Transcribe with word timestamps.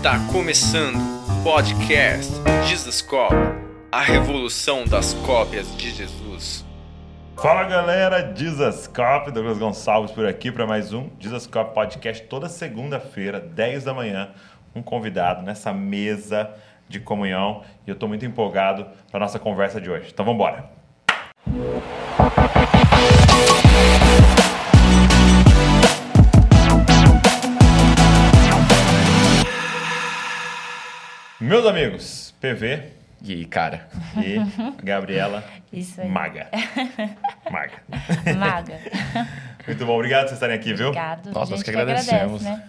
Está 0.00 0.18
começando 0.32 0.96
o 0.96 1.44
podcast 1.44 2.32
Jesus 2.66 3.02
Cop, 3.02 3.34
a 3.92 4.00
revolução 4.00 4.86
das 4.86 5.12
cópias 5.12 5.76
de 5.76 5.90
Jesus. 5.90 6.64
Fala 7.36 7.64
galera, 7.64 8.34
Jesus 8.34 8.86
Cop, 8.86 9.30
Douglas 9.30 9.58
Gonçalves 9.58 10.10
por 10.10 10.24
aqui 10.24 10.50
para 10.50 10.66
mais 10.66 10.94
um 10.94 11.10
Jesus 11.18 11.46
Cop 11.46 11.74
Podcast 11.74 12.22
toda 12.28 12.48
segunda-feira, 12.48 13.38
10 13.38 13.84
da 13.84 13.92
manhã, 13.92 14.30
um 14.74 14.80
convidado 14.80 15.42
nessa 15.42 15.70
mesa 15.70 16.50
de 16.88 16.98
comunhão 16.98 17.62
e 17.86 17.90
eu 17.90 17.92
estou 17.92 18.08
muito 18.08 18.24
empolgado 18.24 18.86
para 19.10 19.20
nossa 19.20 19.38
conversa 19.38 19.78
de 19.82 19.90
hoje. 19.90 20.08
Então 20.10 20.24
vamos 20.24 20.40
embora. 20.40 20.70
Meus 31.50 31.66
amigos, 31.66 32.32
PV 32.40 32.80
E 33.24 33.44
cara, 33.44 33.88
e 34.16 34.36
Gabriela 34.84 35.42
Isso 35.72 36.00
aí. 36.00 36.08
Maga. 36.08 36.46
Maga. 37.50 37.82
Maga. 38.38 38.78
Muito 39.66 39.84
bom, 39.84 39.94
obrigado 39.96 40.20
por 40.22 40.28
vocês 40.28 40.36
estarem 40.36 40.54
aqui, 40.54 40.72
viu? 40.72 40.86
Obrigado. 40.90 41.32
Nós 41.32 41.48
gente 41.48 41.64
que 41.64 41.70
agradece, 41.70 42.08
agradecemos. 42.14 42.42
né? 42.42 42.62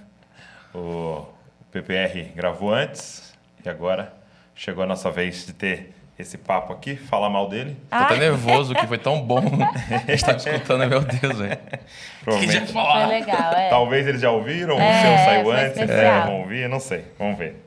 O 0.74 1.26
PPR 1.72 2.32
gravou 2.36 2.74
antes 2.74 3.32
e 3.64 3.70
agora 3.70 4.14
chegou 4.56 4.84
a 4.84 4.88
nossa 4.88 5.12
vez 5.12 5.46
de 5.46 5.54
ter 5.54 5.94
esse 6.18 6.38
papo 6.40 6.74
aqui, 6.74 6.96
falar 6.96 7.30
mal 7.30 7.48
dele. 7.50 7.78
tô 7.90 7.96
até 7.96 8.18
nervoso 8.18 8.74
que 8.76 8.88
foi 8.88 8.98
tão 8.98 9.22
bom 9.22 9.44
estar 10.08 10.36
escutando, 10.38 10.88
meu 10.88 11.02
Deus, 11.02 11.38
velho. 11.38 11.58
Que 11.58 12.24
Provavelmente. 12.24 12.54
já 12.60 12.66
foi 12.66 12.74
falar. 12.74 13.06
legal, 13.08 13.54
é. 13.54 13.70
Talvez 13.70 14.08
eles 14.08 14.22
já 14.22 14.32
ouviram, 14.32 14.76
o 14.76 14.80
É, 14.80 15.02
seu 15.02 15.26
saiu 15.26 15.52
antes, 15.52 15.78
especial. 15.78 16.22
é, 16.24 16.26
vão 16.26 16.42
ouvir, 16.42 16.68
não 16.70 16.80
sei, 16.80 17.06
vamos 17.18 17.38
ver. 17.40 17.64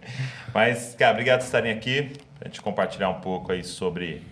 Mas, 0.55 0.95
cara, 0.97 1.11
obrigado 1.11 1.41
por 1.41 1.47
estarem 1.47 1.73
aqui, 1.73 2.13
pra 2.39 2.47
gente 2.47 2.63
compartilhar 2.63 3.11
um 3.11 3.21
pouco 3.21 3.51
aí 3.51 3.65
sobre, 3.65 4.23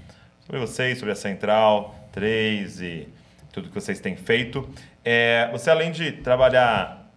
sobre 0.46 0.60
vocês, 0.60 0.96
sobre 0.96 1.10
a 1.10 1.16
Central 1.16 1.96
3 2.12 2.80
e 2.80 3.08
tudo 3.52 3.68
que 3.68 3.74
vocês 3.74 3.98
têm 3.98 4.14
feito. 4.14 4.68
É, 5.04 5.48
você, 5.50 5.68
além 5.68 5.90
de 5.90 6.12
trabalhar, 6.12 7.10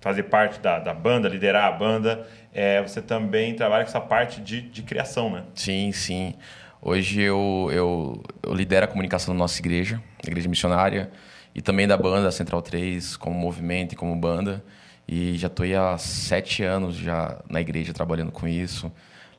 fazer 0.00 0.22
parte 0.24 0.60
da, 0.60 0.78
da 0.78 0.94
banda, 0.94 1.28
liderar 1.28 1.66
a 1.66 1.72
banda, 1.72 2.26
é, 2.54 2.80
você 2.80 3.02
também 3.02 3.54
trabalha 3.54 3.84
com 3.84 3.90
essa 3.90 4.00
parte 4.00 4.40
de, 4.40 4.62
de 4.62 4.80
criação, 4.80 5.30
né? 5.30 5.44
Sim, 5.54 5.92
sim. 5.92 6.34
Hoje 6.80 7.20
eu, 7.20 7.68
eu, 7.70 8.22
eu 8.42 8.54
lidero 8.54 8.86
a 8.86 8.88
comunicação 8.88 9.34
da 9.34 9.38
nossa 9.38 9.60
igreja, 9.60 10.02
a 10.24 10.26
igreja 10.26 10.48
missionária, 10.48 11.10
e 11.54 11.60
também 11.60 11.86
da 11.86 11.98
banda 11.98 12.30
Central 12.30 12.62
3, 12.62 13.14
como 13.18 13.38
movimento 13.38 13.92
e 13.92 13.96
como 13.96 14.16
banda. 14.16 14.64
E 15.08 15.38
já 15.38 15.46
estou 15.46 15.64
há 15.80 15.96
sete 15.96 16.62
anos 16.62 16.94
já 16.96 17.38
na 17.48 17.60
igreja 17.60 17.94
trabalhando 17.94 18.30
com 18.30 18.46
isso, 18.46 18.92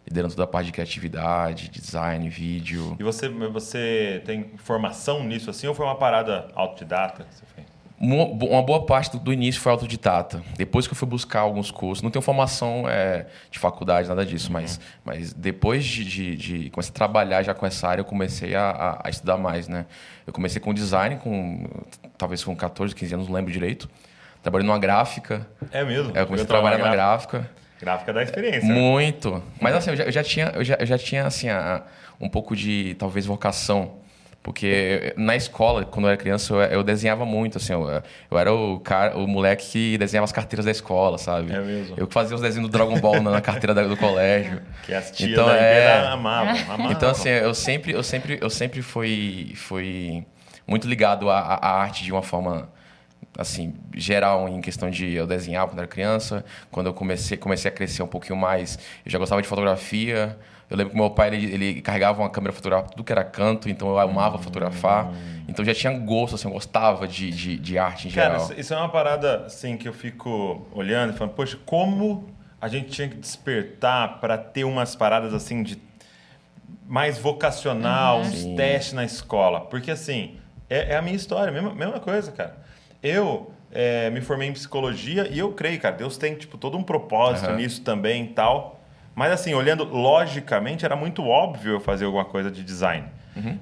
liderando 0.07 0.33
toda 0.33 0.45
a 0.45 0.47
parte 0.47 0.65
de 0.67 0.71
criatividade, 0.71 1.69
design, 1.69 2.27
vídeo. 2.27 2.95
E 2.99 3.03
você, 3.03 3.29
você 3.29 4.21
tem 4.25 4.51
formação 4.57 5.23
nisso 5.23 5.49
assim 5.49 5.67
ou 5.67 5.75
foi 5.75 5.85
uma 5.85 5.95
parada 5.95 6.47
autodidata 6.55 7.23
que 7.23 7.35
você 7.35 7.45
fez? 7.55 7.67
Uma 8.01 8.63
boa 8.63 8.85
parte 8.85 9.17
do, 9.17 9.33
início 9.33 9.59
foi 9.59 9.73
autodidata. 9.73 10.41
Depois 10.57 10.87
que 10.87 10.93
eu 10.93 10.97
fui 10.97 11.05
buscar 11.07 11.41
alguns 11.41 11.69
cursos, 11.69 12.01
não 12.01 12.09
tenho 12.09 12.21
formação 12.23 12.85
é, 12.87 13.27
de 13.51 13.59
faculdade, 13.59 14.07
nada 14.07 14.25
disso, 14.25 14.51
mas, 14.53 14.79
mas 15.03 15.33
depois 15.33 15.83
de, 15.83 16.05
de, 16.05 16.35
de 16.37 16.69
começar 16.69 16.91
a 16.91 16.93
trabalhar 16.93 17.43
já 17.43 17.53
com 17.53 17.65
essa 17.65 17.89
área, 17.89 17.99
eu 17.99 18.05
comecei 18.05 18.55
a, 18.55 18.69
a- 18.69 19.01
a 19.03 19.09
estudar 19.09 19.35
mais, 19.37 19.67
né? 19.67 19.85
Eu 20.25 20.31
comecei 20.31 20.61
com 20.61 20.73
design, 20.73 21.17
com 21.17 21.67
talvez 22.17 22.41
com 22.41 22.55
14, 22.55 22.95
15 22.95 23.13
anos, 23.15 23.27
não 23.27 23.35
lembro 23.35 23.51
direito. 23.51 23.89
Trabalhei 24.41 24.65
numa 24.67 24.79
gráfica, 24.79 25.45
É 25.71 25.83
mesmo? 25.83 26.11
aí 26.15 26.21
eu 26.21 26.25
comecei 26.25 26.45
a 26.45 26.47
trabalhar 26.47 26.77
na 26.77 26.89
gráfica. 26.91 27.49
Gráfica 27.81 28.13
da 28.13 28.23
experiência. 28.23 28.67
né? 28.67 28.73
Muito. 28.73 29.41
Mas 29.61 29.75
assim, 29.75 29.89
eu 29.91 29.95
já, 29.95 30.03
eu 30.05 30.11
já 30.11 30.23
tinha, 30.23 30.51
eu 30.55 30.63
já, 30.63 30.75
eu 30.79 30.85
já 30.85 30.97
tinha 30.97 31.25
assim, 31.25 31.49
a- 31.49 31.83
um 32.19 32.27
pouco 32.29 32.55
de, 32.55 32.95
talvez, 32.99 33.25
vocação. 33.25 33.99
Porque 34.41 35.13
na 35.17 35.35
escola, 35.35 35.83
quando 35.85 36.05
eu 36.05 36.09
era 36.09 36.17
criança, 36.17 36.53
eu, 36.53 36.59
eu 36.61 36.83
desenhava 36.83 37.25
muito, 37.25 37.57
assim. 37.57 37.73
Eu, 37.73 38.01
eu 38.31 38.37
era 38.39 38.53
o, 38.53 38.79
cara, 38.79 39.17
o 39.17 39.27
moleque 39.27 39.65
que 39.67 39.97
desenhava 39.97 40.23
as 40.23 40.31
carteiras 40.31 40.65
da 40.65 40.71
escola, 40.71 41.17
sabe? 41.17 41.53
É 41.53 41.59
mesmo? 41.59 41.95
Eu 41.97 42.07
que 42.07 42.13
fazia 42.13 42.35
os 42.35 42.41
desenhos 42.41 42.69
do 42.69 42.71
Dragon 42.71 42.97
Ball 42.99 43.21
na, 43.21 43.31
na 43.31 43.41
carteira 43.41 43.73
da- 43.73 43.83
do 43.83 43.97
colégio. 43.97 44.61
Que 44.83 44.93
as 44.93 45.11
tias 45.11 45.31
Então, 45.31 45.45
da 45.45 45.55
é- 45.57 46.07
amavam, 46.07 46.55
amavam. 46.73 46.91
Então, 46.91 47.09
assim, 47.09 47.29
eu 47.29 47.53
sempre, 47.53 47.91
eu 47.91 48.01
sempre, 48.03 48.37
eu 48.41 48.49
sempre 48.49 48.81
fui, 48.81 49.51
fui 49.55 50.25
muito 50.65 50.87
ligado 50.87 51.29
à, 51.29 51.39
à 51.39 51.81
arte 51.81 52.03
de 52.05 52.11
uma 52.11 52.21
forma 52.23 52.69
assim 53.37 53.73
geral 53.95 54.47
em 54.49 54.59
questão 54.61 54.89
de 54.89 55.13
eu 55.13 55.25
desenhar 55.27 55.65
quando 55.67 55.79
era 55.79 55.87
criança. 55.87 56.43
Quando 56.71 56.87
eu 56.87 56.93
comecei, 56.93 57.37
comecei 57.37 57.69
a 57.69 57.73
crescer 57.73 58.03
um 58.03 58.07
pouquinho 58.07 58.35
mais, 58.37 58.77
eu 59.05 59.11
já 59.11 59.17
gostava 59.17 59.41
de 59.41 59.47
fotografia. 59.47 60.37
Eu 60.69 60.77
lembro 60.77 60.91
que 60.93 60.99
meu 60.99 61.09
pai 61.09 61.29
ele, 61.33 61.51
ele 61.51 61.81
carregava 61.81 62.21
uma 62.21 62.29
câmera 62.29 62.53
fotográfica 62.53 62.91
tudo 62.91 63.03
que 63.03 63.11
era 63.11 63.23
canto, 63.23 63.67
então 63.69 63.87
eu 63.89 63.97
amava 63.97 64.37
fotografar. 64.37 65.11
Então 65.47 65.65
já 65.65 65.73
tinha 65.73 65.91
gosto, 65.97 66.35
assim, 66.35 66.47
eu 66.47 66.53
gostava 66.53 67.07
de, 67.07 67.31
de, 67.31 67.57
de 67.57 67.77
arte 67.77 68.07
em 68.07 68.11
Cara, 68.11 68.33
geral. 68.37 68.43
isso- 68.51 68.59
isso 68.59 68.73
é 68.73 68.77
uma 68.77 68.89
parada 68.89 69.45
assim 69.47 69.77
que 69.77 69.87
eu 69.87 69.93
fico 69.93 70.67
olhando 70.71 71.13
e 71.13 71.17
falando, 71.17 71.33
poxa, 71.33 71.57
como 71.65 72.29
a 72.61 72.67
gente 72.67 72.89
tinha 72.89 73.07
que 73.07 73.15
despertar 73.15 74.19
para 74.19 74.37
ter 74.37 74.63
umas 74.63 74.95
paradas 74.95 75.33
assim 75.33 75.63
de 75.63 75.81
mais 76.87 77.17
vocacional, 77.17 78.19
uns 78.19 78.27
Sim. 78.41 78.55
testes 78.55 78.93
na 78.93 79.03
escola. 79.05 79.61
Porque 79.61 79.91
assim, 79.91 80.37
é, 80.69 80.93
é 80.93 80.97
a 80.97 81.01
minha 81.01 81.15
história, 81.15 81.51
mesma, 81.51 81.73
mesma 81.73 81.99
coisa, 81.99 82.31
cara. 82.31 82.57
Eu 83.01 83.51
é, 83.71 84.09
me 84.09 84.21
formei 84.21 84.49
em 84.49 84.53
psicologia 84.53 85.27
e 85.29 85.39
eu 85.39 85.51
creio, 85.53 85.79
cara, 85.79 85.95
Deus 85.95 86.17
tem 86.17 86.35
tipo 86.35 86.57
todo 86.57 86.77
um 86.77 86.83
propósito 86.83 87.47
Aham. 87.47 87.55
nisso 87.57 87.81
também 87.81 88.25
e 88.25 88.27
tal. 88.29 88.79
Mas 89.15 89.31
assim, 89.31 89.53
olhando 89.53 89.83
logicamente, 89.83 90.85
era 90.85 90.95
muito 90.95 91.25
óbvio 91.25 91.73
eu 91.73 91.79
fazer 91.79 92.05
alguma 92.05 92.25
coisa 92.25 92.49
de 92.49 92.63
design. 92.63 93.05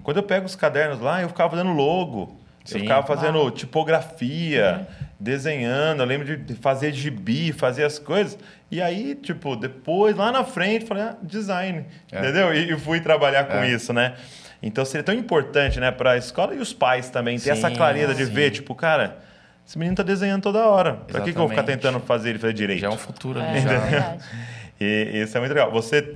Quando 0.03 0.17
eu 0.17 0.23
pego 0.23 0.45
os 0.45 0.55
cadernos 0.55 0.99
lá, 0.99 1.21
eu 1.21 1.27
ficava 1.27 1.51
fazendo 1.51 1.71
logo. 1.71 2.35
Eu 2.65 2.71
Sim. 2.73 2.79
ficava 2.79 3.05
fazendo 3.05 3.49
tipografia, 3.51 4.87
desenhando. 5.19 6.01
Eu 6.01 6.05
lembro 6.05 6.37
de 6.37 6.55
fazer 6.55 6.91
gibi, 6.93 7.51
fazer 7.51 7.83
as 7.83 7.99
coisas. 7.99 8.37
E 8.71 8.81
aí, 8.81 9.13
tipo, 9.15 9.55
depois, 9.55 10.15
lá 10.15 10.31
na 10.31 10.43
frente, 10.43 10.85
falei, 10.85 11.03
ah, 11.03 11.15
design. 11.21 11.85
É. 12.11 12.19
Entendeu? 12.19 12.53
E, 12.53 12.73
e 12.73 12.79
fui 12.79 12.99
trabalhar 12.99 13.45
com 13.45 13.57
É. 13.57 13.69
isso, 13.69 13.93
né? 13.93 14.15
Então 14.61 14.83
seria 14.83 15.03
tão 15.03 15.13
importante, 15.13 15.79
né, 15.79 15.91
para 15.91 16.11
a 16.13 16.17
escola 16.17 16.55
e 16.55 16.57
os 16.57 16.73
pais 16.73 17.09
também 17.11 17.39
ter 17.39 17.51
essa 17.51 17.69
Sim, 17.69 17.75
clareza 17.75 18.15
de 18.15 18.25
sim. 18.25 18.31
ver, 18.33 18.49
tipo, 18.49 18.73
cara, 18.73 19.19
esse 19.67 19.77
menino 19.77 19.97
tá 19.97 20.03
desenhando 20.03 20.41
toda 20.43 20.65
hora. 20.65 20.93
Pra 20.93 21.19
que, 21.21 21.31
que 21.33 21.37
eu 21.37 21.41
vou 21.41 21.49
ficar 21.49 21.61
Exatamente. 21.63 21.81
tentando 21.81 21.99
fazer 22.05 22.29
ele 22.29 22.39
fazer 22.39 22.53
direito? 22.53 22.79
Já 22.79 22.87
é 22.87 22.89
um 22.91 22.97
futuro 22.97 23.39
É, 23.41 23.49
ali, 23.49 23.61
já. 23.61 23.77
verdade. 23.79 24.23
E 24.79 25.23
isso 25.23 25.35
é 25.35 25.39
muito 25.39 25.51
legal. 25.53 25.71
Você, 25.71 26.15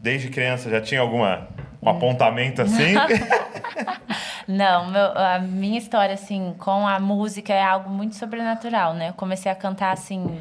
desde 0.00 0.30
criança, 0.30 0.70
já 0.70 0.80
tinha 0.80 0.98
alguma 1.00 1.46
um 1.82 1.90
apontamento 1.90 2.62
assim? 2.62 2.94
Não, 4.48 4.86
meu- 4.90 5.12
a 5.16 5.38
minha 5.38 5.78
história, 5.78 6.14
assim, 6.14 6.54
com 6.58 6.86
a 6.88 6.98
música 6.98 7.52
é 7.52 7.62
algo 7.62 7.90
muito 7.90 8.16
sobrenatural, 8.16 8.94
né? 8.94 9.10
Eu 9.10 9.12
comecei 9.12 9.50
a 9.52 9.54
cantar, 9.54 9.92
assim, 9.92 10.40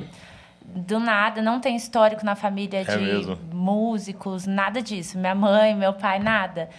do 0.66 1.00
nada. 1.00 1.42
Não 1.42 1.60
tem 1.60 1.76
histórico 1.76 2.24
na 2.26 2.36
família 2.36 2.84
de 2.86 2.98
mesmo? 2.98 3.38
músicos, 3.52 4.48
nada 4.48 4.82
disso. 4.82 5.18
Minha 5.18 5.36
mãe, 5.36 5.76
meu 5.76 5.94
pai, 5.94 6.20
nada. 6.20 6.70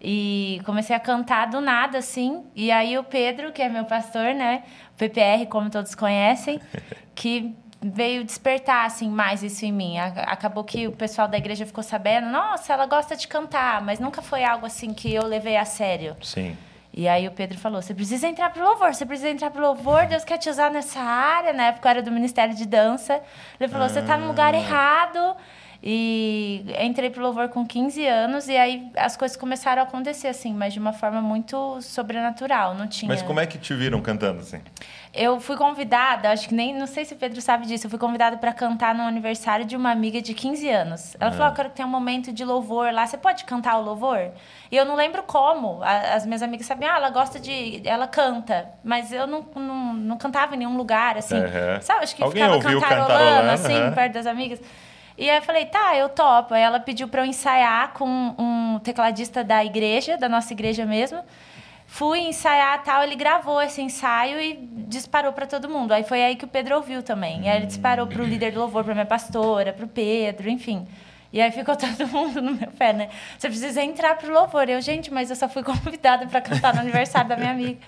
E 0.00 0.60
comecei 0.64 0.94
a 0.96 1.00
cantar 1.00 1.48
do 1.48 1.60
nada, 1.60 1.98
assim. 1.98 2.44
E 2.54 2.70
aí 2.70 2.96
o 2.96 3.04
Pedro, 3.04 3.52
que 3.52 3.60
é 3.60 3.68
meu 3.68 3.84
pastor, 3.84 4.32
né? 4.34 4.62
PPR, 4.98 5.46
como 5.48 5.70
todos 5.70 5.94
conhecem, 5.94 6.60
que 7.14 7.54
veio 7.80 8.24
despertar, 8.24 8.84
assim, 8.86 9.08
mais 9.08 9.42
isso 9.42 9.64
em 9.64 9.72
mim. 9.72 9.98
Acabou 9.98 10.64
que 10.64 10.88
o 10.88 10.92
pessoal 10.92 11.28
da 11.28 11.38
igreja 11.38 11.64
ficou 11.64 11.82
sabendo. 11.84 12.26
Nossa, 12.28 12.72
ela 12.72 12.86
gosta 12.86 13.14
de 13.14 13.28
cantar. 13.28 13.80
Mas 13.82 14.00
nunca 14.00 14.20
foi 14.20 14.42
algo, 14.44 14.66
assim, 14.66 14.92
que 14.92 15.14
eu 15.14 15.24
levei 15.24 15.56
a 15.56 15.64
sério. 15.64 16.16
Sim. 16.20 16.56
E 16.92 17.06
aí 17.06 17.28
o 17.28 17.30
Pedro 17.30 17.56
falou: 17.58 17.80
você 17.80 17.94
precisa 17.94 18.26
entrar 18.26 18.50
pro 18.50 18.64
louvor, 18.64 18.92
você 18.92 19.06
precisa 19.06 19.30
entrar 19.30 19.50
pro 19.50 19.60
louvor, 19.62 20.06
Deus 20.06 20.24
quer 20.24 20.38
te 20.38 20.50
usar 20.50 20.70
nessa 20.72 20.98
área. 21.00 21.52
Na 21.52 21.66
época 21.66 21.88
era 21.88 22.02
do 22.02 22.10
Ministério 22.10 22.54
de 22.56 22.66
Dança. 22.66 23.20
Ele 23.60 23.70
falou: 23.70 23.88
você 23.88 24.02
tá 24.02 24.16
no 24.16 24.26
lugar 24.26 24.52
Ah. 24.52 24.56
errado. 24.58 25.36
E 25.80 26.64
entrei 26.80 27.08
pro 27.08 27.22
louvor 27.22 27.48
com 27.50 27.64
15 27.64 28.04
anos 28.04 28.48
e 28.48 28.56
aí 28.56 28.90
as 28.96 29.16
coisas 29.16 29.36
começaram 29.36 29.80
a 29.80 29.84
acontecer 29.84 30.26
assim, 30.26 30.52
mas 30.52 30.72
de 30.72 30.80
uma 30.80 30.92
forma 30.92 31.20
muito 31.22 31.80
sobrenatural, 31.80 32.74
não 32.74 32.88
tinha. 32.88 33.08
Mas 33.08 33.22
como 33.22 33.38
é 33.38 33.46
que 33.46 33.56
te 33.58 33.72
viram 33.74 34.00
cantando 34.00 34.40
assim? 34.40 34.60
Eu 35.14 35.38
fui 35.38 35.56
convidada, 35.56 36.30
acho 36.30 36.48
que 36.48 36.54
nem, 36.54 36.74
não 36.76 36.86
sei 36.86 37.04
se 37.04 37.14
o 37.14 37.16
Pedro 37.16 37.40
sabe 37.40 37.64
disso, 37.64 37.86
eu 37.86 37.90
fui 37.90 37.98
convidada 37.98 38.36
para 38.36 38.52
cantar 38.52 38.92
no 38.92 39.02
aniversário 39.02 39.64
de 39.64 39.76
uma 39.76 39.90
amiga 39.92 40.20
de 40.20 40.34
15 40.34 40.68
anos. 40.68 41.16
Ela 41.20 41.30
falou: 41.30 41.46
ah, 41.46 41.50
eu 41.50 41.54
quero 41.54 41.70
que 41.70 41.76
tenha 41.76 41.86
um 41.86 41.90
momento 41.90 42.32
de 42.32 42.44
louvor 42.44 42.92
lá, 42.92 43.06
você 43.06 43.16
pode 43.16 43.44
cantar 43.44 43.78
o 43.78 43.82
louvor? 43.82 44.32
E 44.70 44.76
eu 44.76 44.84
não 44.84 44.96
lembro 44.96 45.22
como. 45.22 45.80
As 45.82 46.26
minhas 46.26 46.42
amigas 46.42 46.66
sabiam, 46.66 46.92
ah, 46.92 46.96
ela 46.96 47.10
gosta 47.10 47.38
de. 47.38 47.80
Ela 47.84 48.08
canta, 48.08 48.68
mas 48.82 49.12
eu 49.12 49.28
não, 49.28 49.46
não, 49.54 49.94
não 49.94 50.18
cantava 50.18 50.56
em 50.56 50.58
nenhum 50.58 50.76
lugar, 50.76 51.16
assim. 51.16 51.36
Aham. 51.36 51.80
Sabe, 51.80 52.02
acho 52.02 52.16
que 52.16 52.22
Alguém 52.22 52.42
ficava 52.42 52.60
cantarolando, 52.60 53.08
cantarolando, 53.08 53.50
assim, 53.52 53.74
aham. 53.74 53.92
perto 53.92 54.12
das 54.12 54.26
amigas. 54.26 54.60
E 55.18 55.28
aí 55.28 55.36
eu 55.36 55.42
falei, 55.42 55.66
tá, 55.66 55.96
eu 55.96 56.08
topo. 56.08 56.54
Aí 56.54 56.62
ela 56.62 56.78
pediu 56.78 57.08
para 57.08 57.22
eu 57.22 57.26
ensaiar 57.26 57.92
com 57.92 58.06
um 58.38 58.78
tecladista 58.78 59.42
da 59.42 59.64
igreja, 59.64 60.16
da 60.16 60.28
nossa 60.28 60.52
igreja 60.52 60.86
mesmo. 60.86 61.24
Fui 61.88 62.20
ensaiar 62.20 62.84
tal, 62.84 63.02
ele 63.02 63.16
gravou 63.16 63.60
esse 63.60 63.82
ensaio 63.82 64.40
e 64.40 64.56
disparou 64.86 65.32
para 65.32 65.46
todo 65.46 65.68
mundo. 65.68 65.90
Aí 65.90 66.04
foi 66.04 66.22
aí 66.22 66.36
que 66.36 66.44
o 66.44 66.48
Pedro 66.48 66.76
ouviu 66.76 67.02
também. 67.02 67.42
E 67.44 67.48
aí 67.48 67.56
ele 67.56 67.66
disparou 67.66 68.06
pro 68.06 68.22
líder 68.22 68.52
do 68.52 68.60
louvor, 68.60 68.84
pra 68.84 68.94
minha 68.94 69.06
pastora, 69.06 69.72
pro 69.72 69.88
Pedro, 69.88 70.48
enfim. 70.48 70.86
E 71.32 71.40
aí 71.40 71.50
ficou 71.52 71.76
todo 71.76 72.06
mundo 72.08 72.40
no 72.40 72.54
meu 72.54 72.70
pé, 72.70 72.92
né? 72.92 73.10
Você 73.38 73.48
precisa 73.48 73.82
entrar 73.82 74.16
pro 74.16 74.32
louvor. 74.32 74.68
Eu, 74.68 74.80
gente, 74.80 75.12
mas 75.12 75.30
eu 75.30 75.36
só 75.36 75.48
fui 75.48 75.62
convidada 75.64 76.26
para 76.26 76.40
cantar 76.40 76.74
no 76.74 76.80
aniversário 76.80 77.28
da 77.28 77.36
minha 77.36 77.50
amiga. 77.50 77.78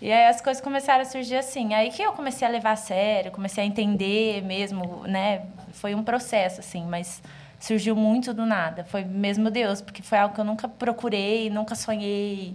E 0.00 0.12
aí 0.12 0.26
as 0.26 0.40
coisas 0.40 0.62
começaram 0.62 1.02
a 1.02 1.04
surgir 1.04 1.36
assim. 1.36 1.74
Aí 1.74 1.90
que 1.90 2.02
eu 2.02 2.12
comecei 2.12 2.46
a 2.46 2.50
levar 2.50 2.72
a 2.72 2.76
sério, 2.76 3.30
comecei 3.30 3.64
a 3.64 3.66
entender 3.66 4.42
mesmo, 4.42 5.04
né? 5.06 5.42
Foi 5.72 5.94
um 5.94 6.02
processo, 6.02 6.60
assim, 6.60 6.84
mas 6.84 7.22
surgiu 7.58 7.96
muito 7.96 8.34
do 8.34 8.44
nada. 8.44 8.84
Foi 8.84 9.04
mesmo 9.04 9.50
Deus, 9.50 9.80
porque 9.80 10.02
foi 10.02 10.18
algo 10.18 10.34
que 10.34 10.40
eu 10.40 10.44
nunca 10.44 10.68
procurei, 10.68 11.48
nunca 11.48 11.74
sonhei, 11.74 12.54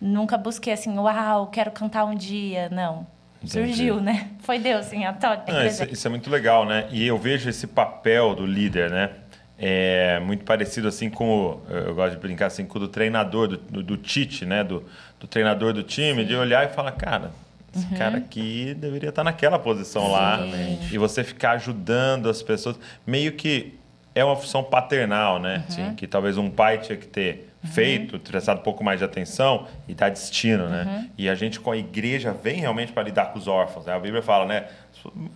nunca 0.00 0.38
busquei 0.38 0.72
assim, 0.72 0.96
uau, 0.98 1.48
quero 1.48 1.70
cantar 1.70 2.04
um 2.04 2.14
dia. 2.14 2.68
Não. 2.70 3.06
Entendi. 3.42 3.68
Surgiu, 3.68 4.00
né? 4.00 4.30
Foi 4.40 4.58
Deus, 4.58 4.86
assim, 4.86 5.04
a. 5.04 5.16
Não, 5.46 5.66
isso, 5.66 5.84
isso 5.84 6.06
é 6.06 6.10
muito 6.10 6.28
legal, 6.28 6.64
né? 6.64 6.88
E 6.90 7.06
eu 7.06 7.16
vejo 7.16 7.48
esse 7.48 7.68
papel 7.68 8.34
do 8.34 8.44
líder, 8.44 8.90
né? 8.90 9.10
É 9.58 10.20
muito 10.20 10.44
parecido 10.44 10.86
assim 10.86 11.10
com 11.10 11.28
o, 11.28 11.62
eu 11.68 11.94
gosto 11.94 12.14
de 12.14 12.20
brincar 12.20 12.46
assim 12.46 12.64
com 12.64 12.78
o 12.78 12.80
do 12.82 12.88
treinador 12.88 13.48
do, 13.48 13.56
do, 13.56 13.82
do 13.82 13.96
Tite, 13.96 14.46
né? 14.46 14.62
Do, 14.62 14.84
do 15.18 15.26
treinador 15.26 15.72
do 15.72 15.82
time, 15.82 16.24
de 16.24 16.36
olhar 16.36 16.64
e 16.64 16.72
falar, 16.72 16.92
cara, 16.92 17.32
esse 17.74 17.86
cara 17.96 18.18
aqui 18.18 18.74
deveria 18.74 19.10
estar 19.10 19.24
naquela 19.24 19.58
posição 19.58 20.10
lá 20.10 20.38
Sim. 20.38 20.78
e 20.92 20.98
você 20.98 21.22
ficar 21.22 21.52
ajudando 21.52 22.28
as 22.28 22.42
pessoas, 22.42 22.78
meio 23.06 23.32
que 23.32 23.78
é 24.14 24.24
uma 24.24 24.36
função 24.36 24.64
paternal, 24.64 25.38
né? 25.38 25.64
Que 25.96 26.06
talvez 26.06 26.36
um 26.36 26.50
pai 26.50 26.78
tinha 26.78 26.96
que 26.96 27.06
ter 27.06 27.48
feito, 27.72 28.18
prestado 28.18 28.58
um 28.58 28.62
pouco 28.62 28.82
mais 28.82 28.98
de 28.98 29.04
atenção 29.04 29.66
e 29.86 29.94
dar 29.94 30.08
destino, 30.08 30.68
né? 30.68 31.08
E 31.16 31.28
a 31.28 31.34
gente 31.34 31.60
com 31.60 31.70
a 31.70 31.76
igreja 31.76 32.32
vem 32.32 32.60
realmente 32.60 32.92
para 32.92 33.02
lidar 33.02 33.26
com 33.26 33.38
os 33.38 33.46
órfãos. 33.46 33.86
Né? 33.86 33.92
A 33.92 33.98
Bíblia 33.98 34.22
fala, 34.22 34.46
né? 34.46 34.66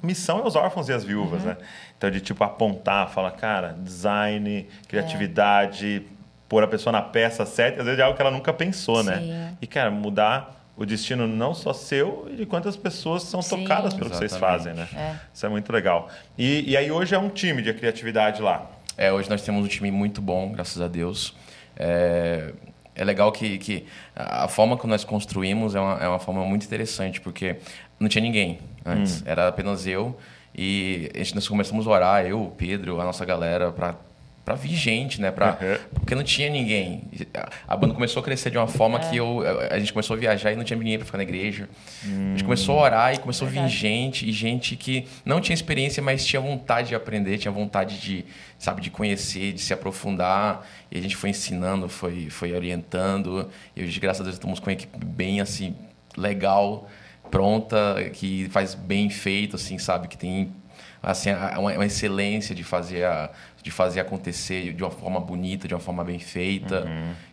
Missão 0.02 0.40
é 0.40 0.46
os 0.46 0.56
órfãos 0.56 0.88
e 0.88 0.92
as 0.92 1.04
viúvas, 1.04 1.42
né? 1.42 1.56
Então 1.96 2.10
de 2.10 2.20
tipo 2.20 2.42
apontar, 2.42 3.08
falar, 3.10 3.30
cara, 3.32 3.76
design, 3.78 4.66
criatividade, 4.88 6.02
pôr 6.48 6.62
a 6.62 6.68
pessoa 6.68 6.92
na 6.92 7.02
peça 7.02 7.46
certa, 7.46 7.80
às 7.80 7.84
vezes 7.86 8.00
é 8.00 8.02
algo 8.02 8.16
que 8.16 8.22
ela 8.22 8.30
nunca 8.30 8.52
pensou, 8.52 9.02
né? 9.02 9.18
Sim. 9.18 9.56
E 9.62 9.66
cara, 9.66 9.90
mudar 9.90 10.62
o 10.76 10.86
destino 10.86 11.26
não 11.26 11.54
só 11.54 11.72
seu 11.72 12.28
e 12.30 12.36
de 12.36 12.46
quantas 12.46 12.76
pessoas 12.76 13.22
são 13.22 13.42
Sim. 13.42 13.62
tocadas 13.62 13.94
pelo 13.94 14.10
que 14.10 14.16
vocês 14.16 14.32
Exatamente. 14.32 14.64
fazem, 14.64 14.74
né? 14.74 14.88
É. 14.94 15.16
Isso 15.32 15.46
é 15.46 15.48
muito 15.48 15.72
legal. 15.72 16.08
E, 16.36 16.70
e 16.70 16.76
aí 16.76 16.90
hoje 16.90 17.14
é 17.14 17.18
um 17.18 17.28
time 17.28 17.62
de 17.62 17.72
criatividade 17.72 18.40
lá. 18.40 18.70
É, 18.96 19.12
hoje 19.12 19.28
nós 19.28 19.42
temos 19.42 19.64
um 19.64 19.68
time 19.68 19.90
muito 19.90 20.20
bom, 20.20 20.52
graças 20.52 20.80
a 20.80 20.88
Deus. 20.88 21.34
É, 21.76 22.52
é 22.94 23.04
legal 23.04 23.32
que, 23.32 23.58
que 23.58 23.86
a 24.14 24.48
forma 24.48 24.78
que 24.78 24.86
nós 24.86 25.04
construímos 25.04 25.74
é 25.74 25.80
uma, 25.80 26.04
é 26.04 26.08
uma 26.08 26.18
forma 26.18 26.44
muito 26.44 26.66
interessante, 26.66 27.20
porque 27.20 27.56
não 27.98 28.08
tinha 28.08 28.22
ninguém 28.22 28.58
antes, 28.84 29.22
era 29.26 29.48
apenas 29.48 29.86
eu. 29.86 30.16
E 30.54 31.10
a 31.14 31.18
gente, 31.18 31.34
nós 31.34 31.48
começamos 31.48 31.86
a 31.86 31.90
orar, 31.90 32.26
eu, 32.26 32.42
o 32.42 32.50
Pedro, 32.50 33.00
a 33.00 33.04
nossa 33.04 33.24
galera, 33.24 33.72
para 33.72 33.94
para 34.44 34.56
vir 34.56 34.74
gente, 34.74 35.20
né? 35.20 35.30
Pra, 35.30 35.52
Uhum. 35.60 35.78
Porque 35.94 36.14
não 36.16 36.24
tinha 36.24 36.50
ninguém. 36.50 37.04
A 37.68 37.76
banda 37.76 37.94
começou 37.94 38.20
a 38.20 38.24
crescer 38.24 38.50
de 38.50 38.58
uma 38.58 38.66
forma 38.66 38.98
que 38.98 39.16
eu, 39.16 39.40
a 39.70 39.78
gente 39.78 39.92
começou 39.92 40.16
a 40.16 40.18
viajar 40.18 40.52
e 40.52 40.56
não 40.56 40.64
tinha 40.64 40.76
ninguém 40.76 40.96
para 40.98 41.06
ficar 41.06 41.18
na 41.18 41.22
igreja. 41.22 41.68
A 42.02 42.06
gente 42.30 42.42
começou 42.42 42.76
a 42.80 42.82
orar 42.82 43.14
e 43.14 43.18
começou 43.18 43.46
a 43.46 43.50
vir 43.50 43.60
Verdade. 43.60 43.76
gente 43.76 44.28
e 44.28 44.32
gente 44.32 44.74
que 44.74 45.06
não 45.24 45.40
tinha 45.40 45.54
experiência, 45.54 46.02
mas 46.02 46.26
tinha 46.26 46.40
vontade 46.42 46.88
de 46.88 46.94
aprender, 46.96 47.38
tinha 47.38 47.52
vontade 47.52 48.00
de, 48.00 48.24
sabe, 48.58 48.80
de 48.80 48.90
conhecer, 48.90 49.52
de 49.52 49.60
se 49.60 49.72
aprofundar. 49.72 50.66
E 50.90 50.98
a 50.98 51.00
gente 51.00 51.14
foi 51.14 51.30
ensinando, 51.30 51.88
foi, 51.88 52.28
foi 52.28 52.52
orientando. 52.52 53.48
E 53.76 53.84
hoje, 53.84 54.00
graças 54.00 54.22
a 54.22 54.24
Deus, 54.24 54.34
estamos 54.34 54.58
com 54.58 54.66
uma 54.66 54.72
equipe 54.72 54.98
bem 55.04 55.40
assim 55.40 55.72
legal, 56.16 56.90
pronta, 57.32 58.10
que 58.12 58.46
faz 58.50 58.74
bem 58.74 59.08
feito, 59.08 59.56
assim, 59.56 59.78
sabe, 59.78 60.06
que 60.06 60.18
tem 60.18 60.52
assim 61.02 61.30
uma, 61.58 61.84
excelência 61.84 62.54
de 62.54 62.62
fazer 62.62 63.04
a, 63.04 63.30
de 63.62 63.70
fazer 63.70 64.00
acontecer 64.00 64.74
de 64.74 64.84
uma 64.84 64.90
forma 64.90 65.18
bonita, 65.18 65.66
de 65.66 65.74
uma 65.74 65.80
forma 65.80 66.04
bem 66.04 66.18
feita. 66.18 66.86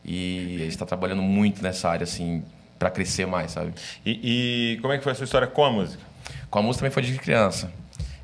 E 0.03 0.55
a 0.55 0.63
gente 0.63 0.69
está 0.69 0.85
trabalhando 0.85 1.21
muito 1.21 1.61
nessa 1.61 1.89
área 1.89 2.05
assim 2.05 2.43
para 2.79 2.89
crescer 2.89 3.27
mais, 3.27 3.51
sabe? 3.51 3.73
E, 4.05 4.75
e 4.75 4.77
como 4.81 4.93
é 4.93 4.97
que 4.97 5.03
foi 5.03 5.11
a 5.11 5.15
sua 5.15 5.25
história 5.25 5.47
com 5.47 5.65
a 5.65 5.71
música? 5.71 6.01
Com 6.49 6.59
a 6.59 6.61
música 6.61 6.79
também 6.79 6.93
foi 6.93 7.03
de 7.03 7.19
criança. 7.19 7.71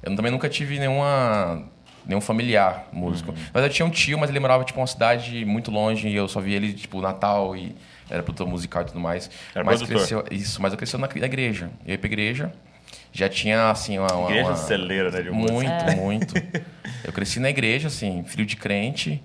Eu 0.01 0.15
também 0.15 0.31
nunca 0.31 0.47
tive 0.47 0.79
nenhuma 0.79 1.61
nenhum 2.07 2.21
familiar 2.21 2.87
músico. 2.93 3.33
Mas 3.53 3.63
eu 3.63 3.69
tinha 3.69 3.85
um 3.85 3.89
tio, 3.89 4.17
mas 4.17 4.29
ele 4.29 4.39
morava 4.39 4.63
tipo 4.63 4.79
uma 4.79 4.87
cidade 4.87 5.43
muito 5.43 5.71
longe 5.71 6.07
e 6.07 6.15
eu 6.15 6.27
só 6.27 6.39
via 6.39 6.55
ele 6.55 6.71
tipo 6.71 7.01
Natal 7.01 7.55
e 7.55 7.75
era 8.09 8.21
produtor 8.23 8.47
musical 8.47 8.83
e 8.83 8.85
tudo 8.85 8.99
mais. 8.99 9.29
Era 9.53 9.63
mas 9.63 9.77
produtor. 9.79 9.97
cresceu 9.99 10.23
isso, 10.31 10.61
mas 10.61 10.71
eu 10.73 10.77
cresci 10.77 10.97
na, 10.97 11.07
na 11.07 11.25
igreja. 11.25 11.69
Eu 11.85 11.91
ia 11.93 11.97
pra 11.97 12.07
igreja, 12.07 12.51
já 13.11 13.27
tinha 13.29 13.69
assim 13.69 13.97
uma, 13.97 14.13
uma 14.13 14.29
Igreja 14.29 14.49
uma- 14.49 14.55
celeira, 14.55 15.11
né, 15.11 15.21
de 15.21 15.31
música. 15.31 15.53
muito, 15.53 15.85
muito. 15.97 16.33
Eu 17.03 17.13
cresci 17.13 17.39
na 17.39 17.49
igreja, 17.49 17.87
assim, 17.87 18.23
filho 18.25 18.45
de 18.45 18.55
crente. 18.55 19.23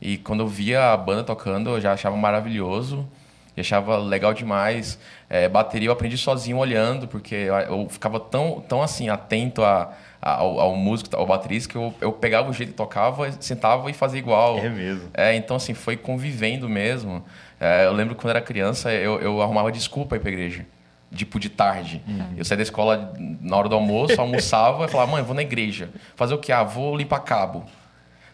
E 0.00 0.16
quando 0.18 0.40
eu 0.40 0.48
via 0.48 0.92
a 0.92 0.96
banda 0.96 1.22
tocando, 1.24 1.70
eu 1.70 1.80
já 1.80 1.92
achava 1.92 2.16
maravilhoso. 2.16 3.08
E 3.56 3.60
achava 3.60 3.98
legal 3.98 4.32
demais. 4.32 4.98
É, 5.28 5.46
bateria 5.48 5.88
eu 5.88 5.92
aprendi 5.92 6.16
sozinho 6.16 6.56
olhando, 6.56 7.06
porque 7.06 7.34
eu, 7.34 7.54
eu 7.54 7.88
ficava 7.88 8.18
tão, 8.18 8.60
tão 8.66 8.82
assim, 8.82 9.10
atento 9.10 9.62
a, 9.62 9.92
a- 10.22 10.36
ao, 10.36 10.58
ao 10.58 10.74
músico, 10.76 11.14
ao 11.14 11.26
baterista, 11.26 11.68
que 11.70 11.76
eu, 11.76 11.94
eu 12.00 12.12
pegava 12.12 12.48
o 12.48 12.52
jeito 12.52 12.70
que 12.70 12.76
tocava, 12.76 13.30
sentava 13.42 13.90
e 13.90 13.92
fazia 13.92 14.18
igual. 14.18 14.56
É 14.58 14.70
mesmo. 14.70 15.10
É, 15.12 15.34
então 15.36 15.56
assim, 15.56 15.74
foi 15.74 15.96
convivendo 15.98 16.66
mesmo. 16.68 17.22
É, 17.64 17.86
eu 17.86 17.92
lembro 17.92 18.14
que 18.16 18.20
quando 18.20 18.30
era 18.30 18.40
criança, 18.40 18.92
eu, 18.92 19.20
eu 19.20 19.40
arrumava 19.40 19.70
desculpa 19.70 20.16
ir 20.16 20.18
pra 20.18 20.30
igreja. 20.30 20.66
Tipo, 21.14 21.38
de 21.38 21.48
tarde. 21.50 22.02
Eu 22.36 22.44
saía 22.44 22.56
da 22.56 22.62
escola 22.62 23.12
na 23.18 23.56
hora 23.56 23.68
do 23.68 23.74
almoço, 23.74 24.18
almoçava 24.20 24.86
e 24.86 24.88
falava, 24.88 25.10
mãe, 25.12 25.20
eu 25.20 25.24
vou 25.26 25.34
na 25.34 25.42
igreja. 25.42 25.90
Fazer 26.16 26.32
o 26.34 26.38
quê? 26.38 26.50
Ah, 26.50 26.62
vou 26.64 26.96
limpar 26.96 27.20
cabo. 27.20 27.64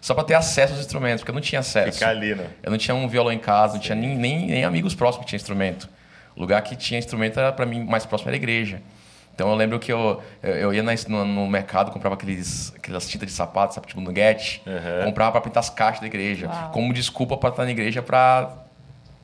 Só 0.00 0.14
pra 0.14 0.22
ter 0.22 0.34
acesso 0.34 0.72
aos 0.74 0.80
instrumentos, 0.80 1.22
porque 1.22 1.30
eu 1.32 1.34
não 1.34 1.40
tinha 1.42 1.58
acesso. 1.58 1.98
Ficar 1.98 2.10
ali, 2.10 2.34
né? 2.36 2.46
Eu 2.62 2.70
não 2.70 2.78
tinha 2.78 2.94
um 2.94 3.08
violão 3.08 3.32
em 3.32 3.38
casa, 3.38 3.74
não 3.74 3.80
tinha 3.80 3.96
nem, 3.96 4.16
nem, 4.16 4.46
nem 4.46 4.64
amigos 4.64 4.94
próximos 4.94 5.24
que 5.24 5.30
tinham 5.30 5.38
instrumento. 5.38 5.88
O 6.36 6.40
lugar 6.40 6.62
que 6.62 6.76
tinha 6.76 6.98
instrumento 6.98 7.38
era 7.40 7.52
para 7.52 7.66
mim 7.66 7.84
mais 7.84 8.06
próximo 8.06 8.28
era 8.30 8.36
a 8.36 8.38
igreja. 8.38 8.80
Então 9.34 9.48
eu 9.50 9.56
lembro 9.56 9.78
que 9.80 9.92
eu, 9.92 10.22
eu 10.40 10.72
ia 10.72 10.82
no, 10.82 11.24
no 11.24 11.46
mercado, 11.48 11.90
comprava 11.90 12.14
aqueles, 12.14 12.72
aquelas 12.76 13.08
tintas 13.08 13.28
de 13.28 13.34
sapato, 13.34 13.74
sabe, 13.74 13.88
tipo 13.88 14.00
Nugget, 14.00 14.62
Uhum. 14.64 15.04
comprava 15.06 15.32
para 15.32 15.40
pintar 15.40 15.60
as 15.60 15.70
caixas 15.70 16.00
da 16.00 16.06
igreja, 16.06 16.46
Uau. 16.48 16.70
como 16.70 16.92
desculpa 16.92 17.36
para 17.36 17.50
estar 17.50 17.64
na 17.64 17.70
igreja 17.72 18.00
para 18.00 18.50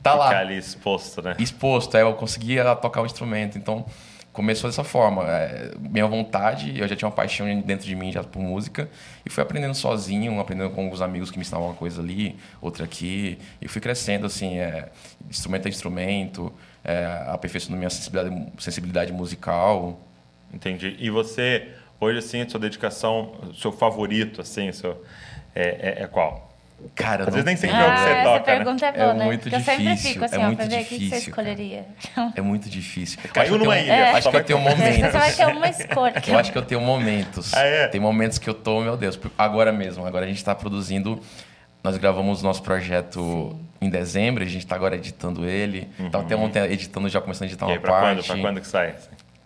estar 0.05 0.11
Ficar 0.11 0.33
lá 0.33 0.39
ali 0.39 0.57
exposto, 0.57 1.21
né? 1.21 1.35
exposto, 1.39 1.95
aí 1.95 2.03
eu 2.03 2.13
conseguia 2.13 2.75
tocar 2.75 3.01
o 3.01 3.05
instrumento. 3.05 3.57
Então, 3.57 3.85
começou 4.31 4.69
dessa 4.69 4.83
forma. 4.83 5.23
É, 5.23 5.71
minha 5.79 6.05
vontade, 6.05 6.77
eu 6.77 6.87
já 6.87 6.95
tinha 6.95 7.07
uma 7.07 7.15
paixão 7.15 7.47
dentro 7.61 7.85
de 7.85 7.95
mim 7.95 8.11
já 8.11 8.23
por 8.23 8.39
música, 8.39 8.89
e 9.25 9.29
fui 9.29 9.41
aprendendo 9.41 9.73
sozinho, 9.73 10.39
aprendendo 10.39 10.69
com 10.71 10.83
alguns 10.83 11.01
amigos 11.01 11.31
que 11.31 11.37
me 11.37 11.41
ensinavam 11.41 11.69
uma 11.69 11.75
coisa 11.75 12.01
ali, 12.01 12.35
outra 12.61 12.85
aqui, 12.85 13.39
e 13.61 13.67
fui 13.67 13.81
crescendo, 13.81 14.25
assim, 14.25 14.59
é, 14.59 14.89
instrumento 15.29 15.65
a 15.67 15.69
instrumento, 15.69 16.53
é, 16.83 17.25
aperfeiçoando 17.27 17.77
minha 17.77 17.89
sensibilidade, 17.89 18.51
sensibilidade 18.59 19.13
musical. 19.13 19.99
Entendi. 20.53 20.95
E 20.99 21.09
você, 21.09 21.69
hoje, 21.99 22.19
assim, 22.19 22.41
a 22.41 22.49
sua 22.49 22.59
dedicação, 22.59 23.35
seu 23.55 23.71
favorito, 23.71 24.41
assim, 24.41 24.71
seu, 24.71 25.03
é, 25.55 25.97
é, 25.99 26.03
é 26.03 26.07
qual? 26.07 26.54
Cara, 26.93 27.21
Às 27.23 27.27
não 27.27 27.33
vezes 27.33 27.45
nem 27.45 27.55
sempre 27.55 27.75
é 27.77 27.79
o 27.81 27.85
que 27.85 27.89
Ah, 27.91 27.97
você 27.97 28.09
essa 28.09 28.23
toca, 28.23 28.37
né? 28.39 28.57
pergunta 28.57 28.85
é 28.85 28.91
boa, 28.91 29.03
É 29.05 29.13
né? 29.13 29.25
muito 29.25 29.41
Porque 29.41 29.55
eu 29.55 29.59
sempre 29.59 29.83
difícil, 29.85 30.11
fico 30.13 30.25
assim, 30.25 30.35
é 30.35 30.39
ó, 30.39 30.43
muito 30.45 30.57
pra 30.57 30.65
ver 30.67 30.75
o 30.75 30.77
que 30.79 30.83
você 30.85 30.95
difícil, 30.97 31.09
cara. 31.33 31.49
escolheria. 31.51 31.85
É 32.35 32.41
muito 32.41 32.69
difícil. 32.69 33.19
Caiu 33.33 33.41
Acho 33.41 33.49
que 33.49 33.53
eu 33.55 33.59
numa 33.59 33.73
tenho- 33.75 33.85
ilha, 33.85 33.93
é, 33.93 34.11
Acho 34.11 34.29
que 34.29 34.37
eu 34.37 34.43
tenho 34.43 34.59
ter- 34.59 34.69
momentos. 34.69 35.11
Você 35.11 35.17
vai 35.17 35.31
ter 35.33 35.45
uma 35.47 35.69
escolha. 35.69 36.13
Eu 36.27 36.37
acho 36.39 36.51
que 36.51 36.57
eu 36.57 36.61
tenho 36.61 36.81
momentos. 36.81 37.53
Ah, 37.53 37.61
é? 37.61 37.87
Tem 37.87 37.99
momentos 37.99 38.37
que 38.37 38.49
eu 38.49 38.53
tô, 38.53 38.81
meu 38.81 38.95
Deus, 38.97 39.19
agora 39.37 39.71
mesmo. 39.71 40.05
Agora 40.05 40.25
a 40.25 40.27
gente 40.27 40.37
está 40.37 40.53
produzindo. 40.53 41.19
Nós 41.83 41.97
gravamos 41.97 42.41
nosso 42.41 42.61
projeto 42.63 43.59
em 43.81 43.89
dezembro, 43.89 44.43
a 44.43 44.47
gente 44.47 44.59
está 44.65 44.75
agora 44.75 44.95
editando 44.95 45.45
ele. 45.47 45.87
Então 45.99 46.21
até 46.21 46.35
ontem 46.35 46.59
editando, 46.65 47.07
já 47.09 47.21
começando 47.21 47.43
a 47.43 47.47
editar 47.51 47.65
Uhum. 47.65 47.71
E 47.71 47.73
uma 47.73 47.77
aí, 47.77 47.81
pra 47.81 47.91
quando? 47.99 48.15
parte. 48.15 48.27
Pra 48.27 48.37
quando 48.39 48.61
que 48.61 48.67
sai? 48.67 48.95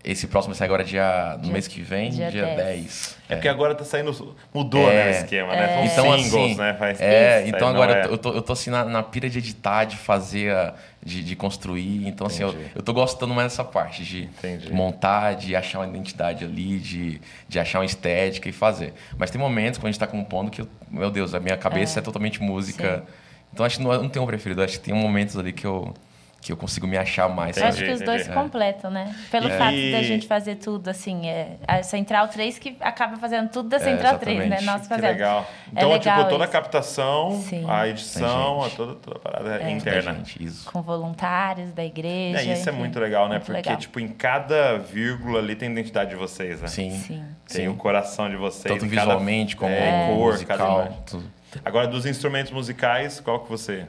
Esse 0.01 0.27
próximo 0.27 0.56
sai 0.56 0.65
agora 0.65 0.82
dia, 0.82 1.34
no 1.38 1.44
Dia- 1.44 1.51
mês 1.53 1.68
que 1.68 1.82
vem, 1.82 2.10
dia, 2.10 2.32
dia 2.32 2.46
10. 2.46 2.58
10. 2.58 3.18
É 3.27 3.36
porque 3.36 3.50
agora 3.50 3.75
tá 3.75 3.84
saindo. 3.84 4.36
Mudou, 4.53 4.89
É. 4.89 4.94
né, 4.94 5.08
o 5.08 5.12
esquema, 5.12 5.53
né? 5.53 5.68
São 5.68 5.86
Então, 6.06 6.18
singles, 6.24 6.34
assim, 6.51 6.56
né? 6.56 6.74
Faz- 6.79 7.01
é, 7.01 7.41
Isso, 7.41 7.50
então 7.56 7.68
agora 7.68 7.94
é- 7.94 8.06
eu, 8.06 8.18
tô, 8.18 8.32
eu 8.34 8.41
tô 8.41 8.53
assim 8.53 8.70
na, 8.70 8.86
na 8.86 9.03
pira 9.03 9.29
de 9.29 9.38
editar, 9.39 9.84
de 9.84 9.98
fazer, 9.98 10.56
de, 11.03 11.22
de 11.22 11.36
construir. 11.36 12.08
Então, 12.08 12.25
assim, 12.27 12.44
eu, 12.44 12.50
Entendi. 12.50 12.72
eu 12.75 12.82
tô 12.82 12.94
gostando 12.94 13.34
mais 13.34 13.51
dessa 13.51 13.63
parte 13.65 14.06
de 14.06 14.24
Entendi. 14.24 14.72
montar, 14.72 15.34
de 15.34 15.53
achar 15.53 15.79
uma 15.79 15.88
identidade 15.88 16.46
ali, 16.46 16.79
de, 16.79 17.22
de 17.50 17.60
achar 17.60 17.79
uma 17.79 17.86
estética 17.86 18.48
e 18.48 18.53
fazer. 18.53 18.94
Mas 19.18 19.29
tem 19.29 19.39
momentos 19.39 19.77
quando 19.79 19.88
a 19.89 19.91
gente 19.91 20.00
tá 20.00 20.08
compondo 20.08 20.50
que, 20.50 20.62
eu- 20.62 20.70
meu 20.89 21.12
Deus, 21.12 21.34
a 21.36 21.41
minha 21.41 21.58
cabeça 21.58 22.00
é, 22.00 22.01
totalmente 22.01 22.41
música. 22.41 23.00
Sim. 23.06 23.13
Então 23.53 23.65
acho 23.65 23.77
que 23.77 23.84
não, 23.84 23.91
não 24.03 24.10
tem 24.10 24.22
um 24.22 24.25
preferido, 24.25 24.63
acho 24.63 24.79
que 24.79 24.86
tem 24.86 24.94
momentos 24.94 25.38
ali 25.38 25.51
que 25.51 25.68
eu, 25.68 25.94
que 26.41 26.51
eu 26.53 26.58
consigo 26.58 26.88
me 26.88 26.98
achar 26.98 27.27
mais. 27.27 27.58
Eu 27.58 27.63
Entendi, 27.63 27.77
acho 27.84 27.86
que 27.86 27.91
os 27.96 28.01
dois 28.01 28.24
se 28.24 28.29
completam, 28.31 28.89
né? 28.89 29.13
Pelo 29.29 29.48
E- 29.50 29.58
fato 29.58 29.75
da 29.91 30.01
gente 30.03 30.25
fazer 30.25 30.55
tudo, 30.55 30.89
assim, 30.89 31.27
é 31.27 31.58
a 31.67 31.84
Central 31.84 32.27
3 32.29 32.58
que 32.58 32.77
acaba 32.79 33.17
fazendo 33.17 33.50
tudo 33.50 33.67
da 33.67 33.77
Central 33.79 34.17
3, 34.17 34.48
né? 34.50 34.62
Nós 34.62 34.84
Que 34.84 34.88
fazemos. 34.88 35.12
legal. 35.12 35.41
É 35.41 35.72
Então, 35.74 35.91
legal 35.91 36.17
tipo, 36.19 36.29
toda 36.29 36.46
a 36.46 36.48
captação, 36.48 37.41
Sim. 37.41 37.65
a 37.67 37.88
edição, 37.88 38.62
a 38.62 38.63
gente. 38.67 38.77
toda, 38.77 38.96
toda 38.96 39.17
a 39.17 39.19
parada 39.19 39.62
é 39.63 39.69
interna. 39.72 40.13
gente, 40.13 40.41
isso. 40.43 40.72
Com 40.72 40.81
voluntários 40.81 41.72
da 41.74 41.84
igreja. 41.84 42.39
É, 42.39 42.53
isso 42.53 42.69
é 42.69 42.72
enfim. 42.72 42.79
muito 42.79 43.00
legal, 43.00 43.25
né? 43.27 43.36
Muito 43.36 43.46
Porque, 43.46 43.58
legal. 43.58 43.75
tipo, 43.77 44.00
em 44.00 44.08
cada 44.08 44.77
vírgula 44.77 45.39
ali 45.39 45.55
tem 45.55 45.67
a 45.67 45.72
identidade 45.74 46.12
de 46.12 46.15
vocês, 46.15 46.62
né? 46.62 46.67
Sim. 46.67 46.91
Sim. 46.91 47.24
Tem 47.48 47.65
Sim. 47.65 47.67
o 47.67 47.75
coração 47.75 48.29
de 48.29 48.36
vocês. 48.38 48.63
Tanto 48.74 48.86
em 48.86 48.89
cada- 48.89 49.01
visualmente 49.01 49.55
como 49.58 49.72
é, 49.74 50.08
cor, 50.08 50.38
cada 50.46 50.63
musical. 50.63 50.81
imagem. 50.84 50.98
tudo. 51.05 51.31
Agora, 51.65 51.88
dos 51.88 52.05
instrumentos 52.05 52.51
musicais, 52.51 53.19
qual 53.19 53.39
que 53.39 53.50
você... 53.50 53.86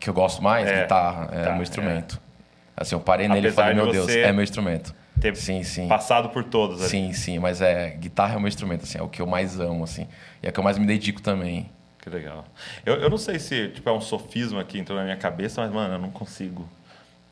que 0.00 0.08
eu 0.08 0.14
gosto 0.14 0.42
mais, 0.42 0.66
É, 0.68 0.82
guitarra, 0.82 1.28
é 1.32 1.44
tá, 1.44 1.52
meu 1.52 1.62
instrumento. 1.62 2.20
Assim, 2.76 2.94
eu 2.94 3.00
parei 3.00 3.26
nele 3.28 3.48
e 3.48 3.50
Apesar 3.50 3.62
falei, 3.62 3.76
de 3.76 3.82
meu 3.82 3.92
Deus, 3.92 4.08
é 4.08 4.32
meu 4.32 4.42
instrumento. 4.44 4.94
ter 5.20 5.34
Sim, 5.36 5.62
sim. 5.64 5.88
passado 5.88 6.28
por 6.28 6.44
todos 6.44 6.80
ali. 6.80 6.88
Sim, 6.90 7.12
sim, 7.12 7.38
mas 7.40 7.60
é, 7.60 7.90
guitarra 7.90 8.34
é 8.34 8.36
o 8.36 8.40
meu 8.40 8.48
instrumento, 8.48 8.84
assim, 8.84 8.98
é 8.98 9.02
o 9.02 9.08
que 9.08 9.20
eu 9.20 9.26
mais 9.26 9.58
amo, 9.58 9.82
assim. 9.84 10.06
E 10.42 10.46
é 10.46 10.50
o 10.50 10.52
que 10.52 10.60
eu 10.60 10.64
mais 10.64 10.78
me 10.78 10.86
dedico 10.86 11.20
também. 11.20 11.70
Que 12.00 12.08
legal. 12.08 12.44
Eu, 12.86 12.94
eu 12.96 13.10
não 13.10 13.18
sei 13.18 13.38
se 13.40 13.68
tipo, 13.70 13.88
é 13.88 13.92
um 13.92 14.00
sofisma 14.00 14.62
que 14.62 14.78
entrou 14.78 14.96
na 14.96 15.04
minha 15.04 15.16
cabeça, 15.16 15.60
mas, 15.60 15.72
mano, 15.72 15.94
eu 15.94 15.98
não 15.98 16.10
consigo 16.10 16.68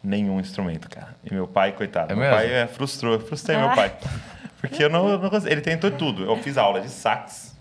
nenhum 0.03 0.41
instrumento, 0.41 0.89
cara. 0.91 1.15
E 1.25 1.33
meu 1.33 1.47
pai, 1.47 1.73
coitado, 1.73 2.13
É 2.13 2.15
meu 2.17 2.25
mesmo? 2.25 2.37
pai 2.37 2.53
é, 2.53 2.67
frustrou, 2.67 3.13
eu 3.15 3.21
frustrei 3.21 3.57
meu 3.57 3.69
Ah. 3.71 3.75
pai. 3.77 3.93
Porque 4.61 4.83
eu 4.83 4.89
não, 4.91 5.09
eu 5.09 5.19
não 5.19 5.31
consigo. 5.31 5.53
Ele 5.53 5.61
tentou 5.61 5.91
tudo. 5.93 6.25
Eu 6.25 6.37
fiz 6.39 6.59
aula 6.59 6.81
de 6.81 6.89
sax, 6.89 7.57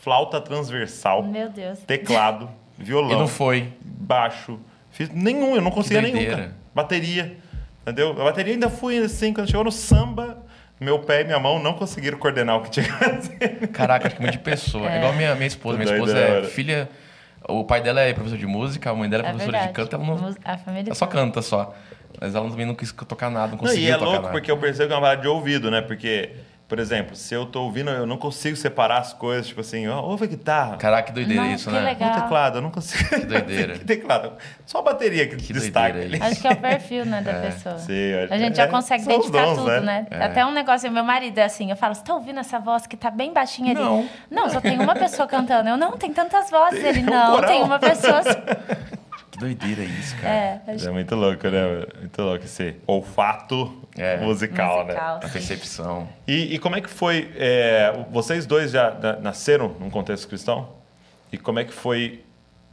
flauta 0.00 0.40
transversal, 0.40 1.22
Meu 1.22 1.50
Deus. 1.50 1.80
teclado, 1.80 2.48
violão, 2.80 3.12
E 3.12 3.16
não 3.16 3.28
foi. 3.28 3.72
baixo. 3.82 4.58
Fiz 4.90 5.08
nenhum, 5.10 5.54
eu 5.54 5.62
não 5.62 5.70
conseguia 5.70 6.02
nenhum. 6.02 6.24
Cara. 6.30 6.52
Bateria, 6.74 7.36
entendeu? 7.82 8.10
A 8.20 8.24
bateria 8.24 8.54
ainda 8.54 8.68
fui 8.68 8.98
assim, 8.98 9.32
quando 9.32 9.46
chegou 9.48 9.64
no 9.64 9.72
samba, 9.72 10.38
meu 10.80 10.98
pé 10.98 11.20
e 11.20 11.24
minha 11.24 11.38
mão 11.38 11.62
não 11.62 11.74
conseguiram 11.74 12.18
coordenar 12.18 12.56
o 12.56 12.62
que 12.62 12.70
tinha 12.70 12.86
que 12.86 12.92
fazer. 12.92 13.68
Caraca, 13.68 14.06
acho 14.08 14.16
que 14.16 14.22
muito 14.22 14.32
de 14.32 14.38
pessoa. 14.38 14.90
É. 14.90 14.96
igual 14.98 15.12
minha, 15.12 15.34
minha 15.34 15.46
esposa. 15.46 15.78
Minha 15.78 15.92
esposa 15.92 16.18
é 16.18 16.44
filha. 16.44 16.88
O 17.48 17.64
pai 17.64 17.80
dela 17.82 18.00
é 18.00 18.12
professor 18.12 18.36
de 18.38 18.46
música, 18.46 18.90
a 18.90 18.94
mãe 18.94 19.08
dela 19.08 19.22
é 19.24 19.26
É 19.26 19.30
professora 19.30 19.58
de 19.58 19.64
verdade. 19.64 19.90
canto, 19.90 19.96
ela 19.96 20.04
não. 20.20 20.34
A 20.44 20.58
família 20.58 20.88
Ela 20.90 20.94
só 20.94 21.06
canta 21.06 21.40
só. 21.42 21.74
Mas 22.20 22.34
ela 22.34 22.48
também 22.50 22.66
não 22.66 22.74
quis 22.74 22.92
tocar 22.92 23.30
nada, 23.30 23.46
não 23.46 23.52
Não, 23.52 23.58
conseguiu 23.58 23.88
e 23.88 23.90
é 23.90 23.96
louco 23.96 24.12
nada. 24.16 24.28
porque 24.28 24.50
eu 24.50 24.58
percebo 24.58 24.88
que 24.88 24.92
é 24.92 24.96
uma 24.96 25.02
parada 25.02 25.22
de 25.22 25.28
ouvido, 25.28 25.70
né? 25.70 25.80
Porque, 25.80 26.30
por 26.70 26.78
exemplo, 26.78 27.16
se 27.16 27.34
eu 27.34 27.44
tô 27.46 27.64
ouvindo, 27.64 27.90
eu 27.90 28.06
não 28.06 28.16
consigo 28.16 28.56
separar 28.56 28.98
as 28.98 29.12
coisas, 29.12 29.48
tipo 29.48 29.60
assim, 29.60 29.88
ó, 29.88 30.00
ouve 30.02 30.22
a 30.22 30.26
guitarra. 30.28 30.76
Caraca, 30.76 31.08
que 31.08 31.12
doideira 31.12 31.42
Nossa, 31.42 31.54
isso, 31.56 31.68
que 31.68 31.74
né? 31.74 31.80
legal. 31.82 32.10
O 32.10 32.22
teclado, 32.22 32.58
eu 32.58 32.62
não 32.62 32.70
consigo. 32.70 33.08
Que 33.08 33.26
doideira. 33.26 33.72
que 33.80 33.84
teclado? 33.84 34.34
Só 34.64 34.78
a 34.78 34.82
bateria 34.82 35.26
que, 35.26 35.34
Que 35.34 35.52
destaca. 35.52 35.98
Acho 36.20 36.40
que 36.40 36.46
é 36.46 36.52
o 36.52 36.56
perfil, 36.56 37.06
né, 37.06 37.22
da 37.22 37.34
pessoa. 37.40 37.76
Sim, 37.76 38.12
A 38.30 38.38
gente 38.38 38.52
que 38.52 38.56
já 38.58 38.62
é- 38.62 38.66
consegue 38.68 39.02
identificar 39.02 39.46
dons, 39.46 39.58
tudo, 39.58 39.68
né? 39.68 39.80
né? 39.80 40.06
É. 40.12 40.22
Até 40.22 40.46
um 40.46 40.52
negócio, 40.52 40.88
meu 40.92 41.02
marido 41.02 41.36
é 41.38 41.42
assim, 41.42 41.72
eu 41.72 41.76
falo, 41.76 41.92
você 41.92 42.04
tá 42.04 42.14
ouvindo 42.14 42.38
essa 42.38 42.60
voz 42.60 42.86
que 42.86 42.96
tá 42.96 43.10
bem 43.10 43.32
baixinha 43.32 43.72
ali? 43.72 43.80
Não. 43.80 44.08
Não, 44.30 44.48
só 44.48 44.60
tem 44.60 44.78
uma 44.78 44.94
pessoa 44.94 45.26
cantando. 45.26 45.70
Eu, 45.70 45.76
não, 45.76 45.98
tem 45.98 46.12
tantas 46.12 46.52
vozes. 46.52 46.84
Ele, 46.84 47.00
um 47.00 47.06
não, 47.06 47.34
coral. 47.34 47.50
tem 47.50 47.62
uma 47.64 47.80
pessoa... 47.80 48.22
Que 49.32 49.38
doideira 49.38 49.82
isso, 49.82 50.16
cara. 50.16 50.28
É, 50.28 50.60
acho 50.68 50.88
É 50.88 50.90
muito 50.90 51.14
louco, 51.14 51.48
né? 51.48 51.84
Muito 52.00 52.22
louco 52.22 52.44
esse 52.44 52.76
olfato 52.86 53.79
É. 53.96 54.18
musical, 54.18 54.78
né? 54.78 54.92
musical, 54.94 55.16
A 55.18 55.26
sim. 55.26 55.32
percepção. 55.32 56.08
E, 56.26 56.54
e 56.54 56.58
como 56.58 56.76
é 56.76 56.80
que 56.80 56.88
foi? 56.90 57.30
é, 57.36 58.04
vocês 58.10 58.46
dois 58.46 58.70
já 58.70 58.90
na- 58.92 59.16
nasceram 59.16 59.68
num 59.80 59.90
contexto 59.90 60.28
cristão? 60.28 60.68
E 61.32 61.36
como 61.38 61.58
é 61.58 61.64
que 61.64 61.72
foi 61.72 62.24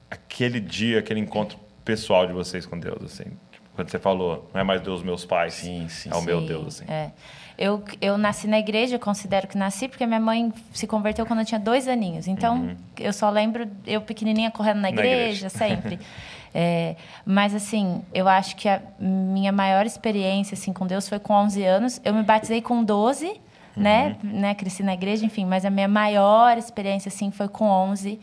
aquele 0.09 0.59
dia, 0.59 0.99
aquele 0.99 1.19
encontro 1.19 1.57
pessoal 1.83 2.25
de 2.27 2.33
vocês 2.33 2.65
com 2.65 2.79
Deus? 2.79 3.03
Assim, 3.03 3.25
Tipo, 3.51 3.65
quando 3.75 3.89
você 3.89 3.99
falou, 3.99 4.49
não 4.53 4.61
é 4.61 4.63
mais 4.63 4.81
Deus 4.81 5.01
meus 5.03 5.25
pais, 5.25 5.53
Sim, 5.55 5.87
sim, 5.89 6.09
é 6.11 6.15
o 6.15 6.21
meu 6.21 6.41
Sim, 6.41 6.47
Deus, 6.47 6.67
assim. 6.81 6.91
É. 6.91 7.11
Eu, 7.57 7.83
eu 7.99 8.19
nasci 8.19 8.47
na 8.47 8.59
igreja, 8.59 8.95
eu 8.95 8.99
considero 8.99 9.47
que 9.47 9.57
nasci, 9.57 9.87
porque 9.87 10.05
minha 10.05 10.19
mãe 10.19 10.53
se 10.71 10.85
converteu 10.85 11.25
quando 11.25 11.39
eu 11.39 11.45
tinha 11.45 11.59
dois 11.59 11.87
aninhos. 11.87 12.27
Então, 12.27 12.75
eu 12.99 13.11
só 13.11 13.31
lembro 13.31 13.67
eu 13.87 13.99
pequenininha 14.01 14.51
correndo 14.51 14.77
na 14.79 14.89
Uhum. 14.89 14.93
Na 14.95 15.01
igreja, 15.01 15.47
igreja. 15.47 15.49
sempre. 15.49 15.99
É, 16.59 16.95
mas, 17.23 17.53
assim, 17.53 18.01
eu 18.11 18.27
acho 18.27 18.55
que 18.55 18.67
a 18.67 18.81
minha 18.99 19.51
maior 19.51 19.85
experiência 19.85 20.55
assim, 20.55 20.73
com 20.73 20.87
Deus 20.87 21.07
foi 21.07 21.19
com 21.19 21.31
11 21.31 21.63
anos. 21.63 22.01
Eu 22.03 22.15
me 22.15 22.23
batizei 22.23 22.63
com 22.63 22.83
12, 22.83 23.39
né? 23.75 24.17
Uhum. 24.23 24.39
né? 24.39 24.55
Cresci 24.55 24.81
na 24.81 24.95
igreja, 24.95 25.23
enfim. 25.23 25.45
Mas 25.45 25.65
a 25.65 25.69
minha 25.69 25.87
maior 25.87 26.57
experiência, 26.57 27.09
assim, 27.09 27.29
foi 27.29 27.47
com 27.47 27.65
11, 27.65 28.19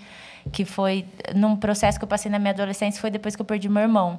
que 0.50 0.64
foi 0.64 1.06
num 1.32 1.54
processo 1.54 1.96
que 1.96 2.04
eu 2.04 2.08
passei 2.08 2.28
na 2.28 2.40
minha 2.40 2.50
adolescência, 2.50 3.00
foi 3.00 3.08
depois 3.08 3.36
que 3.36 3.42
eu 3.42 3.46
perdi 3.46 3.68
meu 3.68 3.82
irmão. 3.82 4.18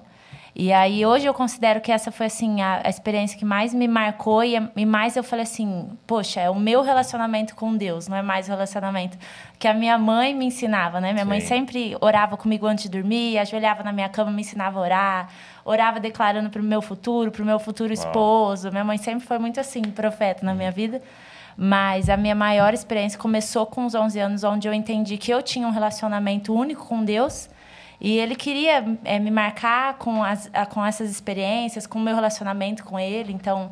E 0.57 0.71
aí 0.71 1.05
hoje 1.05 1.25
eu 1.25 1.33
considero 1.33 1.81
que 1.81 1.91
essa 1.91 2.13
foi 2.13 2.27
assim 2.27 2.61
a, 2.61 2.79
a 2.85 2.89
experiência 2.89 3.37
que 3.37 3.43
mais 3.43 3.73
me 3.73 3.89
marcou 3.89 4.41
e, 4.41 4.55
e 4.73 4.85
mais 4.85 5.17
eu 5.17 5.23
falei 5.23 5.43
assim, 5.43 5.89
poxa, 6.07 6.39
é 6.39 6.49
o 6.49 6.55
meu 6.55 6.81
relacionamento 6.81 7.53
com 7.53 7.75
Deus, 7.75 8.07
não 8.07 8.15
é 8.15 8.21
mais 8.21 8.47
o 8.47 8.51
relacionamento 8.51 9.17
que 9.59 9.67
a 9.67 9.73
minha 9.73 9.97
mãe 9.97 10.33
me 10.33 10.45
ensinava, 10.45 11.01
né? 11.01 11.11
Minha 11.11 11.25
mãe 11.25 11.41
Sim. 11.41 11.47
sempre 11.47 11.97
orava 11.99 12.37
comigo 12.37 12.65
antes 12.65 12.85
de 12.85 12.89
dormir, 12.89 13.37
ajoelhava 13.37 13.83
na 13.83 13.91
minha 13.91 14.07
cama, 14.07 14.31
me 14.31 14.43
ensinava 14.43 14.79
a 14.79 14.81
orar, 14.81 15.29
orava 15.65 15.99
declarando 15.99 16.49
para 16.49 16.61
o 16.61 16.65
meu 16.65 16.81
futuro, 16.81 17.31
para 17.31 17.43
o 17.43 17.45
meu 17.45 17.59
futuro 17.59 17.91
esposo. 17.91 18.71
Minha 18.71 18.85
mãe 18.85 18.97
sempre 18.97 19.27
foi 19.27 19.37
muito 19.37 19.59
assim, 19.59 19.81
profeta 19.81 20.45
na 20.45 20.53
minha 20.53 20.71
vida. 20.71 21.01
Mas 21.57 22.09
a 22.09 22.15
minha 22.15 22.35
maior 22.35 22.73
experiência 22.73 23.19
começou 23.19 23.65
com 23.65 23.85
os 23.85 23.93
11 23.93 24.19
anos, 24.19 24.43
onde 24.45 24.69
eu 24.69 24.73
entendi 24.73 25.17
que 25.17 25.31
eu 25.31 25.41
tinha 25.41 25.67
um 25.67 25.71
relacionamento 25.71 26.53
único 26.53 26.85
com 26.85 27.03
Deus 27.03 27.49
e 28.07 28.17
ele 28.19 28.35
queria 28.35 28.85
eh, 29.03 29.19
me 29.19 29.31
marcar 29.31 29.95
com, 29.97 30.23
as, 30.23 30.49
a- 30.53 30.65
com 30.65 30.85
essas 30.85 31.09
experiências, 31.09 31.87
com 31.87 31.97
o 31.97 32.01
meu 32.01 32.13
relacionamento 32.15 32.83
com 32.83 32.99
ele. 32.99 33.33
Então, 33.33 33.71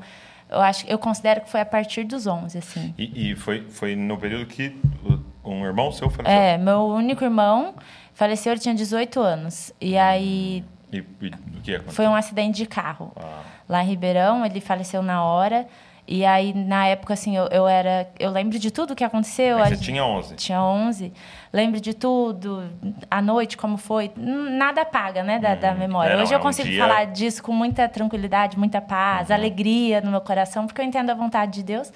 eu 0.49 0.59
acho, 0.61 0.85
eu 0.87 0.97
considero 0.97 1.41
que 1.41 1.49
foi 1.49 1.61
a 1.61 1.65
partir 1.65 2.03
dos 2.03 2.25
11, 2.25 2.57
assim. 2.57 2.93
E, 2.97 3.31
e 3.31 3.35
foi, 3.35 3.61
foi 3.69 3.95
no 3.95 4.17
período 4.17 4.45
que 4.45 4.75
o- 5.05 5.51
um 5.51 5.65
irmão 5.65 5.91
seu 5.91 6.09
faleceu? 6.09 6.39
É, 6.39 6.57
meu 6.57 6.81
único 6.85 7.23
irmão 7.23 7.75
faleceu, 8.13 8.53
ele 8.53 8.59
tinha 8.61 8.73
18 8.75 9.19
anos. 9.19 9.71
E 9.81 9.97
aí 9.97 10.63
E, 10.91 10.97
e 10.97 11.01
o 11.01 11.61
que 11.63 11.75
aconteceu? 11.75 11.93
foi 11.93 12.07
um 12.07 12.15
acidente 12.15 12.57
de 12.57 12.65
carro. 12.65 13.11
Ah. 13.15 13.41
Lá 13.69 13.83
em 13.83 13.87
Ribeirão, 13.87 14.45
ele 14.45 14.59
faleceu 14.61 15.01
na 15.01 15.23
hora. 15.23 15.67
E 16.05 16.25
aí, 16.25 16.53
na 16.53 16.85
época, 16.87 17.13
assim, 17.13 17.35
eu, 17.37 17.45
eu 17.47 17.65
era... 17.67 18.09
Eu 18.19 18.29
lembro 18.29 18.59
de 18.59 18.69
tudo 18.71 18.93
que 18.93 19.05
aconteceu. 19.05 19.55
Aí 19.57 19.61
A 19.63 19.65
você 19.67 19.75
gente- 19.75 19.85
tinha 19.85 20.05
11. 20.05 20.35
Tinha 20.35 20.61
11. 20.61 21.13
Lembro 21.53 21.79
de 21.79 21.93
tudo. 21.93 22.67
A 23.11 23.21
noite, 23.21 23.55
como 23.55 23.77
foi. 23.77 24.11
Hum, 24.17 24.57
Nada 24.57 24.81
apaga, 24.81 25.21
né, 25.21 25.37
da, 25.37 25.53
da 25.53 25.73
memória. 25.75 26.13
É, 26.13 26.15
não, 26.15 26.23
Hoje 26.23 26.33
é 26.33 26.35
eu 26.35 26.39
um 26.39 26.43
consigo 26.43 26.67
dia- 26.67 26.81
Uhum. 26.83 26.89
falar 26.89 27.05
disso 27.05 27.43
com 27.43 27.51
muita 27.53 27.87
tranquilidade, 27.87 28.57
muita 28.57 28.81
paz, 28.81 29.29
alegria 29.29 30.01
no 30.01 30.09
meu 30.09 30.21
coração, 30.21 30.65
porque 30.65 30.81
eu 30.81 30.85
entendo 30.85 31.11
a 31.11 31.13
vontade 31.13 31.51
de 31.53 31.63
Deus. 31.63 31.93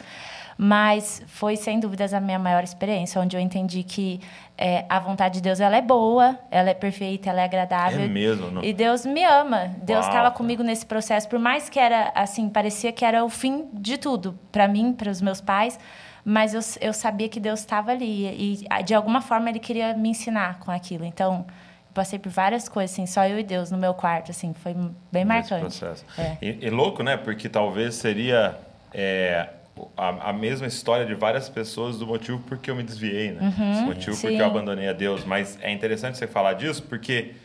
Mas 0.59 1.21
foi, 1.27 1.55
sem 1.55 1.79
dúvidas, 1.79 2.13
a 2.15 2.19
minha 2.19 2.39
maior 2.39 2.63
experiência, 2.63 3.21
onde 3.21 3.35
eu 3.35 3.39
entendi 3.39 3.83
que 3.83 4.19
é, 4.57 4.85
a 4.89 4.99
vontade 4.99 5.35
de 5.35 5.41
Deus 5.41 5.59
ela 5.59 5.75
é 5.77 5.81
boa, 5.83 6.37
ela 6.49 6.69
é 6.71 6.73
perfeita, 6.73 7.29
ela 7.29 7.41
é 7.41 7.43
agradável. 7.45 8.01
É 8.01 8.07
mesmo, 8.07 8.49
não- 8.49 8.63
E 8.63 8.73
Deus 8.73 9.05
me 9.05 9.23
ama. 9.23 9.71
Deus 9.83 10.05
estava 10.07 10.31
comigo 10.31 10.63
nesse 10.63 10.83
processo, 10.85 11.29
por 11.29 11.37
mais 11.37 11.69
que 11.69 11.79
era 11.79 12.11
assim, 12.15 12.49
parecia 12.49 12.91
que 12.91 13.05
era 13.05 13.23
o 13.23 13.29
fim 13.29 13.69
de 13.73 13.97
tudo 13.97 14.37
para 14.51 14.67
mim, 14.67 14.93
para 14.93 15.11
os 15.11 15.21
meus 15.21 15.39
pais, 15.41 15.79
mas 16.29 16.53
eu, 16.53 16.59
eu 16.89 16.91
sabia 16.91 17.29
que 17.29 17.39
Deus 17.39 17.61
estava 17.61 17.91
ali 17.91 18.27
e 18.69 18.83
de 18.83 18.93
alguma 18.93 19.21
forma 19.21 19.49
ele 19.49 19.59
queria 19.59 19.93
me 19.93 20.09
ensinar 20.09 20.59
com 20.59 20.69
aquilo. 20.69 21.05
Então, 21.05 21.45
passei 21.93 22.19
por 22.19 22.29
várias 22.29 22.67
coisas 22.67 22.91
assim, 22.91 23.05
só 23.05 23.25
eu 23.25 23.39
e 23.39 23.43
Deus 23.43 23.71
no 23.71 23.77
meu 23.77 23.93
quarto, 23.93 24.29
assim, 24.31 24.53
foi 24.53 24.75
bem 25.09 25.23
marcante. 25.23 25.61
processo. 25.61 26.03
É. 26.17 26.35
E, 26.41 26.65
e 26.65 26.69
louco, 26.69 27.01
né? 27.01 27.15
Porque 27.15 27.47
talvez 27.47 27.95
seria 27.95 28.57
é, 28.93 29.47
a, 29.95 30.29
a 30.31 30.33
mesma 30.33 30.67
história 30.67 31.05
de 31.05 31.13
várias 31.15 31.47
pessoas 31.47 31.97
do 31.97 32.05
motivo 32.05 32.39
porque 32.45 32.69
eu 32.69 32.75
me 32.75 32.83
desviei, 32.83 33.31
né? 33.31 33.53
Motivo 33.85 34.11
Uhum. 34.11 34.15
sim. 34.17 34.21
porque 34.27 34.41
eu 34.41 34.45
abandonei 34.47 34.89
a 34.89 34.93
Deus. 34.93 35.23
Mas 35.23 35.57
é 35.61 35.71
interessante 35.71 36.17
você 36.17 36.27
falar 36.27 36.55
disso 36.55 36.83
porque 36.83 37.35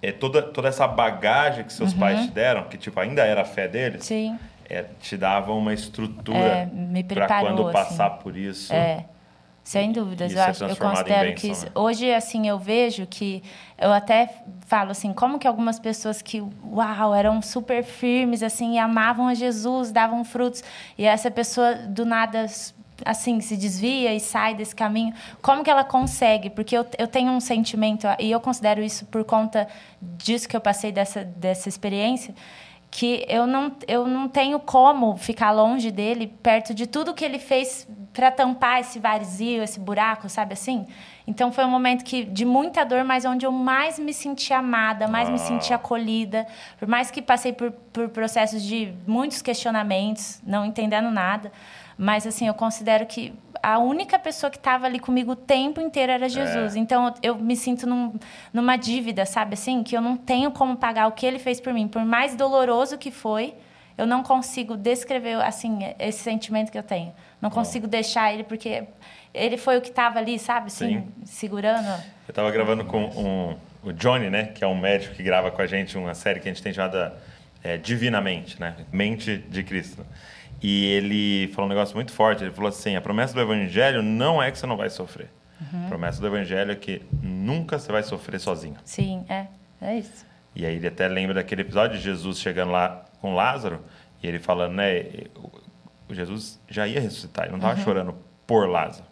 é 0.00 0.12
toda, 0.12 0.40
toda 0.40 0.68
essa 0.68 0.86
bagagem 0.86 1.64
que 1.64 1.72
seus 1.72 1.92
pais 1.92 2.26
te 2.26 2.30
deram, 2.30 2.62
que 2.64 2.76
tipo 2.78 3.00
ainda 3.00 3.24
era 3.24 3.42
a 3.42 3.44
fé 3.44 3.66
deles, 3.66 4.02
Uhum. 4.02 4.06
Sim. 4.06 4.38
É, 4.68 4.84
te 5.00 5.16
dava 5.16 5.52
uma 5.52 5.72
estrutura 5.72 6.38
É, 6.38 7.02
para 7.02 7.40
quando 7.40 7.62
assim. 7.62 7.72
passar 7.72 8.10
por 8.10 8.36
isso. 8.36 8.72
É. 8.72 9.06
Sem 9.62 9.92
dúvidas, 9.92 10.30
eu 10.30 10.42
acho, 10.42 10.62
eu 10.64 10.76
considero 10.76 11.30
bênção, 11.30 11.40
que 11.40 11.48
isso, 11.48 11.64
né? 11.64 11.72
hoje 11.74 12.12
assim 12.12 12.46
eu 12.46 12.58
vejo 12.58 13.06
que 13.06 13.42
eu 13.78 13.94
até 13.94 14.42
falo 14.66 14.90
assim, 14.90 15.10
como 15.14 15.38
que 15.38 15.48
algumas 15.48 15.78
pessoas 15.78 16.20
que 16.20 16.44
uau, 16.70 17.14
eram 17.14 17.40
super 17.40 17.82
firmes 17.82 18.42
assim 18.42 18.74
e 18.74 18.78
amavam 18.78 19.26
a 19.26 19.32
Jesus, 19.32 19.90
davam 19.90 20.22
frutos, 20.22 20.62
e 20.98 21.06
essa 21.06 21.30
pessoa 21.30 21.76
do 21.76 22.04
nada 22.04 22.44
assim 23.06 23.40
se 23.40 23.56
desvia 23.56 24.14
e 24.14 24.20
sai 24.20 24.54
desse 24.54 24.76
caminho, 24.76 25.14
como 25.40 25.64
que 25.64 25.70
ela 25.70 25.82
consegue? 25.82 26.50
Porque 26.50 26.76
eu, 26.76 26.86
eu 26.98 27.08
tenho 27.08 27.32
um 27.32 27.40
sentimento 27.40 28.06
e 28.18 28.30
eu 28.30 28.40
considero 28.40 28.82
isso 28.82 29.06
por 29.06 29.24
conta 29.24 29.66
disso 30.02 30.46
que 30.46 30.54
eu 30.54 30.60
passei 30.60 30.92
dessa 30.92 31.24
dessa 31.24 31.70
experiência, 31.70 32.34
que 32.94 33.26
eu 33.28 33.44
não, 33.44 33.72
eu 33.88 34.06
não 34.06 34.28
tenho 34.28 34.60
como 34.60 35.16
ficar 35.16 35.50
longe 35.50 35.90
dele, 35.90 36.28
perto 36.40 36.72
de 36.72 36.86
tudo 36.86 37.12
que 37.12 37.24
ele 37.24 37.40
fez 37.40 37.88
para 38.12 38.30
tampar 38.30 38.78
esse 38.78 39.00
vazio, 39.00 39.64
esse 39.64 39.80
buraco, 39.80 40.28
sabe 40.28 40.52
assim? 40.52 40.86
Então 41.26 41.50
foi 41.50 41.64
um 41.64 41.70
momento 41.70 42.04
que 42.04 42.22
de 42.22 42.44
muita 42.44 42.84
dor, 42.84 43.02
mas 43.02 43.24
onde 43.24 43.44
eu 43.44 43.50
mais 43.50 43.98
me 43.98 44.14
senti 44.14 44.52
amada, 44.52 45.08
mais 45.08 45.28
me 45.28 45.40
senti 45.40 45.74
acolhida. 45.74 46.46
Por 46.78 46.86
mais 46.86 47.10
que 47.10 47.20
passei 47.20 47.52
por, 47.52 47.72
por 47.92 48.10
processos 48.10 48.62
de 48.62 48.94
muitos 49.08 49.42
questionamentos, 49.42 50.40
não 50.46 50.64
entendendo 50.64 51.10
nada, 51.10 51.50
mas 51.96 52.26
assim, 52.26 52.46
eu 52.46 52.54
considero 52.54 53.06
que 53.06 53.32
a 53.62 53.78
única 53.78 54.18
pessoa 54.18 54.50
que 54.50 54.58
estava 54.58 54.86
ali 54.86 54.98
comigo 54.98 55.32
o 55.32 55.36
tempo 55.36 55.80
inteiro 55.80 56.12
era 56.12 56.28
Jesus. 56.28 56.76
É. 56.76 56.78
Então 56.78 57.14
eu 57.22 57.36
me 57.36 57.56
sinto 57.56 57.86
num, 57.86 58.14
numa 58.52 58.76
dívida, 58.76 59.24
sabe 59.24 59.54
assim, 59.54 59.82
que 59.82 59.96
eu 59.96 60.00
não 60.00 60.16
tenho 60.16 60.50
como 60.50 60.76
pagar 60.76 61.06
o 61.06 61.12
que 61.12 61.24
ele 61.24 61.38
fez 61.38 61.60
por 61.60 61.72
mim, 61.72 61.88
por 61.88 62.04
mais 62.04 62.36
doloroso 62.36 62.98
que 62.98 63.10
foi. 63.10 63.54
Eu 63.96 64.06
não 64.06 64.22
consigo 64.22 64.76
descrever 64.76 65.40
assim 65.40 65.78
esse 65.98 66.18
sentimento 66.18 66.70
que 66.70 66.76
eu 66.76 66.82
tenho. 66.82 67.14
Não 67.40 67.48
consigo 67.48 67.86
deixar 67.86 68.34
ele 68.34 68.42
porque 68.42 68.84
ele 69.32 69.56
foi 69.56 69.76
o 69.76 69.80
que 69.80 69.88
estava 69.88 70.18
ali, 70.18 70.38
sabe, 70.38 70.66
assim, 70.66 71.00
Sim. 71.00 71.12
segurando. 71.24 71.86
Eu 72.26 72.30
estava 72.30 72.50
gravando 72.50 72.84
com 72.84 73.04
um, 73.04 73.56
o 73.82 73.92
Johnny, 73.92 74.30
né, 74.30 74.46
que 74.46 74.64
é 74.64 74.66
um 74.66 74.78
médico 74.78 75.14
que 75.14 75.22
grava 75.22 75.50
com 75.50 75.60
a 75.60 75.66
gente 75.66 75.96
uma 75.98 76.14
série 76.14 76.40
que 76.40 76.48
a 76.48 76.52
gente 76.52 76.62
tem 76.62 76.72
chamada 76.72 77.14
é, 77.62 77.76
Divinamente, 77.76 78.60
né, 78.60 78.76
Mente 78.92 79.38
de 79.38 79.62
Cristo. 79.62 80.04
E 80.66 80.86
ele 80.86 81.48
falou 81.48 81.66
um 81.66 81.68
negócio 81.68 81.94
muito 81.94 82.10
forte. 82.10 82.42
Ele 82.42 82.50
falou 82.50 82.70
assim: 82.70 82.96
a 82.96 83.00
promessa 83.02 83.34
do 83.34 83.40
Evangelho 83.42 84.02
não 84.02 84.42
é 84.42 84.50
que 84.50 84.58
você 84.58 84.66
não 84.66 84.78
vai 84.78 84.88
sofrer. 84.88 85.28
Uhum. 85.60 85.84
A 85.84 85.88
promessa 85.88 86.18
do 86.22 86.26
Evangelho 86.26 86.72
é 86.72 86.74
que 86.74 87.02
nunca 87.22 87.78
você 87.78 87.92
vai 87.92 88.02
sofrer 88.02 88.40
sozinho. 88.40 88.76
Sim, 88.82 89.26
é. 89.28 89.46
É 89.78 89.98
isso. 89.98 90.24
E 90.56 90.64
aí 90.64 90.76
ele 90.76 90.86
até 90.88 91.06
lembra 91.06 91.34
daquele 91.34 91.60
episódio 91.60 91.98
de 91.98 92.02
Jesus 92.02 92.38
chegando 92.38 92.72
lá 92.72 93.04
com 93.20 93.34
Lázaro 93.34 93.84
e 94.22 94.26
ele 94.26 94.38
falando, 94.38 94.72
né? 94.72 95.04
O 96.08 96.14
Jesus 96.14 96.58
já 96.66 96.86
ia 96.88 96.98
ressuscitar, 96.98 97.44
ele 97.44 97.52
não 97.52 97.58
estava 97.58 97.78
uhum. 97.78 97.84
chorando 97.84 98.16
por 98.46 98.66
Lázaro. 98.66 99.04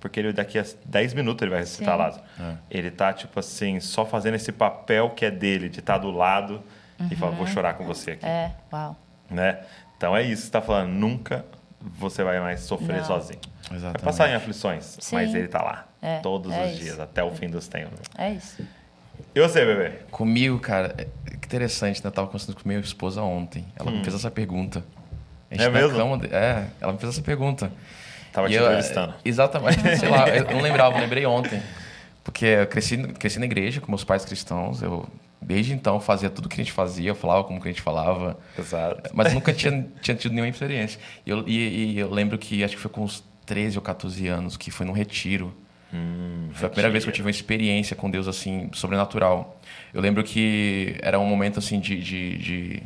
Porque 0.00 0.18
ele 0.18 0.32
daqui 0.32 0.58
a 0.58 0.64
10 0.84 1.14
minutos 1.14 1.42
ele 1.42 1.52
vai 1.52 1.60
ressuscitar 1.60 1.94
Sim. 1.94 2.02
Lázaro. 2.02 2.24
É. 2.40 2.56
Ele 2.68 2.90
tá, 2.90 3.12
tipo 3.12 3.38
assim, 3.38 3.78
só 3.78 4.04
fazendo 4.04 4.34
esse 4.34 4.50
papel 4.50 5.10
que 5.10 5.24
é 5.24 5.30
dele, 5.30 5.68
de 5.68 5.78
estar 5.78 5.94
tá 5.94 5.98
do 6.00 6.10
lado 6.10 6.60
uhum. 6.98 7.08
e 7.08 7.14
falar, 7.14 7.36
vou 7.36 7.46
chorar 7.46 7.74
com 7.74 7.84
você 7.84 8.12
aqui. 8.12 8.26
É, 8.26 8.50
uau. 8.72 8.96
Né? 9.30 9.60
Então 9.98 10.16
é 10.16 10.22
isso 10.22 10.44
está 10.44 10.62
falando. 10.62 10.90
Nunca 10.90 11.44
você 11.80 12.24
vai 12.24 12.40
mais 12.40 12.60
sofrer 12.60 12.98
Não. 12.98 13.04
sozinho. 13.04 13.40
Exatamente. 13.64 13.82
Vai 13.82 14.02
passar 14.02 14.30
em 14.30 14.34
aflições, 14.34 14.96
Sim. 15.00 15.16
mas 15.16 15.34
ele 15.34 15.44
está 15.44 15.62
lá. 15.62 15.86
É, 16.00 16.20
todos 16.20 16.52
é 16.52 16.64
os 16.64 16.72
isso. 16.72 16.80
dias, 16.80 17.00
até 17.00 17.22
o 17.22 17.30
fim 17.30 17.48
dos 17.48 17.68
tempos. 17.68 18.00
É 18.16 18.32
isso. 18.32 18.62
E 19.34 19.40
você, 19.40 19.64
bebê? 19.64 19.98
Comigo, 20.10 20.58
cara, 20.60 20.94
é, 20.96 21.04
que 21.36 21.46
interessante, 21.46 22.02
né? 22.02 22.08
Eu 22.08 22.12
tava 22.12 22.28
conversando 22.28 22.56
com 22.56 22.68
minha 22.68 22.80
esposa 22.80 23.20
ontem. 23.20 23.66
Ela 23.76 23.90
hum. 23.90 23.98
me 23.98 24.02
fez 24.02 24.14
essa 24.14 24.30
pergunta. 24.30 24.84
é 25.50 25.68
mesmo? 25.68 25.96
Cama, 25.96 26.20
é, 26.30 26.66
ela 26.80 26.92
me 26.92 26.98
fez 26.98 27.12
essa 27.12 27.22
pergunta. 27.22 27.70
Tava 28.32 28.46
e 28.46 28.50
te 28.50 28.56
eu, 28.56 28.64
entrevistando. 28.64 29.14
Exatamente, 29.24 29.96
sei 29.98 30.08
lá, 30.08 30.28
eu 30.28 30.44
não 30.52 30.60
lembrava, 30.60 30.96
eu 30.96 31.00
lembrei 31.00 31.26
ontem. 31.26 31.60
Porque 32.28 32.44
eu 32.44 32.66
cresci, 32.66 32.98
cresci 33.14 33.38
na 33.38 33.46
igreja 33.46 33.80
com 33.80 33.90
meus 33.90 34.04
pais 34.04 34.22
cristãos, 34.22 34.82
eu 34.82 35.08
Desde 35.40 35.72
então, 35.72 35.98
fazia 35.98 36.28
tudo 36.28 36.48
que 36.48 36.60
a 36.60 36.62
gente 36.64 36.72
fazia, 36.72 37.14
falava 37.14 37.44
como 37.44 37.60
que 37.60 37.68
a 37.68 37.70
gente 37.70 37.80
falava. 37.80 38.36
Exato. 38.58 39.08
Mas 39.14 39.32
nunca 39.32 39.50
tinha, 39.54 39.86
tinha 40.02 40.16
tido 40.16 40.32
nenhuma 40.32 40.50
experiência. 40.50 41.00
E 41.24 41.30
eu, 41.30 41.44
e, 41.46 41.94
e 41.94 41.98
eu 41.98 42.10
lembro 42.10 42.36
que, 42.36 42.62
acho 42.64 42.74
que 42.74 42.82
foi 42.82 42.90
com 42.90 43.02
uns 43.02 43.24
13 43.46 43.78
ou 43.78 43.82
14 43.82 44.26
anos, 44.26 44.56
que 44.56 44.70
foi 44.70 44.84
num 44.84 44.92
retiro. 44.92 45.54
Hum, 45.94 46.50
foi 46.52 46.66
a 46.66 46.68
primeira 46.68 46.90
vez 46.90 47.04
que 47.04 47.10
eu 47.10 47.14
tive 47.14 47.26
uma 47.26 47.30
experiência 47.30 47.94
com 47.94 48.10
Deus, 48.10 48.26
assim, 48.26 48.68
sobrenatural. 48.74 49.58
Eu 49.94 50.02
lembro 50.02 50.24
que 50.24 50.96
era 51.00 51.18
um 51.20 51.24
momento, 51.24 51.60
assim, 51.60 51.78
de, 51.78 51.98
de, 51.98 52.36
de, 52.36 52.82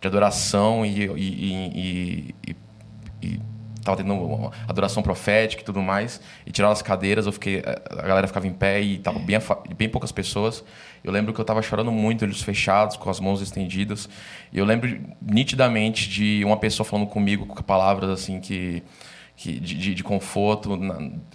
de 0.00 0.06
adoração 0.06 0.84
e, 0.84 1.06
e, 1.06 2.34
e, 2.44 2.54
e 3.22 3.40
tava 3.90 4.02
tendo 4.02 4.14
uma 4.14 4.50
adoração 4.68 5.02
profética 5.02 5.62
e 5.62 5.64
tudo 5.64 5.82
mais, 5.82 6.20
e 6.46 6.52
tiraram 6.52 6.72
as 6.72 6.82
cadeiras, 6.82 7.26
eu 7.26 7.32
fiquei, 7.32 7.62
a 7.90 8.02
galera 8.02 8.26
ficava 8.26 8.46
em 8.46 8.52
pé 8.52 8.80
e 8.80 8.98
tava 8.98 9.18
bem, 9.18 9.38
bem 9.76 9.88
poucas 9.88 10.12
pessoas. 10.12 10.64
Eu 11.02 11.12
lembro 11.12 11.32
que 11.32 11.40
eu 11.40 11.42
estava 11.42 11.62
chorando 11.62 11.90
muito, 11.90 12.24
olhos 12.24 12.42
fechados, 12.42 12.96
com 12.96 13.08
as 13.08 13.18
mãos 13.20 13.40
estendidas. 13.40 14.08
E 14.52 14.58
eu 14.58 14.64
lembro 14.64 15.00
nitidamente 15.20 16.08
de 16.08 16.44
uma 16.44 16.56
pessoa 16.56 16.86
falando 16.86 17.06
comigo 17.06 17.46
com 17.46 17.62
palavras 17.62 18.10
assim 18.10 18.38
que, 18.38 18.82
que 19.34 19.58
de, 19.58 19.74
de, 19.74 19.94
de 19.94 20.04
conforto. 20.04 20.78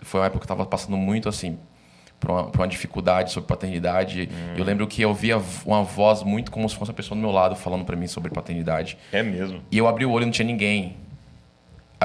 Foi 0.03 0.19
uma 0.19 0.27
época 0.27 0.45
que 0.45 0.51
eu 0.51 0.53
estava 0.53 0.65
passando 0.65 0.97
muito 0.97 1.27
assim 1.27 1.57
por 2.19 2.31
uma, 2.31 2.43
uma, 2.43 2.67
dificuldade 2.67 3.31
sobre 3.31 3.47
paternidade. 3.47 4.29
Hum. 4.31 4.55
Eu 4.57 4.63
lembro 4.63 4.88
que 4.88 5.01
eu 5.01 5.09
ouvia 5.09 5.41
uma 5.65 5.83
voz 5.83 6.24
muito 6.24 6.51
como 6.51 6.67
se 6.69 6.75
fosse 6.75 6.91
uma 6.91 6.95
pessoa 6.95 7.15
do 7.15 7.21
meu 7.21 7.31
lado 7.31 7.55
falando 7.55 7.85
para 7.85 7.95
mim 7.95 8.07
sobre 8.07 8.31
paternidade. 8.31 8.97
É 9.12 9.21
mesmo. 9.21 9.62
E 9.71 9.77
eu 9.77 9.88
abri 9.88 10.05
o 10.05 10.12
olho 10.12 10.24
e 10.24 10.25
não 10.25 10.31
tinha 10.31 10.45
ninguém. 10.45 10.95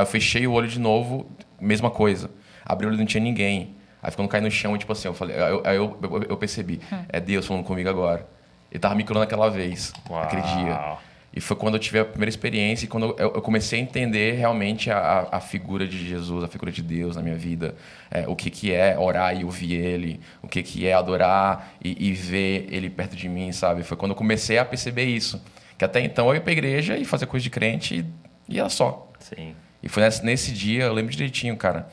Aí 0.01 0.03
eu 0.03 0.07
fechei 0.07 0.47
o 0.47 0.53
olho 0.53 0.67
de 0.67 0.81
novo, 0.81 1.31
mesma 1.61 1.91
coisa. 1.91 2.31
Abri 2.65 2.87
o 2.87 2.89
olho 2.89 2.97
e 2.97 2.99
não 2.99 3.07
tinha 3.07 3.23
ninguém. 3.23 3.77
Aí 4.03 4.11
quando 4.13 4.29
cai 4.29 4.41
no 4.41 4.51
chão, 4.51 4.77
tipo 4.79 4.91
assim, 4.93 5.09
eu 5.09 5.15
falei, 5.15 5.37
aí 5.37 5.51
eu, 5.51 5.63
eu, 5.63 5.99
eu, 6.03 6.23
eu, 6.31 6.37
percebi, 6.39 6.81
hum. 6.91 7.05
é 7.11 7.21
Deus 7.21 7.47
falando 7.47 7.65
comigo 7.65 7.87
agora. 7.87 8.27
Ele 8.73 8.81
tava 8.81 8.95
me 8.95 9.05
curando 9.05 9.25
aquela 9.25 9.51
vez, 9.51 9.93
Uau. 10.09 10.23
aquele 10.23 10.41
dia. 10.41 10.97
E 11.35 11.41
foi 11.41 11.55
quando 11.55 11.75
eu 11.75 11.81
tive 11.81 11.99
a 11.99 12.05
primeira 12.05 12.31
experiência 12.31 12.87
e 12.87 12.89
quando 12.89 13.15
eu, 13.19 13.35
eu 13.35 13.43
comecei 13.43 13.79
a 13.79 13.83
entender 13.83 14.33
realmente 14.33 14.91
a, 14.91 15.29
a, 15.31 15.39
figura 15.39 15.87
de 15.87 16.09
Jesus, 16.09 16.43
a 16.43 16.49
figura 16.49 16.73
de 16.73 16.81
Deus 16.83 17.15
na 17.15 17.21
minha 17.23 17.37
vida. 17.37 17.75
É, 18.11 18.27
o 18.27 18.35
que, 18.35 18.49
que 18.49 18.73
é 18.73 18.99
orar 18.99 19.39
e 19.39 19.45
ouvir 19.45 19.75
Ele, 19.75 20.19
o 20.43 20.49
que, 20.49 20.63
que 20.63 20.87
é 20.87 20.95
adorar 20.95 21.75
e, 21.85 22.09
e, 22.09 22.13
ver 22.15 22.67
Ele 22.71 22.89
perto 22.89 23.15
de 23.15 23.29
mim, 23.29 23.53
sabe? 23.53 23.83
Foi 23.83 23.99
quando 23.99 24.13
eu 24.13 24.17
comecei 24.17 24.57
a 24.57 24.65
perceber 24.65 25.05
isso. 25.05 25.41
Que 25.77 25.85
até 25.85 26.01
então 26.01 26.29
eu 26.29 26.37
ia 26.37 26.41
pra 26.41 26.53
igreja 26.53 26.97
e 26.97 27.05
fazia 27.05 27.27
coisa 27.27 27.45
de 27.45 27.51
crente 27.51 28.07
e, 28.49 28.55
e 28.55 28.59
era 28.59 28.71
só. 28.71 29.13
Sim. 29.21 29.55
E 29.83 29.89
foi 29.89 30.03
nesse, 30.23 30.53
dia, 30.53 30.85
eu 30.85 30.93
lembro 30.93 31.13
direitinho, 31.13 31.57
cara 31.57 31.89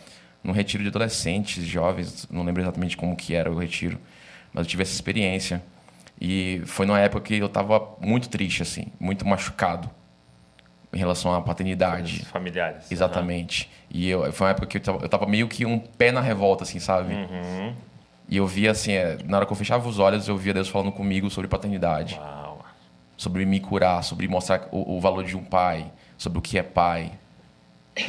num 0.48 0.54
retiro 0.54 0.82
de 0.82 0.90
adolescentes, 0.90 1.66
jovens, 1.66 2.26
não 2.32 2.44
lembro 2.44 2.62
exatamente 2.62 2.96
como 2.96 3.16
que 3.18 3.36
era 3.36 3.52
o 3.52 3.60
retiro, 3.60 4.00
mas 4.54 4.66
eu 4.66 4.70
tive 4.70 4.82
essa 4.84 4.94
experiência. 4.94 5.62
E 6.20 6.62
foi 6.66 6.86
numa 6.86 7.00
época 7.00 7.22
que 7.22 7.36
eu 7.36 7.48
estava 7.48 7.96
muito 8.00 8.30
triste, 8.30 8.62
assim, 8.64 8.88
muito 8.98 9.28
machucado 9.28 9.90
em 10.92 10.98
relação 10.98 11.34
à 11.34 11.42
paternidade. 11.42 12.22
Os 12.24 12.30
familiares. 12.30 12.90
Exatamente. 12.90 13.66
Uhum. 13.66 14.00
E 14.00 14.10
eu, 14.10 14.34
foi 14.34 14.48
uma 14.48 14.52
época 14.52 14.68
que 14.68 14.78
eu 14.78 14.80
estava 14.80 15.04
eu 15.04 15.10
tava 15.10 15.26
meio 15.28 15.48
que 15.50 15.66
um 15.66 15.78
pé 15.78 16.12
na 16.12 16.22
revolta, 16.22 16.64
assim, 16.64 16.80
sabe? 16.80 17.14
Uhum. 17.14 17.76
E 18.30 18.38
eu 18.38 18.48
via, 18.48 18.72
assim, 18.72 18.94
é, 18.94 19.18
na 19.26 19.38
hora 19.38 19.46
que 19.46 19.52
eu 19.52 19.58
fechava 19.58 19.88
os 19.88 20.00
olhos, 20.00 20.28
eu 20.28 20.38
via 20.38 20.54
Deus 20.54 20.70
falando 20.70 20.92
comigo 20.94 21.30
sobre 21.30 21.48
paternidade. 21.50 22.16
Uau. 22.16 22.66
Sobre 23.18 23.46
me 23.46 23.60
curar, 23.60 24.02
sobre 24.04 24.28
mostrar 24.28 24.70
o, 24.72 24.96
o 24.98 25.02
valor 25.02 25.24
de 25.24 25.36
um 25.36 25.44
pai, 25.44 25.92
sobre 26.18 26.40
o 26.40 26.42
que 26.42 26.58
é 26.58 26.64
pai. 26.64 27.12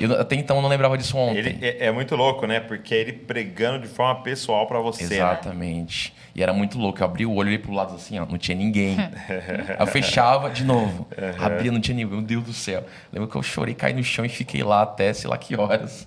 Eu 0.00 0.20
até 0.20 0.36
então 0.36 0.60
não 0.60 0.68
lembrava 0.68 0.96
disso 0.96 1.16
ontem. 1.16 1.38
Ele 1.38 1.58
é, 1.60 1.86
é, 1.86 1.90
muito 1.90 2.14
louco, 2.16 2.46
né? 2.46 2.60
Porque 2.60 2.94
é 2.94 2.98
ele 2.98 3.12
pregando 3.12 3.80
de 3.80 3.88
forma 3.88 4.22
pessoal 4.22 4.66
para 4.66 4.80
você. 4.80 5.04
Né? 5.04 5.16
Exatamente. 5.16 6.12
Né? 6.14 6.22
E 6.36 6.42
era 6.42 6.52
muito 6.52 6.78
louco. 6.78 7.00
Eu 7.00 7.04
abri 7.04 7.26
o 7.26 7.34
olho 7.34 7.50
e 7.50 7.58
pro 7.58 7.72
lado 7.72 7.94
assim, 7.94 8.18
ó, 8.18 8.26
não 8.26 8.38
tinha 8.38 8.56
ninguém. 8.56 8.96
Eu 9.78 9.86
fechava 9.86 10.50
de 10.50 10.64
novo. 10.64 11.08
Abria, 11.38 11.72
não 11.72 11.80
tinha 11.80 11.96
ninguém. 11.96 12.12
Meu 12.12 12.22
Deus 12.22 12.44
do 12.44 12.52
céu. 12.52 12.84
Lembro 13.12 13.28
que 13.28 13.36
eu 13.36 13.42
chorei, 13.42 13.74
caí 13.74 13.92
no 13.92 14.02
chão 14.04 14.24
e 14.24 14.28
fiquei 14.28 14.62
lá 14.62 14.82
até 14.82 15.12
sei 15.12 15.28
lá 15.28 15.36
que 15.36 15.56
horas. 15.58 16.06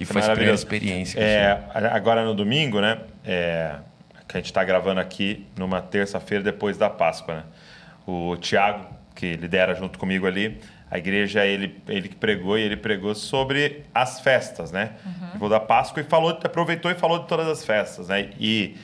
E 0.00 0.04
foi 0.04 0.22
a 0.22 0.30
primeira 0.30 0.54
experiência. 0.54 1.20
É, 1.20 1.60
agora 1.92 2.24
no 2.24 2.34
domingo, 2.34 2.80
né? 2.80 2.98
É, 3.24 3.76
que 4.28 4.36
a 4.36 4.40
gente 4.40 4.46
está 4.46 4.62
gravando 4.62 5.00
aqui 5.00 5.46
numa 5.56 5.80
terça-feira 5.80 6.44
depois 6.44 6.76
da 6.76 6.90
Páscoa, 6.90 7.36
né? 7.36 7.42
O 8.06 8.36
Tiago, 8.36 8.86
que 9.14 9.34
lidera 9.34 9.74
junto 9.74 9.98
comigo 9.98 10.26
ali, 10.26 10.60
a 10.90 10.98
igreja 10.98 11.44
ele 11.44 11.80
ele 11.88 12.08
que 12.08 12.16
pregou 12.16 12.58
e 12.58 12.62
ele 12.62 12.76
pregou 12.76 13.14
sobre 13.14 13.84
as 13.94 14.20
festas, 14.20 14.72
né? 14.72 14.92
Uhum. 15.04 15.30
Falou 15.32 15.48
da 15.48 15.60
Páscoa 15.60 16.00
e 16.00 16.04
falou 16.04 16.30
aproveitou 16.30 16.90
e 16.90 16.94
falou 16.94 17.20
de 17.20 17.28
todas 17.28 17.46
as 17.46 17.64
festas, 17.64 18.08
né? 18.08 18.30
E 18.38 18.76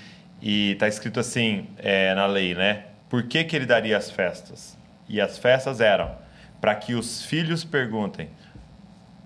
e 0.42 0.72
está 0.72 0.86
escrito 0.86 1.18
assim 1.18 1.66
é, 1.78 2.14
na 2.14 2.26
lei, 2.26 2.54
né? 2.54 2.84
Por 3.08 3.22
que 3.22 3.44
que 3.44 3.56
ele 3.56 3.64
daria 3.64 3.96
as 3.96 4.10
festas? 4.10 4.76
E 5.08 5.20
as 5.20 5.38
festas 5.38 5.80
eram 5.80 6.14
para 6.60 6.74
que 6.74 6.94
os 6.94 7.24
filhos 7.24 7.62
perguntem, 7.64 8.28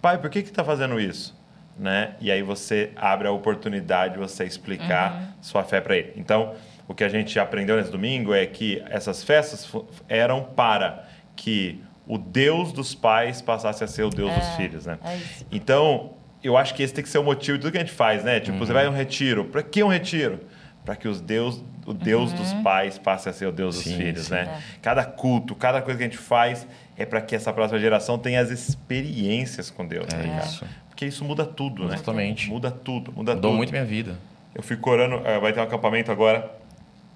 pai, 0.03 0.19
por 0.19 0.31
que 0.31 0.43
que 0.43 0.49
está 0.49 0.65
fazendo 0.65 1.01
isso? 1.01 1.37
Né? 1.79 2.15
E 2.21 2.31
aí 2.31 2.43
você 2.43 2.91
abre 2.97 3.29
a 3.29 3.31
oportunidade 3.31 4.15
de 4.15 4.19
você 4.19 4.45
explicar 4.45 5.13
uhum. 5.13 5.29
sua 5.41 5.63
fé 5.63 5.81
para 5.81 5.97
ele. 5.97 6.13
Então, 6.17 6.57
o 6.89 6.95
que 6.95 7.05
a 7.05 7.09
gente 7.09 7.39
aprendeu 7.39 7.77
nesse 7.77 7.93
domingo 7.93 8.35
é 8.35 8.45
que 8.45 8.83
essas 8.91 9.23
festas 9.23 9.71
eram 10.09 10.43
para 10.43 11.05
que 11.37 11.81
o 12.09 12.17
Deus 12.17 12.73
dos 12.73 12.95
pais 12.95 13.43
passasse 13.43 13.85
a 13.85 13.87
ser 13.87 14.03
o 14.03 14.11
Deus 14.11 14.33
é, 14.33 14.35
dos 14.35 14.49
filhos, 14.57 14.87
né? 14.87 14.99
É 15.05 15.19
então, 15.53 16.15
eu 16.43 16.57
acho 16.57 16.75
que 16.75 16.83
esse 16.83 16.95
tem 16.95 17.05
que 17.05 17.11
ser 17.11 17.19
o 17.19 17.23
motivo 17.23 17.59
de 17.59 17.63
tudo 17.63 17.73
que 17.73 17.77
a 17.77 17.83
gente 17.83 17.93
faz, 17.93 18.25
né? 18.25 18.41
Tipo, 18.41 18.53
uhum. 18.53 18.59
você 18.59 18.73
vai 18.73 18.87
a 18.87 18.91
um 18.91 18.95
retiro. 18.95 19.45
Para 19.45 19.63
que 19.63 19.83
um 19.85 19.89
retiro? 19.89 20.41
Para 20.87 20.97
que 20.97 21.07
os 21.07 21.21
Deus, 21.21 21.63
o 21.87 21.93
Deus 21.93 22.31
uhum. 22.31 22.39
dos 22.39 22.53
pais 22.55 22.99
passe 22.99 23.29
a 23.29 23.33
ser 23.33 23.45
o 23.45 23.53
Deus 23.53 23.77
sim, 23.77 23.91
dos 23.91 23.99
filhos, 23.99 24.25
sim, 24.25 24.33
né? 24.33 24.59
É. 24.59 24.79
Cada 24.81 25.05
culto, 25.05 25.55
cada 25.55 25.83
coisa 25.83 25.99
que 25.99 26.05
a 26.05 26.09
gente 26.09 26.19
faz 26.19 26.67
é 26.97 27.05
para 27.05 27.21
que 27.21 27.37
essa 27.37 27.53
próxima 27.53 27.79
geração 27.79 28.19
tenha 28.19 28.41
as 28.41 28.51
experiências 28.51 29.69
com 29.69 29.87
Deus, 29.87 30.07
é 30.13 30.17
né, 30.17 30.43
isso. 30.43 30.65
Porque 30.89 31.05
isso 31.05 31.23
muda 31.25 31.45
tudo, 31.45 31.85
né? 31.85 31.95
Exatamente. 31.95 32.49
Muda 32.49 32.71
tudo, 32.71 33.13
muda 33.13 33.35
Mudou 33.35 33.51
tudo. 33.51 33.57
muito 33.59 33.71
minha 33.71 33.85
vida. 33.85 34.19
Eu 34.55 34.63
fico 34.63 34.91
orando, 34.91 35.21
eh, 35.27 35.39
vai 35.39 35.53
ter 35.53 35.61
um 35.61 35.63
acampamento 35.63 36.11
agora 36.11 36.51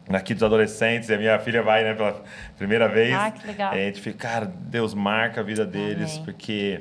aqui 0.09 0.35
dos 0.35 0.43
adolescentes, 0.43 1.09
e 1.09 1.15
a 1.15 1.19
minha 1.19 1.39
filha 1.39 1.63
vai, 1.63 1.85
né, 1.85 1.95
pela 1.95 2.23
primeira 2.59 2.89
vez. 2.89 3.15
Ah, 3.15 3.31
que 3.31 3.47
legal. 3.47 3.75
E 3.75 3.79
a 3.81 3.85
gente 3.87 4.01
fica, 4.01 4.19
cara, 4.19 4.47
Deus 4.47 4.95
marca 4.95 5.41
a 5.41 5.45
vida 5.45 5.65
deles, 5.65 6.13
Amém. 6.15 6.25
porque 6.25 6.81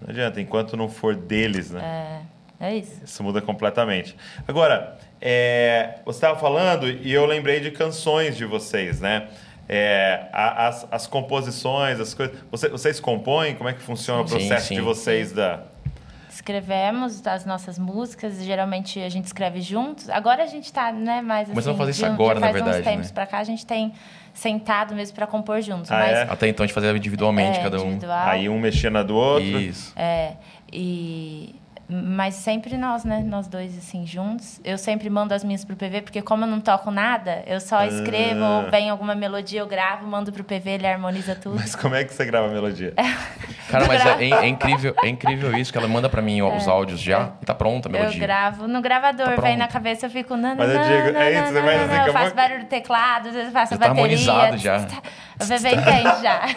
não 0.00 0.10
adianta, 0.10 0.40
enquanto 0.40 0.76
não 0.76 0.88
for 0.88 1.14
deles, 1.16 1.70
né? 1.70 2.22
É, 2.60 2.68
é 2.68 2.76
isso. 2.76 3.00
Isso 3.04 3.22
muda 3.22 3.40
completamente. 3.40 4.16
Agora, 4.46 4.96
é, 5.20 5.94
você 6.04 6.18
estava 6.18 6.38
falando 6.38 6.88
e 6.88 7.12
eu 7.12 7.24
lembrei 7.26 7.60
de 7.60 7.70
canções 7.70 8.36
de 8.36 8.44
vocês, 8.44 9.00
né? 9.00 9.28
É, 9.70 10.28
as, 10.32 10.86
as 10.90 11.06
composições, 11.06 12.00
as 12.00 12.14
coisas. 12.14 12.34
Você- 12.50 12.68
vocês 12.70 12.98
compõem? 13.00 13.54
Como 13.54 13.68
é 13.68 13.74
que 13.74 13.82
funciona 13.82 14.22
o 14.22 14.26
Sim, 14.28 14.36
processo 14.38 14.68
sim. 14.68 14.74
de 14.76 14.80
vocês 14.80 15.32
da. 15.32 15.62
Escrevemos 16.48 17.26
as 17.26 17.44
nossas 17.44 17.80
músicas, 17.80 18.40
geralmente 18.44 19.00
a 19.00 19.08
gente 19.08 19.24
escreve 19.24 19.60
juntos. 19.60 20.08
Agora 20.08 20.44
a 20.44 20.46
gente 20.46 20.72
tá, 20.72 20.92
né, 20.92 21.20
mais 21.20 21.48
Começamos 21.48 21.58
assim, 21.66 21.70
a 21.70 21.78
fazer 21.78 21.90
isso 21.90 22.04
de 22.04 22.08
um- 22.10 22.14
agora, 22.14 22.34
já 22.34 22.40
na 22.40 22.46
faz 22.46 22.54
verdade, 22.54 22.78
uns 22.78 22.84
tempos 22.84 23.06
né? 23.08 23.12
pra 23.14 23.26
cá 23.26 23.38
a 23.38 23.44
gente 23.44 23.66
tem 23.66 23.92
sentado 24.32 24.94
mesmo 24.94 25.16
pra 25.16 25.26
compor 25.26 25.60
juntos, 25.60 25.90
Ah, 25.90 25.98
mas 25.98 26.16
é? 26.16 26.22
Até 26.30 26.46
então 26.46 26.62
a 26.62 26.66
gente 26.68 26.74
fazia 26.74 26.92
individualmente, 26.96 27.58
é, 27.58 27.62
cada 27.62 27.78
um. 27.78 27.86
individual. 27.86 28.28
Aí 28.28 28.48
um 28.48 28.56
mexia 28.58 28.88
na 28.88 29.02
do 29.02 29.16
outro. 29.16 29.44
Isso. 29.44 29.92
É, 29.96 30.34
e 30.72 31.56
mas 31.88 32.34
sempre 32.34 32.76
nós, 32.76 33.04
né, 33.04 33.22
nós 33.24 33.48
dois 33.48 33.76
assim 33.78 34.06
juntos. 34.06 34.60
Eu 34.64 34.76
sempre 34.76 35.08
mando 35.08 35.32
as 35.32 35.42
minhas 35.42 35.64
pro 35.64 35.74
PV, 35.74 36.02
porque 36.02 36.20
como 36.20 36.44
eu 36.44 36.48
não 36.48 36.60
toco 36.60 36.90
nada, 36.90 37.42
eu 37.46 37.60
só 37.60 37.84
escrevo, 37.84 38.44
Ah. 38.44 38.64
ou 38.64 38.70
vem 38.70 38.90
alguma 38.90 39.14
melodia, 39.14 39.60
eu 39.60 39.66
gravo, 39.66 40.06
mando 40.06 40.30
pro 40.30 40.44
PV, 40.44 40.70
ele 40.70 40.86
harmoniza 40.86 41.34
tudo. 41.34 41.56
Mas 41.56 41.74
como 41.74 41.94
é 41.94 42.04
que 42.04 42.12
você 42.12 42.24
grava 42.26 42.48
a 42.48 42.50
melodia? 42.50 42.92
Cara, 43.70 43.86
mas 43.86 44.04
é, 44.04 44.24
é 44.44 44.46
incrível, 44.48 44.94
é 45.02 45.08
incrível 45.08 45.56
isso, 45.56 45.72
que 45.72 45.78
ela 45.78 45.88
manda 45.88 46.08
pra 46.08 46.20
mim 46.20 46.42
os 46.42 46.68
áudios 46.68 47.00
já 47.00 47.32
e 47.40 47.46
tá 47.46 47.54
pronta 47.54 47.88
a 47.88 47.92
É. 47.92 47.94
Eu 47.94 48.00
melodia. 48.00 48.20
gravo 48.20 48.68
no 48.68 48.80
gravador, 48.82 49.34
Tá 49.34 49.40
vem 49.42 49.56
na 49.56 49.68
cabeça, 49.68 50.06
eu 50.06 50.10
fico 50.10 50.36
Mas 50.36 50.70
eu 50.70 50.78
digo, 50.82 51.18
é 51.18 51.32
isso, 51.32 51.52
você 51.52 51.58
assim, 51.58 52.06
eu 52.06 52.12
faço 52.12 52.34
barulho 52.34 52.60
do 52.60 52.66
teclado, 52.66 53.28
às 53.28 53.34
vezes 53.34 53.46
eu 53.48 53.52
faço 53.52 53.74
a 53.74 53.78
tá 53.78 53.88
bateria. 53.88 54.02
harmonizado 54.04 54.58
já. 54.58 54.86
O 55.40 55.46
bebê 55.46 55.68
entende 55.70 56.22
já. 56.22 56.48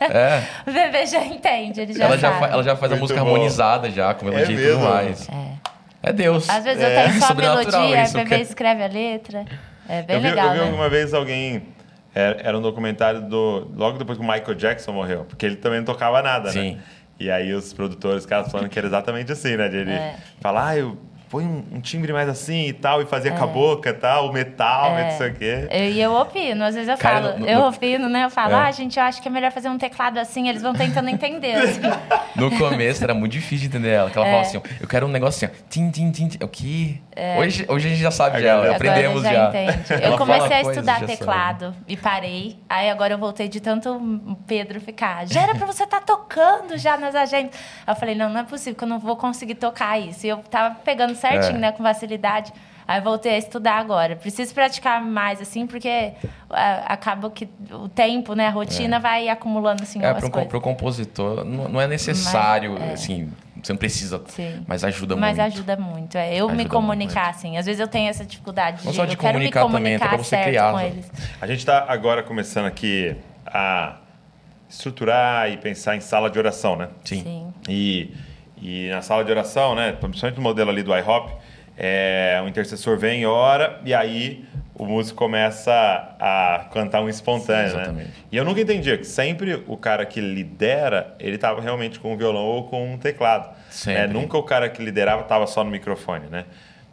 É, 0.00 0.42
O 0.66 0.72
bebê 0.72 1.06
já 1.06 1.24
entende, 1.24 1.80
ele 1.80 1.92
já 1.92 2.04
ela 2.04 2.16
já, 2.18 2.28
sabe. 2.30 2.40
fa- 2.40 2.52
ela 2.52 2.62
já 2.62 2.76
faz 2.76 2.92
a 2.92 2.94
Muito 2.96 3.02
música 3.02 3.20
bom. 3.24 3.30
harmonizada 3.30 3.90
já, 3.90 4.14
com 4.14 4.24
melodia 4.26 4.56
e 4.58 4.72
tudo 4.72 4.80
mais. 4.84 5.28
É. 5.28 5.70
É 6.02 6.12
Deus. 6.12 6.48
Às 6.48 6.64
vezes 6.64 6.82
É, 6.82 7.04
eu 7.04 7.08
tenho 7.08 7.20
só 7.20 7.32
a 7.32 7.34
melodia, 7.34 8.04
o 8.08 8.12
bebê 8.12 8.36
que- 8.36 8.42
escreve 8.42 8.82
a 8.82 8.86
letra. 8.88 9.44
É 9.88 10.02
bem 10.02 10.16
eu 10.16 10.22
vi, 10.22 10.28
legal, 10.30 10.46
eu 10.46 10.52
vi 10.52 10.58
né? 10.60 10.64
alguma 10.66 10.88
vez 10.88 11.12
alguém. 11.12 11.62
Era, 12.14 12.40
era 12.42 12.58
um 12.58 12.62
documentário 12.62 13.20
do. 13.22 13.70
Logo 13.76 13.98
depois 13.98 14.18
que 14.18 14.24
o 14.24 14.26
Michael 14.26 14.54
Jackson 14.54 14.92
morreu. 14.92 15.24
Porque 15.28 15.44
ele 15.46 15.56
também 15.56 15.78
não 15.80 15.84
tocava 15.86 16.22
nada, 16.22 16.50
Sim. 16.50 16.72
né? 16.76 16.78
E 17.20 17.30
aí 17.30 17.52
os 17.52 17.72
produtores, 17.74 18.20
os 18.20 18.26
caras 18.26 18.50
falando 18.50 18.68
que 18.70 18.78
era 18.78 18.88
exatamente 18.88 19.30
assim, 19.30 19.56
né? 19.56 19.68
De 19.68 19.76
ele 19.76 19.92
É. 19.92 20.14
falar, 20.40 20.68
ah, 20.68 20.76
eu 20.78 20.96
põe 21.30 21.44
um, 21.46 21.62
um 21.76 21.80
timbre 21.80 22.12
mais 22.12 22.28
assim 22.28 22.66
e 22.66 22.72
tal, 22.72 23.00
e 23.00 23.06
fazia 23.06 23.30
com 23.30 23.44
a 23.44 23.46
boca 23.46 23.90
e 23.90 23.92
tal, 23.94 24.28
o 24.28 24.32
metal, 24.32 24.98
É. 24.98 25.04
não 25.12 25.16
sei 25.16 25.30
o 25.30 25.34
quê. 25.34 25.68
E 25.70 26.00
eu 26.00 26.12
opino, 26.12 26.64
às 26.64 26.74
vezes 26.74 26.88
eu 26.90 26.98
Cara, 26.98 27.22
falo, 27.30 27.38
no- 27.38 27.46
eu 27.46 27.60
no- 27.60 27.68
opino, 27.68 28.08
né? 28.08 28.24
Eu 28.24 28.30
falo, 28.30 28.52
É. 28.54 28.56
ah, 28.56 28.70
gente, 28.72 28.98
eu 28.98 29.04
acho 29.04 29.22
que 29.22 29.28
é 29.28 29.30
melhor 29.30 29.52
fazer 29.52 29.68
um 29.68 29.78
teclado 29.78 30.18
assim, 30.18 30.48
eles 30.48 30.60
vão 30.60 30.74
tentando 30.74 31.08
entender. 31.08 31.54
assim. 31.54 31.80
No 32.34 32.50
começo 32.58 33.02
era 33.04 33.14
muito 33.14 33.32
difícil 33.32 33.68
de 33.70 33.76
entender 33.76 33.90
ela. 33.90 34.10
Que 34.10 34.18
ela 34.18 34.26
É. 34.26 34.30
falava 34.30 34.48
assim, 34.48 34.60
eu 34.80 34.88
quero 34.88 35.06
um 35.06 35.10
negócio 35.10 35.46
assim, 35.46 35.54
ó, 35.56 35.64
tim, 35.70 35.90
tim, 35.90 36.10
tim, 36.10 36.28
tim. 36.28 36.44
O 36.44 36.48
que? 36.48 37.00
Hoje, 37.38 37.66
hoje 37.68 37.86
a 37.88 37.90
gente 37.90 38.00
já 38.00 38.10
sabe 38.10 38.36
A 38.36 38.40
já, 38.40 38.46
galera- 38.56 38.76
aprendemos 38.76 39.24
agora 39.24 39.34
já. 39.34 39.50
já. 39.52 39.72
entende. 39.74 40.02
Eu 40.06 40.16
comecei 40.16 40.52
a 40.56 40.60
estudar 40.62 40.94
sabe. 41.00 41.06
teclado 41.06 41.74
e 41.88 41.96
parei. 41.96 42.58
Aí 42.68 42.88
agora 42.88 43.14
eu 43.14 43.18
voltei 43.18 43.48
de 43.48 43.60
tanto 43.60 43.90
o 43.92 44.36
Pedro 44.46 44.80
ficar. 44.80 45.26
Já 45.26 45.42
era 45.42 45.54
pra 45.54 45.66
você 45.66 45.82
estar 45.84 46.00
tocando 46.02 46.78
já 46.78 46.96
nas 46.96 47.14
agendas. 47.14 47.54
Aí 47.86 47.92
eu 47.92 47.96
falei, 47.96 48.14
não, 48.14 48.30
não 48.30 48.40
é 48.40 48.44
possível 48.44 48.76
que 48.76 48.84
eu 48.84 48.88
não 48.88 48.98
vou 49.00 49.16
conseguir 49.16 49.56
tocar 49.56 49.98
isso. 49.98 50.24
E 50.24 50.28
eu 50.28 50.38
tava 50.38 50.76
pegando 50.76 51.14
certinho, 51.16 51.56
É. 51.56 51.58
né, 51.60 51.72
com 51.72 51.82
facilidade. 51.82 52.52
Aí 52.86 52.98
eu 52.98 53.04
voltei 53.04 53.34
a 53.34 53.38
estudar 53.38 53.74
agora. 53.78 54.16
Preciso 54.16 54.52
praticar 54.54 55.00
mais, 55.02 55.40
assim, 55.40 55.66
porque 55.66 56.12
ah, 56.48 56.84
acaba 56.86 57.30
que 57.30 57.48
o 57.72 57.88
tempo, 57.88 58.34
né, 58.34 58.46
a 58.46 58.50
rotina 58.50 58.98
vai 58.98 59.28
acumulando, 59.28 59.82
assim, 59.82 60.02
É, 60.02 60.10
um, 60.12 60.20
coisas. 60.30 60.48
pro 60.48 60.60
compositor, 60.60 61.44
não, 61.44 61.68
não 61.68 61.80
é 61.80 61.86
necessário, 61.86 62.72
Mas, 62.78 62.82
é. 62.90 62.92
assim, 62.94 63.32
você 63.62 63.72
não 63.72 63.78
precisa, 63.78 64.22
Sim. 64.28 64.64
mas 64.66 64.82
ajuda 64.84 65.16
Mas 65.16 65.36
muito. 65.38 65.52
ajuda 65.54 65.76
muito. 65.76 66.18
É, 66.18 66.34
eu 66.34 66.46
me 66.48 66.54
Ajuda 66.54 66.68
comunicar, 66.70 67.24
muito. 67.24 67.36
assim. 67.36 67.56
Às 67.56 67.66
vezes 67.66 67.80
eu 67.80 67.88
tenho 67.88 68.08
essa 68.08 68.24
dificuldade 68.24 68.84
Não 68.84 68.90
de, 68.92 68.96
só 68.96 69.04
de 69.04 69.12
eu 69.14 69.18
quero 69.18 69.38
me 69.38 69.50
comunicar 69.50 69.60
também, 69.62 69.98
comunicar 69.98 70.06
até 70.06 70.14
pra 70.16 70.24
você 70.24 70.42
criar, 70.42 70.72
com 70.72 70.78
sabe? 70.78 70.90
eles. 70.90 71.10
A 71.40 71.46
gente 71.46 71.58
está 71.58 71.84
agora 71.88 72.22
começando 72.22 72.66
aqui 72.66 73.16
a 73.46 73.96
estruturar 74.68 75.50
e 75.50 75.56
pensar 75.56 75.96
em 75.96 76.00
sala 76.00 76.30
de 76.30 76.38
oração, 76.38 76.76
né? 76.76 76.88
Sim. 77.04 77.22
Sim. 77.22 77.54
E, 77.68 78.14
e 78.60 78.88
na 78.90 79.02
sala 79.02 79.24
de 79.24 79.30
oração, 79.30 79.74
né, 79.74 79.92
principalmente 79.92 80.36
no 80.36 80.42
modelo 80.42 80.70
ali 80.70 80.82
do 80.82 80.96
IHOP, 80.96 81.32
é, 81.76 82.40
o 82.44 82.48
intercessor 82.48 82.96
vem, 82.98 83.24
ora, 83.26 83.80
e 83.84 83.92
aí 83.94 84.44
o 84.80 84.86
músico 84.86 85.18
começa 85.18 85.70
a 86.18 86.64
cantar 86.72 87.02
um 87.02 87.08
espontâneo, 87.08 87.70
Sim, 87.70 87.76
né? 87.76 87.82
exatamente. 87.82 88.10
E 88.32 88.36
eu 88.38 88.46
nunca 88.46 88.62
entendia 88.62 88.96
que 88.96 89.04
sempre 89.04 89.62
o 89.66 89.76
cara 89.76 90.06
que 90.06 90.22
lidera, 90.22 91.14
ele 91.20 91.34
estava 91.34 91.60
realmente 91.60 92.00
com 92.00 92.14
um 92.14 92.16
violão 92.16 92.42
ou 92.44 92.64
com 92.64 92.94
um 92.94 92.96
teclado. 92.96 93.54
Sempre. 93.68 94.00
né? 94.00 94.06
Nunca 94.06 94.38
o 94.38 94.42
cara 94.42 94.70
que 94.70 94.82
liderava 94.82 95.20
estava 95.20 95.46
só 95.46 95.62
no 95.62 95.70
microfone, 95.70 96.28
né? 96.30 96.46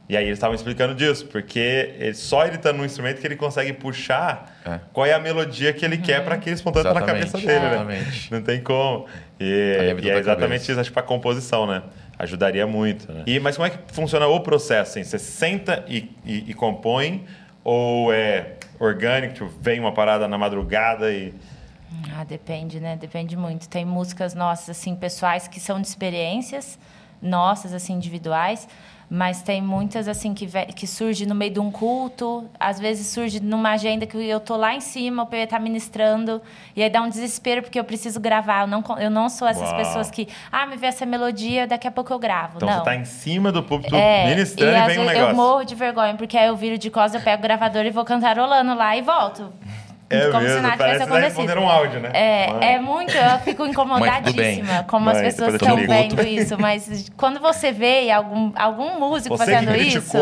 E 0.10 0.18
aí 0.18 0.26
eles 0.26 0.38
estavam 0.38 0.54
explicando 0.56 0.94
disso, 0.94 1.28
porque 1.28 1.94
ele, 1.98 2.14
só 2.14 2.46
ele 2.46 2.56
estando 2.56 2.78
no 2.78 2.86
instrumento 2.86 3.22
que 3.22 3.28
ele 3.28 3.38
consegue 3.38 3.72
puxar 3.72 4.58
É. 4.66 4.80
qual 4.92 5.06
é 5.06 5.14
a 5.14 5.20
melodia 5.20 5.72
que 5.72 5.86
ele 5.86 5.98
quer 5.98 6.24
para 6.26 6.36
aquele 6.36 6.56
espontâneo 6.56 6.94
tá 6.94 7.00
na 7.00 7.06
cabeça 7.06 7.38
dele, 7.38 7.60
né? 7.60 7.68
exatamente. 7.74 8.32
Não 8.34 8.42
tem 8.42 8.60
como. 8.62 9.06
E, 9.40 9.44
é 9.80 9.96
e 10.02 10.10
é 10.10 10.18
exatamente 10.18 10.50
cabeça. 10.50 10.72
isso, 10.74 10.80
acho 10.82 10.90
que 10.90 10.94
para 10.94 11.04
composição, 11.04 11.66
né? 11.66 11.84
Ajudaria 12.20 12.66
muito. 12.68 13.10
Né? 13.12 13.24
E, 13.28 13.40
mas 13.40 13.56
como 13.56 13.68
é 13.68 13.70
que 13.70 13.78
funciona 13.94 14.28
o 14.28 14.40
processo? 14.42 14.92
Assim? 14.92 15.04
Você 15.06 15.20
senta 15.20 15.86
e, 15.88 16.10
e, 16.26 16.52
e 16.52 16.54
compõe? 16.54 17.26
Ou 17.70 18.14
é 18.14 18.54
orgânico, 18.80 19.34
tipo, 19.34 19.48
vem 19.60 19.78
uma 19.78 19.92
parada 19.92 20.26
na 20.26 20.38
madrugada 20.38 21.12
e. 21.12 21.34
Ah, 22.18 22.24
depende, 22.24 22.80
né? 22.80 22.96
Depende 22.96 23.36
muito. 23.36 23.68
Tem 23.68 23.84
músicas 23.84 24.34
nossas, 24.34 24.70
assim, 24.70 24.96
pessoais 24.96 25.50
que 25.50 25.60
são 25.60 25.82
de 25.82 25.86
experiências 25.86 26.80
nossas, 27.22 27.74
assim, 27.74 27.96
individuais. 27.96 28.70
Mas 29.10 29.42
tem 29.42 29.62
muitas, 29.62 30.08
assim, 30.08 30.34
que, 30.34 30.46
que 30.74 30.86
surge 30.86 31.26
no 31.26 31.34
meio 31.34 31.52
de 31.52 31.60
um 31.60 31.72
culto. 31.72 32.46
Às 32.60 32.78
vezes 32.78 33.08
surge 33.08 33.40
numa 33.40 33.72
agenda 33.72 34.06
que 34.06 34.18
eu 34.18 34.40
tô 34.40 34.58
lá 34.58 34.76
em 34.76 34.82
cima, 34.82 35.24
o 35.24 35.26
PE 35.26 35.48
tá 35.48 35.58
ministrando. 35.60 36.42
E 36.76 36.84
aí 36.84 36.90
dá 36.90 37.02
um 37.02 37.08
desespero, 37.08 37.62
porque 37.62 37.80
eu 37.80 37.86
preciso 37.86 38.20
gravar. 38.20 38.62
Eu 38.64 38.68
não, 38.68 38.84
eu 39.00 39.10
não 39.10 39.30
sou 39.30 39.48
essas 39.48 39.70
Uau. 39.70 39.78
pessoas 39.78 40.12
que... 40.12 40.28
Ah, 40.52 40.66
me 40.66 40.76
vê 40.76 40.88
essa 40.88 41.06
melodia, 41.06 41.66
daqui 41.66 41.88
a 41.88 41.92
pouco 41.92 42.12
eu 42.12 42.20
gravo. 42.20 42.58
Então 42.58 42.68
não. 42.68 42.80
você 42.80 42.84
tá 42.84 42.96
em 42.96 43.06
cima 43.06 43.50
do 43.50 43.64
púlpito 43.64 43.96
É, 43.96 44.28
ministrando 44.28 44.74
e, 44.74 44.76
às 44.76 44.88
vem 44.88 45.00
um 45.00 45.02
vezes 45.04 45.16
negócio. 45.16 45.32
Eu 45.32 45.36
morro 45.36 45.64
de 45.64 45.76
vergonha, 45.76 46.16
porque 46.16 46.38
aí 46.38 46.48
eu 46.48 46.56
viro 46.58 46.78
de 46.78 46.90
costas, 46.90 47.16
eu 47.16 47.22
pego 47.22 47.40
o 47.40 47.44
gravador 47.44 47.86
e 47.86 47.92
vou 47.92 48.04
cantarolando 48.04 48.76
lá 48.76 48.98
e 48.98 49.02
volto. 49.02 49.54
É 50.10 50.30
como 50.30 50.42
se 50.42 50.48
mesmo, 50.48 50.62
nada 50.62 50.78
parece 50.78 51.00
tivesse 51.04 51.12
tá 51.12 51.28
acontecido. 51.36 51.60
um 51.60 51.70
áudio, 51.70 52.00
né? 52.00 52.10
É, 52.14 52.54
Mãe. 52.54 52.74
é 52.74 52.80
muito, 52.80 53.18
eu 53.18 53.40
fico 53.40 53.66
incomodadíssima 53.68 54.84
como 54.88 55.06
Mãe, 55.06 55.16
as 55.16 55.22
pessoas 55.22 55.56
estão 55.56 55.76
vendo 55.76 56.22
isso, 56.26 56.58
mas 56.60 57.10
quando 57.18 57.40
você 57.40 57.72
vê 57.72 58.10
algum, 58.12 58.52
algum 58.56 59.00
músico 59.00 59.38
Você 59.38 59.46
fazendo 59.46 59.76
isso, 59.76 60.18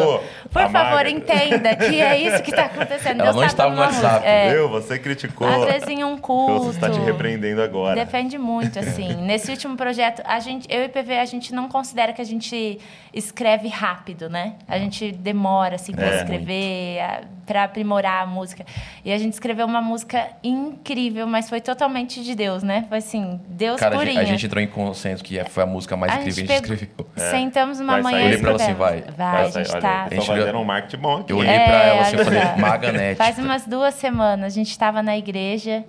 por 0.52 0.70
favor, 0.70 1.06
entenda 1.06 1.76
que 1.76 2.02
é 2.02 2.18
isso 2.20 2.42
que 2.42 2.50
está 2.50 2.66
acontecendo. 2.66 3.22
Ela 3.22 3.32
Deus 3.32 3.36
não 3.36 3.42
tá 3.42 3.48
estava 3.48 3.76
no 3.76 3.82
WhatsApp. 3.82 4.26
É, 4.26 4.54
Viu? 4.54 4.70
Você 4.70 4.98
criticou. 4.98 5.48
às 5.48 5.66
vezes 5.66 5.88
em 5.88 6.04
um 6.04 6.18
culto. 6.18 6.66
Você 6.66 6.78
está 6.78 6.90
te 6.90 7.00
repreendendo 7.00 7.62
agora. 7.62 7.96
Depende 7.96 8.38
muito, 8.38 8.80
assim. 8.80 9.14
Nesse 9.22 9.52
último 9.52 9.78
projeto, 9.78 10.22
a 10.26 10.40
gente, 10.40 10.68
eu 10.70 10.84
e 10.84 10.90
PV, 10.90 11.18
a 11.20 11.26
gente 11.26 11.54
não 11.54 11.70
considera 11.70 12.12
que 12.14 12.22
a 12.22 12.26
gente 12.26 12.80
escreve 13.14 13.68
rápido, 13.68 14.30
né? 14.30 14.56
A 14.68 14.78
gente 14.78 15.12
demora, 15.12 15.76
assim, 15.76 15.94
para 15.94 16.08
É, 16.08 16.18
escrever, 16.18 17.00
para 17.46 17.64
aprimorar 17.64 18.24
a 18.24 18.26
música. 18.26 18.66
E 19.04 19.12
a 19.12 19.18
gente 19.18 19.34
escreveu 19.34 19.66
uma 19.66 19.75
música 19.82 20.28
incrível, 20.44 21.28
mas 21.28 21.50
foi 21.50 21.62
totalmente 21.62 22.24
de 22.24 22.36
Deus, 22.36 22.64
né? 22.64 22.86
Foi 22.90 22.98
assim, 23.00 23.40
Deus 23.48 23.80
Cara, 23.80 23.96
a 23.96 23.98
purinho. 24.00 24.16
gente, 24.18 24.24
a 24.24 24.30
gente 24.32 24.46
entrou 24.46 24.64
em 24.64 24.68
consenso 24.68 25.24
que 25.24 25.38
é- 25.40 25.46
foi 25.46 25.64
a 25.64 25.66
música 25.66 25.96
mais 25.98 26.12
A 26.14 26.16
incrível 26.18 26.46
que 26.46 26.52
a 26.52 26.56
gente 26.56 26.72
escreveu. 26.72 27.08
Sentamos 27.16 27.80
uma 27.80 27.94
Vai 27.94 28.02
manhã 28.02 28.22
e 28.22 28.26
Olhei 28.28 28.38
pra 28.40 28.50
ela 28.52 28.56
assim, 28.62 28.72
escrevemos. 28.72 29.06
vai. 29.16 29.16
Vai, 29.32 29.42
a 29.42 29.50
gente 29.50 29.72
olha, 29.72 29.82
tá... 29.82 30.08
Eles 30.12 30.20
estão 30.20 30.36
A 30.36 30.38
gente 30.38 30.46
fazendo 30.46 30.60
um 30.60 30.64
marketing 30.66 31.02
bom 31.02 31.18
aqui. 31.18 31.32
Eu 31.34 31.38
olhei 31.38 31.52
É, 31.54 31.66
pra 31.66 31.84
ela 31.84 32.02
assim, 32.02 32.14
eu 32.16 32.20
olha. 32.20 32.26
falei, 32.42 32.62
Maganete. 32.62 33.16
Faz 33.18 33.38
umas 33.38 33.66
duas 33.66 33.94
semanas, 33.96 34.46
a 34.46 34.56
gente 34.56 34.70
estava 34.72 35.02
na 35.04 35.18
igreja 35.18 35.84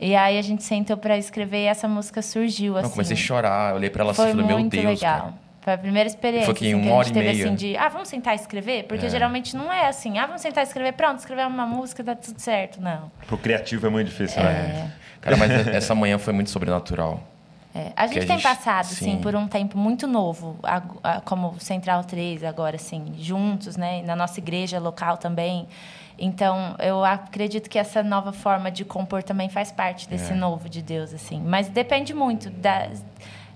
e 0.00 0.14
aí 0.16 0.38
a 0.38 0.42
gente 0.42 0.62
sentou 0.64 0.96
para 0.96 1.16
escrever 1.16 1.62
e 1.62 1.66
essa 1.66 1.86
música 1.88 2.20
surgiu, 2.22 2.76
assim. 2.76 2.84
Não, 2.84 2.90
comecei 2.90 3.14
a 3.14 3.18
chorar, 3.20 3.70
eu 3.70 3.76
olhei 3.76 3.90
pra 3.90 4.02
ela 4.02 4.12
assim 4.12 4.22
e 4.22 4.30
falei, 4.30 4.44
meu 4.46 4.68
Deus, 4.68 4.84
legal. 5.00 5.18
cara. 5.20 5.34
Foi 5.62 5.72
a 5.72 5.78
primeira 5.78 6.08
experiência 6.08 6.46
Foi 6.46 6.54
que 6.54 6.66
assim, 6.66 6.80
que 6.80 6.86
uma 6.86 6.92
a 6.94 6.98
hora 6.98 7.04
gente 7.08 7.16
e 7.16 7.20
teve 7.22 7.32
meia. 7.34 7.46
assim 7.46 7.54
de, 7.54 7.76
ah, 7.76 7.88
vamos 7.88 8.08
sentar 8.08 8.34
e 8.34 8.36
escrever? 8.36 8.82
Porque 8.84 9.06
É. 9.06 9.08
geralmente 9.08 9.56
não 9.56 9.72
é 9.72 9.86
assim, 9.86 10.18
ah, 10.18 10.26
vamos 10.26 10.42
sentar 10.42 10.64
e 10.64 10.66
escrever, 10.66 10.92
pronto, 10.92 11.18
escrever 11.20 11.46
uma 11.46 11.64
música, 11.64 12.02
tá 12.02 12.16
tudo 12.16 12.38
certo. 12.40 12.80
Não. 12.80 13.10
Pro 13.28 13.38
criativo 13.38 13.86
é 13.86 13.90
muito 13.90 14.08
difícil, 14.08 14.42
né? 14.42 14.90
Cara, 15.20 15.36
mas 15.36 15.50
essa 15.68 15.94
manhã 15.94 16.18
foi 16.18 16.32
muito 16.32 16.50
sobrenatural. 16.50 17.22
É, 17.74 17.92
a 17.96 18.06
gente 18.06 18.18
a 18.18 18.20
tem 18.26 18.30
gente- 18.38 18.42
passado, 18.42 18.86
assim, 18.86 19.12
sim. 19.12 19.20
por 19.22 19.34
um 19.36 19.46
tempo 19.48 19.78
muito 19.78 20.06
novo, 20.06 20.58
ag- 20.64 20.98
a- 21.02 21.20
como 21.22 21.58
Central 21.58 22.04
3 22.04 22.44
agora, 22.44 22.76
assim, 22.76 23.14
juntos, 23.16 23.76
né? 23.78 24.02
Na 24.02 24.14
nossa 24.14 24.40
igreja 24.40 24.78
local 24.78 25.16
também. 25.16 25.66
Então, 26.18 26.74
eu 26.78 27.02
acredito 27.04 27.70
que 27.70 27.78
essa 27.78 28.02
nova 28.02 28.30
forma 28.32 28.70
de 28.70 28.84
compor 28.84 29.22
também 29.22 29.48
faz 29.48 29.72
parte 29.72 30.06
desse 30.08 30.32
É. 30.32 30.36
novo 30.36 30.68
de 30.68 30.82
Deus, 30.82 31.14
assim. 31.14 31.40
Mas 31.40 31.68
depende 31.68 32.12
muito 32.12 32.50
da... 32.50 32.88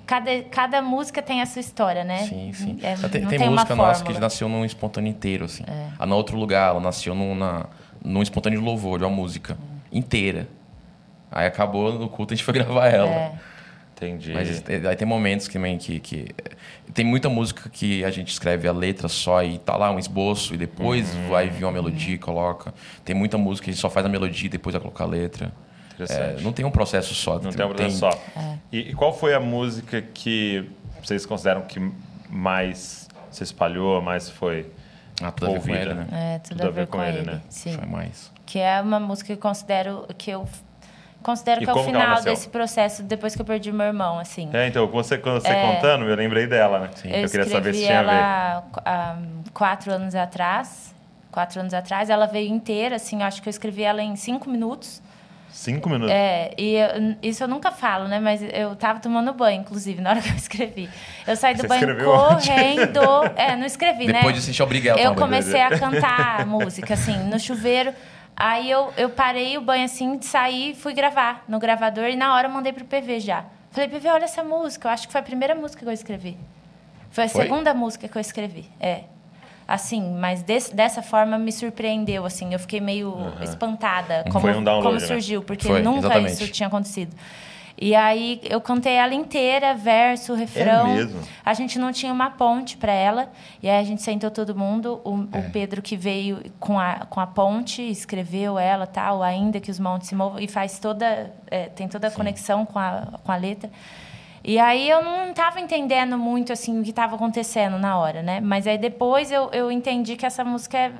Cada, 0.06 0.42
cada 0.44 0.80
música 0.80 1.20
tem 1.20 1.42
a 1.42 1.46
sua 1.46 1.60
história, 1.60 2.04
né? 2.04 2.18
Sim, 2.18 2.52
sim. 2.52 2.78
É, 2.82 2.94
tem 2.94 3.20
não 3.22 3.28
tem 3.28 3.38
tem 3.38 3.48
uma 3.48 3.56
música 3.56 3.74
nossa 3.74 4.04
que. 4.04 4.12
É. 4.12 4.18
nasceu 4.20 4.48
num 4.48 4.64
espontâneo 4.64 5.10
inteiro, 5.10 5.46
assim. 5.46 5.64
A 5.98 6.06
na 6.06 6.14
outro 6.14 6.36
lugar, 6.38 6.70
ela 6.70 6.80
nasceu 6.80 7.14
num, 7.14 7.34
na, 7.34 7.66
num 8.04 8.22
espontâneo 8.22 8.60
de 8.60 8.64
louvor, 8.64 8.98
de 8.98 9.04
uma 9.04 9.10
música 9.10 9.58
inteira. 9.92 10.48
Aí 11.30 11.46
acabou 11.46 11.92
no 11.92 12.08
culto, 12.08 12.32
a 12.32 12.36
gente 12.36 12.44
foi 12.44 12.54
gravar 12.54 12.86
ela. 12.86 13.08
É. 13.08 13.32
Entendi. 13.96 14.32
Mas 14.34 14.62
é, 14.68 14.88
aí 14.88 14.94
tem 14.94 15.08
momentos 15.08 15.48
que, 15.48 15.54
também 15.54 15.78
que, 15.78 15.98
que. 15.98 16.28
Tem 16.92 17.04
muita 17.04 17.28
música 17.30 17.68
que 17.70 18.04
a 18.04 18.10
gente 18.10 18.28
escreve 18.30 18.68
a 18.68 18.72
letra 18.72 19.08
só 19.08 19.42
e 19.42 19.58
tá 19.58 19.74
lá 19.76 19.90
um 19.90 19.98
esboço 19.98 20.54
e 20.54 20.56
depois 20.58 21.14
Uhum. 21.14 21.28
vai 21.30 21.48
vir 21.48 21.64
uma 21.64 21.72
melodia 21.72 22.14
e 22.14 22.18
coloca. 22.18 22.72
Tem 23.04 23.16
muita 23.16 23.38
música 23.38 23.64
que 23.64 23.70
a 23.70 23.72
gente 23.72 23.80
só 23.80 23.88
faz 23.88 24.04
a 24.04 24.08
melodia 24.08 24.46
e 24.46 24.50
depois 24.50 24.74
vai 24.74 24.80
colocar 24.80 25.04
a 25.04 25.06
letra. 25.06 25.50
Interessante. 25.96 26.40
É, 26.40 26.44
não 26.44 26.52
tem 26.52 26.64
um 26.64 26.70
processo 26.70 27.14
só. 27.14 27.38
Não 27.38 27.50
tem 27.50 27.64
um 27.66 27.68
processo 27.70 27.98
só. 27.98 28.10
É. 28.36 28.58
E, 28.70 28.78
e 28.90 28.94
qual 28.94 29.12
foi 29.12 29.34
a 29.34 29.40
música 29.40 30.00
que 30.02 30.70
vocês 31.02 31.24
consideram 31.26 31.62
que 31.62 31.80
mais 32.28 33.08
se 33.30 33.42
espalhou, 33.42 34.00
mais 34.02 34.28
foi 34.30 34.70
Ah, 35.22 35.30
tudo 35.32 35.46
a 35.46 35.54
ver 35.54 35.60
com 35.60 35.68
ouvida? 35.70 35.78
ele, 35.80 35.94
né? 35.94 36.06
É, 36.12 36.38
tudo, 36.38 36.66
a 36.66 36.70
ver 36.70 36.86
com, 36.86 37.02
ele. 37.02 37.22
né? 37.22 37.40
Sim. 37.48 37.72
Foi 37.72 37.86
mais. 37.86 38.30
Que 38.44 38.58
é 38.58 38.80
uma 38.80 39.00
música 39.00 39.26
que 39.28 39.32
eu 39.32 39.38
considero 39.38 40.06
que 40.16 40.30
eu 40.30 40.46
considero 41.22 41.62
E 41.62 41.64
que 41.64 41.70
é 41.70 41.72
o 41.72 41.76
ela 41.78 41.84
final 41.86 42.22
desse 42.22 42.48
processo 42.48 43.02
depois 43.02 43.34
que 43.34 43.40
eu 43.40 43.44
perdi 43.46 43.72
meu 43.72 43.86
irmão, 43.86 44.18
assim. 44.18 44.48
É, 44.52 44.68
então, 44.68 44.86
você, 44.86 45.18
quando 45.18 45.40
você 45.40 45.52
contando, 45.54 46.04
eu 46.04 46.14
lembrei 46.14 46.46
dela, 46.46 46.78
né? 46.80 46.90
Eu, 47.04 47.10
Eu, 47.22 47.28
queria 47.30 47.46
saber 47.46 47.74
se 47.74 47.84
tinha 47.84 47.98
a 47.98 48.02
ver. 48.02 48.08
ela 48.10 48.64
há 48.84 49.16
quatro 49.52 49.92
anos 49.92 50.14
atrás. 50.14 50.94
Quatro 51.32 51.60
anos 51.60 51.74
atrás. 51.74 52.08
Ela 52.10 52.26
veio 52.26 52.48
inteira, 52.52 52.96
assim, 52.96 53.22
acho 53.22 53.42
que 53.42 53.48
eu 53.48 53.50
escrevi 53.50 53.82
ela 53.82 54.02
em 54.02 54.14
cinco 54.16 54.48
minutos. 54.48 55.02
Cinco 55.56 55.88
minutos. 55.88 56.12
É, 56.14 56.50
e 56.58 56.74
eu- 56.74 57.16
isso 57.22 57.42
eu 57.42 57.48
nunca 57.48 57.70
falo, 57.72 58.06
né? 58.06 58.20
Mas 58.20 58.42
eu 58.42 58.76
tava 58.76 59.00
tomando 59.00 59.32
banho, 59.32 59.62
inclusive, 59.62 60.02
na 60.02 60.10
hora 60.10 60.20
que 60.20 60.28
eu 60.28 60.34
escrevi. 60.36 60.88
Eu 61.26 61.34
saí 61.34 61.54
do 61.54 61.62
Você 61.62 61.66
banho 61.68 61.78
escreveu 61.80 62.10
onde? 62.10 62.46
correndo. 62.48 63.00
É, 63.36 63.56
não 63.56 63.64
escrevi, 63.64 64.06
né? 64.06 64.12
Depois 64.18 64.34
disso, 64.34 64.48
a 64.48 64.52
gente 64.52 64.62
obriga 64.62 64.90
ela 64.90 65.00
a 65.00 65.02
Eu 65.04 65.14
comecei 65.14 65.62
a 65.62 65.70
cantar 65.78 66.42
a 66.42 66.44
música, 66.46 66.92
assim, 66.92 67.16
no 67.24 67.40
chuveiro. 67.40 67.94
Aí 68.36 68.70
eu, 68.70 68.92
eu 68.98 69.08
parei 69.08 69.56
o 69.56 69.62
banho, 69.62 69.86
assim, 69.86 70.20
saí 70.20 70.72
e 70.72 70.74
fui 70.74 70.92
gravar 70.92 71.42
no 71.48 71.58
gravador. 71.58 72.04
E 72.04 72.16
na 72.16 72.34
hora 72.34 72.48
eu 72.48 72.52
mandei 72.52 72.72
pro 72.74 72.84
PV 72.84 73.20
já. 73.20 73.46
Falei, 73.70 73.88
PV, 73.88 74.08
olha 74.10 74.24
essa 74.24 74.44
música. 74.44 74.88
Eu 74.88 74.92
acho 74.92 75.06
que 75.06 75.12
foi 75.12 75.22
a 75.22 75.24
primeira 75.24 75.54
música 75.54 75.82
que 75.82 75.88
eu 75.88 75.92
escrevi. 75.92 76.36
Foi 77.10 77.24
a 77.24 77.28
Foi? 77.30 77.42
segunda 77.44 77.72
música 77.72 78.06
que 78.06 78.16
eu 78.16 78.20
escrevi. 78.20 78.70
É. 78.78 79.04
Assim, 79.68 80.00
mas 80.18 80.42
desse- 80.42 80.74
dessa 80.74 81.02
forma 81.02 81.36
me 81.38 81.50
surpreendeu, 81.50 82.24
assim. 82.24 82.52
Eu 82.52 82.58
fiquei 82.58 82.80
meio 82.80 83.16
espantada 83.42 84.24
como, 84.30 84.46
um 84.46 84.62
download, 84.62 84.86
como 84.86 85.00
né? 85.00 85.06
surgiu, 85.06 85.42
porque 85.42 85.66
Foi, 85.66 85.82
nunca 85.82 86.06
exatamente. 86.06 86.32
isso 86.34 86.48
tinha 86.52 86.68
acontecido. 86.68 87.14
E 87.78 87.94
aí 87.94 88.40
eu 88.44 88.58
cantei 88.58 88.94
ela 88.94 89.12
inteira, 89.12 89.74
verso, 89.74 90.32
refrão. 90.34 90.86
É 90.92 90.94
mesmo? 90.94 91.20
A 91.44 91.52
gente 91.52 91.78
não 91.78 91.92
tinha 91.92 92.10
uma 92.10 92.30
ponte 92.30 92.74
para 92.76 92.90
ela. 92.92 93.28
E 93.62 93.68
aí 93.68 93.78
a 93.78 93.84
gente 93.84 94.00
sentou 94.00 94.30
todo 94.30 94.54
mundo. 94.54 94.98
O, 95.04 95.28
É. 95.30 95.40
o 95.40 95.50
Pedro 95.50 95.82
que 95.82 95.94
veio 95.94 96.40
com 96.58 96.78
a, 96.80 97.00
com 97.10 97.20
a 97.20 97.26
ponte, 97.26 97.82
escreveu 97.82 98.58
ela, 98.58 98.86
tal, 98.86 99.22
ainda 99.22 99.60
que 99.60 99.70
os 99.70 99.78
montes 99.78 100.08
se 100.08 100.14
movam. 100.14 100.40
E 100.40 100.48
faz 100.48 100.78
toda... 100.78 101.30
é, 101.50 101.64
tem 101.66 101.86
toda 101.86 102.06
a 102.08 102.10
conexão 102.10 102.64
com 102.64 102.78
a, 102.78 103.08
com 103.22 103.30
a 103.30 103.36
letra. 103.36 103.68
E 104.48 104.60
aí 104.60 104.88
eu 104.88 105.02
não 105.02 105.30
estava 105.30 105.60
entendendo 105.60 106.16
muito 106.16 106.52
assim 106.52 106.78
o 106.78 106.84
que 106.84 106.90
estava 106.90 107.16
acontecendo 107.16 107.80
na 107.80 107.98
hora, 107.98 108.22
né? 108.22 108.40
Mas 108.40 108.64
aí 108.64 108.78
depois 108.78 109.32
eu, 109.32 109.50
eu 109.50 109.72
entendi 109.72 110.14
que 110.14 110.24
essa 110.24 110.44
música 110.44 110.78
é, 110.78 110.92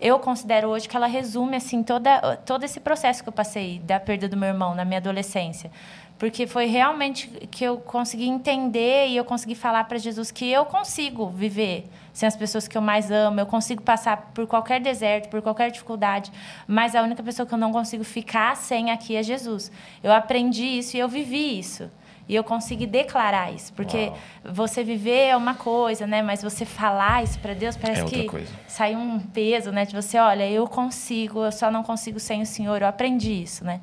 eu 0.00 0.18
considero 0.18 0.68
hoje 0.68 0.88
que 0.88 0.96
ela 0.96 1.06
resume 1.06 1.54
assim 1.54 1.82
toda 1.82 2.34
todo 2.46 2.64
esse 2.64 2.80
processo 2.80 3.22
que 3.22 3.28
eu 3.28 3.32
passei 3.32 3.78
da 3.80 4.00
perda 4.00 4.26
do 4.26 4.38
meu 4.38 4.48
irmão 4.48 4.74
na 4.74 4.86
minha 4.86 5.00
adolescência. 5.00 5.70
Porque 6.18 6.46
foi 6.46 6.64
realmente 6.64 7.28
que 7.50 7.62
eu 7.62 7.76
consegui 7.76 8.26
entender 8.26 9.08
e 9.08 9.18
eu 9.18 9.24
consegui 9.26 9.54
falar 9.54 9.84
para 9.84 9.98
Jesus 9.98 10.30
que 10.30 10.50
eu 10.50 10.64
consigo 10.64 11.28
viver 11.28 11.84
sem 12.10 12.26
as 12.26 12.34
pessoas 12.34 12.66
que 12.66 12.78
eu 12.78 12.80
mais 12.80 13.10
amo, 13.10 13.38
eu 13.38 13.46
consigo 13.46 13.82
passar 13.82 14.30
por 14.32 14.46
qualquer 14.46 14.80
deserto, 14.80 15.28
por 15.28 15.42
qualquer 15.42 15.70
dificuldade, 15.70 16.32
mas 16.66 16.94
a 16.94 17.02
única 17.02 17.22
pessoa 17.22 17.44
que 17.44 17.52
eu 17.52 17.58
não 17.58 17.70
consigo 17.70 18.02
ficar 18.02 18.56
sem 18.56 18.90
aqui 18.90 19.14
é 19.14 19.22
Jesus. 19.22 19.70
Eu 20.02 20.10
aprendi 20.10 20.64
isso 20.64 20.96
e 20.96 21.00
eu 21.00 21.08
vivi 21.08 21.58
isso. 21.58 21.90
E 22.28 22.34
eu 22.34 22.42
consegui 22.42 22.86
declarar 22.86 23.52
isso, 23.52 23.72
porque 23.74 24.10
você 24.44 24.82
viver 24.82 25.26
é 25.28 25.36
uma 25.36 25.54
coisa, 25.54 26.06
né? 26.06 26.22
Mas 26.22 26.42
você 26.42 26.64
falar 26.64 27.22
isso 27.22 27.38
para 27.38 27.52
Deus 27.52 27.76
parece 27.76 28.00
É 28.00 28.04
que 28.04 28.24
coisa. 28.24 28.50
sai 28.66 28.96
um 28.96 29.18
peso, 29.20 29.70
né? 29.70 29.84
De 29.84 29.94
você, 29.94 30.16
olha, 30.18 30.48
eu 30.50 30.66
consigo, 30.66 31.44
eu 31.44 31.52
só 31.52 31.70
não 31.70 31.82
consigo 31.82 32.18
sem 32.18 32.40
o 32.40 32.46
Senhor. 32.46 32.80
Eu 32.80 32.88
aprendi 32.88 33.42
isso, 33.42 33.62
né? 33.64 33.80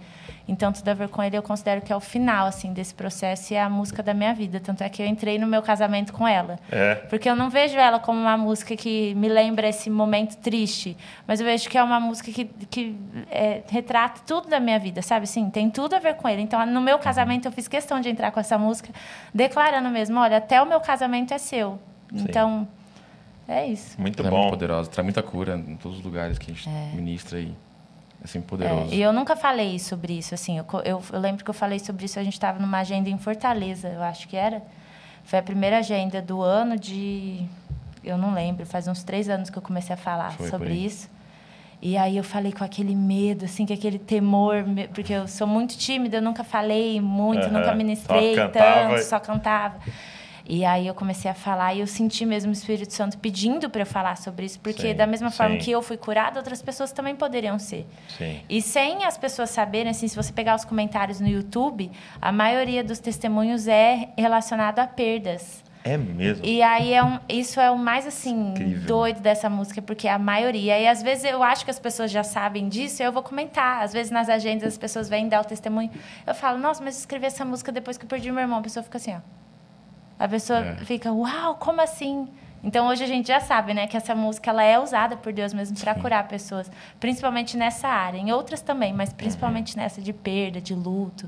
Então, 0.51 0.73
tudo 0.73 0.89
a 0.89 0.93
ver 0.93 1.07
com 1.07 1.23
ele, 1.23 1.37
eu 1.37 1.41
considero 1.41 1.79
que 1.81 1.93
é 1.93 1.95
o 1.95 1.99
final, 2.01 2.45
assim, 2.45 2.73
desse 2.73 2.93
processo 2.93 3.53
e 3.53 3.55
é 3.55 3.61
a 3.61 3.69
música 3.69 4.03
da 4.03 4.13
minha 4.13 4.33
vida. 4.33 4.59
Tanto 4.59 4.83
é 4.83 4.89
que 4.89 5.01
eu 5.01 5.05
entrei 5.05 5.39
no 5.39 5.47
meu 5.47 5.61
casamento 5.61 6.11
com 6.11 6.27
ela. 6.27 6.59
É. 6.69 6.95
Porque 6.95 7.29
eu 7.29 7.37
não 7.37 7.49
vejo 7.49 7.77
ela 7.77 7.99
como 7.99 8.19
uma 8.19 8.35
música 8.35 8.75
que 8.75 9.15
me 9.15 9.29
lembra 9.29 9.69
esse 9.69 9.89
momento 9.89 10.35
triste, 10.35 10.97
mas 11.25 11.39
eu 11.39 11.45
vejo 11.45 11.69
que 11.69 11.77
é 11.77 11.83
uma 11.83 12.01
música 12.01 12.33
que, 12.33 12.45
que 12.69 12.97
é, 13.31 13.61
retrata 13.69 14.19
tudo 14.27 14.49
da 14.49 14.59
minha 14.59 14.77
vida, 14.77 15.01
sabe? 15.01 15.23
Assim, 15.23 15.49
tem 15.49 15.69
tudo 15.69 15.95
a 15.95 15.99
ver 15.99 16.15
com 16.15 16.27
ele. 16.27 16.41
Então, 16.41 16.65
no 16.65 16.81
meu 16.81 16.99
casamento, 16.99 17.47
eu 17.47 17.51
fiz 17.53 17.69
questão 17.69 18.01
de 18.01 18.09
entrar 18.09 18.29
com 18.31 18.39
essa 18.41 18.57
música, 18.57 18.89
declarando 19.33 19.89
mesmo: 19.89 20.19
olha, 20.19 20.35
até 20.35 20.61
o 20.61 20.65
meu 20.65 20.81
casamento 20.81 21.33
é 21.33 21.37
seu. 21.37 21.79
Então, 22.13 22.67
é 23.47 23.67
isso. 23.67 23.99
Muito 23.99 24.19
Ela 24.19 24.27
é 24.27 24.31
bom. 24.31 24.37
muito 24.39 24.49
poderosa, 24.49 24.89
traz 24.89 25.05
muita 25.05 25.23
cura 25.23 25.55
em 25.55 25.77
todos 25.77 25.99
os 25.99 26.03
lugares 26.03 26.37
que 26.37 26.51
a 26.51 26.53
gente 26.53 26.69
ministra 26.93 27.39
e 27.39 27.55
sempre 28.27 28.47
poderoso. 28.47 28.91
É, 28.91 28.95
e 28.95 29.01
eu 29.01 29.11
nunca 29.11 29.35
falei 29.35 29.79
sobre 29.79 30.17
isso, 30.17 30.33
assim. 30.33 30.57
Eu, 30.57 30.65
eu, 30.85 31.01
eu 31.11 31.19
lembro 31.19 31.43
que 31.43 31.49
eu 31.49 31.53
falei 31.53 31.79
sobre 31.79 32.05
isso, 32.05 32.19
a 32.19 32.23
gente 32.23 32.33
estava 32.33 32.59
numa 32.59 32.79
agenda 32.79 33.09
em 33.09 33.17
Fortaleza, 33.17 33.89
eu 33.89 34.01
acho 34.03 34.27
que 34.27 34.37
era. 34.37 34.61
Foi 35.23 35.39
a 35.39 35.43
primeira 35.43 35.79
agenda 35.79 36.21
do 36.21 36.41
ano 36.41 36.77
de. 36.77 37.45
Eu 38.03 38.17
não 38.17 38.33
lembro, 38.33 38.65
faz 38.65 38.87
uns 38.87 39.03
três 39.03 39.29
anos 39.29 39.49
que 39.49 39.57
eu 39.57 39.61
comecei 39.61 39.93
a 39.93 39.97
falar 39.97 40.31
Foi 40.31 40.49
sobre 40.49 40.73
isso. 40.73 41.09
E 41.81 41.97
aí 41.97 42.15
eu 42.15 42.23
falei 42.23 42.51
com 42.51 42.63
aquele 42.63 42.95
medo, 42.95 43.45
assim, 43.45 43.65
com 43.65 43.73
aquele 43.73 43.97
temor, 43.97 44.63
porque 44.93 45.13
eu 45.13 45.27
sou 45.27 45.47
muito 45.47 45.75
tímida, 45.75 46.17
eu 46.17 46.21
nunca 46.21 46.43
falei 46.43 47.01
muito, 47.01 47.49
nunca 47.49 47.73
ministrei 47.73 48.35
Só 48.35 48.47
cantava 48.47 48.89
tanto, 48.89 49.03
só 49.03 49.19
cantava. 49.19 49.75
E 50.47 50.65
aí 50.65 50.87
eu 50.87 50.93
comecei 50.93 51.29
a 51.29 51.33
falar 51.33 51.73
e 51.73 51.79
eu 51.79 51.87
senti 51.87 52.25
mesmo 52.25 52.49
o 52.49 52.53
Espírito 52.53 52.93
Santo 52.93 53.17
pedindo 53.17 53.69
para 53.69 53.81
eu 53.81 53.85
falar 53.85 54.17
sobre 54.17 54.45
isso, 54.45 54.59
porque 54.59 54.89
Sim, 54.89 54.95
da 54.95 55.07
mesma 55.07 55.31
forma 55.31 55.55
sim. 55.55 55.61
que 55.61 55.71
eu 55.71 55.81
fui 55.81 55.97
curada, 55.97 56.39
outras 56.39 56.61
pessoas 56.61 56.91
também 56.91 57.15
poderiam 57.15 57.57
ser. 57.59 57.85
Sim. 58.17 58.39
E 58.49 58.61
sem 58.61 59.05
as 59.05 59.17
pessoas 59.17 59.49
saberem, 59.49 59.91
assim, 59.91 60.07
se 60.07 60.15
você 60.15 60.31
pegar 60.33 60.55
os 60.55 60.65
comentários 60.65 61.19
no 61.19 61.27
YouTube, 61.27 61.91
a 62.21 62.31
maioria 62.31 62.83
dos 62.83 62.99
testemunhos 62.99 63.67
é 63.67 64.09
relacionado 64.17 64.79
a 64.79 64.87
perdas. 64.87 65.63
É 65.83 65.97
mesmo. 65.97 66.45
E 66.45 66.61
aí 66.61 66.93
é 66.93 67.03
um, 67.03 67.19
isso 67.27 67.59
é 67.59 67.71
o 67.71 67.77
mais 67.77 68.05
assim 68.05 68.51
Incrível. 68.51 68.85
doido 68.85 69.19
dessa 69.19 69.49
música, 69.49 69.81
porque 69.81 70.07
a 70.07 70.19
maioria. 70.19 70.79
E 70.79 70.87
às 70.87 71.01
vezes 71.01 71.23
eu 71.23 71.41
acho 71.41 71.65
que 71.65 71.71
as 71.71 71.79
pessoas 71.79 72.11
já 72.11 72.23
sabem 72.23 72.69
disso, 72.69 73.01
e 73.01 73.05
eu 73.05 73.11
vou 73.11 73.23
comentar. 73.23 73.81
Às 73.81 73.91
vezes 73.91 74.11
nas 74.11 74.29
agendas 74.29 74.67
as 74.73 74.77
pessoas 74.77 75.09
vêm 75.09 75.27
dar 75.27 75.41
o 75.41 75.45
testemunho. 75.45 75.89
Eu 76.25 76.35
falo, 76.35 76.59
nossa, 76.59 76.83
mas 76.83 76.95
eu 76.95 76.99
escrevi 76.99 77.25
essa 77.25 77.43
música 77.43 77.71
depois 77.71 77.97
que 77.97 78.05
eu 78.05 78.09
perdi 78.09 78.31
meu 78.31 78.41
irmão. 78.41 78.59
A 78.59 78.61
pessoa 78.61 78.83
fica 78.83 78.97
assim, 78.97 79.15
ó. 79.15 79.40
A 80.21 80.27
pessoa 80.27 80.59
É. 80.59 80.75
fica, 80.85 81.11
uau, 81.11 81.55
como 81.55 81.81
assim? 81.81 82.27
Então 82.63 82.87
hoje 82.87 83.03
a 83.03 83.07
gente 83.07 83.27
já 83.27 83.39
sabe, 83.39 83.73
né, 83.73 83.87
que 83.87 83.97
essa 83.97 84.13
música 84.13 84.51
ela 84.51 84.63
é 84.63 84.77
usada 84.77 85.17
por 85.17 85.33
Deus 85.33 85.51
mesmo 85.51 85.75
para 85.79 85.95
curar 85.95 86.27
pessoas, 86.27 86.69
principalmente 86.99 87.57
nessa 87.57 87.87
área, 87.87 88.19
em 88.19 88.31
outras 88.31 88.61
também, 88.61 88.93
mas 88.93 89.11
principalmente 89.11 89.75
nessa 89.75 89.99
de 89.99 90.13
perda, 90.13 90.61
de 90.61 90.75
luto. 90.75 91.27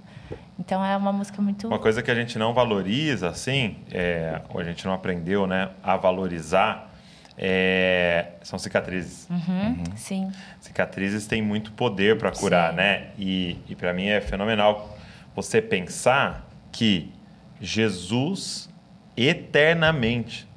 Então 0.60 0.86
é 0.86 0.96
uma 0.96 1.12
música 1.12 1.42
muito 1.42 1.66
Uma 1.68 1.80
coisa 1.80 2.04
que 2.04 2.12
a 2.12 2.14
gente 2.14 2.38
não 2.38 2.54
valoriza, 2.54 3.30
assim, 3.30 3.78
é, 3.92 4.40
ou 4.54 4.60
a 4.60 4.64
gente 4.64 4.86
não 4.86 4.94
aprendeu 4.94 5.48
né, 5.48 5.72
a 5.84 5.98
valorizar, 5.98 6.92
é, 7.36 8.34
são 8.44 8.60
cicatrizes. 8.60 9.28
Uhum, 9.28 9.84
sim. 9.96 10.32
Cicatrizes 10.62 11.26
têm 11.26 11.42
muito 11.42 11.72
poder 11.72 12.20
para 12.20 12.30
curar, 12.32 12.70
Sim. 12.70 12.78
né? 12.78 13.08
E, 13.18 13.58
e 13.68 13.76
para 13.76 13.92
mim 13.92 14.06
é 14.06 14.22
fenomenal 14.22 14.96
você 15.36 15.60
pensar 15.64 16.48
que 16.72 17.12
Jesus 17.60 18.70
eternamente 19.16 20.48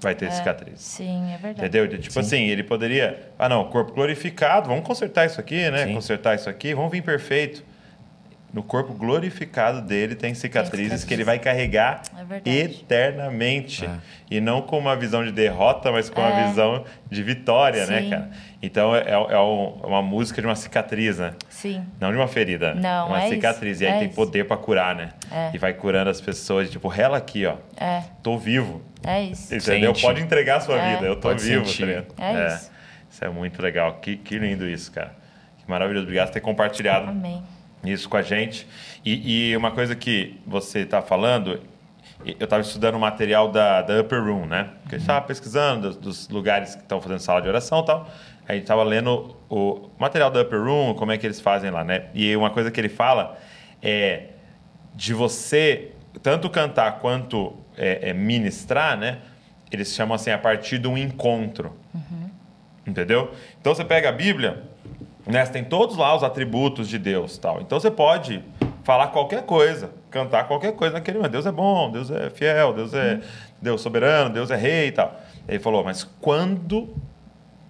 vai 0.00 0.14
ter 0.14 0.30
cicatrizes. 0.30 0.80
Sim, 0.82 1.32
é 1.32 1.38
verdade. 1.38 1.60
Entendeu? 1.60 1.86
De, 1.86 1.98
Tipo 1.98 2.12
Sim. 2.12 2.20
assim, 2.20 2.42
ele 2.48 2.62
poderia. 2.62 3.30
Ah, 3.38 3.48
não, 3.48 3.64
corpo 3.70 3.92
glorificado, 3.92 4.68
vamos 4.68 4.84
consertar 4.86 5.26
isso 5.26 5.40
aqui, 5.40 5.70
né? 5.70 5.86
Sim. 5.86 5.94
Consertar 5.94 6.34
isso 6.34 6.48
aqui, 6.48 6.74
vamos 6.74 6.92
vir 6.92 7.02
perfeito. 7.02 7.64
No 8.52 8.62
corpo 8.62 8.94
glorificado 8.94 9.82
dele 9.82 10.14
tem 10.14 10.32
cicatrizes 10.32 11.04
que 11.04 11.12
ele 11.12 11.24
vai 11.24 11.38
carregar 11.38 12.00
É 12.44 12.50
eternamente. 12.50 13.84
É. 13.84 13.90
E 14.30 14.40
não 14.40 14.62
com 14.62 14.78
uma 14.78 14.96
visão 14.96 15.24
de 15.24 15.32
derrota, 15.32 15.92
mas 15.92 16.08
com 16.08 16.20
uma 16.20 16.30
É. 16.40 16.48
visão 16.48 16.84
de 17.10 17.22
vitória, 17.22 17.84
né, 17.86 18.02
Sim. 18.02 18.10
cara? 18.10 18.30
Então 18.66 18.94
é, 18.94 19.10
é 19.10 19.18
um- 19.18 19.80
é 19.82 19.86
uma 19.86 20.02
música 20.02 20.40
de 20.40 20.46
uma 20.46 20.54
cicatriz, 20.56 21.18
né? 21.18 21.34
Sim. 21.48 21.84
Não 22.00 22.10
de 22.10 22.16
uma 22.16 22.28
ferida. 22.28 22.74
Não, 22.74 23.08
uma 23.08 23.22
é 23.22 23.28
cicatriz. 23.28 23.76
isso, 23.76 23.84
E 23.84 23.86
aí 23.86 23.92
é 23.94 23.98
tem 23.98 24.06
isso. 24.08 24.16
poder 24.16 24.44
para 24.46 24.56
curar, 24.56 24.94
né? 24.94 25.10
É. 25.30 25.50
E 25.54 25.58
vai 25.58 25.72
curando 25.72 26.10
as 26.10 26.20
pessoas, 26.20 26.70
tipo, 26.70 26.88
rela 26.88 27.16
aqui, 27.16 27.46
ó. 27.46 27.56
É, 27.76 28.02
Tô 28.22 28.36
vivo. 28.36 28.82
é 29.04 29.22
isso. 29.24 29.54
Entendeu? 29.54 29.94
Sente. 29.94 30.02
Pode 30.06 30.20
entregar 30.22 30.56
a 30.56 30.60
sua 30.60 30.76
É. 30.78 30.94
vida. 30.94 31.06
Eu 31.06 31.16
tô 31.16 31.28
Pode 31.28 31.42
vivo, 31.44 31.64
sentir. 31.66 32.02
tá? 32.02 32.24
É 32.24 32.46
isso. 32.48 32.70
Isso 33.10 33.24
é 33.24 33.28
muito 33.28 33.62
legal. 33.62 33.94
Que, 33.94 34.16
que 34.16 34.38
lindo 34.38 34.68
isso, 34.68 34.90
cara. 34.92 35.14
Que 35.58 35.70
maravilhoso. 35.70 36.04
Obrigado 36.04 36.26
por 36.28 36.34
ter 36.34 36.40
compartilhado 36.40 37.08
Amém. 37.10 37.42
isso 37.84 38.08
com 38.08 38.16
a 38.16 38.22
gente. 38.22 38.66
E, 39.04 39.50
e 39.52 39.56
uma 39.56 39.70
coisa 39.70 39.94
que 39.94 40.38
você 40.46 40.80
está 40.80 41.00
falando, 41.00 41.60
eu 42.24 42.34
estava 42.44 42.60
estudando 42.62 42.96
o 42.96 42.98
material 43.00 43.48
da, 43.50 43.80
da 43.82 44.00
Upper 44.00 44.22
Room, 44.22 44.46
né? 44.46 44.70
Porque 44.82 44.96
a 44.96 44.98
gente 44.98 45.04
estava 45.08 45.24
pesquisando 45.24 45.90
dos, 45.90 45.96
dos 45.96 46.28
lugares 46.28 46.74
que 46.74 46.82
estão 46.82 47.00
fazendo 47.00 47.20
sala 47.20 47.40
de 47.40 47.48
oração 47.48 47.80
e 47.80 47.84
tal. 47.86 48.08
A 48.48 48.52
gente 48.52 48.62
estava 48.62 48.82
lendo 48.84 49.36
o 49.50 49.90
material 49.98 50.30
da 50.30 50.42
Upper 50.42 50.62
Room, 50.62 50.94
como 50.94 51.12
é 51.12 51.18
que 51.18 51.26
eles 51.26 51.40
fazem 51.40 51.70
lá, 51.70 51.82
né? 51.82 52.06
E 52.14 52.34
uma 52.36 52.50
coisa 52.50 52.70
que 52.70 52.80
ele 52.80 52.88
fala 52.88 53.36
é 53.82 54.28
de 54.94 55.12
você 55.12 55.92
tanto 56.22 56.48
cantar 56.48 57.00
quanto 57.00 57.54
é, 57.76 58.10
é 58.10 58.12
ministrar, 58.14 58.96
né? 58.96 59.18
Eles 59.70 59.92
chamam 59.94 60.14
assim 60.14 60.30
a 60.30 60.38
partir 60.38 60.78
de 60.78 60.86
um 60.88 60.96
encontro. 60.96 61.76
Entendeu? 62.86 63.32
Então 63.60 63.74
você 63.74 63.84
pega 63.84 64.08
a 64.10 64.12
Bíblia, 64.12 64.62
né? 65.26 65.44
Você 65.44 65.52
tem 65.52 65.64
todos 65.64 65.96
lá 65.96 66.14
os 66.14 66.22
atributos 66.22 66.88
de 66.88 66.98
Deus, 66.98 67.36
tal. 67.36 67.60
Então 67.60 67.80
você 67.80 67.90
pode 67.90 68.44
falar 68.84 69.08
qualquer 69.08 69.42
coisa, 69.42 69.90
cantar 70.08 70.46
qualquer 70.46 70.72
coisa 70.72 70.94
naquele 70.94 71.18
momento. 71.18 71.32
Deus 71.32 71.46
é 71.46 71.52
bom, 71.52 71.90
Deus 71.90 72.10
é 72.12 72.30
fiel, 72.30 72.72
Deus 72.72 72.94
é 72.94 73.20
Deus 73.60 73.80
soberano, 73.80 74.32
Deus 74.32 74.52
é 74.52 74.56
rei 74.56 74.88
e 74.88 74.92
tal. 74.92 75.20
Ele 75.48 75.58
falou, 75.58 75.82
mas 75.82 76.04
quando 76.20 76.94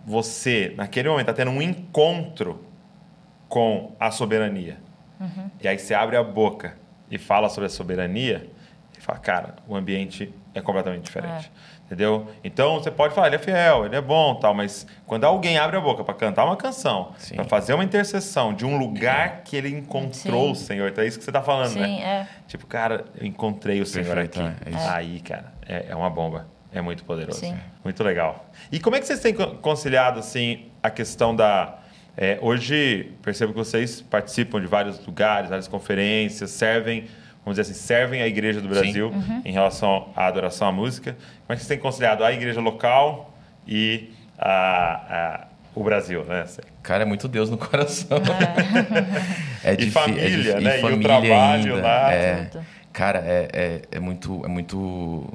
você, 0.07 0.73
naquele 0.77 1.09
momento, 1.09 1.31
está 1.31 1.33
tendo 1.33 1.51
um 1.51 1.61
encontro 1.61 2.65
com 3.49 3.93
a 3.99 4.11
soberania, 4.13 4.79
e 5.61 5.67
aí 5.67 5.79
você 5.79 5.95
abre 5.95 6.17
a 6.17 6.23
boca 6.23 6.77
e 7.11 7.19
fala 7.19 7.49
sobre 7.49 7.67
a 7.67 7.69
soberania, 7.69 8.49
e 8.97 9.01
fala, 9.01 9.19
cara, 9.19 9.57
o 9.67 9.75
ambiente 9.75 10.33
é 10.55 10.61
completamente 10.61 11.03
diferente. 11.05 11.51
Entendeu? 11.85 12.29
Então 12.43 12.75
você 12.75 12.91
pode 12.91 13.15
falar, 13.15 13.29
ele 13.29 13.37
é 13.37 13.39
fiel, 13.39 13.87
ele 13.87 13.95
é 13.95 14.01
bom, 14.01 14.35
tal, 14.35 14.53
mas 14.53 14.87
quando 15.07 15.23
alguém 15.25 15.57
abre 15.57 15.77
a 15.77 15.81
boca 15.81 16.03
para 16.03 16.15
cantar 16.15 16.45
uma 16.45 16.57
canção, 16.57 17.13
para 17.35 17.45
fazer 17.45 17.75
uma 17.75 17.85
intercessão 17.85 18.53
de 18.53 18.67
um 18.67 18.77
lugar 18.77 19.43
que 19.45 19.57
ele 19.57 19.69
encontrou 19.69 20.47
Sim. 20.47 20.51
o 20.51 20.55
Senhor, 20.55 20.89
então 20.89 21.05
é 21.05 21.07
isso 21.07 21.17
que 21.19 21.25
você 21.25 21.31
está 21.31 21.43
falando, 21.43 21.75
Sim, 21.75 21.81
né? 21.81 22.01
é. 22.03 22.27
Tipo, 22.49 22.67
cara, 22.67 23.05
eu 23.17 23.25
encontrei 23.27 23.81
o 23.81 23.87
Senhor 23.87 24.17
Perfeito, 24.17 24.41
aqui. 24.41 24.57
é, 24.67 24.73
é 24.73 24.77
isso. 24.77 24.89
Aí, 24.89 25.21
cara, 25.21 25.53
é, 25.67 25.87
é 25.91 25.95
uma 25.95 26.11
bomba. 26.11 26.49
É 26.73 26.81
muito 26.81 27.05
poderoso. 27.05 27.41
Sim. 27.41 27.57
Muito 27.85 28.03
legal. 28.05 28.51
E 28.71 28.79
como 28.79 28.97
é 28.97 29.01
que 29.01 29.07
vocês 29.07 29.21
têm 29.21 29.33
co- 29.35 29.55
conciliado, 29.57 30.19
assim, 30.19 30.67
a 30.83 30.91
questão 30.91 31.35
da... 31.35 31.79
é, 32.17 32.39
hoje, 32.43 33.13
percebo 33.23 33.53
que 33.53 33.59
vocês 33.59 34.01
participam 34.03 34.61
de 34.61 34.67
vários 34.67 35.05
lugares, 35.07 35.49
várias 35.49 35.69
conferências, 35.69 36.51
servem, 36.51 37.07
vamos 37.45 37.57
dizer 37.59 37.63
assim, 37.63 37.75
servem 37.81 38.21
a 38.23 38.27
Igreja 38.27 38.61
do 38.61 38.69
Brasil 38.69 39.09
Uhum. 39.09 39.43
em 39.45 39.53
relação 39.53 40.11
à 40.17 40.27
adoração 40.27 40.69
à 40.69 40.73
música. 40.73 41.13
Como 41.13 41.51
é 41.51 41.55
que 41.55 41.63
vocês 41.63 41.69
têm 41.69 41.79
conciliado 41.79 42.25
a 42.25 42.33
igreja 42.33 42.61
local 42.61 43.35
e 43.67 44.11
a- 44.39 45.45
a- 45.45 45.47
o 45.75 45.83
Brasil, 45.85 46.25
né? 46.25 46.45
Cara, 46.83 47.03
é 47.03 47.07
muito 47.07 47.29
Deus 47.29 47.49
no 47.51 47.57
coração. 47.59 48.19
É. 49.65 49.73
E 49.73 49.77
difí- 49.77 49.91
família, 49.91 50.31
difí- 50.31 50.61
né? 50.65 50.81
E 50.81 50.85
o 50.85 51.01
trabalho 51.01 51.81
lá. 51.83 52.13
É, 52.13 52.51
cara, 52.93 53.19
é, 53.27 53.49
é, 53.53 53.83
é 53.93 54.01
muito, 54.01 54.43
é 54.45 54.49
muito, 54.49 55.27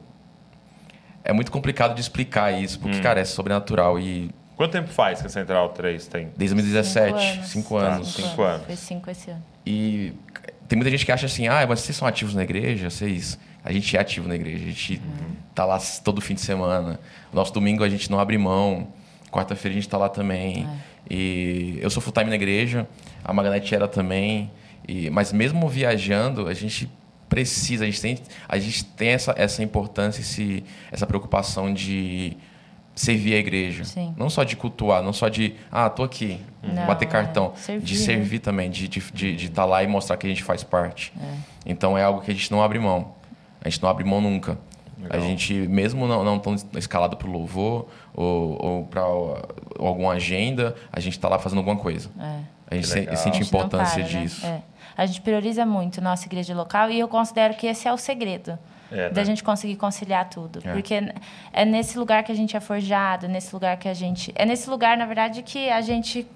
é 1.24 1.34
muito 1.34 1.52
complicado 1.52 1.94
de 1.96 2.02
explicar 2.02 2.52
isso, 2.52 2.80
porque, 2.80 2.98
Hum. 2.98 3.02
cara, 3.02 3.20
é 3.20 3.26
sobrenatural 3.26 4.00
e 4.00 4.30
Quanto 4.56 4.74
tempo 4.74 4.90
faz 4.90 5.20
que 5.22 5.28
a 5.28 5.30
Central 5.30 5.70
3 5.70 6.06
tem? 6.08 6.30
desde 6.38 6.56
2017, 6.56 7.34
Cinco 7.34 7.46
cinco 7.48 7.80
Tá, 7.80 7.88
anos. 7.96 8.14
cinco 8.14 8.42
anos. 8.44 8.66
Foi 8.68 8.76
cinco 8.76 9.10
esse 9.10 9.32
ano. 9.32 9.44
E 9.66 10.14
tem 10.68 10.78
muita 10.78 10.92
gente 10.92 11.04
que 11.06 11.12
acha 11.12 11.26
assim, 11.26 11.48
ah, 11.48 11.66
mas 11.68 11.80
vocês 11.80 11.98
são 11.98 12.08
ativos 12.08 12.36
na 12.36 12.44
igreja? 12.44 12.90
Vocês... 12.90 13.40
A 13.64 13.72
gente 13.72 13.96
é 13.96 14.00
ativo 14.00 14.28
na 14.28 14.36
igreja, 14.36 14.64
a 14.64 14.68
gente 14.68 15.02
tá 15.54 15.66
lá 15.66 15.80
todo 16.04 16.20
fim 16.22 16.34
de 16.34 16.42
semana. 16.42 17.00
Nosso 17.34 17.54
domingo 17.54 17.84
a 17.84 17.90
gente 17.90 18.10
não 18.10 18.20
abre 18.20 18.36
mão. 18.38 18.88
Quarta-feira 19.32 19.74
a 19.74 19.80
gente 19.80 19.88
tá 19.90 19.98
lá 19.98 20.10
também. 20.10 20.68
E 21.10 21.78
eu 21.82 21.90
sou 21.90 22.02
full 22.02 22.12
time 22.14 22.30
na 22.30 22.36
igreja, 22.36 22.88
a 23.24 23.32
Maganete 23.34 23.74
era 23.76 23.88
também. 23.88 24.52
E, 24.88 25.10
mas 25.12 25.32
mesmo 25.32 25.68
viajando, 25.70 26.48
a 26.48 26.54
gente 26.54 26.90
precisa, 27.32 27.86
a 27.86 27.88
gente 27.88 28.02
tem, 28.02 28.18
a 28.46 28.60
gente 28.60 28.84
tem 28.84 29.08
essa, 29.08 29.34
essa 29.38 29.64
importância, 29.64 30.20
esse, 30.20 30.66
essa 30.92 31.08
preocupação 31.08 31.74
de 31.74 32.36
servir 32.94 33.36
a 33.36 33.38
igreja. 33.38 33.86
Sim. 33.86 34.14
Não 34.18 34.30
só 34.30 34.44
de 34.44 34.58
cultuar, 34.58 35.02
não 35.02 35.14
só 35.14 35.30
de, 35.30 35.56
ah, 35.72 35.90
tô 35.90 36.04
aqui, 36.04 36.42
Não, 36.62 36.86
bater 36.86 37.06
é. 37.06 37.08
cartão. 37.08 37.54
Servir, 37.56 37.86
de 37.86 37.94
né? 37.98 38.00
servir 38.06 38.40
também, 38.40 38.70
de 38.70 38.86
estar 38.86 39.16
de, 39.16 39.34
de 39.38 39.50
tá 39.50 39.64
lá 39.64 39.82
e 39.82 39.88
mostrar 39.88 40.18
que 40.18 40.28
a 40.28 40.30
gente 40.30 40.44
faz 40.44 40.62
parte. 40.62 41.14
Então 41.66 41.98
é 41.98 42.04
algo 42.04 42.20
que 42.20 42.30
a 42.30 42.34
gente 42.34 42.52
não 42.52 42.62
abre 42.62 42.78
mão. 42.80 43.14
A 43.64 43.70
gente 43.70 43.82
não 43.82 43.88
abre 43.90 44.04
mão 44.04 44.20
nunca. 44.20 44.58
Legal. 45.02 45.18
A 45.18 45.22
gente, 45.22 45.54
mesmo 45.54 46.06
não, 46.06 46.26
não 46.26 46.38
tão 46.38 46.54
escalado 46.78 47.16
para 47.16 47.30
o 47.30 47.32
louvor 47.32 47.88
ou, 48.14 48.58
ou 48.62 48.86
para 48.88 49.02
alguma 49.80 50.12
agenda, 50.12 50.76
a 50.92 51.00
gente 51.00 51.14
está 51.14 51.30
lá 51.30 51.40
fazendo 51.40 51.60
alguma 51.60 51.78
coisa. 51.78 52.10
É. 52.20 52.40
A 52.70 52.76
gente 52.76 52.88
se- 52.88 53.16
sente 53.16 53.42
importância 53.42 54.04
para, 54.04 54.14
né? 54.14 54.22
disso. 54.22 54.46
É. 54.46 54.62
A 54.98 55.06
gente 55.06 55.22
prioriza 55.22 55.66
muito 55.66 56.02
nossa 56.02 56.26
igreja 56.26 56.54
local 56.56 56.90
e 56.90 57.00
eu 57.00 57.08
considero 57.08 57.54
que 57.56 57.68
esse 57.68 57.88
é 57.88 57.94
o 57.94 57.98
segredo 57.98 58.58
É, 58.92 59.10
da 59.10 59.22
né? 59.22 59.26
gente 59.26 59.44
conseguir 59.44 59.76
conciliar 59.78 60.30
tudo. 60.30 60.60
É. 60.64 60.74
Porque 60.74 60.96
é 61.54 61.66
nesse 61.66 61.98
lugar 61.98 62.24
que 62.24 62.32
a 62.32 62.36
gente 62.36 62.56
é 62.58 62.60
forjado, 62.60 63.26
é 63.26 63.30
nesse 63.30 63.54
lugar 63.54 63.78
que 63.78 63.88
a 63.88 63.94
gente. 63.94 64.32
É 64.36 64.46
nesse 64.46 64.70
lugar, 64.70 64.98
na 64.98 65.06
verdade, 65.06 65.42
que 65.44 65.70
a 65.70 65.82
gente 65.82 66.28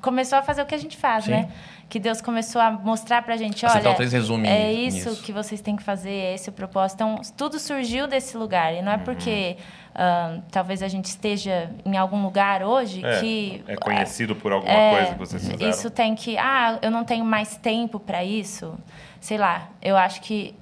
começou 0.00 0.38
a 0.38 0.42
fazer 0.42 0.62
o 0.62 0.66
que 0.66 0.74
a 0.74 0.78
gente 0.78 0.96
faz, 0.96 1.24
Sim. 1.24 1.32
né? 1.32 1.48
Que 1.88 2.00
Deus 2.00 2.20
começou 2.20 2.60
a 2.60 2.70
mostrar 2.70 3.22
pra 3.22 3.36
gente, 3.36 3.64
A 3.64 3.70
olha, 3.72 3.94
3 3.94 4.12
resume 4.12 4.48
é 4.48 4.72
isso 4.72 5.08
nisso. 5.10 5.22
que 5.22 5.32
vocês 5.32 5.60
têm 5.60 5.76
que 5.76 5.82
fazer, 5.84 6.10
é 6.10 6.34
esse 6.34 6.48
o 6.48 6.52
propósito. 6.52 6.96
Então, 6.96 7.20
tudo 7.36 7.60
surgiu 7.60 8.08
desse 8.08 8.36
lugar. 8.36 8.74
E 8.74 8.82
não 8.82 8.92
Uhum. 8.92 8.98
é 8.98 9.02
porque 9.04 9.56
ah, 9.94 10.38
talvez 10.50 10.82
a 10.82 10.88
gente 10.88 11.04
esteja 11.04 11.70
em 11.84 11.96
algum 11.96 12.20
lugar 12.22 12.62
hoje 12.64 13.04
É, 13.04 13.20
que 13.20 13.64
é 13.68 13.76
conhecido 13.76 14.34
por 14.34 14.52
alguma 14.52 14.72
é, 14.72 14.90
coisa 14.96 15.12
que 15.12 15.18
vocês 15.18 15.42
fizeram. 15.48 15.70
Isso 15.70 15.88
tem 15.88 16.14
que. 16.16 16.36
Ah, 16.36 16.78
eu 16.82 16.90
não 16.90 17.04
tenho 17.04 17.24
mais 17.24 17.56
tempo 17.56 18.00
para 18.00 18.24
isso. 18.24 18.76
Sei 19.20 19.38
lá, 19.38 19.68
eu 19.80 19.96
acho 19.96 20.20
que 20.22 20.54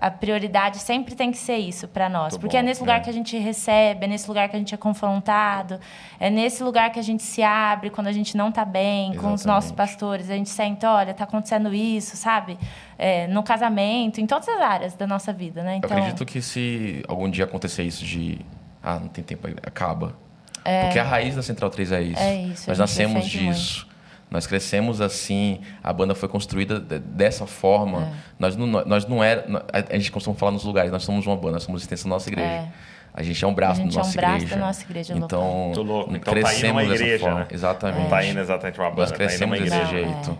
a 0.00 0.10
prioridade 0.10 0.78
sempre 0.78 1.14
tem 1.14 1.30
que 1.30 1.38
ser 1.38 1.56
isso 1.56 1.88
para 1.88 2.08
nós. 2.08 2.32
Muito 2.32 2.40
porque 2.40 2.56
é 2.56 2.60
bom, 2.60 2.66
nesse 2.66 2.80
lugar 2.80 2.98
é. 2.98 3.00
que 3.00 3.10
a 3.10 3.12
gente 3.12 3.36
recebe, 3.38 4.04
é 4.04 4.08
nesse 4.08 4.28
lugar 4.28 4.48
que 4.48 4.56
a 4.56 4.58
gente 4.58 4.74
é 4.74 4.76
confrontado, 4.76 5.80
é 6.20 6.30
nesse 6.30 6.62
lugar 6.62 6.90
que 6.90 6.98
a 6.98 7.02
gente 7.02 7.22
se 7.22 7.42
abre 7.42 7.90
quando 7.90 8.06
a 8.06 8.12
gente 8.12 8.36
não 8.36 8.48
está 8.50 8.64
bem, 8.64 9.10
com 9.10 9.32
os 9.32 9.40
Exatamente. 9.40 9.46
nossos 9.46 9.72
pastores. 9.72 10.30
A 10.30 10.34
gente 10.34 10.50
sente, 10.50 10.84
olha, 10.84 11.12
está 11.12 11.24
acontecendo 11.24 11.72
isso, 11.74 12.16
sabe? 12.16 12.58
É, 12.98 13.26
no 13.26 13.42
casamento, 13.42 14.20
em 14.20 14.26
todas 14.26 14.48
as 14.48 14.60
áreas 14.60 14.94
da 14.94 15.06
nossa 15.06 15.32
vida, 15.32 15.62
né? 15.62 15.74
Eu 15.74 15.76
Então, 15.78 15.90
acredito 15.96 16.24
que 16.24 16.40
se 16.40 17.02
algum 17.08 17.30
dia 17.30 17.44
acontecer 17.44 17.82
isso 17.82 18.04
de, 18.04 18.40
ah, 18.82 18.98
não 18.98 19.08
tem 19.08 19.24
tempo, 19.24 19.48
acaba. 19.66 20.14
Porque 20.84 20.98
a 20.98 21.04
raiz 21.04 21.34
da 21.34 21.42
Central 21.42 21.70
3 21.70 21.92
é 21.92 22.02
isso. 22.02 22.22
É 22.22 22.36
isso, 22.36 22.68
Nós 22.68 22.78
nascemos 22.78 23.26
disso. 23.26 23.91
Nós 24.32 24.46
crescemos 24.46 25.00
assim, 25.00 25.60
a 25.84 25.92
banda 25.92 26.14
foi 26.14 26.28
construída 26.28 26.80
de- 26.80 26.98
dessa 26.98 27.46
forma. 27.46 28.04
É. 28.04 28.12
Nós 28.38 28.56
não, 28.56 28.66
nós 28.66 29.06
não 29.06 29.22
era, 29.22 29.44
a 29.72 29.96
gente 29.98 30.10
costuma 30.10 30.34
falar 30.34 30.52
nos 30.52 30.64
lugares, 30.64 30.90
nós 30.90 31.04
somos 31.04 31.26
uma 31.26 31.36
banda, 31.36 31.52
nós 31.52 31.62
somos 31.64 31.82
a 31.82 31.84
extensão 31.84 32.08
da 32.08 32.16
nossa 32.16 32.30
igreja. 32.30 32.48
É. 32.48 32.68
A 33.14 33.22
gente 33.22 33.44
é 33.44 33.46
um 33.46 33.52
braço 33.52 33.82
A 33.82 33.84
gente 33.84 33.92
da 33.94 34.00
é 34.00 34.02
um 34.02 34.06
nossa 34.06 34.16
braço 34.18 34.36
igreja. 34.36 34.54
da 34.56 34.60
nossa 34.66 34.82
igreja. 34.84 35.14
Então, 35.14 35.64
Muito 35.66 35.82
louco. 35.82 36.16
Então 36.16 36.32
tá 36.32 36.40
indo 36.40 36.46
crescemos 36.48 36.82
uma 36.82 36.90
dessa 36.90 37.02
igreja, 37.04 37.24
forma. 37.24 37.40
né? 37.40 37.46
Exatamente. 37.50 38.00
Não 38.00 38.08
tá 38.08 38.24
indo 38.24 38.40
exatamente 38.40 38.80
uma 38.80 38.88
banda, 38.90 39.00
Nós 39.02 39.10
tá 39.10 39.16
indo 39.16 39.22
uma 39.22 39.28
crescemos 39.28 39.58
desse 39.60 39.74
igreja. 39.76 39.92
Não, 40.06 40.14
jeito. 40.14 40.38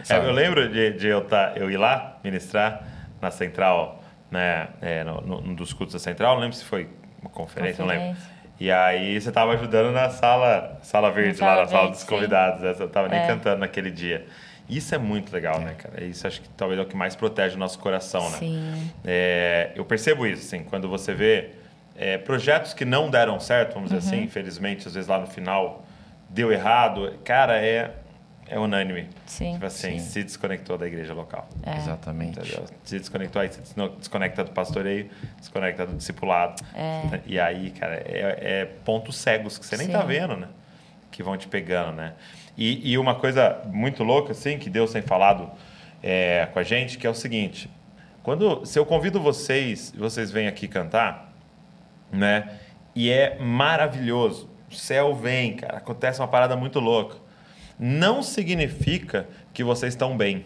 É, 0.00 0.04
sabe? 0.04 0.26
eu 0.26 0.32
lembro 0.32 0.68
de, 0.72 0.92
de 0.94 1.06
eu, 1.06 1.20
tá, 1.24 1.52
eu 1.54 1.70
ir 1.70 1.76
lá 1.76 2.18
ministrar 2.24 2.82
na 3.22 3.30
central, 3.30 4.02
né, 4.32 4.66
é, 4.82 5.04
no, 5.04 5.20
no- 5.20 5.40
num 5.42 5.54
dos 5.54 5.72
cultos 5.72 5.92
da 5.92 6.00
central, 6.00 6.34
não 6.34 6.42
lembro 6.42 6.56
se 6.56 6.64
foi 6.64 6.88
uma 7.22 7.30
conferência, 7.30 7.84
não 7.84 7.88
lembro. 7.92 8.16
E 8.60 8.70
aí 8.70 9.20
você 9.20 9.28
estava 9.28 9.52
ajudando 9.52 9.92
na 9.92 10.10
sala, 10.10 10.78
sala 10.82 11.10
verde, 11.10 11.40
Na 11.40 11.46
lá 11.46 11.52
sala 11.52 11.62
na 11.62 11.68
sala 11.68 11.80
verde, 11.82 11.92
dos 11.92 12.00
sim. 12.00 12.06
convidados. 12.08 12.60
né? 12.62 12.72
Você 12.74 12.80
não 12.80 12.86
estava 12.86 13.08
nem 13.08 13.20
É. 13.20 13.26
cantando 13.26 13.60
naquele 13.60 13.90
dia. 13.90 14.26
Isso 14.68 14.94
é 14.94 14.98
muito 14.98 15.32
legal, 15.32 15.58
né, 15.60 15.74
cara? 15.78 16.04
Isso 16.04 16.26
acho 16.26 16.42
que 16.42 16.48
talvez 16.50 16.78
é 16.78 16.82
o 16.82 16.86
que 16.86 16.96
mais 16.96 17.16
protege 17.16 17.54
o 17.56 17.58
nosso 17.58 17.78
coração, 17.78 18.28
né? 18.30 18.36
Sim. 18.38 18.90
É, 19.04 19.70
eu 19.74 19.84
percebo 19.84 20.26
isso, 20.26 20.42
assim, 20.46 20.62
quando 20.64 20.88
você 20.88 21.14
vê 21.14 21.50
é, 21.96 22.18
projetos 22.18 22.74
que 22.74 22.84
não 22.84 23.08
deram 23.08 23.40
certo, 23.40 23.74
vamos 23.74 23.90
dizer 23.90 24.02
Uhum. 24.06 24.14
assim, 24.18 24.24
infelizmente, 24.24 24.86
às 24.86 24.94
vezes 24.94 25.08
lá 25.08 25.18
no 25.18 25.26
final 25.26 25.84
deu 26.28 26.52
errado, 26.52 27.14
cara, 27.24 27.56
é, 27.56 27.92
é 28.48 28.58
unânime. 28.58 29.08
Sim. 29.26 29.52
Tipo 29.54 29.66
assim, 29.66 29.98
Sim. 29.98 30.10
se 30.10 30.24
desconectou 30.24 30.78
da 30.78 30.86
igreja 30.86 31.12
local. 31.12 31.48
É. 31.62 31.76
Exatamente. 31.76 32.38
Entendeu? 32.38 32.64
Se 32.82 32.98
desconectou 32.98 33.42
aí, 33.42 33.52
se 33.52 33.60
desconecta 33.98 34.44
do 34.44 34.50
pastoreio, 34.52 35.10
desconecta 35.38 35.86
do 35.86 35.96
discipulado. 35.96 36.62
É. 36.74 37.20
E 37.26 37.38
aí, 37.38 37.70
cara, 37.70 37.94
é, 37.94 38.38
é 38.40 38.64
pontos 38.84 39.16
cegos 39.16 39.58
que 39.58 39.66
você 39.66 39.76
nem 39.76 39.88
tá 39.88 40.00
Sim. 40.00 40.06
vendo, 40.06 40.36
né? 40.36 40.48
Que 41.10 41.22
vão 41.22 41.36
te 41.36 41.48
pegando, 41.48 41.92
né? 41.96 42.14
E, 42.56 42.92
e 42.92 42.98
uma 42.98 43.14
coisa 43.14 43.62
muito 43.66 44.02
louca, 44.02 44.32
assim, 44.32 44.58
que 44.58 44.68
Deus 44.68 44.92
tem 44.92 45.02
falado 45.02 45.50
é, 46.02 46.48
com 46.52 46.58
a 46.58 46.62
gente, 46.62 46.98
que 46.98 47.06
é 47.06 47.10
o 47.10 47.14
seguinte: 47.14 47.70
quando 48.22 48.64
se 48.66 48.78
eu 48.78 48.84
convido 48.84 49.20
vocês, 49.20 49.92
e 49.94 49.98
vocês 49.98 50.30
vêm 50.30 50.48
aqui 50.48 50.66
cantar, 50.66 51.32
né? 52.10 52.58
E 52.94 53.10
é 53.10 53.38
maravilhoso. 53.38 54.50
O 54.70 54.74
céu 54.74 55.14
vem, 55.14 55.56
cara, 55.56 55.78
acontece 55.78 56.20
uma 56.20 56.28
parada 56.28 56.56
muito 56.56 56.80
louca. 56.80 57.27
Não 57.78 58.22
significa 58.22 59.28
que 59.52 59.62
vocês 59.62 59.94
estão 59.94 60.16
bem. 60.16 60.44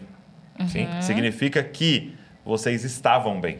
Sim. 0.67 0.87
Significa 1.01 1.63
que 1.63 2.15
vocês 2.45 2.83
estavam 2.83 3.39
bem. 3.41 3.59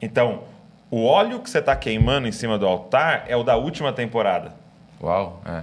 Então, 0.00 0.44
o 0.90 1.04
óleo 1.04 1.40
que 1.40 1.48
você 1.48 1.58
está 1.58 1.76
queimando 1.76 2.26
em 2.26 2.32
cima 2.32 2.58
do 2.58 2.66
altar 2.66 3.24
é 3.28 3.36
o 3.36 3.42
da 3.42 3.56
última 3.56 3.92
temporada. 3.92 4.54
Uau, 5.00 5.42
é. 5.46 5.62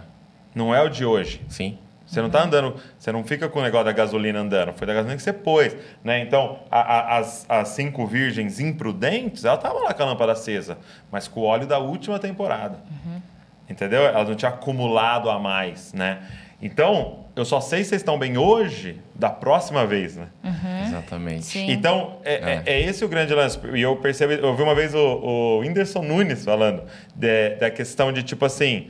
Não 0.55 0.73
é 0.73 0.81
o 0.81 0.89
de 0.89 1.05
hoje. 1.05 1.41
Sim. 1.47 1.77
Você 2.05 2.19
não 2.21 2.27
está 2.27 2.43
andando, 2.43 2.75
você 2.97 3.11
não 3.11 3.23
fica 3.23 3.47
com 3.47 3.59
o 3.59 3.61
negócio 3.61 3.85
da 3.85 3.91
gasolina 3.91 4.39
andando, 4.39 4.73
foi 4.73 4.87
da 4.87 4.93
gasolina 4.95 5.15
que 5.15 5.21
você 5.21 5.31
pôs, 5.31 5.77
né? 6.03 6.21
Então, 6.21 6.61
a, 6.71 6.79
a, 6.79 7.17
as, 7.19 7.45
as 7.47 7.67
cinco 7.69 8.07
virgens 8.07 8.59
imprudentes, 8.59 9.45
ela 9.45 9.55
estavam 9.55 9.83
lá 9.83 9.93
com 9.93 10.01
a 10.01 10.05
lâmpada 10.07 10.31
acesa, 10.31 10.79
mas 11.11 11.27
com 11.27 11.41
o 11.41 11.43
óleo 11.43 11.67
da 11.67 11.77
última 11.77 12.17
temporada. 12.17 12.79
Uhum. 12.89 13.21
Entendeu? 13.69 14.01
Elas 14.01 14.27
não 14.27 14.35
tinham 14.35 14.51
acumulado 14.51 15.29
a 15.29 15.37
mais, 15.37 15.93
né? 15.93 16.23
Então, 16.61 17.25
eu 17.35 17.45
só 17.45 17.61
sei 17.61 17.83
se 17.83 17.89
vocês 17.89 18.01
estão 18.01 18.19
bem 18.19 18.37
hoje 18.37 18.99
da 19.15 19.29
próxima 19.29 19.85
vez, 19.85 20.17
né? 20.17 20.27
Uhum. 20.43 20.87
Exatamente. 20.87 21.45
Sim. 21.45 21.71
Então, 21.71 22.17
é, 22.23 22.33
é. 22.33 22.63
é, 22.65 22.81
esse 22.81 23.03
o 23.05 23.07
grande 23.07 23.33
lance. 23.33 23.57
E 23.73 23.81
eu 23.81 23.95
percebi, 23.95 24.33
eu 24.33 24.55
vi 24.55 24.63
uma 24.63 24.75
vez 24.75 24.93
o, 24.93 24.99
o 24.99 25.59
Whindersson 25.59 26.01
Nunes 26.01 26.43
falando 26.43 26.83
de, 27.15 27.55
da 27.55 27.71
questão 27.71 28.11
de, 28.11 28.23
tipo 28.23 28.43
assim, 28.43 28.89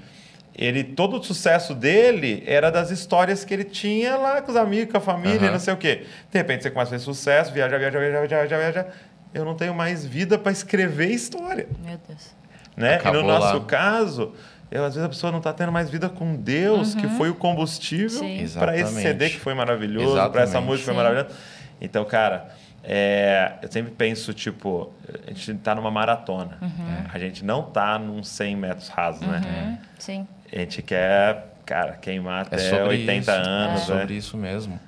ele 0.55 0.84
todo 0.84 1.17
o 1.17 1.24
sucesso 1.24 1.76
dele 1.76 2.43
era 2.45 2.72
das 2.72 2.89
histórias 2.89 3.45
que 3.45 3.53
ele 3.53 3.63
tinha 3.63 4.17
lá 4.17 4.41
com 4.41 4.51
os 4.51 4.57
amigos, 4.57 4.91
com 4.91 4.97
a 4.97 5.01
família, 5.01 5.47
uhum. 5.47 5.51
não 5.51 5.59
sei 5.59 5.74
o 5.74 5.78
quê. 5.78 6.05
De 6.32 6.38
repente 6.38 6.63
você 6.63 6.72
começa 6.72 6.95
a 6.95 6.97
ver 6.97 7.03
sucesso, 7.03 7.53
viaja, 7.53 7.78
viaja, 7.78 7.99
viaja, 7.99 8.26
viaja, 8.26 8.57
viaja. 8.57 8.88
Eu 9.32 9.45
não 9.45 9.53
tenho 9.53 9.76
mais 9.76 10.03
vida 10.03 10.39
para 10.39 10.51
escrever 10.51 11.11
história. 11.11 11.67
Meu 11.86 11.99
Deus. 12.07 12.36
Né? 12.76 12.95
Acabou 12.95 13.22
e 13.22 13.24
no 13.24 13.30
nosso 13.30 13.57
lá. 13.57 13.65
caso, 13.65 14.34
eu, 14.72 14.86
às 14.86 14.93
vezes 14.93 15.05
a 15.05 15.09
pessoa 15.09 15.32
não 15.32 15.39
está 15.39 15.51
tendo 15.51 15.72
mais 15.72 15.89
vida 15.89 16.09
com 16.09 16.36
Deus, 16.36 16.93
uhum. 16.93 17.01
que 17.01 17.07
foi 17.09 17.30
o 17.30 17.36
combustível 17.36 18.22
para 18.57 18.78
esse 18.78 19.01
CD 19.01 19.30
que 19.30 19.39
foi 19.39 19.53
maravilhoso, 19.53 20.15
para 20.30 20.43
essa 20.43 20.61
música 20.61 20.80
que 20.80 20.86
foi 20.86 20.93
maravilhosa. 20.93 21.36
Então, 21.82 22.05
cara, 22.05 22.49
é, 22.84 23.53
eu 23.61 23.72
sempre 23.72 23.91
penso, 23.91 24.34
tipo, 24.34 24.91
a 25.26 25.30
gente 25.32 25.51
está 25.51 25.74
numa 25.74 25.91
maratona. 25.91 26.57
Uhum. 26.61 27.05
A 27.11 27.20
gente 27.20 27.43
não 27.43 27.61
está 27.61 27.97
num 27.97 28.24
100 28.24 28.55
metros 28.55 28.88
rasos, 28.89 29.22
né? 29.22 29.41
Uhum. 29.45 29.78
Sim. 29.97 30.28
A 30.51 30.59
gente 30.59 30.82
quer, 30.82 31.53
cara, 31.65 31.93
queimar 31.93 32.47
é 32.51 32.55
até 32.55 32.70
é 32.70 32.84
80 32.84 33.20
isso. 33.20 33.32
anos. 33.32 33.82
É 33.82 33.86
sobre 33.86 34.13
isso 34.13 34.38
mesmo. 34.38 34.80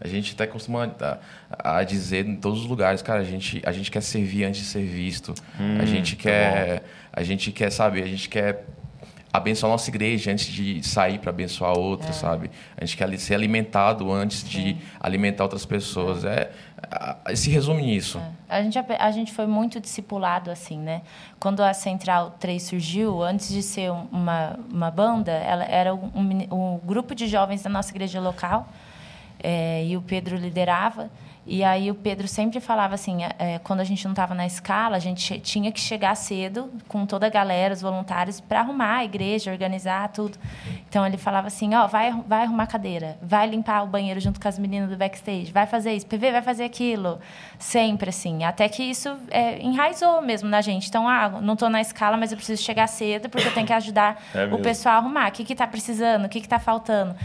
A 0.00 0.08
gente 0.08 0.32
até 0.32 0.46
costuma 0.46 0.90
a, 1.00 1.78
a, 1.78 1.84
dizer 1.84 2.26
em 2.26 2.36
todos 2.36 2.60
os 2.60 2.66
lugares, 2.66 3.02
cara, 3.02 3.20
a 3.20 3.24
gente, 3.24 3.60
a 3.66 3.72
gente 3.72 3.90
quer 3.90 4.00
servir 4.00 4.44
antes 4.44 4.62
de 4.62 4.66
ser 4.66 4.84
visto. 4.84 5.34
Hum, 5.60 5.78
a 5.78 5.84
gente 5.84 6.16
quer, 6.16 6.84
a 7.12 7.22
gente 7.22 7.52
quer 7.52 7.70
saber, 7.70 8.02
a 8.04 8.06
gente 8.06 8.28
quer 8.28 8.64
abençoar 9.32 9.70
a 9.70 9.74
nossa 9.74 9.90
igreja 9.90 10.32
antes 10.32 10.46
de 10.46 10.82
sair 10.82 11.18
para 11.18 11.30
abençoar 11.30 11.78
outra, 11.78 12.10
é. 12.10 12.12
sabe? 12.12 12.50
A 12.76 12.84
gente 12.84 12.96
quer 12.96 13.18
ser 13.18 13.34
alimentado 13.34 14.10
antes 14.12 14.42
de 14.42 14.76
alimentar 14.98 15.44
outras 15.44 15.64
pessoas. 15.64 16.24
É, 16.24 16.50
é, 17.24 17.36
se 17.36 17.50
resume 17.50 17.82
nisso. 17.82 18.18
É. 18.48 18.56
A, 18.58 18.62
gente, 18.62 18.78
a 18.78 19.10
gente 19.10 19.32
foi 19.32 19.46
muito 19.46 19.78
discipulado 19.80 20.50
assim, 20.50 20.78
né? 20.78 21.02
Quando 21.38 21.62
a 21.62 21.72
Central 21.72 22.36
3 22.40 22.62
surgiu, 22.62 23.22
antes 23.22 23.48
de 23.48 23.62
ser 23.62 23.90
uma, 23.90 24.58
uma 24.70 24.90
banda, 24.90 25.32
ela 25.32 25.64
era 25.64 25.94
um, 25.94 26.10
um, 26.14 26.74
um 26.74 26.80
grupo 26.84 27.14
de 27.14 27.28
jovens 27.28 27.62
da 27.62 27.70
nossa 27.70 27.90
igreja 27.90 28.20
local 28.20 28.68
é, 29.42 29.84
e 29.84 29.96
o 29.96 30.02
Pedro 30.02 30.36
liderava. 30.36 31.10
E 31.52 31.64
aí 31.64 31.90
o 31.90 31.96
Pedro 31.96 32.28
sempre 32.28 32.60
falava 32.60 32.94
assim, 32.94 33.24
é, 33.36 33.58
quando 33.58 33.80
a 33.80 33.84
gente 33.84 34.04
não 34.04 34.12
estava 34.12 34.36
na 34.36 34.46
escala, 34.46 34.96
a 34.96 35.00
gente 35.00 35.40
tinha 35.40 35.72
que 35.72 35.80
chegar 35.80 36.14
cedo 36.14 36.70
com 36.86 37.04
toda 37.04 37.26
a 37.26 37.28
galera, 37.28 37.74
os 37.74 37.82
voluntários, 37.82 38.40
para 38.40 38.60
arrumar 38.60 38.98
a 38.98 39.04
igreja, 39.04 39.50
organizar 39.50 40.06
tudo. 40.10 40.38
Então 40.88 41.04
ele 41.04 41.16
falava 41.16 41.48
assim, 41.48 41.74
ó, 41.74 41.84
oh, 41.84 41.88
vai, 41.88 42.12
vai 42.24 42.44
arrumar 42.44 42.68
cadeira, 42.68 43.18
vai 43.20 43.48
limpar 43.48 43.82
o 43.82 43.88
banheiro 43.88 44.20
junto 44.20 44.40
com 44.40 44.46
as 44.46 44.60
meninas 44.60 44.90
do 44.90 44.96
backstage, 44.96 45.50
vai 45.50 45.66
fazer 45.66 45.92
isso, 45.92 46.06
PV 46.06 46.30
vai 46.30 46.42
fazer 46.42 46.62
aquilo, 46.62 47.18
sempre 47.58 48.10
assim. 48.10 48.44
Até 48.44 48.68
que 48.68 48.84
isso 48.84 49.08
é, 49.28 49.60
enraizou 49.60 50.22
mesmo 50.22 50.48
na 50.48 50.60
gente. 50.60 50.88
Então, 50.88 51.08
ah, 51.08 51.28
não 51.42 51.54
estou 51.54 51.68
na 51.68 51.80
escala, 51.80 52.16
mas 52.16 52.30
eu 52.30 52.36
preciso 52.36 52.62
chegar 52.62 52.86
cedo 52.86 53.28
porque 53.28 53.48
eu 53.48 53.52
tenho 53.52 53.66
que 53.66 53.72
ajudar 53.72 54.22
é 54.32 54.44
o 54.44 54.58
pessoal 54.60 54.94
a 54.94 54.98
arrumar. 54.98 55.28
O 55.30 55.32
que 55.32 55.52
está 55.52 55.66
precisando? 55.66 56.26
O 56.26 56.28
que 56.28 56.38
está 56.38 56.60
faltando? 56.60 57.16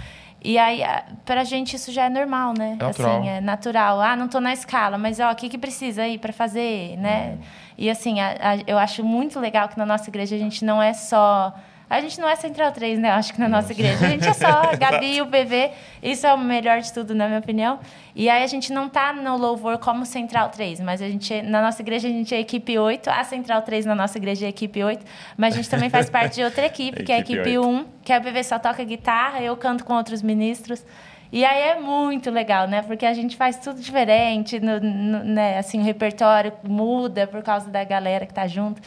E 0.46 0.60
aí, 0.60 0.82
pra 1.26 1.44
gente, 1.44 1.76
isso 1.76 1.92
já 1.92 2.06
é 2.06 2.10
normal, 2.10 2.54
né? 2.56 2.78
É 2.80 2.84
natural. 2.84 3.20
Assim, 3.20 3.30
é 3.30 3.42
natural. 3.42 4.00
Ah, 4.00 4.16
não 4.16 4.28
tô 4.28 4.40
na 4.40 4.54
escala, 4.54 4.96
mas 4.96 5.20
ó, 5.20 5.32
o 5.32 5.36
que, 5.36 5.50
que 5.50 5.58
precisa 5.58 6.04
aí 6.04 6.20
para 6.20 6.32
fazer, 6.32 6.96
né? 6.98 7.34
Hum. 7.34 7.44
E 7.80 7.90
assim, 7.90 8.20
a, 8.20 8.30
a, 8.30 8.58
eu 8.68 8.78
acho 8.78 9.04
muito 9.04 9.40
legal 9.40 9.68
que 9.68 9.78
na 9.78 9.88
nossa 9.88 10.08
igreja 10.08 10.36
a 10.36 10.40
gente 10.40 10.64
não 10.64 10.80
é 10.82 10.94
só 10.94 11.52
a 11.90 12.02
gente 12.02 12.20
não 12.20 12.28
é 12.28 12.36
Central 12.36 12.72
3, 12.72 12.98
né? 13.00 13.12
Acho 13.12 13.34
que 13.34 13.40
na 13.40 13.48
nossa 13.48 13.72
igreja. 13.72 14.06
A 14.06 14.10
gente 14.10 14.28
é 14.28 14.34
só 14.34 14.48
a 14.72 14.76
Gabi 14.76 15.18
e 15.18 15.22
o 15.22 15.28
PV. 15.28 15.72
Isso 16.02 16.26
é 16.26 16.34
o 16.34 16.38
melhor 16.38 16.82
de 16.82 16.92
tudo, 16.92 17.14
na 17.14 17.28
minha 17.28 17.40
opinião. 17.40 17.80
E 18.16 18.30
aí 18.30 18.44
a 18.44 18.48
gente 18.48 18.74
não 18.74 18.90
tá 18.90 19.14
no 19.14 19.38
louvor 19.38 19.78
como 19.78 20.06
Central 20.06 20.50
3, 20.50 20.80
mas 20.80 21.02
a 21.02 21.08
gente, 21.08 21.42
na 21.44 21.62
nossa 21.62 21.82
igreja 21.82 22.08
a 22.08 22.12
gente 22.12 22.34
é 22.34 22.40
equipe 22.40 22.78
8. 22.78 23.10
A 23.10 23.24
Central 23.24 23.62
3 23.62 23.86
na 23.86 23.94
nossa 23.94 24.18
igreja 24.18 24.46
é 24.46 24.50
equipe 24.50 24.84
8. 24.84 25.06
Mas 25.38 25.54
a 25.54 25.58
gente 25.58 25.70
também 25.70 25.90
faz 25.90 26.10
parte 26.12 26.36
de 26.36 26.44
outra 26.44 26.66
equipe, 26.66 27.04
que 27.04 27.12
é 27.12 27.16
a 27.16 27.20
equipe 27.20 27.58
1, 27.60 27.86
que 28.04 28.12
é 28.12 28.16
a 28.16 28.22
PV 28.22 28.44
só 28.44 28.58
toca 28.58 28.84
guitarra, 28.84 29.42
eu 29.42 29.56
canto 29.56 29.84
com 29.86 29.94
outros 29.94 30.22
ministros. 30.22 30.84
E 31.32 31.44
aí 31.44 31.70
é 31.70 31.80
muito 31.80 32.32
legal, 32.32 32.68
né? 32.68 32.82
Porque 32.82 33.06
a 33.06 33.14
gente 33.14 33.36
faz 33.36 33.58
tudo 33.58 33.82
diferente, 33.82 34.60
no, 34.60 34.80
no, 34.80 35.24
né? 35.24 35.58
Assim, 35.58 35.80
o 35.80 35.84
repertório 35.84 36.54
muda 36.64 37.28
por 37.28 37.44
causa 37.44 37.70
da 37.70 37.84
galera 37.84 38.26
que 38.26 38.34
tá 38.34 38.48
junto. 38.48 38.82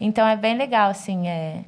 Então 0.00 0.26
é 0.26 0.36
bem 0.36 0.56
legal, 0.56 0.90
assim, 0.90 1.26
é... 1.28 1.64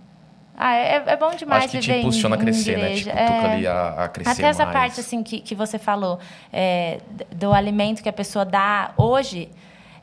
Ah, 0.62 0.76
é, 0.76 1.02
é 1.06 1.16
bom 1.16 1.30
demais 1.34 1.64
Acho 1.64 1.72
que 1.72 1.78
te 1.78 1.90
impulsiona 1.90 2.36
a 2.36 2.38
crescer, 2.38 2.76
né? 2.76 2.94
Tipo, 2.94 3.16
é... 3.16 3.52
ali 3.52 3.66
a, 3.66 4.04
a 4.04 4.08
crescer 4.08 4.30
Até 4.30 4.42
essa 4.42 4.66
mais. 4.66 4.76
parte, 4.76 5.00
assim, 5.00 5.22
que, 5.22 5.40
que 5.40 5.54
você 5.54 5.78
falou, 5.78 6.18
é, 6.52 6.98
do 7.32 7.54
alimento 7.54 8.02
que 8.02 8.11
a 8.11 8.12
pessoa 8.12 8.44
dá 8.44 8.92
hoje, 8.94 9.48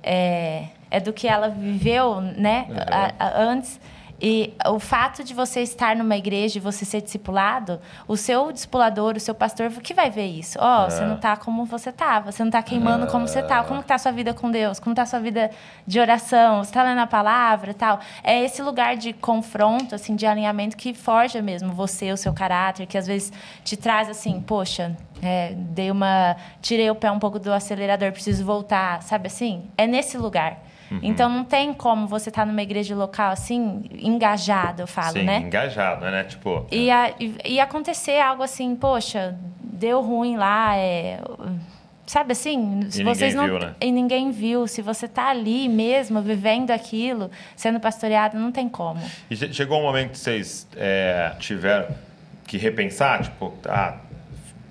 é, 0.01 0.63
é 0.89 0.99
do 0.99 1.13
que 1.13 1.27
ela 1.27 1.49
viveu, 1.49 2.21
né? 2.21 2.65
Uhum. 2.69 2.75
A, 2.87 3.13
a, 3.19 3.39
antes... 3.39 3.79
E 4.20 4.53
o 4.68 4.80
fato 4.80 5.24
de 5.24 5.34
você 5.34 5.61
estar 5.61 5.95
numa 5.95 6.18
igreja 6.18 6.57
e 6.57 6.61
você 6.61 6.84
ser 6.84 7.01
discipulado, 7.01 7.80
o 8.07 8.18
seu 8.18 8.51
discipulador, 8.51 9.15
o 9.15 9.20
seu 9.20 9.36
pastor, 9.36 9.70
que 9.70 9.93
vai 9.93 10.09
ver 10.09 10.26
isso? 10.26 10.57
Ó, 10.59 10.84
oh, 10.84 10.88
é. 10.88 10.89
você 10.89 11.05
não 11.05 11.15
está 11.15 11.38
como 11.38 11.65
você 11.65 11.89
estava, 11.89 12.32
você 12.32 12.41
não 12.41 12.49
está 12.49 12.63
queimando 12.63 13.05
é. 13.05 13.09
como 13.09 13.28
você 13.28 13.39
está. 13.39 13.63
Como 13.63 13.82
está 13.82 13.95
a 13.95 13.99
sua 13.99 14.11
vida 14.11 14.34
com 14.34 14.49
Deus? 14.49 14.80
Como 14.80 14.93
está 14.93 15.03
a 15.03 15.05
sua 15.05 15.20
vida 15.20 15.51
de 15.86 15.99
oração? 15.99 16.63
Você 16.63 16.72
está 16.72 16.84
lendo 16.84 16.99
a 16.99 17.07
palavra 17.07 17.72
e 17.72 17.74
tal? 17.76 17.99
É 18.24 18.43
esse 18.43 18.61
lugar 18.61 18.97
de 18.97 19.13
confronto, 19.13 19.93
assim, 19.93 20.15
de 20.15 20.26
alinhamento 20.26 20.76
que 20.76 20.93
forja 20.93 21.41
mesmo 21.41 21.72
você, 21.74 22.11
o 22.11 22.18
seu 22.18 22.34
caráter, 22.34 22.88
que 22.88 22.97
às 22.97 23.05
vezes 23.05 23.32
te 23.63 23.78
traz 23.78 24.09
assim, 24.09 24.41
poxa, 24.41 24.97
é, 25.22 25.53
dei 25.55 25.91
uma, 25.91 26.36
tirei 26.61 26.89
o 26.89 26.95
pé 26.95 27.11
um 27.11 27.20
pouco 27.20 27.38
do 27.38 27.53
acelerador, 27.53 28.11
preciso 28.11 28.43
voltar, 28.43 29.03
sabe 29.03 29.28
assim? 29.28 29.70
É 29.78 29.86
nesse 29.86 30.18
lugar. 30.18 30.57
Uhum. 30.89 30.99
Então 31.03 31.29
não 31.29 31.43
tem 31.43 31.73
como 31.73 32.07
você 32.07 32.29
estar 32.29 32.43
tá 32.43 32.45
numa 32.45 32.61
igreja 32.61 32.95
local 32.95 33.31
assim, 33.31 33.83
engajado, 33.99 34.83
eu 34.83 34.88
falo, 34.88 35.13
Sim, 35.13 35.23
né? 35.23 35.39
engajado, 35.39 36.05
né? 36.05 36.23
Tipo. 36.23 36.65
E, 36.71 36.89
a, 36.89 37.13
e, 37.19 37.35
e, 37.45 37.59
acontecer 37.59 38.19
algo 38.19 38.43
assim, 38.43 38.75
poxa, 38.75 39.38
deu 39.61 40.01
ruim 40.01 40.38
lá, 40.38 40.75
é. 40.77 41.19
Sabe 42.05 42.31
assim, 42.31 42.89
se 42.89 43.01
e 43.01 43.03
vocês 43.03 43.35
não 43.35 43.45
viu, 43.45 43.59
né? 43.59 43.75
e 43.81 43.91
ninguém 43.91 44.31
viu, 44.31 44.65
se 44.65 44.81
você 44.81 45.07
está 45.07 45.27
ali 45.27 45.67
mesmo 45.67 46.21
vivendo 46.21 46.71
aquilo, 46.71 47.29
sendo 47.53 47.81
pastoreado, 47.81 48.39
não 48.39 48.49
tem 48.49 48.69
como. 48.69 49.01
E 49.29 49.35
chegou 49.35 49.79
um 49.79 49.83
momento 49.83 50.11
que 50.11 50.19
vocês 50.19 50.69
é, 50.77 51.33
tiveram 51.38 51.93
que 52.45 52.57
repensar, 52.57 53.23
tipo, 53.23 53.53
ah, 53.65 53.97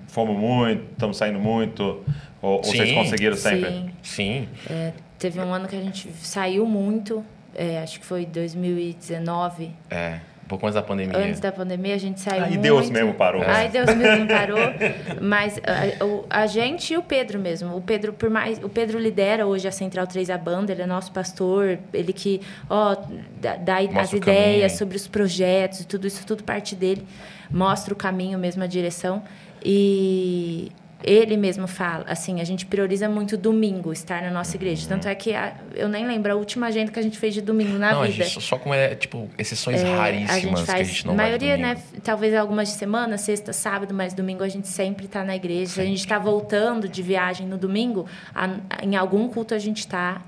fomos 0.07 0.35
muito, 0.35 0.83
estamos 0.93 1.15
saindo 1.15 1.37
muito, 1.37 2.03
ou, 2.41 2.53
ou 2.53 2.63
vocês 2.63 2.91
conseguiram 2.91 3.37
sempre? 3.37 3.69
Sim. 3.69 3.91
Sim. 4.01 4.49
É, 4.67 4.93
Teve 5.19 5.39
um 5.39 5.53
ano 5.53 5.67
que 5.67 5.75
a 5.75 5.81
gente 5.81 6.11
saiu 6.21 6.65
muito, 6.65 7.23
é, 7.55 7.79
acho 7.81 7.99
que 7.99 8.05
foi 8.05 8.25
2019. 8.25 9.71
É, 9.89 10.19
um 10.43 10.47
pouco 10.47 10.65
antes 10.65 10.75
da 10.75 10.81
pandemia. 10.81 11.17
Antes 11.17 11.39
da 11.41 11.51
pandemia, 11.51 11.95
a 11.95 11.97
gente 11.97 12.21
saiu 12.21 12.43
Aí 12.43 12.51
muito. 12.51 12.61
Deus 12.61 12.89
mesmo 12.89 13.13
parou. 13.15 13.43
É. 13.43 13.51
Aí 13.51 13.69
Deus 13.69 13.91
mesmo 13.95 14.27
parou. 14.27 14.57
Mas 15.21 15.59
a, 15.59 16.41
a, 16.43 16.47
gente 16.47 16.93
e 16.93 16.97
o 16.97 17.03
Pedro 17.03 17.37
mesmo. 17.37 17.75
O 17.75 17.81
Pedro, 17.81 18.13
por 18.13 18.29
mais, 18.29 18.57
o 18.63 18.69
Pedro 18.69 18.97
lidera 18.97 19.45
hoje 19.45 19.67
a 19.67 19.71
Central 19.73 20.07
3 20.07 20.29
a 20.29 20.37
banda, 20.37 20.71
ele 20.71 20.83
é 20.83 20.85
nosso 20.85 21.11
pastor, 21.11 21.77
ele 21.93 22.13
que 22.13 22.39
ó, 22.69 22.95
dá, 23.41 23.57
dá 23.57 23.77
as 23.99 24.13
ideias 24.13 24.73
sobre 24.73 24.95
os 24.95 25.05
projetos 25.05 25.81
e 25.81 25.85
tudo 25.85 26.07
isso, 26.07 26.25
tudo 26.25 26.43
parte 26.43 26.75
dele. 26.75 27.05
Mostra 27.51 27.93
o 27.93 27.97
caminho 27.97 28.39
mesmo, 28.39 28.63
a 28.63 28.67
direção. 28.67 29.23
E 29.61 30.71
ele 31.03 31.37
mesmo 31.37 31.67
fala, 31.67 32.05
assim, 32.07 32.41
a 32.41 32.43
gente 32.43 32.65
prioriza 32.65 33.07
muito 33.07 33.37
domingo 33.37 33.93
estar 33.93 34.21
na 34.21 34.31
nossa 34.31 34.55
igreja. 34.55 34.87
Tanto 34.87 35.07
é 35.07 35.13
que 35.13 35.33
a, 35.33 35.55
eu 35.75 35.87
nem 35.87 36.07
lembro 36.07 36.31
a 36.31 36.35
última 36.35 36.67
agenda 36.67 36.91
que 36.91 36.99
a 36.99 37.01
gente 37.01 37.17
fez 37.17 37.33
de 37.33 37.41
domingo 37.41 37.77
na 37.77 37.93
não, 37.93 38.03
vida. 38.03 38.23
Gente, 38.23 38.41
só 38.41 38.57
como 38.57 38.73
é, 38.73 38.95
tipo, 38.95 39.29
exceções 39.37 39.81
é, 39.81 39.95
raríssimas 39.95 40.31
a 40.31 40.39
gente 40.39 40.65
faz, 40.65 40.65
que 40.65 40.73
a 40.73 40.83
gente 40.83 41.07
não 41.07 41.15
maioria, 41.15 41.57
vai 41.57 41.75
né? 41.75 41.77
Talvez 42.03 42.33
algumas 42.33 42.69
de 42.69 42.75
semana, 42.75 43.17
sexta, 43.17 43.53
sábado, 43.53 43.93
mas 43.93 44.13
domingo 44.13 44.43
a 44.43 44.49
gente 44.49 44.67
sempre 44.67 45.05
está 45.05 45.23
na 45.23 45.35
igreja. 45.35 45.73
Sim. 45.73 45.81
A 45.81 45.85
gente 45.85 45.99
está 45.99 46.17
voltando 46.17 46.89
de 46.89 47.01
viagem 47.01 47.47
no 47.47 47.57
domingo, 47.57 48.07
a, 48.33 48.49
em 48.81 48.95
algum 48.95 49.27
culto 49.27 49.53
a 49.53 49.59
gente 49.59 49.79
está. 49.79 50.21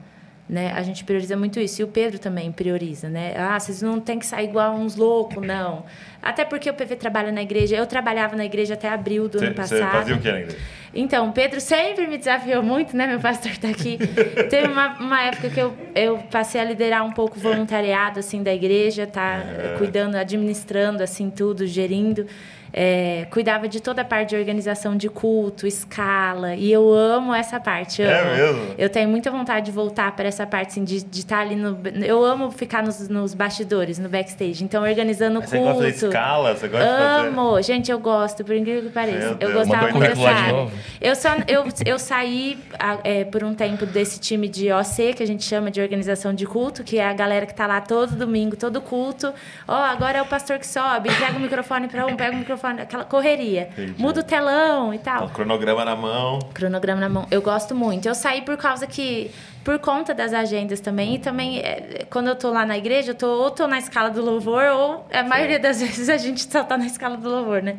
Né? 0.49 0.73
A 0.75 0.81
gente 0.81 1.03
prioriza 1.03 1.37
muito 1.37 1.59
isso. 1.59 1.79
E 1.81 1.83
o 1.83 1.87
Pedro 1.87 2.17
também 2.17 2.51
prioriza, 2.51 3.07
né? 3.07 3.35
Ah, 3.37 3.59
vocês 3.59 3.83
não 3.83 3.99
tem 3.99 4.17
que 4.17 4.25
sair 4.25 4.49
igual 4.49 4.73
uns 4.73 4.95
loucos, 4.95 5.45
não. 5.45 5.85
Até 6.23 6.43
porque 6.43 6.67
o 6.67 6.73
PV 6.73 6.95
trabalha 6.95 7.31
na 7.31 7.43
igreja. 7.43 7.75
Eu 7.75 7.85
trabalhava 7.85 8.35
na 8.35 8.43
igreja 8.43 8.73
até 8.73 8.89
abril 8.89 9.29
do 9.29 9.37
cê, 9.37 9.45
ano 9.45 9.53
passado. 9.53 9.79
Você 9.79 9.85
fazia 9.85 10.15
o 10.15 10.19
que 10.19 10.31
na 10.31 10.39
igreja? 10.39 10.57
Então, 10.91 11.29
o 11.29 11.33
Pedro 11.33 11.61
sempre 11.61 12.07
me 12.07 12.17
desafiou 12.17 12.63
muito, 12.63 12.97
né? 12.97 13.05
Meu 13.05 13.19
pastor 13.19 13.51
está 13.51 13.69
aqui. 13.69 13.99
Teve 14.49 14.67
uma, 14.67 14.97
uma 14.99 15.21
época 15.21 15.51
que 15.51 15.59
eu, 15.59 15.77
eu 15.93 16.17
passei 16.31 16.59
a 16.59 16.63
liderar 16.63 17.05
um 17.05 17.11
pouco 17.11 17.37
o 17.37 17.39
voluntariado, 17.39 18.19
assim, 18.19 18.41
da 18.41 18.51
igreja, 18.51 19.05
tá? 19.05 19.43
É. 19.45 19.75
Cuidando, 19.77 20.15
administrando, 20.15 21.03
assim, 21.03 21.29
tudo, 21.29 21.67
gerindo. 21.67 22.25
É, 22.71 23.27
cuidava 23.31 23.67
de 23.67 23.79
toda 23.79 24.01
a 24.01 24.05
parte 24.05 24.29
de 24.29 24.35
organização 24.35 24.95
de 24.95 25.09
culto, 25.09 25.65
escala, 25.65 26.55
e 26.55 26.71
eu 26.71 26.93
amo 26.93 27.33
essa 27.33 27.59
parte. 27.59 28.01
É 28.01 28.19
amo. 28.19 28.35
mesmo? 28.35 28.75
Eu 28.77 28.89
tenho 28.89 29.09
muita 29.09 29.31
vontade 29.31 29.65
de 29.65 29.71
voltar 29.71 30.15
para 30.15 30.27
essa 30.27 30.45
parte, 30.45 30.71
assim, 30.71 30.83
de 30.83 30.97
estar 31.19 31.39
ali 31.39 31.55
no. 31.55 31.77
Eu 32.03 32.23
amo 32.23 32.51
ficar 32.51 32.83
nos, 32.83 33.07
nos 33.09 33.33
bastidores, 33.33 33.97
no 33.99 34.09
backstage. 34.09 34.63
Então, 34.63 34.83
organizando 34.83 35.41
Você 35.41 35.57
culto. 35.57 35.73
gosta 35.73 35.91
de 35.91 36.05
escala? 36.05 36.55
Você 36.55 36.67
gosta 36.67 36.85
de 36.85 36.97
fazer... 36.97 37.27
Amo! 37.27 37.61
Gente, 37.61 37.91
eu 37.91 37.99
gosto, 37.99 38.43
por 38.43 38.55
incrível 38.55 38.83
que 38.83 38.89
pareça. 38.89 39.37
Eu 39.39 39.53
gostava 39.53 39.87
Mandou 39.87 40.01
quando 40.01 40.05
eu 40.05 40.15
de 40.15 41.19
só, 41.19 41.29
eu, 41.47 41.65
eu 41.85 41.99
saí 41.99 42.57
é, 43.03 43.23
por 43.25 43.43
um 43.43 43.53
tempo 43.53 43.85
desse 43.85 44.19
time 44.19 44.47
de 44.47 44.71
OC, 44.71 45.13
que 45.15 45.23
a 45.23 45.27
gente 45.27 45.43
chama 45.43 45.71
de 45.71 45.81
organização 45.81 46.33
de 46.33 46.45
culto, 46.45 46.83
que 46.83 46.97
é 46.97 47.07
a 47.07 47.13
galera 47.13 47.45
que 47.45 47.53
tá 47.53 47.67
lá 47.67 47.81
todo 47.81 48.15
domingo, 48.15 48.55
todo 48.55 48.81
culto. 48.81 49.33
Ó, 49.67 49.75
agora 49.75 50.19
é 50.19 50.21
o 50.21 50.25
pastor 50.25 50.59
que 50.59 50.67
sobe, 50.67 51.09
pega 51.15 51.37
o 51.37 51.39
microfone 51.39 51.87
para 51.87 52.05
um, 52.05 52.15
pega 52.15 52.35
o 52.35 52.39
microfone, 52.39 52.58
aquela 52.67 53.03
correria. 53.03 53.69
Entendi. 53.71 54.01
Muda 54.01 54.21
o 54.21 54.23
telão 54.23 54.93
e 54.93 54.99
tal. 54.99 55.29
cronograma 55.29 55.85
na 55.85 55.95
mão. 55.95 56.39
Cronograma 56.53 57.01
na 57.01 57.09
mão. 57.09 57.27
Eu 57.31 57.41
gosto 57.41 57.73
muito. 57.75 58.07
Eu 58.07 58.15
saí 58.15 58.41
por 58.41 58.57
causa 58.57 58.85
que. 58.87 59.31
Por 59.63 59.77
conta 59.79 60.13
das 60.13 60.33
agendas 60.33 60.79
também. 60.79 61.15
E 61.15 61.19
também, 61.19 61.59
é, 61.59 62.05
quando 62.09 62.27
eu 62.27 62.35
tô 62.35 62.49
lá 62.49 62.65
na 62.65 62.77
igreja, 62.77 63.11
eu 63.11 63.15
tô, 63.15 63.27
ou 63.27 63.51
tô 63.51 63.67
na 63.67 63.77
escala 63.77 64.09
do 64.09 64.21
louvor, 64.21 64.63
ou 64.63 65.05
a 65.11 65.23
maioria 65.23 65.59
das 65.59 65.79
vezes 65.81 66.09
a 66.09 66.17
gente 66.17 66.49
só 66.49 66.63
tá 66.63 66.77
na 66.77 66.85
escala 66.85 67.17
do 67.17 67.29
louvor, 67.29 67.61
né? 67.61 67.77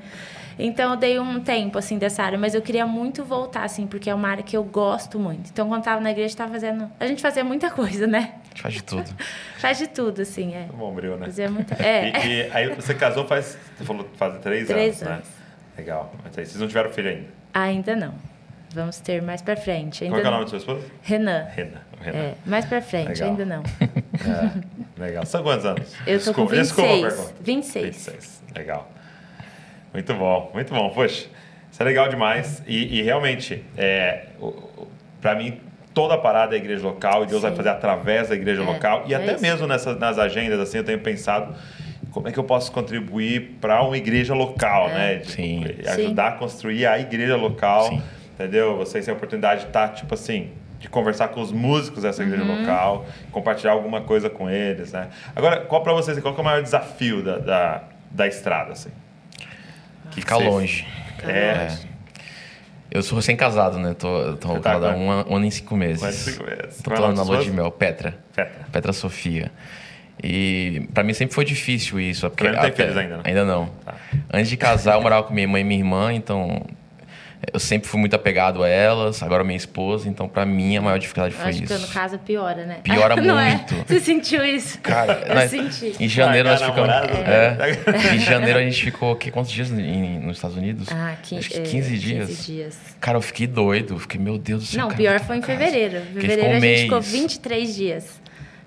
Então 0.60 0.92
eu 0.92 0.96
dei 0.96 1.18
um 1.18 1.40
tempo, 1.40 1.78
assim, 1.78 1.98
dessa 1.98 2.22
área. 2.22 2.38
Mas 2.38 2.54
eu 2.54 2.62
queria 2.62 2.86
muito 2.86 3.24
voltar, 3.24 3.64
assim, 3.64 3.86
porque 3.86 4.08
é 4.10 4.14
uma 4.14 4.28
área 4.28 4.42
que 4.42 4.56
eu 4.56 4.62
gosto 4.64 5.18
muito. 5.18 5.50
Então, 5.50 5.68
quando 5.68 5.82
tava 5.82 6.00
na 6.00 6.10
igreja, 6.10 6.36
tava 6.36 6.52
fazendo. 6.52 6.90
A 7.00 7.06
gente 7.06 7.20
fazia 7.22 7.42
muita 7.44 7.70
coisa, 7.70 8.06
né? 8.06 8.34
A 8.44 8.48
gente 8.48 8.62
faz 8.62 8.74
de 8.74 8.82
tudo. 8.82 9.10
Faz 9.58 9.78
de 9.78 9.86
tudo, 9.88 10.22
assim, 10.22 10.54
é. 10.54 10.66
Bom, 10.72 10.92
Bril, 10.94 11.16
né? 11.18 11.26
Fazia 11.26 11.50
muita. 11.50 11.74
É. 11.82 12.12
E, 12.26 12.28
e 12.46 12.50
aí 12.52 12.74
você 12.74 12.94
casou 12.94 13.26
faz... 13.26 13.58
Você 13.76 13.84
falou 13.84 14.04
que 14.04 14.16
faz 14.16 14.38
três, 14.40 14.66
Três 14.66 15.02
anos, 15.02 15.12
anos. 15.14 15.28
né? 15.28 15.34
Legal. 15.78 16.12
Mas 16.24 16.36
aí 16.38 16.46
vocês 16.46 16.60
não 16.60 16.66
tiveram 16.66 16.90
filho 16.90 17.10
ainda. 17.10 17.26
Ainda 17.54 17.94
não. 17.96 18.14
Vamos 18.72 18.98
ter 19.00 19.20
mais 19.20 19.42
pra 19.42 19.56
frente. 19.56 20.04
Ainda 20.04 20.16
Qual 20.16 20.20
é 20.20 20.22
o 20.22 20.24
não. 20.24 20.30
nome 20.32 20.44
da 20.44 20.48
sua 20.50 20.58
esposa? 20.58 20.86
Renan. 21.02 21.44
Renan. 21.54 21.80
Renan. 22.00 22.18
É, 22.18 22.34
mais 22.46 22.64
pra 22.64 22.80
frente, 22.80 23.08
Legal. 23.20 23.28
ainda 23.30 23.44
não. 23.44 23.62
É, 24.20 25.00
legal. 25.00 25.24
São 25.24 25.42
quantos 25.42 25.64
anos? 25.64 25.94
Eu 26.06 26.22
tô 26.22 26.34
com 26.34 26.44
Desculpa- 26.46 26.56
desculpa 26.56 26.90
a 26.90 26.94
26. 26.94 27.14
pergunta. 27.14 27.34
26. 27.42 27.84
26. 27.86 28.42
Legal. 28.54 28.92
Muito 29.92 30.14
bom, 30.14 30.50
muito 30.54 30.72
bom. 30.72 30.90
Poxa, 30.90 31.26
isso 31.70 31.82
é 31.82 31.84
legal 31.84 32.08
demais. 32.08 32.62
E, 32.66 32.98
e 32.98 33.02
realmente, 33.02 33.64
é, 33.76 34.26
pra 35.20 35.34
mim, 35.34 35.60
toda 35.92 36.14
a 36.14 36.18
parada 36.18 36.54
é 36.54 36.58
a 36.58 36.62
igreja 36.62 36.82
local 36.86 37.24
e 37.24 37.26
Deus 37.26 37.42
vai 37.42 37.50
Sim. 37.50 37.56
fazer 37.56 37.68
através 37.70 38.28
da 38.28 38.34
igreja 38.34 38.62
É, 38.62 38.64
local. 38.64 39.04
E 39.06 39.14
é 39.14 39.16
até 39.16 39.32
isso. 39.34 39.42
mesmo 39.42 39.66
nessas, 39.66 39.98
nas 39.98 40.18
agendas, 40.18 40.60
assim, 40.60 40.78
eu 40.78 40.84
tenho 40.84 41.00
pensado 41.00 41.54
como 42.12 42.28
é 42.28 42.32
que 42.32 42.38
eu 42.38 42.44
posso 42.44 42.70
contribuir 42.72 43.56
para 43.60 43.82
uma 43.82 43.96
igreja 43.96 44.34
local, 44.34 44.88
É. 44.90 44.94
né? 44.94 45.16
Tipo, 45.18 45.30
Sim. 45.32 45.64
Ajudar 45.86 46.28
a 46.28 46.32
construir 46.32 46.86
a 46.86 46.98
igreja 46.98 47.36
local, 47.36 47.84
Sim. 47.88 48.02
entendeu? 48.34 48.76
Vocês 48.76 49.04
têm 49.04 49.12
a 49.12 49.16
oportunidade 49.16 49.62
de 49.62 49.66
estar, 49.68 49.88
tipo 49.90 50.14
assim, 50.14 50.50
de 50.78 50.88
conversar 50.88 51.28
com 51.28 51.40
os 51.40 51.52
músicos 51.52 52.02
dessa 52.04 52.22
igreja 52.22 52.42
Uhum. 52.42 52.60
local, 52.60 53.06
compartilhar 53.30 53.72
alguma 53.72 54.00
coisa 54.00 54.30
com 54.30 54.48
eles, 54.48 54.92
né? 54.92 55.08
Agora, 55.36 55.60
qual 55.60 55.82
para 55.82 55.92
vocês, 55.92 56.18
qual 56.20 56.32
que 56.32 56.40
é 56.40 56.42
o 56.42 56.44
maior 56.44 56.62
desafio 56.62 57.22
da, 57.22 57.38
da, 57.38 57.82
da 58.10 58.26
estrada, 58.26 58.72
assim? 58.72 58.90
Que 60.10 60.20
Ficar 60.20 60.36
vocês- 60.36 60.50
longe. 60.50 60.86
É. 61.26 61.30
É. 61.30 61.78
Eu 62.90 63.02
sou 63.02 63.16
recém-casado, 63.16 63.78
né? 63.78 63.94
Tô, 63.94 64.34
tô 64.36 64.58
tá 64.58 64.72
há 64.76 64.80
com- 64.80 64.98
um, 64.98 65.10
ano- 65.10 65.30
um 65.30 65.36
ano 65.36 65.46
e 65.46 65.50
cinco 65.52 65.76
meses. 65.76 66.00
Quantos 66.02 66.16
cinco 66.18 66.44
meses? 66.44 66.82
Tô 66.82 66.92
é 66.92 66.98
nome 66.98 67.14
na 67.16 67.22
lua 67.22 67.38
de 67.42 67.50
mel, 67.52 67.70
Petra. 67.70 68.18
Petra. 68.34 68.66
Petra 68.72 68.92
Sofia. 68.92 69.52
E 70.22 70.88
pra 70.92 71.02
mim 71.04 71.14
sempre 71.14 71.34
foi 71.34 71.44
difícil 71.44 72.00
isso. 72.00 72.28
Porque 72.28 72.44
Também 72.44 72.56
não 72.60 72.62
tem 72.68 72.72
filhos 72.76 72.96
ainda, 72.96 73.16
né? 73.18 73.22
Ainda 73.24 73.44
não. 73.44 73.66
Tá. 73.84 73.94
Antes 74.32 74.50
de 74.50 74.56
casar, 74.56 74.94
eu 74.96 75.02
morava 75.02 75.22
com 75.22 75.32
minha 75.32 75.46
mãe 75.46 75.60
e 75.62 75.64
minha 75.64 75.80
irmã, 75.80 76.12
então 76.12 76.66
eu 77.52 77.58
sempre 77.58 77.88
fui 77.88 77.98
muito 77.98 78.14
apegado 78.14 78.62
a 78.62 78.68
elas, 78.68 79.22
agora 79.22 79.42
minha 79.42 79.56
esposa, 79.56 80.08
então 80.08 80.28
pra 80.28 80.44
mim 80.44 80.76
a 80.76 80.82
maior 80.82 80.98
dificuldade 80.98 81.34
Eu 81.34 81.40
foi 81.40 81.50
acho 81.50 81.64
isso. 81.64 81.74
que 81.74 81.80
no 81.80 81.88
caso 81.88 82.18
piora, 82.18 82.66
né? 82.66 82.78
Piora 82.82 83.16
Não 83.20 83.38
é? 83.38 83.56
muito. 83.56 83.74
Você 83.86 84.00
sentiu 84.00 84.44
isso? 84.44 84.78
Cara, 84.80 85.24
eu 85.26 85.34
nós- 85.34 85.50
senti. 85.50 85.94
em 85.98 86.08
janeiro 86.08 86.48
nós 86.48 86.60
Largar 86.60 86.90
a 86.94 87.02
ficamos. 87.02 87.16
namorada, 87.16 87.64
É, 87.68 88.14
em 88.14 88.20
janeiro 88.20 88.58
a 88.58 88.62
gente 88.62 88.82
ficou 88.84 89.16
que, 89.16 89.30
quantos 89.30 89.50
dias 89.50 89.70
em- 89.70 90.18
nos 90.20 90.36
Estados 90.36 90.56
Unidos? 90.56 90.88
Ah, 90.90 91.14
quin- 91.22 91.38
Acho 91.38 91.48
que 91.50 91.58
é, 91.58 91.62
15 91.62 91.98
dias. 91.98 92.28
15 92.28 92.52
dias. 92.52 92.78
Cara, 93.00 93.16
eu 93.18 93.22
fiquei 93.22 93.46
doido. 93.46 93.98
Fiquei, 93.98 94.20
meu 94.20 94.36
Deus 94.36 94.62
do 94.64 94.66
céu. 94.68 94.80
Não, 94.82 94.88
cara, 94.88 94.98
pior 94.98 95.20
foi 95.20 95.38
em 95.38 95.42
fevereiro. 95.42 96.00
Fevereiro 96.12 96.40
ficou 96.42 96.50
a 96.56 96.60
gente 96.60 96.82
ficou 96.82 96.98
mês. 97.00 97.10
23 97.12 97.74
dias 97.74 98.19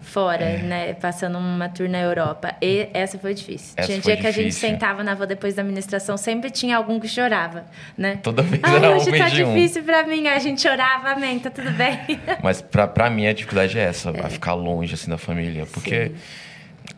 fora, 0.04 0.58
né? 0.58 0.94
Passando 0.94 1.38
uma 1.38 1.70
tour 1.70 1.90
na 1.90 2.00
Europa. 2.00 2.54
E 2.62 2.90
essa 2.94 3.18
foi 3.18 3.34
difícil. 3.34 3.74
Essa 3.76 3.88
tinha 3.88 4.02
foi 4.02 4.14
dia 4.14 4.22
que 4.22 4.28
a 4.28 4.32
gente 4.32 4.48
difícil. 4.50 4.70
sentava 4.70 5.04
na 5.04 5.16
van 5.16 5.26
depois 5.26 5.56
da 5.56 5.62
administração, 5.62 6.18
sempre 6.18 6.52
tinha 6.52 6.78
algum 6.78 7.00
que 7.00 7.08
chorava, 7.08 7.66
né? 7.98 8.20
Toda 8.22 8.44
vez 8.44 8.62
Ai, 8.64 8.76
era 8.76 8.92
um 8.92 8.96
hoje 8.98 9.18
tá 9.18 9.26
um. 9.26 9.30
difícil 9.30 9.84
pra 9.84 10.04
mim. 10.06 10.28
Aí 10.28 10.36
a 10.36 10.40
gente 10.40 10.62
chorava, 10.62 11.10
amém, 11.12 11.40
tá 11.40 11.50
tudo 11.50 11.72
bem. 11.72 12.00
Mas 12.44 12.62
pra, 12.62 12.88
pra 12.88 13.10
mim 13.10 13.26
a 13.26 13.34
dificuldade 13.34 13.80
é 13.80 13.84
essa, 13.84 14.12
a 14.12 14.30
ficar 14.30 14.54
longe 14.54 14.94
assim 14.94 15.10
da 15.10 15.18
família. 15.18 15.66
Porque 15.72 16.12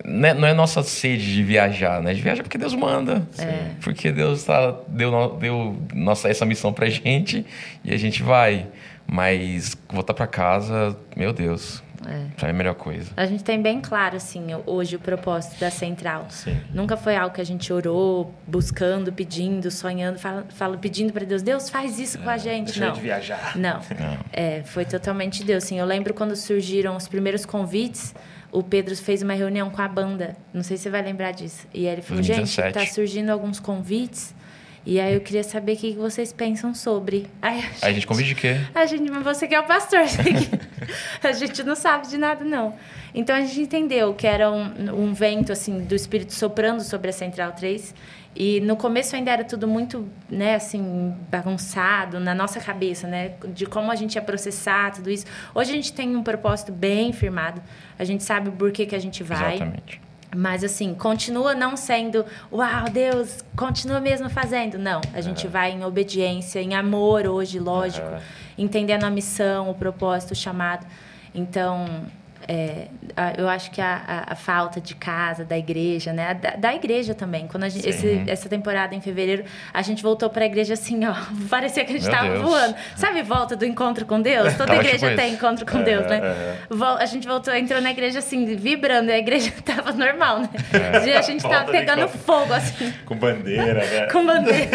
não 0.04 0.30
é, 0.30 0.34
não 0.34 0.48
é 0.48 0.54
nossa 0.54 0.84
sede 0.84 1.34
de 1.34 1.44
viajar, 1.44 2.02
né? 2.02 2.14
De 2.14 2.22
viajar 2.22 2.44
porque 2.44 2.58
Deus 2.58 2.74
manda. 2.74 3.28
É. 3.38 3.70
Porque 3.82 4.12
Deus 4.12 4.44
tá, 4.44 4.76
deu, 4.88 5.38
deu 5.40 5.78
nossa, 5.94 6.28
essa 6.28 6.46
missão 6.46 6.74
pra 6.74 6.90
gente 6.90 7.46
e 7.84 7.94
a 7.94 7.98
gente 7.98 8.22
vai. 8.24 8.68
Mas 9.08 9.78
voltar 9.88 10.16
pra 10.16 10.26
casa, 10.26 10.98
meu 11.16 11.32
Deus, 11.32 11.84
É. 12.08 12.46
é 12.46 12.50
a 12.50 12.54
melhor 12.54 12.76
coisa. 12.76 13.12
A 13.18 13.26
gente 13.26 13.44
tem 13.44 13.62
bem 13.62 13.82
claro, 13.82 14.16
assim, 14.18 14.48
hoje 14.66 14.96
o 14.96 15.00
propósito 15.00 15.60
da 15.60 15.70
Central. 15.72 16.28
Sim. 16.30 16.58
Nunca 16.74 16.96
foi 16.98 17.16
algo 17.16 17.34
que 17.36 17.42
a 17.42 17.46
gente 17.46 17.72
orou, 17.74 18.34
buscando, 18.48 19.12
pedindo, 19.12 19.70
sonhando, 19.72 20.20
fala, 20.20 20.46
fala- 20.50 20.78
pedindo 20.78 21.12
para 21.14 21.26
Deus, 21.26 21.42
Deus, 21.42 21.70
faz 21.70 22.00
isso 22.00 22.20
com 22.20 22.30
a 22.30 22.38
gente. 22.38 22.68
Deixa 22.68 22.86
Não. 22.88 22.94
de 22.94 23.02
viajar. 23.02 23.54
Não. 23.58 23.80
É, 24.32 24.62
foi 24.64 24.86
totalmente 24.86 25.44
Deus. 25.44 25.64
Sim, 25.64 25.80
eu 25.80 25.86
lembro 25.86 26.14
quando 26.14 26.36
surgiram 26.36 26.96
os 26.96 27.08
primeiros 27.08 27.46
convites, 27.46 28.14
o 28.52 28.64
Pedro 28.64 28.96
fez 28.96 29.22
uma 29.22 29.34
reunião 29.34 29.70
com 29.70 29.82
a 29.82 29.88
banda. 29.88 30.36
Não 30.54 30.64
sei 30.64 30.78
se 30.78 30.84
você 30.84 30.90
vai 30.90 31.02
lembrar 31.02 31.32
disso. 31.32 31.68
E 31.74 31.86
ele 31.86 32.02
falou, 32.02 32.24
2017. 32.24 32.74
gente, 32.74 32.74
tá 32.88 32.94
surgindo 32.94 33.30
alguns 33.30 33.60
convites. 33.60 34.34
E 34.86 35.00
aí 35.00 35.16
eu 35.16 35.22
queria 35.22 35.44
saber 35.44 35.74
o 35.74 35.78
que 35.78 35.94
que 35.94 35.98
vocês 35.98 36.32
pensam 36.32 36.76
sobre. 36.76 37.26
Aí 37.42 37.60
Aí 37.82 37.90
a 37.90 37.94
gente 37.94 38.06
convide 38.06 38.30
de 38.30 38.36
quê? 38.36 38.58
a 38.74 38.86
gente, 38.86 39.10
mas 39.10 39.24
você 39.24 39.48
que 39.48 39.56
é 39.56 39.60
o 39.60 39.64
pastor, 39.64 40.02
que- 40.06 41.28
a 41.28 41.32
gente 41.32 41.64
não 41.64 41.76
sabe 41.76 42.08
de 42.08 42.18
nada, 42.18 42.46
não. 42.46 42.76
Então 43.14 43.36
a 43.36 43.42
gente 43.42 43.62
entendeu 43.62 44.14
que 44.14 44.28
era 44.28 44.52
um, 44.52 45.06
um 45.08 45.14
vento 45.14 45.52
assim 45.52 45.80
do 45.80 45.96
Espírito 45.96 46.34
soprando 46.34 46.84
sobre 46.84 47.10
a 47.10 47.14
Central 47.14 47.54
3. 47.54 47.96
E 48.38 48.60
no 48.60 48.76
começo 48.76 49.16
ainda 49.16 49.32
era 49.32 49.44
tudo 49.46 49.66
muito, 49.66 50.10
né, 50.30 50.56
assim, 50.56 51.16
bagunçado 51.32 52.20
na 52.20 52.36
nossa 52.36 52.60
cabeça, 52.60 53.08
né, 53.08 53.32
de 53.54 53.66
como 53.66 53.90
a 53.90 53.96
gente 53.96 54.16
ia 54.16 54.22
processar 54.22 54.92
tudo 54.92 55.10
isso. 55.10 55.26
Hoje 55.56 55.72
a 55.72 55.74
gente 55.74 55.94
tem 55.94 56.14
um 56.18 56.22
propósito 56.22 56.70
bem 56.72 57.14
firmado. 57.14 57.62
A 57.98 58.04
gente 58.04 58.24
sabe 58.26 58.50
o 58.50 58.52
porquê 58.52 58.86
que 58.86 58.94
a 58.94 59.00
gente 59.00 59.24
vai. 59.24 59.56
Exatamente. 59.56 60.02
Mas 60.36 60.64
assim, 60.64 60.94
continua 60.94 61.56
não 61.56 61.78
sendo, 61.78 62.26
uau, 62.52 62.90
Deus, 62.92 63.44
continua 63.56 64.00
mesmo 64.00 64.30
fazendo. 64.30 64.78
Não, 64.78 65.02
a 65.14 65.22
gente 65.22 65.48
vai 65.48 65.72
em 65.72 65.84
obediência, 65.84 66.60
em 66.60 66.76
amor 66.76 67.26
hoje, 67.26 67.60
lógico, 67.60 68.08
Aham. 68.08 68.22
entendendo 68.58 69.04
a 69.04 69.10
missão, 69.10 69.70
o 69.70 69.74
propósito, 69.74 70.32
o 70.32 70.36
chamado. 70.36 70.86
Então, 71.34 72.06
é, 72.48 72.88
eu 73.38 73.48
acho 73.50 73.72
que 73.72 73.82
a, 73.82 74.02
a- 74.28 74.34
a 74.34 74.36
falta 74.36 74.80
de 74.82 74.96
casa, 74.96 75.44
da 75.44 75.58
igreja, 75.58 76.14
né? 76.14 76.34
Da, 76.34 76.52
da 76.52 76.76
igreja 76.76 77.14
também. 77.14 77.48
Quando 77.48 77.64
a 77.64 77.70
gente, 77.70 77.88
esse- 77.88 78.24
essa 78.28 78.48
temporada 78.50 78.94
em 78.96 79.02
fevereiro, 79.02 79.44
a 79.74 79.82
gente 79.82 80.02
voltou 80.04 80.30
para 80.30 80.44
a 80.44 80.46
igreja 80.46 80.74
assim, 80.74 81.06
ó. 81.06 81.14
Parecia 81.50 81.84
que 81.86 81.92
a 81.94 81.96
gente 81.98 82.08
estava 82.08 82.38
voando. 82.40 82.76
Sabe 82.96 83.22
volta 83.24 83.56
do 83.56 83.66
encontro 83.66 84.06
com 84.06 84.22
Deus? 84.22 84.54
Toda 84.58 84.68
Tava 84.68 84.80
igreja 84.82 85.08
tipo 85.08 85.16
tem 85.16 85.28
isso. 85.34 85.36
encontro 85.38 85.66
com 85.66 85.82
Deus, 85.82 86.06
né? 86.08 86.18
aham. 86.20 86.56
Vol- 86.78 86.98
A 86.98 87.06
gente 87.06 87.28
voltou, 87.28 87.54
entrou 87.56 87.82
na 87.82 87.92
igreja 87.92 88.20
assim, 88.20 88.46
vibrando, 88.56 89.10
e 89.10 89.14
a 89.14 89.18
igreja 89.18 89.52
tava 89.66 89.92
normal, 89.92 90.40
né? 90.42 90.50
E 91.06 91.14
a 91.14 91.22
gente 91.22 91.42
tava 91.42 91.72
pegando 91.72 92.02
encontro. 92.02 92.20
fogo, 92.20 92.54
assim, 92.54 92.94
Com 93.06 93.16
bandeira, 93.16 93.74
né? 93.86 94.08
com 94.12 94.26
bandeira. 94.26 94.70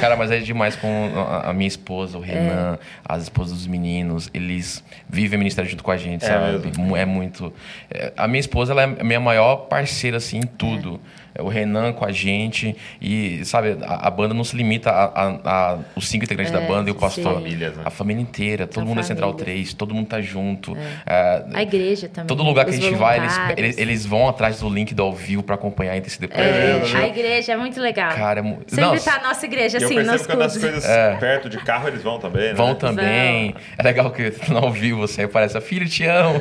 Cara, 0.00 0.16
mas 0.16 0.30
é 0.30 0.38
demais 0.38 0.76
com 0.76 1.12
a, 1.16 1.50
a 1.50 1.52
minha 1.52 1.68
esposa, 1.68 2.18
o 2.18 2.24
É. 2.24 2.26
Renan, 2.26 2.78
as 3.06 3.24
esposas 3.24 3.58
dos 3.58 3.66
meninos. 3.66 4.30
Eles 4.32 4.82
vivem 5.08 5.36
o 5.36 5.38
ministério 5.40 5.70
junto 5.70 5.82
com 5.84 5.90
a 5.90 5.96
gente, 5.96 6.24
É 6.24 6.28
sabe? 6.28 6.70
É 6.96 7.04
muito. 7.04 7.52
é, 7.90 8.12
a 8.16 8.26
minha 8.26 8.40
esposa 8.40 8.72
ela 8.72 8.82
é 8.82 8.84
a 8.84 9.04
minha 9.04 9.20
maior 9.20 9.66
parceira 9.68 10.16
assim, 10.16 10.38
em 10.38 10.42
tudo. 10.42 11.00
É. 11.14 11.18
O 11.38 11.48
Renan 11.48 11.92
com 11.92 12.04
a 12.04 12.12
gente. 12.12 12.76
E, 13.00 13.44
sabe, 13.44 13.76
a, 13.84 14.06
a 14.08 14.10
banda 14.10 14.34
não 14.34 14.44
se 14.44 14.56
limita 14.56 14.90
a, 14.90 15.04
a- 15.04 15.38
a- 15.44 15.78
os 15.94 16.08
cinco 16.08 16.24
integrantes 16.24 16.52
da 16.52 16.60
É, 16.62 16.66
banda 16.66 16.88
e 16.88 16.92
o 16.92 16.94
pastor. 16.94 17.24
sim. 17.24 17.34
Famílias, 17.34 17.76
né? 17.76 17.82
A 17.84 17.90
família 17.90 18.20
inteira. 18.22 18.66
Todo 18.66 18.82
A 18.82 18.86
mundo 18.86 19.00
é 19.00 19.02
Central 19.04 19.30
família. 19.30 19.52
3, 19.54 19.72
todo 19.74 19.94
mundo 19.94 20.06
tá 20.08 20.20
junto. 20.20 20.76
É, 21.06 21.44
A 21.54 21.62
igreja 21.62 22.08
também. 22.08 22.26
Todo 22.26 22.42
lugar 22.42 22.64
que 22.64 22.70
a 22.72 22.74
gente 22.74 22.94
vai, 22.94 23.18
eles, 23.18 23.38
eles, 23.56 23.78
eles 23.78 24.06
vão 24.06 24.28
atrás 24.28 24.60
do 24.60 24.68
link 24.68 24.94
do 24.94 25.02
ao 25.02 25.12
vivo 25.12 25.42
pra 25.42 25.54
acompanhar 25.54 25.94
e 25.94 25.98
interceder 25.98 26.28
pra 26.28 26.40
É, 26.42 26.80
gente. 26.84 26.96
a 26.96 27.06
igreja 27.08 27.52
é 27.52 27.56
muito 27.56 27.80
legal. 27.80 28.12
Cara, 28.14 28.40
é 28.40 28.42
mu- 28.42 28.58
Sempre 28.66 28.84
Não, 28.84 28.96
tá 28.98 29.16
a 29.16 29.28
nossa 29.28 29.46
igreja, 29.46 29.78
E 29.78 29.84
assim, 29.84 29.94
que 29.96 30.26
quando 30.26 30.42
as 30.42 30.56
coisas 30.56 30.84
perto 31.20 31.48
de 31.48 31.58
carro, 31.58 31.88
eles 31.88 32.02
vão 32.02 32.18
também, 32.18 32.48
né? 32.48 32.54
Vão 32.54 32.74
também. 32.74 33.54
É 33.76 33.82
legal 33.82 34.10
que 34.10 34.32
no 34.50 34.58
ao 34.58 34.72
vivo 34.72 34.98
você 34.98 35.22
aparece, 35.22 35.60
filho, 35.60 35.88
te 35.88 36.04
amo. 36.04 36.38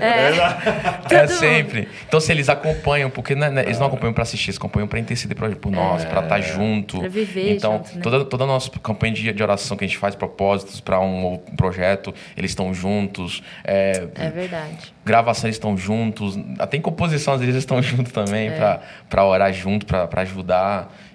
É, 1.10 1.28
sempre. 1.28 1.88
Então, 2.08 2.20
se 2.20 2.32
eles 2.32 2.50
acompanham, 2.50 3.10
porque 3.10 3.36
né, 3.36 3.50
né, 3.50 3.64
eles 3.64 3.80
não 3.80 3.88
acompanham 3.88 4.14
pra 4.14 4.24
assistir, 4.24 4.50
eles 4.50 4.58
acompanham 4.58 4.87
pra 4.88 5.00
interceder 5.00 5.36
por, 5.38 5.54
por 5.56 5.72
nós, 5.72 6.04
pra 6.06 6.22
estar 6.22 6.40
junto. 6.42 7.00
Pra 7.00 7.08
viver 7.10 7.56
Então, 7.56 7.78
junto, 7.78 7.96
né? 7.96 8.02
toda, 8.02 8.26
toda 8.26 8.44
a 8.44 8.48
nossa 8.48 8.70
campanha 8.82 9.14
de, 9.14 9.32
de 9.34 9.44
oração 9.44 9.76
que 9.78 9.84
a 9.86 9.88
gente 9.88 9.98
faz, 9.98 10.16
propósitos 10.16 10.80
pra 10.82 11.00
um, 11.00 11.34
um 11.34 11.38
projeto, 11.56 12.14
eles 12.36 12.52
estão 12.52 12.74
juntos. 12.74 13.42
É, 13.64 14.08
É 14.16 14.30
verdade. 14.30 14.94
gravação 15.06 15.48
eles 15.48 15.56
estão 15.56 15.78
juntos, 15.78 16.38
até 16.60 16.78
em 16.78 16.82
composição 16.82 17.34
às 17.34 17.40
vezes 17.40 17.56
eles 17.56 17.64
estão 17.64 17.82
juntos 17.84 18.12
também 18.12 18.48
É. 18.50 18.80
para 19.10 19.26
orar 19.26 19.52
junto, 19.54 19.86
pra 19.86 20.08
pra 20.08 20.24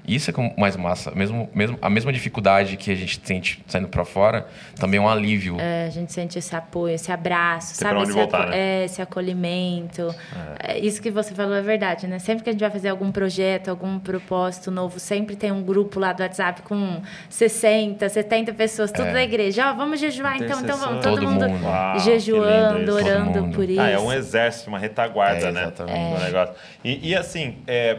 Isso 0.07 0.31
é 0.31 0.33
como 0.33 0.53
mais 0.59 0.77
massa, 0.77 1.13
mesmo, 1.13 1.49
mesmo 1.55 1.79
a 1.81 1.89
mesma 1.89 2.13
dificuldade 2.13 2.77
que 2.77 2.91
a 2.91 2.95
gente 2.97 3.21
sente 3.25 3.63
saindo 3.69 3.87
pra 3.87 4.05
fora, 4.05 4.47
também 4.75 4.99
é 4.99 5.01
um 5.01 5.09
alívio. 5.09 5.57
É, 5.61 5.87
a 5.87 5.91
gente 5.91 6.13
sente 6.13 6.37
esse 6.39 6.55
apoio, 6.57 6.95
esse 6.95 7.13
abraço, 7.13 7.69
Tem 7.69 7.89
sabe? 7.89 7.91
pra 7.91 8.01
onde 8.01 8.11
esse, 8.11 8.19
voltar, 8.19 8.41
aco- 8.41 8.51
né? 8.51 8.57
é, 8.59 8.85
esse 8.85 9.01
acolhimento. 9.01 10.15
É, 10.59 10.79
isso 10.79 11.01
que 11.01 11.11
você 11.11 11.33
falou 11.35 11.55
é 11.55 11.63
verdade, 11.63 12.07
né? 12.09 12.19
Sempre 12.19 12.43
que 12.43 12.51
a 12.51 12.53
gente 12.53 12.61
vai 12.63 12.71
fazer 12.71 12.89
algum 12.89 13.13
projeto, 13.13 13.69
algum 13.69 13.99
propósito 13.99 14.71
novo, 14.73 14.99
sempre 14.99 15.37
tem 15.37 15.53
um 15.53 15.63
grupo 15.63 16.01
lá 16.01 16.13
do 16.13 16.23
WhatsApp 16.23 16.63
com 16.63 17.01
60, 17.31 18.09
70 18.09 18.53
pessoas, 18.55 18.91
tudo 18.91 19.13
da 19.13 19.23
igreja. 19.23 19.71
Ó, 19.71 19.75
vamos 19.75 20.01
jejuar 20.01 20.37
então, 20.37 20.61
então 20.61 20.77
vamos. 20.79 21.03
Todo, 21.05 21.19
É. 21.19 21.21
Todo 21.21 21.31
mundo, 21.31 21.49
mundo. 21.49 21.65
Uau, 21.65 21.99
jejuando, 22.01 22.95
orando 22.95 23.43
mundo. 23.43 23.55
por 23.55 23.69
isso. 23.69 23.81
Ah, 23.81 23.89
é 23.91 23.99
um 23.99 24.13
exército, 24.13 24.69
uma 24.69 24.79
retaguarda, 24.79 25.47
É, 25.49 25.53
né? 25.53 25.63
exatamente. 25.63 26.19
Do 26.19 26.25
negócio. 26.25 26.55
E, 26.85 27.11
e, 27.11 27.15
assim, 27.15 27.59
é, 27.67 27.99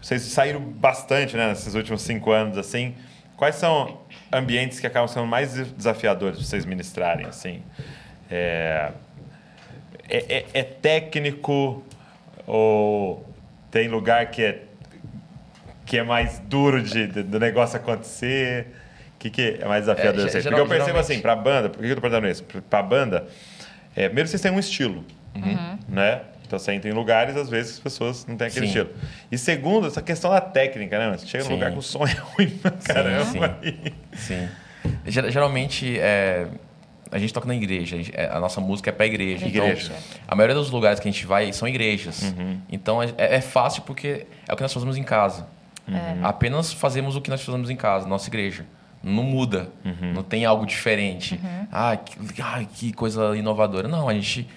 vocês 0.00 0.22
saíram 0.22 0.60
bastante, 0.60 1.36
né, 1.36 1.48
nesses 1.48 1.74
últimos 1.74 2.02
cinco 2.02 2.30
anos, 2.30 2.56
assim. 2.58 2.94
Quais 3.36 3.54
são 3.56 4.00
ambientes 4.32 4.78
que 4.80 4.86
acabam 4.86 5.08
sendo 5.08 5.26
mais 5.26 5.54
desafiadores 5.54 6.36
para 6.38 6.46
vocês 6.46 6.64
ministrarem, 6.66 7.26
assim? 7.26 7.62
É, 8.30 8.92
é, 10.08 10.16
é- 10.38 10.46
é 10.54 10.62
técnico 10.62 11.82
ou 12.46 13.26
tem 13.70 13.88
lugar 13.88 14.26
que 14.30 14.42
é, 14.42 14.62
que 15.86 15.98
é 15.98 16.02
mais 16.02 16.38
duro 16.40 16.82
de, 16.82 17.06
de- 17.06 17.22
do 17.22 17.38
negócio 17.40 17.76
acontecer? 17.76 18.66
O 19.16 19.18
que, 19.20 19.30
que 19.30 19.58
é 19.60 19.66
mais 19.66 19.82
desafiador? 19.82 20.20
É, 20.26 20.28
vocês? 20.30 20.44
geral- 20.44 20.58
Porque 20.60 20.72
eu 20.72 20.78
percebo 20.78 20.96
geralmente- 20.98 21.12
assim, 21.12 21.20
para 21.22 21.32
a 21.32 21.36
banda, 21.36 21.68
por 21.68 21.80
que 21.82 21.86
eu 21.88 21.94
tô 21.94 22.00
perguntando 22.00 22.28
isso? 22.28 22.44
Para 22.44 22.78
a 22.78 22.82
banda, 22.82 23.26
é, 23.96 24.06
primeiro 24.06 24.28
vocês 24.28 24.40
têm 24.40 24.50
um 24.52 24.58
estilo, 24.58 25.04
né? 25.88 26.22
Então 26.50 26.58
você 26.58 26.72
entra 26.72 26.90
em 26.90 26.92
lugares, 26.92 27.36
às 27.36 27.48
vezes, 27.48 27.70
que 27.74 27.78
as 27.78 27.82
pessoas 27.84 28.26
não 28.26 28.36
têm 28.36 28.48
aquele 28.48 28.66
Sim. 28.66 28.80
estilo. 28.80 28.90
E 29.30 29.38
segundo, 29.38 29.86
essa 29.86 30.02
questão 30.02 30.32
da 30.32 30.40
técnica, 30.40 30.98
né? 30.98 31.16
Você 31.16 31.24
chega 31.24 31.44
num 31.44 31.50
Sim. 31.50 31.54
lugar 31.54 31.70
que 31.70 31.78
o 31.78 31.82
som 31.82 32.04
é 32.04 32.10
ruim 32.34 32.48
pra 32.60 32.72
caramba. 32.72 33.24
sim. 33.24 33.38
e- 33.62 34.16
Sim. 34.16 34.48
Ger- 35.06 35.30
Geralmente, 35.30 35.96
é, 36.00 36.48
a 37.12 37.18
gente 37.20 37.32
toca 37.32 37.46
na 37.46 37.54
igreja. 37.54 37.96
a 37.96 38.20
é, 38.36 38.38
nossa 38.40 38.60
música 38.60 38.90
é 38.90 38.92
pra 38.92 39.06
igreja. 39.06 39.46
Igreja. 39.46 39.92
Então, 39.92 40.24
a 40.26 40.34
maioria 40.34 40.56
dos 40.56 40.72
lugares 40.72 40.98
que 40.98 41.08
a 41.08 41.12
gente 41.12 41.24
vai 41.24 41.52
são 41.52 41.68
igrejas. 41.68 42.34
Então, 42.68 43.00
é, 43.00 43.12
é 43.16 43.40
fácil 43.40 43.82
porque 43.82 44.26
é 44.48 44.52
o 44.52 44.56
que 44.56 44.62
nós 44.62 44.72
fazemos 44.72 44.96
em 44.96 45.04
casa. 45.04 45.46
Apenas 46.20 46.72
fazemos 46.72 47.14
o 47.14 47.20
que 47.20 47.30
nós 47.30 47.40
fazemos 47.44 47.70
em 47.70 47.76
casa, 47.76 48.08
nossa 48.08 48.28
igreja. 48.28 48.66
Não 49.04 49.22
muda. 49.22 49.68
Não 50.12 50.24
tem 50.24 50.44
algo 50.44 50.66
diferente. 50.66 51.40
Ah, 51.70 51.96
que, 51.96 52.42
ai, 52.42 52.66
que 52.74 52.92
coisa 52.92 53.36
inovadora. 53.36 53.86
Não, 53.86 54.08
a 54.08 54.14
gente... 54.14 54.48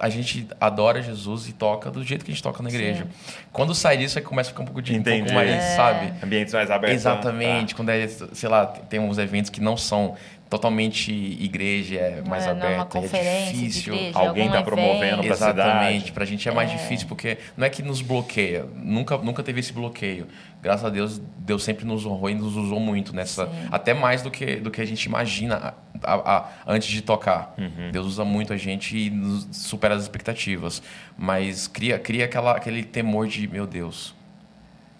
A 0.00 0.08
gente 0.08 0.46
adora 0.60 1.02
Jesus 1.02 1.48
e 1.48 1.52
toca 1.52 1.90
do 1.90 2.04
jeito 2.04 2.24
que 2.24 2.30
a 2.30 2.34
gente 2.34 2.42
toca 2.42 2.62
na 2.62 2.68
igreja. 2.68 3.06
Quando 3.52 3.74
sai 3.74 3.96
disso, 3.96 4.18
aí 4.18 4.24
começa 4.24 4.50
a 4.50 4.52
ficar 4.52 4.62
um 4.62 4.66
pouco, 4.66 4.80
de, 4.80 4.92
um 4.98 5.02
pouco 5.02 5.32
mais, 5.32 5.50
É. 5.50 5.76
sabe? 5.76 6.12
Ambientes 6.22 6.54
mais 6.54 6.70
abertos. 6.70 6.96
Exatamente. 6.96 7.74
Quando 7.74 7.88
é, 7.90 8.06
sei 8.08 8.48
lá, 8.48 8.66
tem 8.66 9.00
uns 9.00 9.18
eventos 9.18 9.50
que 9.50 9.60
não 9.60 9.76
são 9.76 10.14
totalmente 10.48 11.12
igreja, 11.12 11.96
é 11.96 12.22
mais 12.26 12.44
Não 12.46 12.52
é 12.52 12.54
numa 12.54 12.82
aberto, 12.82 12.96
é 13.14 13.50
difícil. 13.50 13.94
igreja, 13.94 14.18
Alguém 14.18 14.44
algum 14.48 14.56
tá 14.58 14.62
promovendo 14.62 15.22
pra 15.22 15.32
Exatamente. 15.34 15.94
cidade. 15.98 16.12
Pra 16.12 16.24
gente 16.24 16.48
é 16.48 16.52
mais 16.52 16.70
difícil 16.70 17.06
porque 17.06 17.38
não 17.56 17.66
é 17.66 17.70
que 17.70 17.82
nos 17.82 18.00
bloqueia. 18.00 18.64
Nunca, 18.74 19.18
nunca 19.18 19.42
teve 19.42 19.60
esse 19.60 19.72
bloqueio. 19.72 20.26
Graças 20.62 20.84
a 20.86 20.88
Deus, 20.90 21.20
Deus 21.38 21.62
sempre 21.62 21.84
nos 21.84 22.04
honrou 22.06 22.30
e 22.30 22.34
nos 22.34 22.56
usou 22.56 22.80
muito 22.80 23.14
nessa. 23.14 23.48
Até 23.70 23.92
mais 23.94 24.22
do 24.22 24.30
que, 24.30 24.56
do 24.56 24.70
que 24.70 24.80
a 24.80 24.84
gente 24.86 25.04
imagina 25.04 25.74
a- 26.02 26.14
a- 26.14 26.36
a- 26.38 26.48
antes 26.66 26.88
de 26.88 27.02
tocar. 27.02 27.54
Uhum. 27.58 27.90
Deus 27.92 28.06
usa 28.06 28.24
muito 28.24 28.52
a 28.52 28.56
gente 28.56 28.96
e 28.96 29.10
nos 29.10 29.46
supera 29.52 29.94
as 29.94 30.02
expectativas. 30.02 30.82
Mas 31.16 31.68
cria, 31.68 31.98
cria 31.98 32.24
aquela, 32.24 32.56
aquele 32.56 32.82
temor 32.82 33.26
de, 33.28 33.46
meu 33.46 33.66
Deus. 33.66 34.08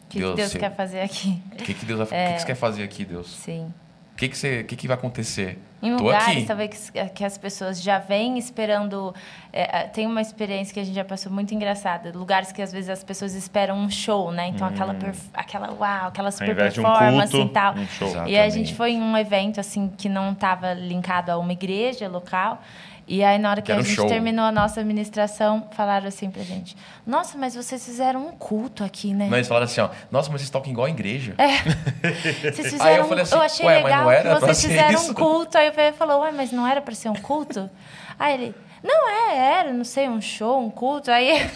O 0.05 0.11
que 0.11 0.20
que 0.20 0.32
Deus 0.34 0.53
quer 0.55 0.74
fazer 0.76 1.01
aqui? 1.01 1.38
O 1.53 1.57
que, 1.57 1.74
que 1.74 1.84
Deus 1.86 2.01
o 2.01 2.07
que, 2.07 2.14
que 2.14 2.40
você 2.40 2.46
quer 2.46 2.55
fazer 2.55 2.82
aqui, 2.82 3.05
Deus? 3.05 3.34
Sim. 3.34 3.72
O 4.18 4.20
que, 4.20 4.28
que, 4.30 4.36
você, 4.36 4.64
que, 4.64 4.74
que 4.74 4.88
vai 4.88 4.96
acontecer? 4.96 5.56
Em 5.80 5.96
Tô 5.96 6.02
lugares, 6.02 6.38
aqui. 6.38 6.44
talvez, 6.44 6.90
que- 6.90 7.04
que 7.10 7.24
as 7.24 7.38
pessoas 7.38 7.80
já 7.80 8.00
vêm 8.00 8.36
esperando... 8.36 9.14
é, 9.52 9.78
é, 9.78 9.82
tem 9.84 10.06
uma 10.08 10.20
experiência 10.20 10.74
que 10.74 10.80
a 10.80 10.84
gente 10.84 10.96
já 10.96 11.04
passou 11.04 11.30
muito 11.30 11.54
engraçada. 11.54 12.10
Lugares 12.12 12.50
que, 12.50 12.60
às 12.60 12.72
vezes, 12.72 12.90
as 12.90 13.04
pessoas 13.04 13.34
esperam 13.36 13.76
um 13.78 13.88
show, 13.88 14.32
né? 14.32 14.48
Então, 14.48 14.66
aquela, 14.66 14.92
perf- 14.92 15.30
aquela... 15.32 15.70
Uau, 15.72 16.08
aquela 16.08 16.32
super 16.32 16.50
Hum. 16.50 16.68
de 16.68 16.80
um 16.80 16.82
performance 16.82 17.30
culto, 17.30 17.46
e 17.46 17.52
tal. 17.52 17.74
um. 17.76 18.26
E 18.26 18.36
a 18.36 18.48
gente 18.48 18.74
foi 18.74 18.90
em 18.94 19.00
um 19.00 19.16
evento, 19.16 19.60
assim, 19.60 19.88
que 19.96 20.08
não 20.08 20.32
estava 20.32 20.74
linkado 20.74 21.30
a 21.30 21.38
uma 21.38 21.52
igreja 21.52 22.08
local. 22.08 22.60
E 23.09 23.24
aí, 23.24 23.38
na 23.38 23.50
hora 23.50 23.62
que, 23.62 23.66
Que 23.66 23.72
a 23.72 23.80
gente 23.80 23.94
show. 23.94 24.06
terminou 24.06 24.44
a 24.44 24.52
nossa 24.52 24.80
administração, 24.80 25.66
falaram 25.72 26.06
assim 26.06 26.30
pra 26.30 26.42
gente... 26.42 26.76
Nossa, 27.06 27.38
mas 27.38 27.54
vocês 27.54 27.82
fizeram 27.82 28.26
um 28.28 28.32
culto 28.32 28.84
aqui, 28.84 29.14
né? 29.14 29.28
Não, 29.30 29.38
eles 29.38 29.48
falaram 29.48 29.64
assim, 29.64 29.80
ó. 29.80 29.88
Nossa, 30.11 30.30
mas 30.30 30.42
vocês 30.42 30.50
tocam 30.50 30.70
igual 30.70 30.86
a 30.86 30.90
igreja. 30.90 31.34
Vocês 32.42 32.70
fizeram, 32.72 32.84
Aí 32.84 32.96
eu 32.98 33.04
falei 33.06 33.22
assim, 33.22 33.34
eu 33.34 33.40
achei 33.40 33.66
"Ué, 33.66 33.74
mas 33.76 33.84
legal 33.84 34.04
não 34.04 34.11
era 34.11 34.34
que 34.34 34.40
vocês 34.40 34.62
fizeram 34.62 34.94
isso?" 35.00 35.11
um 35.11 35.14
culto. 35.14 35.56
Aí 35.59 35.68
o 35.70 35.72
Pepe 35.72 35.96
falou, 35.96 36.20
ué, 36.20 36.32
mas 36.32 36.52
não 36.52 36.66
era 36.66 36.80
pra 36.82 36.94
ser 36.94 37.09
um 37.09 37.14
culto? 37.14 37.70
Aí 38.18 38.34
ele, 38.34 38.54
não 38.82 39.09
é, 39.09 39.36
era, 39.61 39.72
não 39.72 39.84
sei, 39.84 40.09
um 40.09 40.20
show, 40.20 40.61
um 40.62 40.70
culto. 40.70 41.11
Aí 41.11 41.50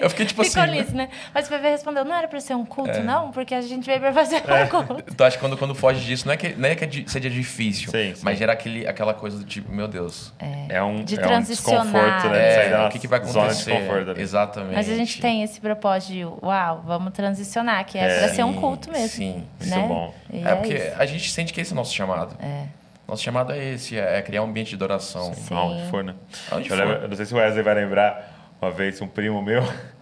Eu 0.00 0.10
fiquei 0.10 0.26
tipo 0.26 0.42
ficou 0.44 0.62
assim, 0.62 0.70
né? 0.72 0.78
nisso, 0.80 0.94
né? 0.96 1.08
Mas 1.34 1.46
o 1.46 1.48
Pepe 1.50 1.68
respondeu, 1.68 2.04
não 2.04 2.14
era 2.14 2.26
pra 2.28 2.40
ser 2.40 2.54
um 2.54 2.64
culto, 2.64 3.00
não, 3.00 3.30
porque 3.30 3.54
a 3.54 3.60
gente 3.60 3.84
veio 3.86 4.00
pra 4.00 4.12
fazer 4.12 4.42
É. 4.46 4.64
um 4.64 4.68
culto. 4.68 5.02
Então 5.10 5.26
acho 5.26 5.36
que 5.36 5.40
quando, 5.44 5.56
quando 5.56 5.74
foge 5.74 6.04
disso, 6.04 6.26
não 6.26 6.34
é 6.34 6.36
que, 6.36 6.54
não 6.54 6.68
é 6.68 6.74
que 6.74 6.84
é 6.84 6.88
seja 7.06 7.30
difícil, 7.30 7.90
Sim, 7.90 8.14
sim. 8.14 8.20
mas 8.22 8.38
gera 8.38 8.52
aquele, 8.52 8.86
aquela 8.86 9.14
coisa 9.14 9.38
do 9.38 9.44
tipo, 9.44 9.70
meu 9.72 9.86
Deus. 9.88 10.32
É 10.68 10.82
um, 10.82 11.04
De 11.04 11.18
é 11.20 11.26
um 11.28 11.42
desconforto, 11.42 12.28
né? 12.28 12.70
É, 12.72 12.86
o 12.86 12.90
que, 12.90 12.98
que 12.98 13.06
vai 13.08 13.18
acontecer? 13.18 13.72
desconforto 13.72 14.10
ali. 14.10 14.20
Exatamente. 14.22 14.74
Mas 14.74 14.88
a 14.90 14.94
gente 14.96 15.20
tem 15.20 15.42
esse 15.42 15.60
propósito 15.60 16.12
de, 16.12 16.24
uau, 16.24 16.82
vamos 16.86 17.12
transicionar, 17.12 17.84
que 17.84 17.98
é, 17.98 18.02
É. 18.04 18.18
pra 18.18 18.28
ser 18.28 18.44
um 18.44 18.52
culto 18.54 18.90
mesmo. 18.90 19.08
sim. 19.08 19.44
Isso 19.60 19.70
né? 19.70 19.84
é 19.84 19.88
bom. 19.88 20.14
E 20.32 20.44
É 20.46 20.54
porque 20.54 20.74
isso. 20.74 20.92
a 20.98 21.06
gente 21.06 21.30
sente 21.30 21.52
que 21.52 21.60
esse 21.60 21.72
é 21.72 21.74
o 21.74 21.76
nosso 21.76 21.94
chamado. 21.94 22.36
É. 22.42 22.64
Nosso 23.06 23.22
chamado 23.22 23.52
é 23.52 23.72
esse, 23.72 23.98
é 23.98 24.18
é 24.18 24.22
criar 24.22 24.42
um 24.42 24.46
ambiente 24.46 24.68
de 24.68 24.74
adoração. 24.74 25.32
Sim. 25.32 25.54
Aonde 25.54 25.90
for, 25.90 26.04
né? 26.04 26.14
Aonde 26.50 26.68
eu, 26.68 26.76
for. 26.76 26.84
lembro- 26.84 27.02
eu 27.04 27.08
não 27.08 27.16
sei 27.16 27.24
se 27.24 27.32
o 27.32 27.38
Wesley 27.38 27.62
vai 27.62 27.74
lembrar, 27.74 28.37
uma 28.60 28.70
vez 28.70 29.00
um 29.00 29.06
primo 29.06 29.42
meu 29.42 29.62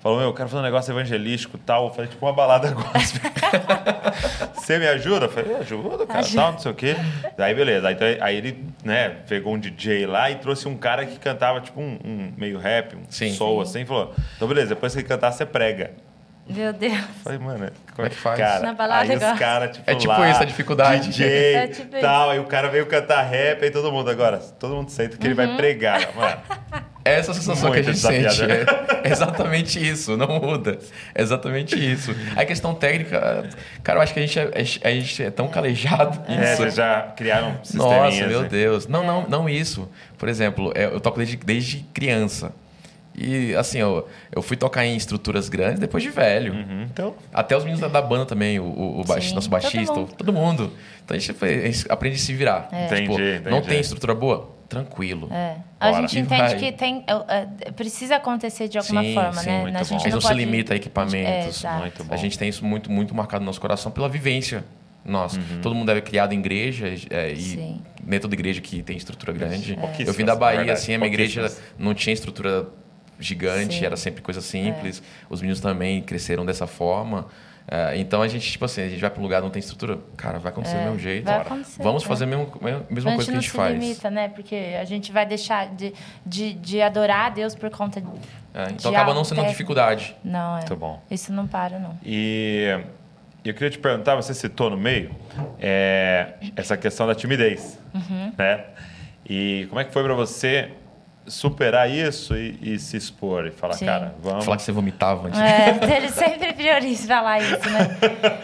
falou, 0.00 0.18
meu, 0.18 0.28
eu 0.28 0.34
quero 0.34 0.48
fazer 0.48 0.60
um 0.60 0.64
negócio 0.64 0.92
evangelístico 0.92 1.56
e 1.56 1.60
tal. 1.60 1.86
Eu 1.86 1.92
falei, 1.92 2.10
tipo 2.10 2.24
uma 2.24 2.32
balada 2.32 2.70
gospel. 2.72 3.30
Você 4.54 4.78
me 4.78 4.86
ajuda? 4.86 5.26
Eu 5.26 5.30
falei, 5.30 5.56
ajuda, 5.56 6.06
cara, 6.06 6.26
tal, 6.34 6.52
não 6.52 6.58
sei 6.58 6.70
o 6.70 6.74
quê. 6.74 6.96
Daí, 7.36 7.54
beleza. 7.54 7.88
Aí, 7.88 7.94
então, 7.94 8.06
aí 8.20 8.36
ele, 8.36 8.64
né, 8.84 9.08
pegou 9.28 9.54
um 9.54 9.58
DJ 9.58 10.06
lá 10.06 10.30
e 10.30 10.36
trouxe 10.36 10.68
um 10.68 10.76
cara 10.76 11.06
que 11.06 11.18
cantava, 11.18 11.60
tipo, 11.60 11.80
um, 11.80 11.98
um 12.04 12.32
meio 12.36 12.58
rap, 12.58 12.96
um 12.96 13.02
Sim. 13.08 13.32
soul, 13.32 13.60
assim, 13.60 13.80
e 13.80 13.86
falou, 13.86 14.14
então 14.36 14.46
beleza, 14.46 14.68
depois 14.68 14.92
que 14.92 15.00
ele 15.00 15.08
cantar, 15.08 15.32
você 15.32 15.46
prega. 15.46 15.92
Meu 16.48 16.72
Deus. 16.72 16.94
Eu 16.94 17.04
falei, 17.22 17.38
mano, 17.38 17.70
Como 17.94 18.06
é 18.06 18.10
que 18.10 18.16
faz? 18.16 18.38
Cara, 18.38 18.60
Na 18.60 18.72
balada 18.72 19.12
aí 19.12 19.16
os 19.16 19.38
caras, 19.38 19.76
tipo, 19.76 19.90
É 19.90 19.94
tipo 19.94 20.12
lá, 20.12 20.30
isso, 20.30 20.42
a 20.42 20.44
dificuldade. 20.44 21.08
DJ 21.08 21.26
É 21.54 21.66
tipo 21.68 21.94
isso. 21.96 22.00
tal, 22.00 22.30
aí 22.30 22.38
o 22.38 22.44
cara 22.44 22.68
veio 22.68 22.86
cantar 22.86 23.22
rap, 23.22 23.62
aí 23.62 23.70
todo 23.70 23.92
mundo 23.92 24.10
agora, 24.10 24.38
todo 24.38 24.74
mundo 24.74 24.90
senta 24.90 25.16
que 25.16 25.26
ele 25.26 25.34
vai 25.34 25.56
pregar, 25.56 26.08
mano. 26.16 26.40
É 27.04 27.14
essa 27.14 27.32
sensação 27.32 27.70
que 27.70 27.78
a 27.78 27.82
Muito 27.82 27.86
gente 27.86 27.98
sente. 27.98 28.28
desafiador. 28.28 29.00
É 29.02 29.10
exatamente 29.10 29.90
isso, 29.90 30.16
não 30.16 30.26
muda. 30.40 30.78
É 31.14 31.22
exatamente 31.22 31.74
isso. 31.92 32.14
A 32.36 32.44
questão 32.44 32.74
técnica, 32.74 33.48
cara, 33.82 33.98
eu 33.98 34.02
acho 34.02 34.12
que 34.12 34.20
a 34.20 34.26
gente 34.26 34.38
é, 34.38 34.52
a 34.84 34.90
gente 34.90 35.22
é 35.22 35.30
tão 35.30 35.48
calejado 35.48 36.20
É, 36.28 36.36
nisso. 36.36 36.56
vocês 36.58 36.74
já 36.74 37.02
criaram 37.16 37.58
sisteminhas. 37.62 38.14
Nossa, 38.14 38.26
meu 38.26 38.42
né? 38.42 38.48
Deus. 38.48 38.86
Não, 38.86 39.06
não, 39.06 39.26
não 39.26 39.48
isso. 39.48 39.88
Por 40.18 40.28
exemplo, 40.28 40.70
é, 40.74 40.84
eu 40.84 41.00
toco 41.00 41.16
desde, 41.18 41.36
desde 41.38 41.78
criança. 41.94 42.52
E 43.20 43.54
assim, 43.56 43.78
eu, 43.78 44.06
eu 44.34 44.40
fui 44.42 44.56
tocar 44.56 44.84
em 44.86 44.96
estruturas 44.96 45.48
grandes 45.48 45.80
depois 45.80 46.02
de 46.02 46.10
velho. 46.10 46.52
Uhum, 46.52 46.82
Então, 46.84 47.14
Até 47.32 47.56
os 47.56 47.64
meninos 47.64 47.80
da, 47.80 47.88
da 47.88 48.00
banda 48.02 48.24
também, 48.26 48.58
o, 48.60 48.64
o, 48.64 49.00
o 49.00 49.04
baixi- 49.04 49.30
Sim, 49.30 49.34
nosso 49.34 49.48
todo 49.50 49.60
baixista, 49.60 49.94
mundo. 49.94 50.12
todo 50.16 50.32
mundo. 50.32 50.72
Então 51.04 51.16
a 51.16 51.20
gente, 51.20 51.36
a 51.44 51.46
gente 51.70 51.86
aprende 51.90 52.16
a 52.16 52.18
se 52.18 52.32
virar. 52.34 52.68
Entendi, 52.72 53.02
Tipo, 53.02 53.20
entendi. 53.20 53.50
Não 53.50 53.60
tem 53.60 53.80
estrutura 53.80 54.14
boa? 54.14 54.56
tranquilo. 54.68 55.30
É. 55.32 55.56
A 55.80 55.92
gente 56.02 56.18
E 56.18 56.20
entende 56.20 56.42
vai. 56.42 56.56
que 56.56 56.72
tem, 56.72 57.02
é, 57.06 57.46
é, 57.68 57.70
precisa 57.72 58.16
acontecer 58.16 58.68
de 58.68 58.76
alguma 58.76 59.02
Sim, 59.02 59.14
forma, 59.14 59.32
sim, 59.32 59.46
né? 59.48 59.60
muito 59.62 59.76
a 59.76 59.78
bom. 59.78 59.84
gente 59.86 60.02
gente 60.02 60.12
não, 60.12 60.20
se 60.20 60.26
pode- 60.28 60.38
limita 60.44 60.74
a 60.74 60.76
equipamentos. 60.76 61.64
É. 61.64 61.72
Muito 61.78 62.04
bom. 62.04 62.12
A 62.12 62.16
gente 62.18 62.38
tem 62.38 62.50
isso 62.50 62.62
muito, 62.66 62.92
muito 62.92 63.14
marcado 63.14 63.40
no 63.40 63.46
nosso 63.46 63.62
coração 63.62 63.90
pela 63.90 64.10
vivência 64.10 64.62
nossa. 65.02 65.40
Todo 65.62 65.74
mundo 65.74 65.90
é 65.90 65.98
criado 66.02 66.34
em 66.34 66.38
igreja 66.38 66.86
é, 67.08 67.32
e 67.32 67.36
Sim. 67.40 67.80
nem 68.04 68.20
toda 68.20 68.34
igreja 68.34 68.60
que 68.60 68.82
tem 68.82 68.94
estrutura 68.94 69.32
grande. 69.32 69.72
Pouquíssimas, 69.74 70.08
Eu 70.08 70.12
vim 70.12 70.26
da 70.26 70.36
Bahia, 70.36 70.58
verdade, 70.58 70.78
assim, 70.78 70.92
a 70.92 70.98
minha 70.98 71.08
igreja 71.08 71.50
não 71.78 71.94
tinha 71.94 72.12
estrutura 72.12 72.66
gigante, 73.18 73.78
Sim. 73.78 73.84
era 73.84 73.96
sempre 73.96 74.22
coisa 74.22 74.40
simples. 74.40 75.02
Os 75.28 75.40
meninos 75.40 75.60
também 75.60 76.00
cresceram 76.02 76.44
dessa 76.46 76.66
forma. 76.66 77.26
É, 77.70 77.98
então 77.98 78.22
a 78.22 78.28
gente, 78.28 78.50
tipo 78.50 78.64
assim, 78.64 78.80
a 78.80 78.88
gente 78.88 78.98
vai 78.98 79.10
para 79.10 79.20
um 79.20 79.22
lugar 79.22 79.42
não 79.42 79.50
tem 79.50 79.60
estrutura, 79.60 79.98
cara, 80.16 80.38
vai 80.38 80.50
acontecer 80.50 80.76
do 80.78 80.84
mesmo 80.84 80.98
jeito. 80.98 81.24
vai 81.26 81.34
Bora. 81.34 81.46
acontecer, 81.46 81.82
Vamos 81.82 82.02
é. 82.02 82.06
fazer 82.06 82.24
a 82.24 82.26
mesma, 82.26 82.44
a 82.44 82.92
mesma 82.94 83.10
a 83.10 83.14
coisa 83.14 83.16
gente 83.16 83.24
que 83.24 83.30
a 83.30 83.34
não 83.34 83.40
gente 83.42 83.50
se 83.50 83.56
faz. 83.56 83.72
limita, 83.78 84.10
né? 84.10 84.28
Porque 84.28 84.54
a 84.80 84.84
gente 84.86 85.12
vai 85.12 85.26
deixar 85.26 85.68
de, 85.74 85.92
de, 86.24 86.54
de 86.54 86.80
adorar 86.80 87.26
a 87.26 87.28
Deus 87.28 87.54
por 87.54 87.68
conta 87.68 88.00
de... 88.00 88.06
É, 88.54 88.70
então 88.70 88.90
de 88.90 88.96
acaba 88.96 89.12
não 89.12 89.22
sendo 89.22 89.38
uma 89.38 89.42
técnico. 89.44 89.50
dificuldade. 89.50 90.16
Não, 90.24 90.54
é. 90.54 90.60
Muito 90.60 90.76
bom. 90.76 91.02
Isso 91.10 91.30
não 91.30 91.46
para, 91.46 91.78
não. 91.78 91.98
E 92.02 92.74
eu 93.44 93.52
queria 93.52 93.68
te 93.68 93.78
perguntar, 93.78 94.14
você 94.16 94.32
citou 94.32 94.70
no 94.70 94.76
meio 94.78 95.14
é, 95.60 96.34
essa 96.56 96.74
questão 96.74 97.06
da 97.06 97.14
timidez, 97.14 97.78
Uhum. 97.94 98.32
né? 98.38 98.64
E 99.28 99.66
como 99.68 99.78
é 99.78 99.84
que 99.84 99.92
foi 99.92 100.02
para 100.02 100.14
você 100.14 100.70
superar 101.30 101.88
isso 101.90 102.36
e, 102.36 102.58
e 102.62 102.78
se 102.78 102.96
expor 102.96 103.46
e 103.46 103.50
falar, 103.50 103.74
Sim. 103.74 103.86
cara, 103.86 104.14
vamos. 104.22 104.44
Falar 104.44 104.56
que 104.56 104.62
você 104.62 104.72
vomitava 104.72 105.28
antes. 105.28 105.40
É, 105.40 105.78
ele 105.96 106.08
sempre 106.08 106.52
prioriza 106.52 107.06
falar 107.06 107.38
isso, 107.40 107.68
né? 107.70 107.96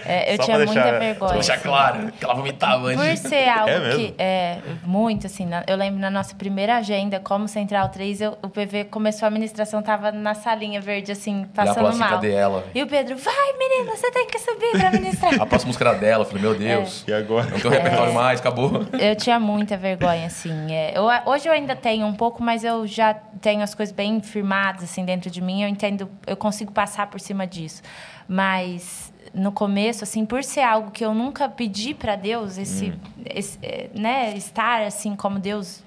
É, 0.04 0.32
eu 0.32 0.36
Só 0.38 0.44
tinha 0.44 0.56
pra 0.56 0.66
muita 0.66 0.82
deixar- 0.82 0.98
vergonha. 0.98 1.28
Pra 1.28 1.32
deixar 1.38 1.58
claro 1.58 2.12
que 2.12 2.24
ela 2.24 2.34
vomitava 2.34 2.82
Por 2.82 2.98
antes. 3.00 3.20
ser 3.20 3.48
algo 3.48 3.68
É 3.70 3.78
mesmo? 3.80 3.98
que 4.00 4.14
é 4.18 4.58
muito 4.84 5.26
assim, 5.26 5.46
na- 5.46 5.64
eu 5.66 5.76
lembro 5.76 6.00
na 6.00 6.10
nossa 6.10 6.34
primeira 6.34 6.76
agenda 6.76 7.18
como 7.20 7.48
Central 7.48 7.88
3, 7.88 8.20
eu- 8.20 8.38
o 8.42 8.48
PV 8.48 8.84
começou 8.84 9.26
a 9.26 9.28
administração, 9.28 9.82
tava 9.82 10.12
na 10.12 10.34
salinha 10.34 10.80
verde 10.80 11.12
assim, 11.12 11.46
passando 11.54 11.86
assim, 11.88 11.98
mal. 11.98 12.10
cadê 12.10 12.32
ela? 12.32 12.64
E 12.74 12.82
o 12.82 12.86
Pedro, 12.86 13.16
vai 13.16 13.52
menina, 13.58 13.96
você 13.96 14.10
tem 14.10 14.26
que 14.26 14.38
subir 14.38 14.72
pra 14.78 14.90
ministrar. 14.90 15.34
A 15.40 15.46
próxima 15.46 15.68
música 15.68 15.88
era 15.88 15.98
dela. 15.98 16.22
Eu 16.22 16.26
falei, 16.26 16.42
meu 16.42 16.54
Deus. 16.54 17.04
E 17.06 17.12
agora? 17.12 17.46
Não 17.50 17.58
tem 17.60 17.70
repertório 17.70 18.10
É. 18.10 18.14
mais, 18.14 18.40
acabou. 18.40 18.84
Eu 18.98 19.16
tinha 19.16 19.38
muita 19.40 19.76
vergonha, 19.76 20.26
assim. 20.26 20.72
É, 20.72 20.92
eu- 20.96 21.04
hoje 21.26 21.48
eu 21.48 21.52
ainda 21.52 21.74
tenho 21.76 22.06
um 22.06 22.12
pouco, 22.14 22.42
mas 22.42 22.64
eu 22.64 22.73
já 22.86 23.14
tenho 23.14 23.62
as 23.62 23.74
coisas 23.74 23.94
bem 23.94 24.20
firmadas, 24.20 24.84
assim, 24.84 25.04
dentro 25.04 25.30
de 25.30 25.40
mim. 25.40 25.62
Eu 25.62 25.68
entendo, 25.68 26.10
eu 26.26 26.36
consigo 26.36 26.72
passar 26.72 27.06
por 27.08 27.20
cima 27.20 27.46
disso. 27.46 27.82
Mas 28.28 29.12
no 29.32 29.52
começo, 29.52 30.04
assim, 30.04 30.24
por 30.24 30.42
ser 30.44 30.60
algo 30.62 30.90
que 30.90 31.04
eu 31.04 31.14
nunca 31.14 31.48
pedi 31.48 31.94
para 31.94 32.16
Deus, 32.16 32.56
esse, 32.58 32.92
esse, 33.26 33.58
é, 33.62 33.88
né, 33.94 34.34
estar 34.36 34.82
assim 34.82 35.14
como 35.16 35.38
Deus 35.38 35.82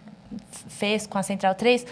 fez 0.68 1.08
com 1.08 1.18
a 1.18 1.24
Central 1.24 1.56
3, 1.56 1.86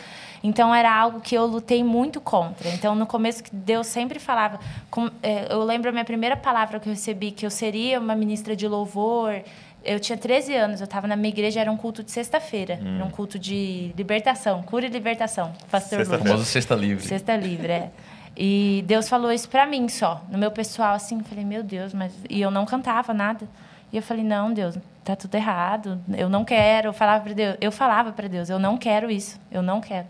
então 0.44 0.76
era 0.76 0.94
algo 0.94 1.22
que 1.22 1.34
eu 1.36 1.46
lutei 1.46 1.84
muito 1.84 2.20
contra. 2.20 2.70
Então, 2.70 2.94
no 2.94 3.06
começo, 3.06 3.42
que 3.44 3.56
Deus 3.56 3.88
sempre 3.88 4.20
falava. 4.20 4.60
com- 4.92 5.10
é, 5.24 5.48
eu 5.52 5.64
lembro 5.64 5.90
a 5.90 5.92
minha 5.92 6.04
primeira 6.06 6.36
palavra 6.36 6.80
que 6.80 6.88
eu 6.90 6.94
recebi, 6.94 7.32
que 7.32 7.46
eu 7.46 7.50
seria 7.52 8.00
uma 8.00 8.16
ministra 8.16 8.56
de 8.56 8.68
louvor. 8.68 9.42
Eu 9.86 10.00
tinha 10.00 10.18
13 10.18 10.56
anos, 10.56 10.82
eu 10.82 10.86
estava 10.86 11.08
na 11.08 11.16
minha 11.16 11.30
igreja, 11.30 11.62
era 11.62 11.72
um 11.72 11.78
culto 11.78 12.04
de 12.04 12.12
sexta-feira. 12.12 12.80
Era 12.84 13.06
um 13.06 13.10
culto 13.12 13.38
de 13.38 13.94
libertação, 13.96 14.64
cura 14.64 14.86
e 14.86 14.90
libertação. 14.90 15.54
Pastor 15.70 16.00
Lucas. 16.00 16.20
famoso 16.20 16.46
Sexta 16.46 16.74
Livre. 16.74 17.06
Sexta 17.08 17.38
livre, 17.38 17.72
é. 17.72 17.92
E 18.36 18.84
Deus 18.86 19.08
falou 19.08 19.32
isso 19.32 19.48
pra 19.48 19.66
mim 19.66 19.88
só, 19.88 20.22
no 20.30 20.38
meu 20.38 20.52
pessoal, 20.52 20.96
assim. 20.96 21.20
Eu 21.20 21.24
falei, 21.24 21.46
meu 21.46 21.64
Deus, 21.64 21.94
mas. 21.94 22.12
E 22.30 22.42
eu 22.42 22.52
não 22.52 22.66
cantava 22.66 23.14
nada. 23.14 23.48
E 23.94 23.98
eu 23.98 24.04
falei, 24.04 24.24
não, 24.24 24.52
Deus, 24.52 24.78
tá 25.04 25.16
tudo 25.16 25.36
errado. 25.36 26.02
Eu 26.18 26.28
não 26.28 26.44
quero. 26.44 26.90
Eu 26.90 26.94
falava 26.94 27.24
para 27.24 27.34
Deus, 27.34 27.58
eu 27.62 27.72
falava 27.72 28.12
para 28.12 28.28
Deus, 28.28 28.50
eu 28.50 28.60
não 28.60 28.78
quero 28.78 29.10
isso, 29.10 29.40
eu 29.52 29.62
não 29.62 29.80
quero. 29.80 30.08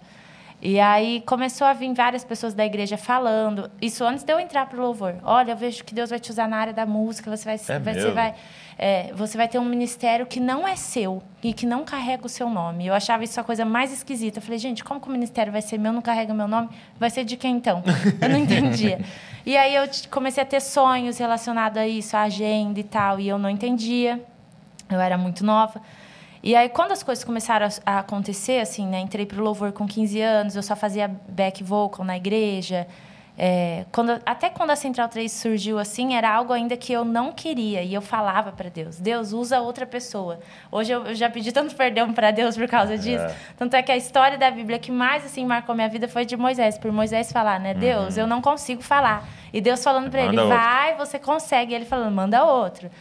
E 0.66 0.80
aí 0.80 1.22
começou 1.28 1.68
a 1.68 1.74
vir 1.74 1.94
várias 1.94 2.24
pessoas 2.24 2.56
da 2.56 2.66
igreja 2.66 2.98
falando. 2.98 3.70
Isso 3.80 4.04
antes 4.04 4.24
de 4.24 4.34
eu 4.34 4.40
entrar 4.40 4.66
pro 4.66 4.82
louvor. 4.82 5.14
Olha, 5.22 5.52
eu 5.52 5.56
vejo 5.56 5.84
que 5.84 5.94
Deus 5.94 6.10
vai 6.10 6.20
te 6.20 6.32
usar 6.32 6.48
na 6.48 6.58
área 6.58 6.74
da 6.74 6.88
música. 6.88 7.30
Você 7.30 7.46
vai, 7.46 7.54
É 7.54 7.80
vai, 7.80 7.94
você 7.94 8.12
vai, 8.12 8.36
é, 8.76 9.14
você 9.14 9.38
vai 9.38 9.48
ter 9.48 9.60
um 9.60 9.66
ministério 9.66 10.26
que 10.26 10.40
não 10.40 10.68
é 10.68 10.76
seu 10.76 11.22
e 11.44 11.54
que 11.54 11.68
não 11.68 11.86
carrega 11.86 12.26
o 12.26 12.30
seu 12.30 12.50
nome. 12.50 12.88
Eu 12.88 12.96
achava 12.96 13.24
isso 13.24 13.40
a 13.40 13.44
coisa 13.44 13.64
mais 13.64 13.94
esquisita. 13.94 14.40
Eu 14.40 14.42
falei, 14.42 14.58
gente, 14.58 14.84
como 14.84 15.00
que 15.00 15.08
o 15.08 15.12
ministério 15.12 15.52
vai 15.52 15.62
ser 15.62 15.78
meu, 15.78 15.94
não 15.94 16.02
carrega 16.02 16.34
meu 16.34 16.48
nome? 16.48 16.70
Vai 17.00 17.12
ser 17.12 17.26
de 17.26 17.38
quem 17.38 17.58
então? 17.58 17.84
Eu 18.20 18.30
não 18.30 18.40
entendia. 18.40 19.02
E 19.46 19.56
aí 19.56 19.76
eu 19.76 19.84
comecei 20.10 20.42
a 20.42 20.46
ter 20.48 20.60
sonhos 20.60 21.20
relacionados 21.20 21.78
a 21.78 21.88
isso, 21.88 22.18
a 22.18 22.22
agenda 22.22 22.80
e 22.80 22.84
tal, 22.84 23.20
e 23.20 23.28
eu 23.28 23.38
não 23.38 23.48
entendia. 23.48 24.20
Eu 24.90 25.00
era 25.00 25.16
muito 25.16 25.46
nova. 25.46 25.80
E 26.46 26.56
aí, 26.56 26.70
quando 26.70 26.92
as 26.92 27.02
coisas 27.02 27.24
começaram 27.24 27.68
a, 27.84 27.98
acontecer, 27.98 28.62
assim, 28.62 28.86
né? 28.86 29.00
Entrei 29.00 29.26
pro 29.26 29.44
louvor 29.44 29.72
com 29.72 29.88
15 29.88 30.22
anos, 30.22 30.56
eu 30.56 30.62
só 30.62 30.76
fazia 30.76 31.08
back 31.28 31.64
vocal 31.64 32.06
na 32.06 32.16
igreja. 32.16 32.86
É, 33.36 33.84
quando, 33.92 34.22
até 34.24 34.48
quando 34.52 34.70
a 34.70 34.76
Central 34.76 35.10
3 35.10 35.30
surgiu 35.30 35.80
assim, 35.80 36.14
era 36.14 36.32
algo 36.32 36.54
ainda 36.54 36.78
que 36.78 36.94
eu 36.94 37.04
não 37.04 37.32
queria. 37.32 37.82
E 37.82 37.92
eu 37.96 38.02
falava 38.02 38.52
para 38.52 38.70
Deus, 38.70 39.00
Deus, 39.00 39.34
usa 39.34 39.60
outra 39.60 39.88
pessoa. 39.88 40.40
Hoje 40.72 40.92
eu, 40.92 41.08
eu 41.08 41.16
já 41.16 41.32
pedi 41.32 41.52
tanto 41.52 41.74
perdão 41.76 42.14
para 42.14 42.30
Deus 42.30 42.56
por 42.56 42.68
causa 42.68 42.96
disso. 42.96 43.26
É. 43.26 43.36
Tanto 43.58 43.76
é 43.76 43.82
que 43.82 43.92
a 43.92 43.98
história 43.98 44.38
da 44.38 44.52
Bíblia 44.52 44.78
que 44.78 44.92
mais 44.92 45.26
assim 45.26 45.44
marcou 45.44 45.74
minha 45.74 45.90
vida 45.90 46.08
foi 46.08 46.26
de 46.26 46.38
Moisés. 46.38 46.78
Por 46.78 46.92
Moisés 46.92 47.32
falar, 47.32 47.60
né? 47.60 47.74
Deus, 47.74 48.18
eu 48.18 48.28
não 48.28 48.40
consigo 48.40 48.84
falar. 48.84 49.28
E 49.52 49.60
Deus 49.60 49.84
falando 49.84 50.12
para 50.12 50.22
ele, 50.22 50.38
outro. 50.38 50.56
vai, 50.56 50.96
você 50.96 51.18
consegue. 51.18 51.74
E 51.74 51.76
ele 51.76 51.86
falando, 51.86 52.14
manda 52.14 52.44
outro. 52.44 52.92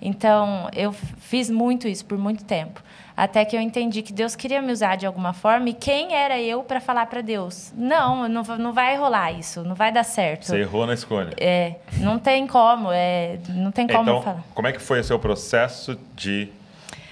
Então, 0.00 0.68
eu 0.74 0.92
fiz 0.92 1.48
muito 1.48 1.86
isso 1.86 2.04
por 2.04 2.18
muito 2.18 2.44
tempo. 2.44 2.82
Até 3.16 3.44
que 3.44 3.56
eu 3.56 3.60
entendi 3.60 4.02
que 4.02 4.12
Deus 4.12 4.34
queria 4.34 4.60
me 4.60 4.72
usar 4.72 4.96
de 4.96 5.06
alguma 5.06 5.32
forma. 5.32 5.68
E 5.68 5.72
quem 5.72 6.14
era 6.14 6.40
eu 6.40 6.64
para 6.64 6.80
falar 6.80 7.06
para 7.06 7.20
Deus? 7.20 7.72
Não, 7.76 8.28
não, 8.28 8.42
não 8.42 8.72
vai 8.72 8.96
rolar 8.96 9.30
isso. 9.32 9.62
Não 9.62 9.74
vai 9.74 9.92
dar 9.92 10.02
certo. 10.02 10.46
Você 10.46 10.58
errou 10.58 10.84
na 10.84 10.94
escolha. 10.94 11.32
É, 11.36 11.76
não 11.98 12.18
tem 12.18 12.44
como. 12.46 12.88
É, 12.90 13.38
não 13.50 13.70
tem 13.70 13.86
como 13.86 14.02
então, 14.02 14.22
falar. 14.22 14.44
como 14.52 14.66
é 14.66 14.72
que 14.72 14.80
foi 14.80 14.98
o 14.98 15.04
seu 15.04 15.18
processo 15.18 15.96
de 16.16 16.48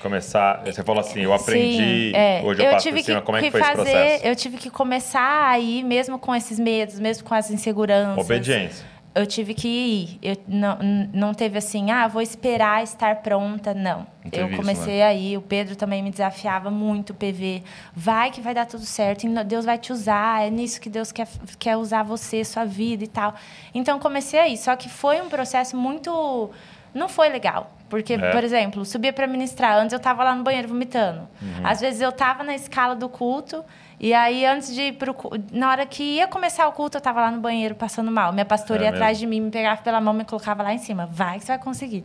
começar? 0.01 0.63
Você 0.65 0.83
falou 0.83 1.01
assim, 1.01 1.21
eu 1.21 1.33
aprendi, 1.33 2.11
Sim, 2.11 2.17
é. 2.17 2.43
hoje 2.45 2.65
eu, 2.65 2.71
passo 2.73 2.83
tive 2.83 2.99
por 2.99 3.05
cima. 3.05 3.21
que, 3.21 3.27
como 3.27 3.39
é 3.39 3.41
que, 3.41 3.47
que 3.47 3.53
foi 3.53 3.61
fazer, 3.61 3.83
esse 3.83 3.93
processo? 3.93 4.27
Eu 4.27 4.37
tive 4.37 4.57
que 4.57 4.71
começar 4.71 5.51
aí, 5.51 5.85
mesmo 5.85 6.19
com 6.19 6.35
esses 6.35 6.59
medos, 6.59 6.99
mesmo 6.99 7.29
com 7.29 7.35
as 7.35 7.49
inseguranças. 7.49 8.25
Obediência. 8.25 8.85
Eu 9.15 9.27
tive 9.27 9.53
que 9.53 9.69
ir. 9.69 10.19
Eu, 10.23 10.37
não, 10.49 10.79
não 11.13 11.35
teve 11.35 11.59
assim, 11.59 11.91
ah, 11.91 12.09
vou 12.09 12.23
esperar 12.23 12.83
estar 12.83 13.17
pronta. 13.17 13.75
Não. 13.75 14.07
Eu 14.33 14.49
isso, 14.49 14.57
comecei 14.57 14.99
né? 14.99 15.05
aí. 15.05 15.37
O 15.37 15.43
Pedro 15.43 15.77
também 15.77 16.03
me 16.03 16.11
desafiava 16.11 16.71
muito, 16.71 17.11
o 17.11 17.15
PV. 17.15 17.63
Vai 17.95 18.31
que 18.31 18.41
vai 18.41 18.55
dar 18.55 18.65
tudo 18.65 18.85
certo. 18.85 19.27
Deus 19.45 19.65
vai 19.67 19.77
te 19.77 19.93
usar. 19.93 20.47
É 20.47 20.51
nisso 20.51 20.81
que 20.81 20.89
Deus 20.89 21.13
quer, 21.13 21.29
quer 21.59 21.77
usar 21.77 22.03
você, 22.03 22.43
sua 22.45 22.65
vida 22.65 23.05
e 23.05 23.09
tal. 23.09 23.35
Então, 23.75 23.99
comecei 23.99 24.41
aí. 24.41 24.57
Só 24.57 24.75
que 24.77 24.89
foi 24.89 25.21
um 25.21 25.29
processo 25.29 25.77
muito... 25.77 26.51
Não 26.95 27.09
foi 27.09 27.29
legal. 27.29 27.71
Porque, 27.89 28.15
É. 28.15 28.31
por 28.33 28.43
exemplo, 28.43 28.85
subia 28.87 29.13
para 29.13 29.27
ministrar. 29.27 29.77
Antes 29.77 29.93
eu 29.93 29.99
estava 29.99 30.25
lá 30.25 30.35
no 30.35 30.43
banheiro 30.43 30.69
vomitando. 30.69 31.29
Uhum. 31.43 31.61
Às 31.63 31.81
vezes 31.81 32.01
eu 32.01 32.09
estava 32.09 32.43
na 32.43 32.55
escala 32.55 32.95
do 32.95 33.09
culto. 33.09 33.63
E 34.03 34.13
aí, 34.13 34.45
antes 34.45 34.75
de 34.75 34.83
ir 34.83 34.93
pro 34.95 35.15
Na 35.53 35.71
hora 35.71 35.87
que 35.87 36.03
ia 36.03 36.27
começar 36.27 36.67
o 36.67 36.73
culto, 36.73 36.97
eu 36.97 36.99
estava 36.99 37.21
lá 37.21 37.31
no 37.31 37.41
banheiro 37.41 37.77
passando 37.77 38.11
mal. 38.11 38.33
Minha 38.33 38.45
pastora 38.45 38.83
É 38.83 38.85
ia 38.87 38.91
atrás 38.91 39.17
de 39.17 39.25
mim, 39.29 39.41
me 39.41 39.51
pegava 39.51 39.81
pela 39.81 40.01
mão 40.01 40.13
e 40.13 40.19
me 40.19 40.25
colocava 40.25 40.61
lá 40.61 40.75
em 40.75 40.79
cima. 40.79 41.07
Vai 41.07 41.39
que 41.39 41.45
você 41.45 41.53
vai 41.53 41.59
conseguir. 41.61 42.05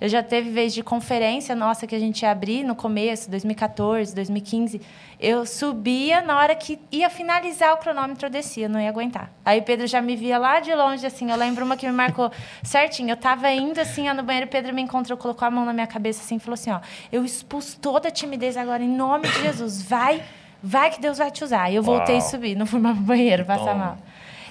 Eu 0.00 0.08
já 0.08 0.22
teve 0.22 0.48
vez 0.48 0.72
de 0.72 0.82
conferência 0.82 1.54
nossa 1.54 1.86
que 1.86 1.94
a 1.94 1.98
gente 1.98 2.22
ia 2.22 2.30
abrir 2.30 2.64
no 2.64 2.74
começo, 2.74 3.30
2014, 3.30 4.14
2015. 4.14 4.80
Eu 5.20 5.44
subia, 5.44 6.22
na 6.22 6.38
hora 6.38 6.54
que 6.54 6.78
ia 6.90 7.10
finalizar 7.10 7.74
o 7.74 7.76
cronômetro, 7.76 8.26
eu 8.26 8.30
descia, 8.30 8.66
não 8.66 8.80
ia 8.80 8.88
aguentar. 8.88 9.30
Aí 9.44 9.60
o 9.60 9.62
Pedro 9.62 9.86
já 9.86 10.00
me 10.00 10.16
via 10.16 10.38
lá 10.38 10.60
de 10.60 10.74
longe, 10.74 11.06
assim. 11.06 11.30
Eu 11.30 11.36
lembro 11.36 11.66
uma 11.66 11.76
que 11.76 11.86
me 11.86 11.92
marcou 11.92 12.32
certinho. 12.64 13.10
Eu 13.10 13.16
tava 13.16 13.50
indo, 13.50 13.78
assim, 13.78 14.08
ó, 14.08 14.14
no 14.14 14.22
banheiro, 14.22 14.46
o 14.46 14.50
Pedro 14.50 14.74
me 14.74 14.80
encontrou, 14.80 15.18
colocou 15.18 15.46
a 15.46 15.50
mão 15.50 15.66
na 15.66 15.74
minha 15.74 15.86
cabeça, 15.86 16.22
assim, 16.22 16.36
e 16.36 16.40
falou 16.40 16.54
assim: 16.54 16.70
ó, 16.70 16.80
eu 17.12 17.22
expus 17.26 17.74
toda 17.74 18.08
a 18.08 18.10
timidez 18.10 18.56
agora, 18.56 18.82
em 18.82 18.88
nome 18.88 19.28
de 19.28 19.42
Jesus. 19.42 19.82
Vai, 19.82 20.22
vai 20.66 20.90
que 20.90 21.00
Deus 21.00 21.18
vai 21.18 21.30
te 21.30 21.44
usar. 21.44 21.70
E 21.70 21.76
eu 21.76 21.82
voltei 21.82 22.16
Uau. 22.16 22.26
e 22.26 22.28
subi, 22.28 22.54
não 22.56 22.66
fui 22.66 22.80
mais 22.80 22.96
pro 22.96 23.04
banheiro 23.04 23.44
passar 23.44 23.74
mal. 23.74 23.96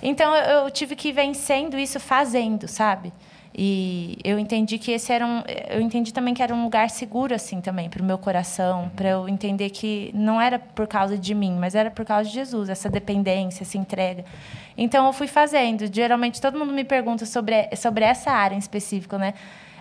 Então 0.02 0.34
eu, 0.36 0.64
eu 0.64 0.72
tive 0.72 0.96
que 0.96 1.10
ir 1.10 1.12
vencendo 1.12 1.78
isso 1.78 2.00
fazendo, 2.00 2.68
sabe? 2.68 3.12
E 3.58 4.18
eu 4.24 4.38
entendi 4.38 4.78
que 4.78 4.92
esse 4.92 5.14
era 5.14 5.26
um, 5.26 5.42
eu 5.70 5.80
entendi 5.80 6.14
também 6.14 6.34
que 6.34 6.44
era 6.44 6.54
um 6.54 6.64
lugar 6.64 6.90
seguro 6.90 7.34
assim 7.34 7.62
também 7.62 7.90
para 7.90 8.02
o 8.02 8.06
meu 8.06 8.18
coração, 8.18 8.92
para 8.96 9.10
eu 9.10 9.30
entender 9.30 9.70
que 9.70 10.12
não 10.14 10.42
era 10.42 10.60
por 10.60 10.86
causa 10.86 11.18
de 11.18 11.34
mim, 11.34 11.56
mas 11.58 11.74
era 11.74 11.90
por 11.90 12.06
causa 12.06 12.30
de 12.30 12.36
Jesus, 12.36 12.68
essa 12.68 12.90
dependência, 12.90 13.64
essa 13.64 13.78
entrega. 13.78 14.26
Então 14.78 15.06
eu 15.06 15.14
fui 15.14 15.28
fazendo. 15.28 15.86
Geralmente 15.92 16.42
todo 16.42 16.60
mundo 16.60 16.74
me 16.74 16.84
pergunta 16.84 17.26
sobre 17.26 17.70
sobre 17.76 18.04
essa 18.04 18.32
área 18.32 18.56
em 18.56 18.60
específico, 18.60 19.18
né? 19.18 19.34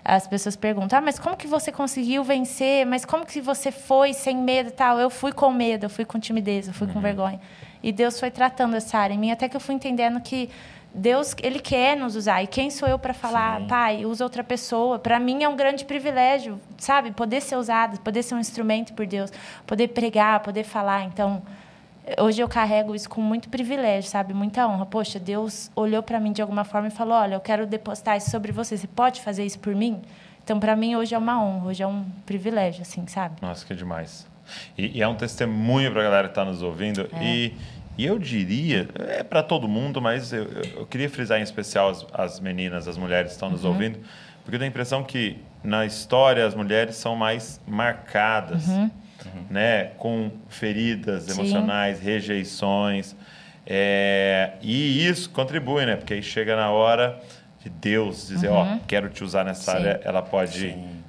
As 0.05 0.26
pessoas 0.26 0.55
perguntam: 0.55 0.98
"Ah, 0.98 1.02
mas 1.02 1.18
como 1.18 1.36
que 1.36 1.46
você 1.46 1.72
conseguiu 1.72 2.22
vencer? 2.22 2.84
Mas 2.84 3.05
como 3.05 3.24
que 3.24 3.40
você 3.40 3.72
foi 3.72 4.12
sem 4.12 4.36
medo 4.36 4.68
e 4.68 4.72
tal?" 4.72 4.98
Eu 4.98 5.09
fui 5.09 5.32
com 5.32 5.50
medo, 5.50 5.86
eu 5.86 5.90
fui 5.90 6.05
com 6.05 6.18
timidez, 6.18 6.68
eu 6.68 6.74
fui 6.74 6.86
com 6.86 7.00
vergonha. 7.00 7.40
E 7.82 7.90
Deus 7.90 8.20
foi 8.20 8.30
tratando 8.30 8.76
essa 8.76 8.98
área 8.98 9.14
em 9.14 9.18
mim 9.18 9.30
até 9.30 9.48
que 9.48 9.57
eu 9.57 9.61
fui 9.61 9.74
entendendo 9.74 10.20
que 10.20 10.50
Deus, 10.94 11.34
ele 11.42 11.59
quer 11.59 11.96
nos 11.96 12.14
usar. 12.14 12.42
E 12.42 12.46
quem 12.46 12.70
sou 12.70 12.88
eu 12.88 12.98
para 12.98 13.12
falar, 13.12 13.61
Sim. 13.61 13.66
pai, 13.66 14.07
usa 14.07 14.22
outra 14.22 14.44
pessoa? 14.44 14.96
Para 14.96 15.18
mim 15.18 15.42
é 15.42 15.48
um 15.48 15.57
grande 15.57 15.84
privilégio, 15.84 16.61
sabe? 16.78 17.11
Poder 17.11 17.40
ser 17.40 17.57
usado, 17.57 17.98
poder 18.00 18.22
ser 18.22 18.36
um 18.36 18.38
instrumento 18.38 18.94
por 18.94 19.05
Deus, 19.05 19.32
poder 19.66 19.88
pregar, 19.88 20.38
poder 20.40 20.62
falar. 20.62 21.02
Então, 21.02 21.42
hoje 22.18 22.40
eu 22.40 22.48
carrego 22.48 22.94
isso 22.94 23.09
com 23.09 23.20
muito 23.20 23.48
privilégio, 23.48 24.11
sabe? 24.11 24.34
Muita 24.34 24.66
honra. 24.66 24.86
Poxa, 24.86 25.18
Deus 25.18 25.70
olhou 25.74 26.02
para 26.02 26.20
mim 26.20 26.32
de 26.32 26.42
alguma 26.42 26.64
forma 26.64 26.88
e 26.88 26.90
falou: 26.90 27.14
"Olha, 27.14 27.34
eu 27.34 27.40
quero 27.40 27.66
depositar 27.66 28.16
isso 28.16 28.30
sobre 28.30 28.52
você. 28.52 28.76
Você 28.76 28.86
pode 28.86 29.20
fazer 29.20 29.44
isso 29.44 29.59
por 29.59 29.74
mim?" 29.74 30.02
Então, 30.42 30.61
para 30.61 30.76
mim 30.76 30.94
hoje 30.94 31.14
é 31.14 31.18
uma 31.18 31.42
honra, 31.42 31.68
hoje 31.68 31.82
é 31.82 31.86
um 31.86 32.05
privilégio, 32.26 32.82
assim, 32.82 33.07
sabe? 33.07 33.36
Nossa, 33.40 33.64
que 33.64 33.74
demais. 33.74 34.26
E, 34.76 34.98
e 34.98 35.02
é 35.02 35.09
um 35.09 35.14
testemunho 35.14 35.90
para 35.90 36.02
a 36.02 36.05
galera 36.05 36.28
que 36.28 36.32
está 36.32 36.44
nos 36.44 36.61
ouvindo. 36.61 37.09
É. 37.12 37.24
E 37.24 37.55
e 37.96 38.05
eu 38.05 38.18
diria, 38.18 38.88
é 39.09 39.22
para 39.22 39.42
todo 39.42 39.68
mundo, 39.68 40.02
mas 40.02 40.32
eu, 40.32 40.44
eu, 40.76 40.86
queria 40.86 41.09
frisar 41.09 41.38
em 41.38 41.42
especial 41.42 41.90
as, 41.90 42.07
as 42.12 42.40
meninas, 42.40 42.88
as 42.88 42.96
mulheres 42.96 43.28
que 43.28 43.34
estão 43.34 43.48
nos 43.48 43.64
uhum. 43.64 43.70
ouvindo, 43.70 44.00
porque 44.42 44.57
eu 44.57 44.59
tenho 44.59 44.64
a 44.64 44.66
impressão 44.68 45.05
que 45.05 45.38
na 45.62 45.86
história 45.86 46.44
as 46.44 46.55
mulheres 46.55 46.96
são 46.96 47.14
mais 47.14 47.61
marcadas, 47.66 48.66
uhum. 48.66 48.90
Né, 49.51 49.91
com 49.99 50.31
feridas 50.49 51.25
Sim. 51.25 51.33
emocionais, 51.33 52.01
rejeições, 52.01 53.14
é, 53.66 54.53
e 54.61 55.07
isso 55.07 55.31
contribui, 55.31 55.87
né, 55.87 55.97
porque 55.97 56.14
aí 56.14 56.22
chega 56.22 56.55
na 56.55 56.70
hora 56.70 57.18
de 57.61 57.70
Deus 57.70 58.29
dizer, 58.29 58.49
ó, 58.49 58.62
uhum. 58.62 58.77
oh, 58.77 58.87
quero 58.87 59.09
te 59.09 59.25
usar 59.25 59.45
nessa 59.45 59.72
Sim. 59.72 59.79
área, 59.79 60.01
ela 60.05 60.20
pode 60.20 60.70
Sim. 60.70 61.01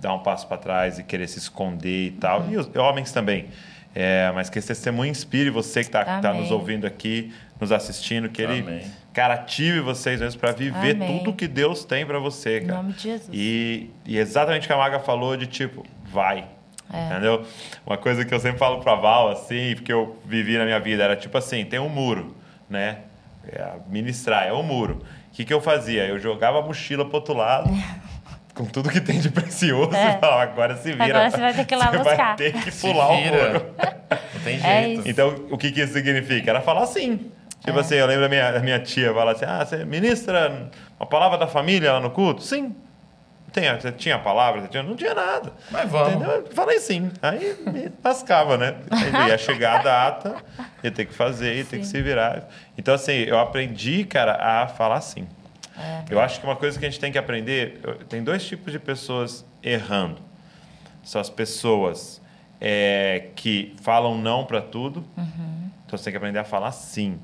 dar 0.00 0.14
um 0.14 0.20
passo 0.20 0.46
para 0.46 0.56
trás 0.56 0.98
e 0.98 1.02
querer 1.02 1.28
se 1.28 1.38
esconder 1.38 2.06
e 2.06 2.10
tal, 2.12 2.40
uhum. 2.40 2.52
e 2.52 2.56
os 2.56 2.74
homens 2.76 3.12
também. 3.12 3.48
É, 3.94 4.30
mas 4.34 4.48
que 4.48 4.58
esse 4.58 4.68
testemunho 4.68 5.10
inspire 5.10 5.50
você 5.50 5.80
que 5.80 5.88
está 5.88 6.20
tá 6.20 6.32
nos 6.32 6.52
ouvindo 6.52 6.86
aqui, 6.86 7.34
nos 7.60 7.72
assistindo, 7.72 8.28
que 8.28 8.40
ele, 8.40 8.60
Amém. 8.60 8.82
cara, 9.12 9.34
ative 9.34 9.80
vocês 9.80 10.20
mesmo 10.20 10.40
para 10.40 10.52
viver 10.52 10.94
Amém. 10.94 11.18
tudo 11.18 11.32
que 11.32 11.48
Deus 11.48 11.84
tem 11.84 12.06
para 12.06 12.20
você, 12.20 12.60
cara. 12.60 12.72
Em 12.72 12.76
nome 12.82 12.92
de 12.92 13.02
Jesus. 13.02 13.28
E, 13.32 13.90
e 14.06 14.16
exatamente 14.16 14.64
o 14.64 14.66
que 14.68 14.72
a 14.72 14.76
Maga 14.76 15.00
falou 15.00 15.36
de 15.36 15.48
tipo, 15.48 15.84
vai. 16.04 16.46
É. 16.92 17.06
Entendeu? 17.06 17.44
Uma 17.86 17.96
coisa 17.96 18.24
que 18.24 18.34
eu 18.34 18.40
sempre 18.40 18.58
falo 18.58 18.80
para 18.80 18.94
Val, 18.94 19.30
assim, 19.30 19.74
porque 19.74 19.92
eu 19.92 20.18
vivi 20.24 20.58
na 20.58 20.64
minha 20.64 20.80
vida, 20.80 21.04
era 21.04 21.16
tipo 21.16 21.36
assim, 21.38 21.64
tem 21.64 21.78
um 21.78 21.88
muro, 21.88 22.36
né? 22.68 22.98
É, 23.46 23.72
ministrar, 23.88 24.46
é 24.46 24.52
um 24.52 24.62
muro. 24.62 25.02
O 25.28 25.34
que, 25.34 25.44
que 25.44 25.54
eu 25.54 25.60
fazia? 25.60 26.06
Eu 26.06 26.18
jogava 26.18 26.58
a 26.58 26.62
mochila 26.62 27.04
pro 27.04 27.16
outro 27.16 27.34
lado. 27.34 27.70
com 28.54 28.64
tudo 28.66 28.90
que 28.90 29.00
tem 29.00 29.18
de 29.18 29.30
precioso, 29.30 29.94
é. 29.94 30.18
Fala, 30.18 30.42
agora 30.42 30.76
se 30.76 30.92
vira. 30.92 31.04
Agora 31.04 31.30
você 31.30 31.36
vai 31.38 31.54
ter 31.54 31.64
que 31.64 31.74
ir 31.74 31.78
lá 31.78 31.86
você 31.90 31.98
buscar. 31.98 32.36
vai 32.36 32.36
ter 32.36 32.52
que 32.52 32.70
pular 32.72 33.08
o 33.08 33.16
muro. 33.16 33.74
Não 34.34 34.40
tem 34.44 34.56
é 34.62 34.82
jeito. 34.82 35.06
É 35.06 35.10
então, 35.10 35.34
o 35.50 35.56
que, 35.56 35.72
que 35.72 35.80
isso 35.80 35.92
significa? 35.92 36.50
Era 36.50 36.60
falar 36.60 36.86
sim. 36.86 37.30
Tipo 37.64 37.78
é. 37.78 37.80
assim, 37.80 37.94
eu 37.94 38.06
lembro 38.06 38.22
da 38.22 38.28
minha, 38.28 38.52
da 38.52 38.60
minha 38.60 38.78
tia 38.78 39.12
falar 39.14 39.32
assim: 39.32 39.44
ah, 39.46 39.64
você 39.64 39.84
ministra 39.84 40.70
a 40.98 41.06
palavra 41.06 41.38
da 41.38 41.46
família 41.46 41.92
lá 41.92 42.00
no 42.00 42.10
culto? 42.10 42.42
Sim. 42.42 42.74
Tem, 43.52 43.64
tinha 43.96 44.16
a 44.16 44.18
palavra? 44.18 44.62
Você 44.62 44.68
tinha, 44.68 44.82
não 44.82 44.94
tinha 44.94 45.14
nada. 45.14 45.52
Mas 45.70 45.90
vamos. 45.90 46.14
Entendeu? 46.14 46.48
Falei 46.52 46.78
sim. 46.78 47.10
Aí 47.20 47.56
me 47.66 47.90
lascava, 48.02 48.56
né? 48.56 48.76
Aí 48.90 49.28
ia 49.28 49.38
chegar 49.38 49.80
a 49.80 49.82
data, 49.82 50.36
ia 50.82 50.90
ter 50.90 51.06
que 51.06 51.14
fazer, 51.14 51.56
ia 51.56 51.64
ter 51.64 51.78
que 51.78 51.86
se 51.86 52.00
virar. 52.00 52.48
Então, 52.78 52.94
assim, 52.94 53.12
eu 53.12 53.38
aprendi, 53.38 54.04
cara, 54.04 54.34
a 54.34 54.68
falar 54.68 55.00
sim. 55.00 55.26
É. 55.76 56.04
Eu 56.10 56.20
acho 56.20 56.38
que 56.40 56.46
uma 56.46 56.56
coisa 56.56 56.78
que 56.78 56.84
a 56.84 56.90
gente 56.90 57.00
tem 57.00 57.10
que 57.10 57.18
aprender, 57.18 57.80
tem 58.08 58.22
dois 58.22 58.44
tipos 58.44 58.72
de 58.72 58.78
pessoas 58.78 59.44
errando. 59.62 60.20
São 61.02 61.20
as 61.20 61.30
pessoas 61.30 62.20
é, 62.60 63.30
que 63.34 63.74
falam 63.82 64.18
não 64.18 64.44
para 64.44 64.60
tudo, 64.60 65.04
uhum. 65.16 65.70
então 65.86 65.96
você 65.98 66.04
tem 66.04 66.12
que 66.12 66.16
aprender 66.18 66.38
a 66.38 66.44
falar 66.44 66.72
sim. 66.72 67.18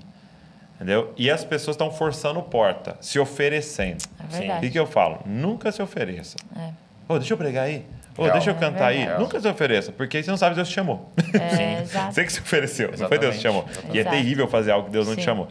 Entendeu? 0.77 1.13
E 1.17 1.31
as 1.31 1.43
pessoas 1.43 1.75
estão 1.75 1.91
forçando 1.91 2.41
porta, 2.43 2.97
se 3.01 3.19
oferecendo. 3.19 4.05
É 4.31 4.67
o 4.67 4.71
que, 4.71 4.79
eu 4.79 4.87
falo? 4.87 5.21
Nunca 5.25 5.73
se 5.73 5.83
ofereça. 5.83 6.37
É. 6.55 6.71
Oh, 7.09 7.19
deixa 7.19 7.33
eu 7.33 7.39
pregar 7.39 7.65
aí. 7.65 7.85
Oh, 8.19 8.29
deixa 8.31 8.51
eu 8.51 8.55
cantar 8.55 8.95
é 8.95 9.13
aí. 9.13 9.19
Nunca 9.19 9.41
se 9.41 9.49
ofereça, 9.49 9.93
porque 9.93 10.23
você 10.23 10.31
não 10.31 10.39
sabe 10.39 10.55
Deus 10.55 10.69
te 10.69 10.75
chamou. 10.75 11.13
É, 11.35 11.83
você 12.11 12.25
que 12.25 12.33
se 12.33 12.41
ofereceu, 12.41 12.91
Exatamente. 12.93 13.03
não 13.03 13.09
foi 13.09 13.19
Deus 13.19 13.35
que 13.35 13.41
te 13.41 13.43
chamou. 13.43 13.65
Exatamente. 13.69 13.97
E 13.97 14.01
é 14.01 14.05
terrível 14.05 14.49
fazer 14.49 14.71
algo 14.71 14.87
que 14.87 14.93
Deus 14.93 15.07
não 15.07 15.15
Sim. 15.15 15.21
te 15.21 15.25
chamou. 15.25 15.49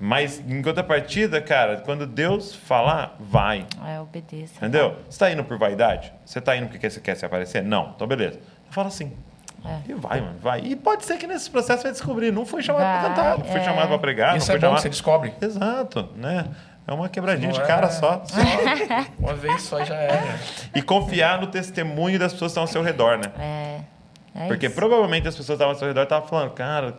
Mas, 0.00 0.40
em 0.46 0.62
contrapartida, 0.62 1.40
cara, 1.40 1.78
quando 1.78 2.06
Deus 2.06 2.54
falar, 2.54 3.16
vai. 3.18 3.66
É, 3.84 4.00
obedeça. 4.00 4.54
Entendeu? 4.58 4.96
Você 5.04 5.10
está 5.10 5.30
indo 5.30 5.42
por 5.42 5.58
vaidade? 5.58 6.12
Você 6.24 6.38
está 6.38 6.56
indo 6.56 6.68
porque 6.68 6.88
você 6.88 7.00
quer 7.00 7.16
se 7.16 7.26
aparecer? 7.26 7.64
Não. 7.64 7.92
Então, 7.96 8.06
beleza. 8.06 8.38
Fala 8.70 8.88
assim. 8.88 9.12
É. 9.64 9.90
E 9.90 9.94
vai, 9.94 10.20
mano, 10.20 10.38
vai. 10.40 10.60
E 10.60 10.76
pode 10.76 11.04
ser 11.04 11.16
que 11.16 11.26
nesse 11.26 11.50
processo 11.50 11.82
vai 11.82 11.92
descobrir. 11.92 12.32
Não 12.32 12.46
foi 12.46 12.62
chamado 12.62 12.82
para 12.82 13.08
cantar, 13.08 13.38
não 13.38 13.44
foi 13.44 13.60
é. 13.60 13.64
chamado 13.64 13.88
para 13.88 13.98
pregar. 13.98 14.36
Isso 14.36 14.48
não 14.48 14.56
é 14.56 14.58
foi 14.58 14.58
bom, 14.58 14.66
chamado... 14.66 14.82
você 14.82 14.88
descobre. 14.88 15.34
Exato, 15.40 16.08
né? 16.16 16.46
É 16.86 16.92
uma 16.92 17.08
quebradinha 17.08 17.52
de 17.52 17.60
cara 17.62 17.86
é... 17.86 17.90
só. 17.90 18.22
só. 18.24 18.36
uma 19.18 19.34
vez 19.34 19.62
só 19.62 19.84
já 19.84 19.94
era. 19.94 20.38
E 20.74 20.80
confiar 20.80 21.40
no 21.40 21.48
testemunho 21.48 22.18
das 22.18 22.32
pessoas 22.32 22.52
que 22.52 22.52
estão 22.52 22.62
ao 22.62 22.66
seu 22.66 22.82
redor, 22.82 23.18
né? 23.18 23.30
É. 23.38 23.80
É 24.38 24.46
Porque 24.46 24.66
isso. 24.66 24.74
provavelmente 24.74 25.26
as 25.26 25.34
pessoas 25.34 25.58
que 25.58 25.64
estavam 25.64 25.72
ao 25.72 25.78
seu 25.78 25.88
redor 25.88 26.04
estavam 26.04 26.28
falando, 26.28 26.50
cara, 26.52 26.94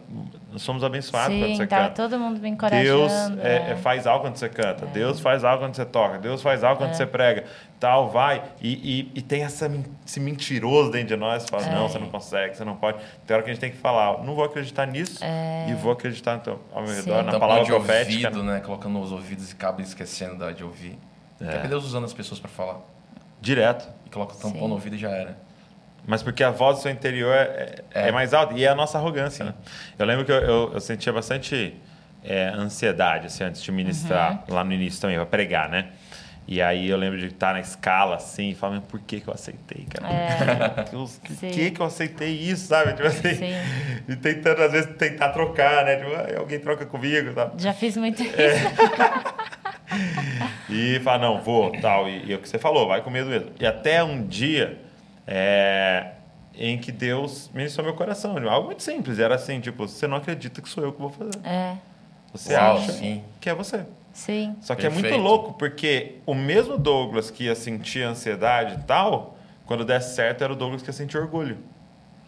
nós 0.51 0.61
somos 0.61 0.83
abençoados 0.83 1.33
Sim, 1.33 1.39
quando 1.39 1.55
você 1.55 1.67
tava 1.67 1.83
canta. 1.87 2.03
todo 2.03 2.19
mundo 2.19 2.37
me 2.41 2.49
encorajando. 2.49 2.83
Deus 2.83 3.11
é, 3.41 3.71
é. 3.71 3.75
faz 3.77 4.05
algo 4.05 4.25
quando 4.25 4.35
você 4.35 4.49
canta. 4.49 4.83
É. 4.83 4.87
Deus 4.89 5.21
faz 5.21 5.45
algo 5.45 5.63
quando 5.63 5.73
você 5.73 5.85
toca. 5.85 6.17
Deus 6.17 6.41
faz 6.41 6.63
algo 6.65 6.77
quando 6.81 6.91
é. 6.91 6.93
você 6.95 7.05
prega. 7.05 7.45
Tal, 7.79 8.09
vai. 8.09 8.43
E, 8.59 8.73
e, 8.73 9.11
e, 9.19 9.21
tem 9.21 9.43
essa, 9.43 9.71
esse 10.05 10.19
mentiroso 10.19 10.91
dentro 10.91 11.07
de 11.07 11.15
nós. 11.15 11.45
Fala, 11.49 11.65
não, 11.67 11.87
você 11.87 11.97
não 11.97 12.09
consegue, 12.09 12.57
você 12.57 12.65
não 12.65 12.75
pode. 12.75 12.97
Tem 13.25 13.33
hora 13.33 13.43
que 13.43 13.49
a 13.49 13.53
gente 13.53 13.61
tem 13.61 13.71
que 13.71 13.77
falar, 13.77 14.21
não 14.21 14.35
vou 14.35 14.43
acreditar 14.43 14.85
nisso 14.85 15.23
e 15.69 15.73
vou 15.75 15.93
acreditar 15.93 16.35
então, 16.35 16.59
ao 16.73 16.83
meu 16.83 16.93
redor, 16.93 17.19
Sim. 17.19 17.25
na 17.31 17.39
palavra 17.39 17.63
de 17.63 17.69
profética. 17.69 18.27
ouvido, 18.27 18.43
né? 18.43 18.59
Colocando 18.59 18.99
os 18.99 19.13
ouvidos 19.13 19.49
e 19.49 19.53
acaba 19.53 19.81
esquecendo 19.81 20.53
de 20.53 20.63
ouvir. 20.63 20.99
É. 21.39 21.67
Deus 21.67 21.85
usando 21.85 22.03
as 22.03 22.13
pessoas 22.13 22.37
para 22.39 22.49
falar. 22.49 22.79
Direto. 23.39 23.87
E 24.05 24.09
coloca 24.09 24.33
o 24.33 24.37
tampão 24.37 24.67
no 24.67 24.73
ouvido 24.73 24.97
e 24.97 24.99
já 24.99 25.09
era. 25.09 25.48
Mas 26.09 26.23
porque 26.23 26.43
a 26.43 26.49
voz 26.49 26.77
do 26.77 26.81
seu 26.81 26.91
interior 26.91 27.35
é, 27.35 27.75
é, 27.93 28.07
é. 28.07 28.11
mais 28.11 28.33
alta. 28.33 28.55
E 28.55 28.65
é 28.65 28.67
a 28.67 28.73
nossa 28.73 28.97
arrogância, 28.97 29.45
né? 29.45 29.53
Eu 29.97 30.07
lembro 30.07 30.25
que 30.25 30.31
eu, 30.31 30.39
eu, 30.39 30.71
eu 30.73 30.81
sentia 30.81 31.13
bastante 31.13 31.75
é, 32.23 32.47
ansiedade, 32.47 33.27
assim, 33.27 33.43
antes 33.43 33.61
de 33.61 33.71
ministrar, 33.71 34.43
uhum. 34.47 34.55
lá 34.55 34.63
no 34.63 34.73
início 34.73 34.99
também, 34.99 35.17
para 35.17 35.27
pregar, 35.27 35.69
né? 35.69 35.89
E 36.47 36.63
aí 36.63 36.89
eu 36.89 36.97
lembro 36.97 37.19
de 37.19 37.27
estar 37.27 37.53
na 37.53 37.59
escala, 37.59 38.15
assim, 38.15 38.49
e 38.49 38.55
falar, 38.55 38.81
por 38.81 38.99
que, 39.01 39.21
que 39.21 39.27
eu 39.27 39.33
aceitei, 39.35 39.85
cara? 39.85 40.11
É. 40.11 40.85
Deus, 40.89 41.21
que, 41.23 41.35
que, 41.47 41.69
que 41.69 41.79
eu 41.79 41.85
aceitei 41.85 42.31
isso, 42.31 42.65
sabe? 42.65 42.93
Tipo 42.93 43.07
assim, 43.07 43.35
Sim. 43.35 43.53
e 44.07 44.15
tentando, 44.15 44.63
às 44.63 44.71
vezes, 44.71 44.89
tentar 44.97 45.29
trocar, 45.29 45.85
né? 45.85 45.97
Tipo, 45.97 46.39
alguém 46.39 46.59
troca 46.59 46.87
comigo, 46.87 47.31
sabe? 47.35 47.61
Já 47.61 47.71
fiz 47.71 47.95
muito 47.97 48.23
isso. 48.23 48.33
É. 48.35 48.55
e 50.73 50.99
fala, 51.01 51.19
não, 51.19 51.39
vou, 51.39 51.71
tal. 51.79 52.09
E, 52.09 52.25
e 52.25 52.33
é 52.33 52.35
o 52.35 52.39
que 52.39 52.49
você 52.49 52.57
falou, 52.57 52.87
vai 52.87 53.03
com 53.03 53.11
medo 53.11 53.29
mesmo. 53.29 53.51
E 53.59 53.65
até 53.67 54.03
um 54.03 54.25
dia 54.25 54.88
é, 55.31 56.13
em 56.55 56.79
que 56.79 56.91
Deus 56.91 57.51
ministrou 57.53 57.85
meu 57.85 57.95
coração. 57.95 58.35
Algo 58.49 58.65
muito 58.65 58.81
simples. 58.81 59.19
Era 59.19 59.35
assim, 59.35 59.59
tipo, 59.59 59.87
você 59.87 60.07
não 60.07 60.17
acredita 60.17 60.59
que 60.59 60.67
sou 60.67 60.83
eu 60.83 60.91
que 60.91 60.99
vou 60.99 61.11
fazer. 61.11 61.39
É. 61.43 61.77
Você 62.33 62.55
Uau, 62.55 62.77
acha 62.77 62.91
sim. 62.93 63.23
que 63.39 63.47
é 63.47 63.53
você. 63.53 63.85
Sim. 64.11 64.55
Só 64.59 64.73
que 64.73 64.81
Perfeito. 64.81 65.05
é 65.05 65.11
muito 65.11 65.23
louco, 65.23 65.53
porque 65.53 66.15
o 66.25 66.33
mesmo 66.33 66.79
Douglas 66.79 67.29
que 67.29 67.43
ia 67.43 67.53
sentir 67.55 68.01
ansiedade 68.01 68.79
e 68.79 68.83
tal, 68.85 69.37
quando 69.67 69.85
desse 69.85 70.15
certo, 70.15 70.43
era 70.43 70.51
o 70.51 70.55
Douglas 70.55 70.81
que 70.81 70.89
ia 70.89 70.93
sentir 70.93 71.17
orgulho. 71.17 71.59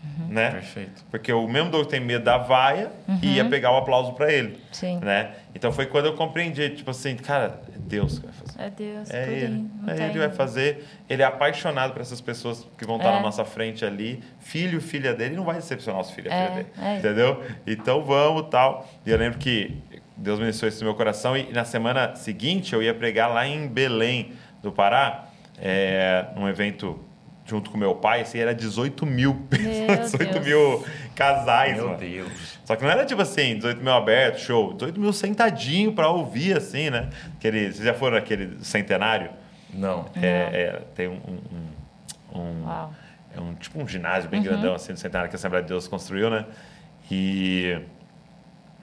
Uhum. 0.03 0.27
Né? 0.29 0.51
Perfeito. 0.51 1.05
Porque 1.11 1.31
o 1.31 1.47
mesmo 1.47 1.69
Douglas 1.69 1.91
tem 1.91 1.99
medo 1.99 2.25
da 2.25 2.37
vaia 2.37 2.91
uhum. 3.07 3.19
e 3.21 3.35
ia 3.35 3.45
pegar 3.45 3.71
o 3.71 3.77
aplauso 3.77 4.13
para 4.13 4.31
ele. 4.31 4.59
Sim. 4.71 4.99
Né? 4.99 5.31
Então 5.53 5.71
foi 5.71 5.85
quando 5.85 6.07
eu 6.07 6.15
compreendi, 6.15 6.69
tipo 6.69 6.89
assim, 6.91 7.15
cara, 7.15 7.61
é 7.73 7.77
Deus 7.77 8.19
que 8.19 8.25
vai 8.25 8.33
fazer. 8.33 8.61
É 8.61 8.69
Deus, 8.69 9.11
é 9.11 9.31
ele. 9.31 9.69
É 9.87 10.09
ele 10.09 10.19
vai 10.19 10.29
fazer. 10.29 10.85
Ele 11.09 11.21
é 11.21 11.25
apaixonado 11.25 11.93
por 11.93 12.01
essas 12.01 12.19
pessoas 12.19 12.67
que 12.77 12.85
vão 12.85 12.97
estar 12.97 13.09
é. 13.09 13.15
na 13.15 13.21
nossa 13.21 13.45
frente 13.45 13.85
ali. 13.85 14.23
Filho, 14.39 14.81
filha 14.81 15.13
dele, 15.13 15.35
não 15.35 15.43
vai 15.43 15.55
decepcionar 15.55 16.01
os 16.01 16.11
filhos, 16.11 16.31
é, 16.31 16.47
filha 16.47 16.55
dele. 16.55 16.69
É. 16.81 16.97
Entendeu? 16.97 17.43
Então 17.67 18.03
vamos 18.03 18.49
tal. 18.49 18.89
E 19.05 19.11
eu 19.11 19.17
lembro 19.17 19.37
que 19.37 19.77
Deus 20.17 20.39
ministrou 20.39 20.69
isso 20.69 20.79
no 20.79 20.85
meu 20.85 20.95
coração 20.95 21.37
e 21.37 21.51
na 21.51 21.65
semana 21.65 22.15
seguinte 22.15 22.73
eu 22.73 22.81
ia 22.81 22.93
pregar 22.93 23.29
lá 23.31 23.45
em 23.45 23.67
Belém, 23.67 24.33
do 24.61 24.71
Pará, 24.71 25.25
é, 25.59 26.27
num 26.35 26.47
evento 26.47 26.99
junto 27.51 27.69
com 27.69 27.77
meu 27.77 27.93
pai, 27.95 28.21
assim, 28.21 28.39
era 28.39 28.55
18 28.55 29.05
mil 29.05 29.35
pessoas, 29.49 30.11
18 30.13 30.31
Deus. 30.39 30.45
mil 30.45 30.85
casais, 31.13 31.75
meu 31.75 31.87
mano. 31.87 31.97
Deus. 31.97 32.57
Só 32.63 32.77
que 32.77 32.83
não 32.83 32.89
era 32.89 33.05
tipo 33.05 33.21
assim, 33.21 33.57
18 33.57 33.83
mil 33.83 33.91
aberto, 33.91 34.39
show. 34.39 34.73
18 34.73 34.97
mil 34.97 35.11
sentadinho 35.11 35.91
pra 35.91 36.07
ouvir, 36.09 36.55
assim, 36.55 36.89
né? 36.89 37.09
Aquele, 37.35 37.73
vocês 37.73 37.83
já 37.83 37.93
foram 37.93 38.15
naquele 38.15 38.63
centenário? 38.63 39.31
Não. 39.73 40.09
É, 40.15 40.29
é 40.29 40.81
tem 40.95 41.09
um... 41.09 41.19
um, 42.33 42.39
um 42.39 42.91
é 43.33 43.39
um 43.39 43.53
tipo 43.55 43.81
um 43.81 43.87
ginásio 43.87 44.29
bem 44.29 44.39
uhum. 44.39 44.45
grandão, 44.45 44.75
assim, 44.75 44.93
do 44.93 44.99
centenário 44.99 45.29
que 45.29 45.35
a 45.35 45.37
Assembleia 45.37 45.63
de 45.63 45.69
Deus 45.69 45.87
construiu, 45.87 46.29
né? 46.29 46.45
E... 47.09 47.79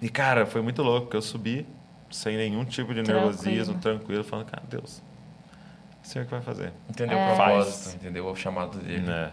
E, 0.01 0.09
cara, 0.09 0.47
foi 0.47 0.61
muito 0.61 0.83
louco, 0.83 1.07
porque 1.07 1.17
eu 1.17 1.23
subi 1.23 1.67
sem 2.11 2.37
nenhum 2.37 2.65
tipo 2.65 2.95
de 2.95 3.03
tranquilo. 3.03 3.31
nervosismo, 3.31 3.79
tranquilo, 3.79 4.25
falando, 4.25 4.47
cara, 4.47 4.63
Deus, 4.69 5.03
o 6.09 6.11
senhor 6.11 6.25
que 6.25 6.31
vai 6.31 6.41
fazer. 6.41 6.73
Entendeu 6.89 7.19
é. 7.19 7.33
o 7.33 7.35
propósito, 7.37 7.97
entendeu 7.97 8.27
o 8.27 8.35
chamado 8.35 8.79
dele. 8.79 9.11
É. 9.11 9.31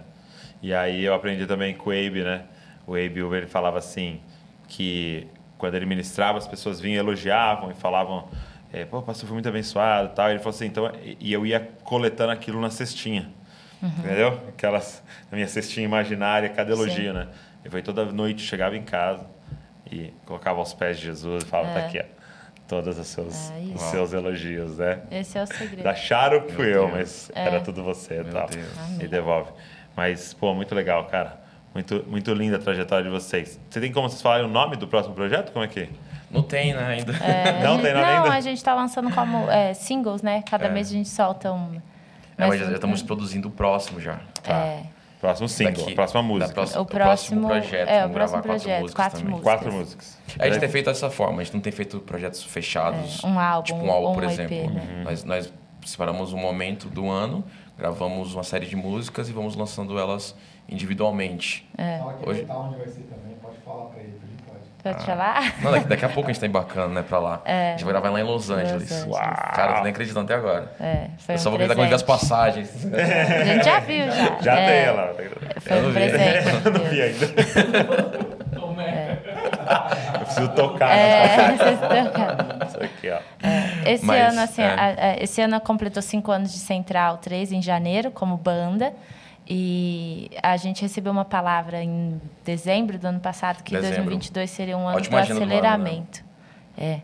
E 0.61 0.73
aí 0.73 1.05
eu 1.05 1.13
aprendi 1.13 1.47
também 1.47 1.73
com 1.73 1.89
o 1.89 1.93
Abe, 1.93 2.21
né? 2.23 2.43
O 2.85 2.95
Abe, 2.95 3.19
ele 3.19 3.47
falava 3.47 3.77
assim, 3.77 4.19
que 4.67 5.27
quando 5.57 5.75
ele 5.75 5.85
ministrava, 5.85 6.37
as 6.37 6.47
pessoas 6.47 6.81
vinham 6.81 6.99
elogiavam 6.99 7.71
e 7.71 7.73
falavam 7.73 8.27
É, 8.73 8.83
pô, 8.83 9.01
pastor, 9.01 9.27
foi 9.27 9.35
muito 9.35 9.47
abençoado 9.47 10.09
e 10.11 10.15
tal. 10.15 10.29
Ele 10.29 10.39
falou 10.39 10.53
assim, 10.53 10.65
então... 10.65 10.91
E 11.17 11.31
eu 11.31 11.45
ia 11.45 11.61
coletando 11.83 12.31
aquilo 12.31 12.59
na 12.59 12.69
cestinha. 12.69 13.31
Entendeu? 13.81 14.41
Aquelas... 14.49 15.01
Na 15.31 15.35
minha 15.35 15.47
cestinha 15.47 15.85
imaginária, 15.85 16.49
cada 16.49 16.73
elogio, 16.73 17.13
né? 17.13 17.29
E 17.63 17.69
foi 17.69 17.81
toda 17.81 18.03
noite, 18.05 18.41
chegava 18.41 18.75
em 18.75 18.83
casa 18.83 19.25
e 19.89 20.13
colocava 20.25 20.59
aos 20.59 20.73
pés 20.73 20.97
de 20.97 21.05
Jesus 21.05 21.43
e 21.43 21.47
falava, 21.47 21.73
tá 21.73 21.85
aqui, 21.85 21.99
ó. 21.99 22.14
Todos 22.67 22.97
os 22.97 23.05
seus, 23.07 23.51
É 23.51 23.75
os 23.75 23.81
seus 23.83 24.11
elogios, 24.13 24.77
né? 24.77 24.99
Esse 25.11 25.37
é 25.37 25.43
o 25.43 25.45
segredo. 25.45 25.85
Acharam 25.87 26.41
que 26.41 26.53
fui 26.53 26.73
eu, 26.75 26.87
mas 26.87 27.29
É. 27.35 27.45
era 27.45 27.61
tudo 27.61 27.83
você 27.83 28.15
e 28.21 28.23
Meu 28.23 28.33
tal. 28.33 28.47
Deus. 28.47 28.65
E 28.99 29.07
devolve. 29.07 29.51
Mas, 29.95 30.33
pô, 30.33 30.53
muito 30.53 30.73
legal, 30.73 31.05
cara. 31.05 31.39
Muito, 31.73 32.03
muito 32.07 32.33
linda 32.33 32.55
a 32.55 32.59
trajetória 32.59 33.03
de 33.03 33.09
vocês. 33.11 33.59
Você 33.69 33.79
tem 33.79 33.91
como 33.91 34.09
vocês 34.09 34.21
falarem 34.21 34.45
o 34.45 34.49
nome 34.49 34.77
do 34.77 34.87
próximo 34.87 35.13
projeto? 35.13 35.51
Como 35.51 35.63
é 35.63 35.67
que? 35.67 35.89
Não 36.31 36.41
tem, 36.41 36.73
né, 36.73 36.83
ainda. 36.85 37.11
É, 37.23 37.61
Não 37.63 37.79
tem 37.79 37.93
nada 37.93 38.05
não, 38.15 38.23
ainda? 38.23 38.35
a 38.35 38.41
gente 38.41 38.63
tá 38.63 38.73
lançando 38.73 39.11
como 39.11 39.49
é, 39.51 39.73
singles, 39.73 40.21
né? 40.23 40.41
Cada 40.49 40.65
É. 40.65 40.69
mês 40.69 40.87
a 40.89 40.91
gente 40.91 41.07
solta 41.09 41.51
um. 41.51 41.75
É, 42.37 42.47
mas 42.47 42.59
já, 42.59 42.65
já 42.65 42.73
estamos 42.73 43.03
produzindo 43.03 43.47
o 43.47 43.51
próximo 43.51 43.99
já. 44.01 44.19
Tá. 44.43 44.53
É, 44.53 44.83
Próximo 45.25 45.49
single, 45.49 45.73
Daqui- 45.73 45.91
a 45.91 45.95
próxima 45.95 46.21
música. 46.23 46.53
próxima- 46.53 46.81
o 46.81 46.85
próximo, 46.85 47.47
projeto. 47.47 47.89
é, 47.89 47.97
o 47.97 48.01
vamos 48.01 48.13
próximo 48.15 48.41
gravar 48.43 48.59
projeto, 48.59 48.67
quatro 48.67 48.79
músicas 48.81 48.93
quatro 48.95 49.17
também. 49.19 49.31
músicas. 49.31 49.43
Quatro 49.53 49.73
músicas. 49.73 50.17
A 50.39 50.45
gente 50.49 50.59
tem 50.59 50.69
feito 50.69 50.85
dessa 50.85 51.09
forma, 51.09 51.41
a 51.41 51.43
gente 51.43 51.53
não 51.53 51.61
tem 51.61 51.71
feito 51.73 51.99
projetos 51.99 52.43
fechados. 52.43 53.23
É, 53.23 53.27
um 53.27 53.39
álbum 53.39 53.63
Tipo 53.63 53.79
um 53.85 53.91
álbum, 53.91 54.07
ou 54.07 54.13
por 54.13 54.23
um 54.23 54.29
exemplo. 54.29 54.55
EP, 54.55 54.67
né? 54.69 55.01
nós, 55.03 55.23
nós 55.23 55.53
separamos 55.85 56.33
um 56.33 56.37
momento 56.37 56.87
do 56.89 57.09
ano, 57.09 57.43
gravamos 57.77 58.33
uma 58.33 58.43
série 58.43 58.65
de 58.65 58.75
músicas 58.75 59.27
e 59.29 59.31
vamos 59.33 59.55
lançando 59.55 59.97
elas 59.99 60.35
individualmente. 60.69 61.67
Fala 61.75 62.13
que 62.13 62.29
Hoje- 62.29 62.41
Hoje... 62.43 62.51
onde 62.51 62.75
vai 62.77 62.87
ser 62.87 63.01
também, 63.03 63.35
pode 63.41 63.57
falar 63.65 63.85
pra 63.85 64.01
ele, 64.01 64.13
pode. 64.93 64.95
Pode 64.95 65.05
falar? 65.05 65.53
Não, 65.61 65.71
daqui, 65.71 65.87
daqui 65.87 66.05
a 66.05 66.09
pouco 66.09 66.29
a 66.29 66.33
gente 66.33 66.39
tá 66.41 66.47
embarcando, 66.47 66.93
né, 66.93 67.03
pra 67.07 67.19
lá. 67.19 67.41
É. 67.45 67.67
A 67.67 67.71
gente 67.71 67.83
vai 67.83 67.93
gravar 67.93 68.09
lá 68.09 68.19
em 68.19 68.23
Los 68.23 68.49
Angeles. 68.49 68.91
Angeles. 68.91 69.05
Uau. 69.07 69.21
Cara, 69.53 69.71
eu 69.71 69.75
tô 69.77 69.81
nem 69.83 69.91
acreditando 69.91 70.25
até 70.25 70.35
agora. 70.35 70.71
É, 70.79 71.07
foi 71.17 71.35
eu 71.35 71.39
um 71.39 71.41
só 71.41 71.49
vou 71.49 71.59
ver 71.59 71.67
quando 71.75 71.87
ver 71.89 71.93
as 71.95 72.03
passagens. 72.03 72.85
A 72.93 73.43
gente 73.43 73.65
já 73.65 73.79
viu, 73.79 74.05
já. 74.11 74.37
Já 74.41 74.55
É, 74.59 74.65
tem 74.67 74.79
ela. 74.85 75.15
Foi 75.59 75.77
Eu 75.77 75.81
não 75.81 75.89
um 75.89 75.91
vi. 75.91 75.99
presente. 75.99 76.45
Eu 76.65 76.71
não 76.71 76.85
vi 76.85 77.01
ainda. 77.01 78.35
Eu 80.13 80.19
preciso 80.25 80.49
tocar 80.49 80.89
É, 80.95 81.55
vocês 81.57 81.71
estão- 81.73 82.67
isso 82.67 82.77
aqui, 82.83 83.09
ó. 83.11 83.19
Esse 83.89 84.05
Mas, 84.05 84.31
ano, 84.33 84.41
assim, 84.41 84.61
é. 84.61 84.65
a- 84.67 84.95
a- 85.11 85.17
esse 85.23 85.41
ano 85.41 85.59
completou 85.61 86.01
cinco 86.01 86.31
anos 86.31 86.51
de 86.51 86.59
Central 86.59 87.17
3 87.17 87.51
em 87.51 87.61
janeiro, 87.61 88.11
como 88.11 88.37
banda. 88.37 88.93
E 89.47 90.31
a 90.41 90.57
gente 90.57 90.81
recebeu 90.81 91.11
uma 91.11 91.25
palavra 91.25 91.83
em 91.83 92.19
dezembro 92.43 92.97
do 92.97 93.05
ano 93.05 93.19
passado 93.19 93.63
que 93.63 93.71
Dezembro. 93.75 93.97
2022 94.05 94.49
seria 94.49 94.77
um 94.77 94.87
ano 94.87 94.97
Ótima 94.97 95.21
do 95.21 95.31
ano, 95.31 95.39
né? 95.39 95.45
aceleramento. 95.45 96.25
É. 96.77 97.01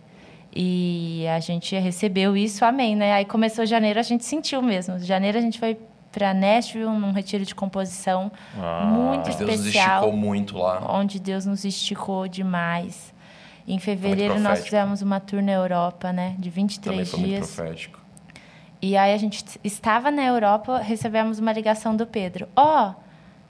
E 0.53 1.25
a 1.29 1.39
gente 1.39 1.77
recebeu 1.77 2.35
isso, 2.35 2.65
amém, 2.65 2.95
né? 2.95 3.13
Aí 3.13 3.25
começou 3.25 3.65
janeiro, 3.65 3.99
a 3.99 4.03
gente 4.03 4.25
sentiu 4.25 4.61
mesmo. 4.61 4.99
Janeiro 4.99 5.37
a 5.37 5.41
gente 5.41 5.59
foi 5.59 5.77
para 6.11 6.33
Nashville, 6.33 6.85
num 6.87 7.11
retiro 7.13 7.45
de 7.45 7.55
composição 7.55 8.29
Ah. 8.59 8.83
muito 8.85 9.23
Deus 9.29 9.39
nos 9.39 9.49
especial 9.65 9.99
esticou 10.01 10.17
muito 10.17 10.57
lá. 10.57 10.97
onde 10.99 11.19
Deus 11.21 11.45
nos 11.45 11.63
esticou 11.63 12.27
demais. 12.27 13.13
Em 13.65 13.79
fevereiro 13.79 14.37
nós 14.39 14.63
fizemos 14.65 15.01
uma 15.01 15.19
tour 15.21 15.41
na 15.41 15.53
Europa, 15.53 16.11
né, 16.11 16.35
de 16.37 16.49
23 16.49 16.83
Também 16.83 17.05
foi 17.05 17.19
muito 17.19 17.29
dias. 17.29 17.55
profético. 17.55 18.00
E 18.81 18.97
aí 18.97 19.13
a 19.13 19.17
gente 19.17 19.43
estava 19.63 20.09
na 20.09 20.23
Europa, 20.23 20.79
recebemos 20.79 21.39
uma 21.39 21.53
ligação 21.53 21.95
do 21.95 22.07
Pedro. 22.07 22.47
Ó, 22.55 22.93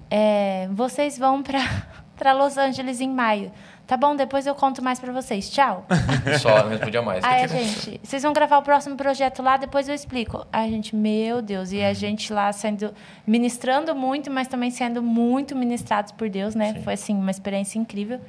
é, 0.10 0.68
vocês 0.72 1.18
vão 1.18 1.42
para 1.42 1.60
para 2.18 2.34
Los 2.34 2.56
Angeles 2.58 3.02
em 3.02 3.10
maio. 3.10 3.52
Tá 3.88 3.98
bom, 3.98 4.16
depois 4.16 4.46
eu 4.46 4.54
conto 4.54 4.82
mais 4.82 5.00
para 5.00 5.12
vocês. 5.12 5.50
Tchau. 5.50 5.86
Só, 6.40 6.64
não 6.64 6.70
respondia 6.70 7.02
mais. 7.02 7.24
Aí 7.24 7.44
a 7.44 7.48
gente, 7.48 8.00
vocês 8.04 8.22
vão 8.24 8.32
gravar 8.32 8.60
o 8.60 8.62
próximo 8.62 8.96
projeto 8.96 9.42
lá, 9.42 9.58
depois 9.58 9.90
eu 9.90 9.96
explico. 9.96 10.46
Aí 10.54 10.68
a 10.68 10.70
gente, 10.70 10.96
meu 10.96 11.42
Deus, 11.42 11.72
e 11.72 11.82
a 11.82 11.94
gente 11.94 12.32
lá 12.32 12.52
sendo 12.54 12.94
ministrando 13.26 13.96
muito, 13.96 14.30
mas 14.30 14.48
também 14.48 14.70
sendo 14.70 15.02
muito 15.02 15.56
ministrados 15.56 16.12
por 16.12 16.30
Deus, 16.30 16.56
né? 16.56 16.76
Foi 16.84 16.94
assim 16.94 17.16
uma 17.16 17.32
experiência 17.32 17.80
incrível. 17.80 18.22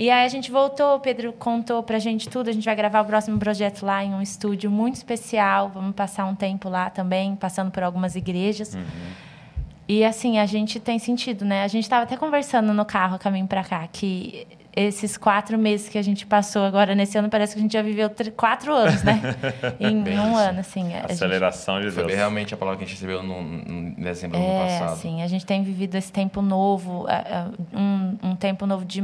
E 0.00 0.08
aí 0.10 0.24
a 0.24 0.28
gente 0.28 0.50
voltou, 0.50 0.96
o 0.96 1.00
Pedro 1.00 1.30
contou 1.30 1.82
pra 1.82 1.98
gente 1.98 2.26
tudo, 2.26 2.48
a 2.48 2.52
gente 2.54 2.64
vai 2.64 2.74
gravar 2.74 3.02
o 3.02 3.04
próximo 3.04 3.38
projeto 3.38 3.84
lá 3.84 4.02
em 4.02 4.14
um 4.14 4.22
estúdio 4.22 4.70
muito 4.70 4.94
especial, 4.94 5.68
vamos 5.68 5.94
passar 5.94 6.24
um 6.24 6.34
tempo 6.34 6.70
lá 6.70 6.88
também, 6.88 7.36
passando 7.36 7.70
por 7.70 7.82
algumas 7.82 8.16
igrejas. 8.16 8.78
E 9.86 10.02
assim, 10.02 10.38
a 10.38 10.46
gente 10.46 10.80
tem 10.80 10.98
sentido, 10.98 11.44
né? 11.44 11.64
A 11.64 11.68
gente 11.68 11.82
estava 11.82 12.04
até 12.04 12.16
conversando 12.16 12.72
no 12.72 12.84
carro 12.86 13.18
caminho 13.18 13.46
para 13.46 13.62
cá, 13.62 13.86
que 13.92 14.46
esses 14.74 15.18
quatro 15.18 15.58
meses 15.58 15.88
que 15.90 15.98
a 15.98 16.02
gente 16.02 16.24
passou 16.24 16.62
agora 16.64 16.94
nesse 16.94 17.18
ano, 17.18 17.28
parece 17.28 17.52
que 17.54 17.58
a 17.58 17.62
gente 17.62 17.72
já 17.72 17.82
viveu 17.82 18.08
tr- 18.08 18.30
quatro 18.30 18.72
anos, 18.72 19.02
né? 19.02 19.20
em 19.80 20.00
Bem 20.00 20.18
um 20.18 20.30
isso. 20.30 20.38
ano, 20.38 20.60
assim. 20.60 20.94
a 20.94 21.00
gente- 21.00 21.12
Aceleração 21.12 21.78
de 21.80 21.90
Foi 21.90 22.04
Deus. 22.04 22.16
realmente 22.16 22.54
a 22.54 22.56
palavra 22.56 22.78
que 22.78 22.84
a 22.84 22.86
gente 22.86 22.94
recebeu 22.94 23.22
no, 23.22 23.42
no- 23.42 23.88
em 23.88 23.90
dezembro 23.98 24.38
do 24.38 24.42
ano 24.44 24.52
É, 24.54 24.78
passado. 24.78 24.92
assim, 24.94 25.22
a 25.22 25.26
gente 25.26 25.44
tem 25.44 25.62
vivido 25.62 25.96
esse 25.96 26.10
tempo 26.12 26.40
novo, 26.40 27.04
um, 27.74 28.30
um 28.30 28.36
tempo 28.36 28.64
novo 28.64 28.84
de 28.84 29.02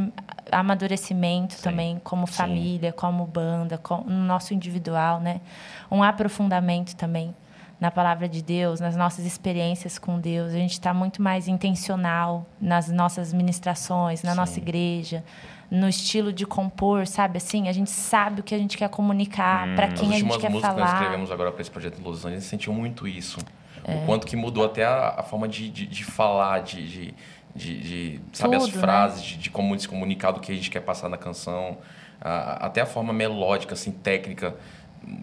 amadurecimento 0.50 1.60
também, 1.62 2.00
como 2.02 2.26
família, 2.26 2.92
como 2.92 3.26
banda, 3.26 3.78
com, 3.78 3.98
no 4.02 4.24
nosso 4.24 4.54
individual, 4.54 5.20
né? 5.20 5.40
Um 5.90 6.02
aprofundamento 6.02 6.94
também 6.96 7.34
na 7.78 7.90
palavra 7.90 8.28
de 8.28 8.42
Deus, 8.42 8.80
nas 8.80 8.96
nossas 8.96 9.26
experiências 9.26 9.98
com 9.98 10.18
Deus. 10.18 10.52
A 10.52 10.56
gente 10.56 10.72
está 10.72 10.94
muito 10.94 11.20
mais 11.20 11.46
intencional 11.46 12.46
nas 12.60 12.88
nossas 12.88 13.32
ministrações, 13.32 14.22
na 14.22 14.34
nossa 14.34 14.58
igreja, 14.58 15.22
no 15.70 15.88
estilo 15.88 16.32
de 16.32 16.46
compor, 16.46 17.06
sabe? 17.06 17.36
Assim, 17.36 17.68
a 17.68 17.72
gente 17.72 17.90
sabe 17.90 18.40
o 18.40 18.42
que 18.42 18.54
a 18.54 18.58
gente 18.58 18.78
quer 18.78 18.88
comunicar, 18.88 19.74
para 19.74 19.86
As 19.88 20.00
quem 20.00 20.14
a 20.14 20.18
gente 20.18 20.38
quer 20.38 20.48
músicas 20.50 20.62
que 20.62 20.62
nós 20.62 20.62
falar. 20.62 20.94
escrevemos 20.94 21.30
agora 21.30 21.52
para 21.52 21.60
esse 21.60 21.70
projeto 21.70 22.00
em 22.00 22.04
Los 22.04 22.24
Angeles, 22.24 22.44
sentiu 22.44 22.72
muito 22.72 23.06
isso. 23.06 23.38
É. 23.84 23.94
O 23.96 24.06
quanto 24.06 24.26
que 24.26 24.36
mudou 24.36 24.64
até 24.64 24.84
a, 24.84 25.16
a 25.18 25.22
forma 25.22 25.46
de, 25.46 25.68
de, 25.70 25.86
de 25.86 26.04
falar, 26.04 26.60
de, 26.60 26.88
de, 26.88 27.14
de, 27.56 27.80
de- 27.80 28.20
sabe, 28.32 28.56
as 28.56 28.64
Tudo, 28.64 28.74
né? 28.76 28.80
frases, 28.80 29.22
de, 29.22 29.36
de 29.38 29.50
como 29.50 29.78
se 29.78 29.88
comunicar 29.88 30.30
do 30.30 30.40
que 30.40 30.52
a 30.52 30.54
gente 30.54 30.70
quer 30.70 30.80
passar 30.80 31.08
na 31.08 31.16
canção. 31.16 31.78
a- 32.20 32.66
até 32.66 32.80
a 32.80 32.86
forma 32.86 33.12
melódica, 33.12 33.74
assim, 33.74 33.90
técnica. 33.92 34.54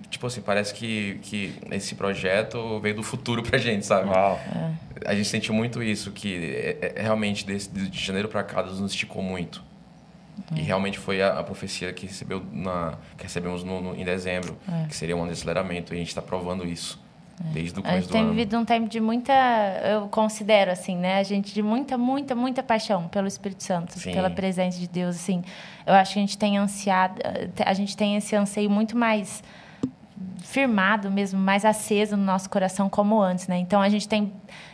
Tipo 0.09 0.27
assim, 0.27 0.41
parece 0.41 0.73
que, 0.73 1.19
que 1.23 1.53
esse 1.71 1.95
projeto 1.95 2.79
veio 2.79 2.95
do 2.95 3.03
futuro 3.03 3.41
pra 3.43 3.57
gente, 3.57 3.85
sabe? 3.85 4.07
Uau. 4.09 4.39
A 5.05 5.13
gente 5.15 5.27
sentiu 5.27 5.53
muito 5.53 5.81
isso, 5.83 6.11
que 6.11 6.35
é- 6.81 6.93
é- 6.97 7.01
realmente 7.01 7.45
desse, 7.45 7.69
de 7.69 7.99
janeiro 7.99 8.27
para 8.29 8.43
cá 8.43 8.61
Deus 8.61 8.79
nos 8.79 8.91
esticou 8.91 9.21
muito. 9.23 9.61
E 10.55 10.59
Uhum. 10.59 10.65
realmente 10.65 10.97
foi 10.99 11.21
a, 11.21 11.39
a 11.39 11.43
profecia 11.43 11.91
que, 11.91 12.05
recebeu 12.05 12.43
na, 12.51 12.97
que 13.17 13.23
recebemos 13.23 13.63
no, 13.63 13.81
no- 13.81 13.95
em 13.95 14.05
dezembro, 14.05 14.55
É. 14.71 14.87
que 14.87 14.95
seria 14.95 15.15
um 15.17 15.19
ano 15.21 15.31
de 15.31 15.37
aceleramento, 15.37 15.93
e 15.93 15.95
a 15.95 15.99
gente 15.99 16.07
está 16.09 16.21
provando 16.21 16.65
isso 16.65 17.02
desde 17.51 17.79
o 17.79 17.81
A 17.81 17.83
começo 17.83 18.01
gente 18.01 18.07
do 18.07 18.11
tem 18.11 18.29
vivido 18.29 18.57
um 18.57 18.65
tempo 18.65 18.87
de 18.87 18.99
muita, 18.99 19.33
eu 19.83 20.07
considero 20.07 20.71
assim, 20.71 20.95
né? 20.95 21.17
A 21.17 21.23
gente 21.23 21.53
de 21.53 21.61
muita, 21.61 21.97
muita, 21.97 22.33
muita 22.33 22.63
paixão 22.63 23.07
pelo 23.09 23.27
Espírito 23.27 23.63
Santo, 23.63 23.99
Sim. 23.99 24.13
pela 24.13 24.29
presença 24.29 24.79
de 24.79 24.87
Deus, 24.87 25.15
assim. 25.15 25.43
Eu 25.85 25.93
acho 25.93 26.13
que 26.13 26.19
a 26.19 26.21
gente 26.21 26.37
tem 26.37 26.57
ansiado, 26.57 27.21
a 27.65 27.73
gente 27.73 27.97
tem 27.97 28.15
esse 28.15 28.35
anseio 28.35 28.69
muito 28.69 28.97
mais 28.97 29.43
firmado 30.43 31.09
mesmo, 31.11 31.39
mais 31.39 31.65
aceso 31.65 32.15
no 32.15 32.23
nosso 32.23 32.49
coração 32.49 32.87
como 32.89 33.21
antes, 33.21 33.47
né? 33.47 33.57
Então 33.57 33.81
a 33.81 33.89
gente 33.89 34.07
tem 34.07 34.31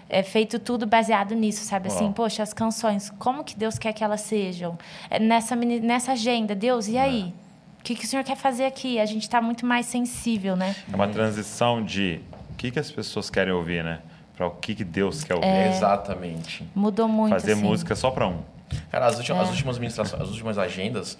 é, 0.07 0.21
feito 0.23 0.59
tudo 0.59 0.85
baseado 0.85 1.33
nisso, 1.33 1.63
sabe? 1.63 1.87
Assim, 1.87 2.05
Uau. 2.05 2.13
poxa, 2.13 2.43
as 2.43 2.53
canções, 2.53 3.09
como 3.17 3.43
que 3.43 3.55
Deus 3.55 3.77
quer 3.77 3.93
que 3.93 4.03
elas 4.03 4.21
sejam? 4.21 4.77
É, 5.09 5.19
Nessa, 5.19 5.55
nessa 5.55 6.11
agenda, 6.13 6.53
Deus, 6.53 6.87
e 6.87 6.97
aí? 6.97 7.33
O 7.79 7.83
que, 7.83 7.95
que 7.95 8.03
o 8.03 8.07
Senhor 8.07 8.23
quer 8.23 8.35
fazer 8.35 8.65
aqui? 8.65 8.99
A 8.99 9.05
gente 9.05 9.23
está 9.23 9.41
muito 9.41 9.65
mais 9.65 9.85
sensível, 9.85 10.55
né? 10.55 10.75
É 10.91 10.95
uma 10.95 11.07
transição 11.07 11.81
de 11.81 12.19
que, 12.59 12.71
que 12.71 12.79
as 12.79 12.91
pessoas 12.91 13.29
querem 13.29 13.53
ouvir, 13.53 13.83
né? 13.83 13.99
Para 14.35 14.47
o 14.47 14.51
que, 14.51 14.75
que 14.75 14.83
Deus 14.83 15.23
quer 15.23 15.35
ouvir. 15.35 15.47
Exatamente. 15.69 16.63
Mudou 16.75 17.07
muito, 17.07 17.31
Fazer 17.33 17.53
assim. 17.53 17.61
música 17.63 17.95
só 17.95 18.11
para 18.11 18.27
um. 18.27 18.41
Cara, 18.91 19.07
as 19.07 19.17
últimas, 19.17 19.39
É. 19.39 19.43
as 19.43 19.49
últimas 19.51 19.77
ministrações, 19.79 20.21
as 20.21 20.29
últimas 20.29 20.57
agendas, 20.57 21.17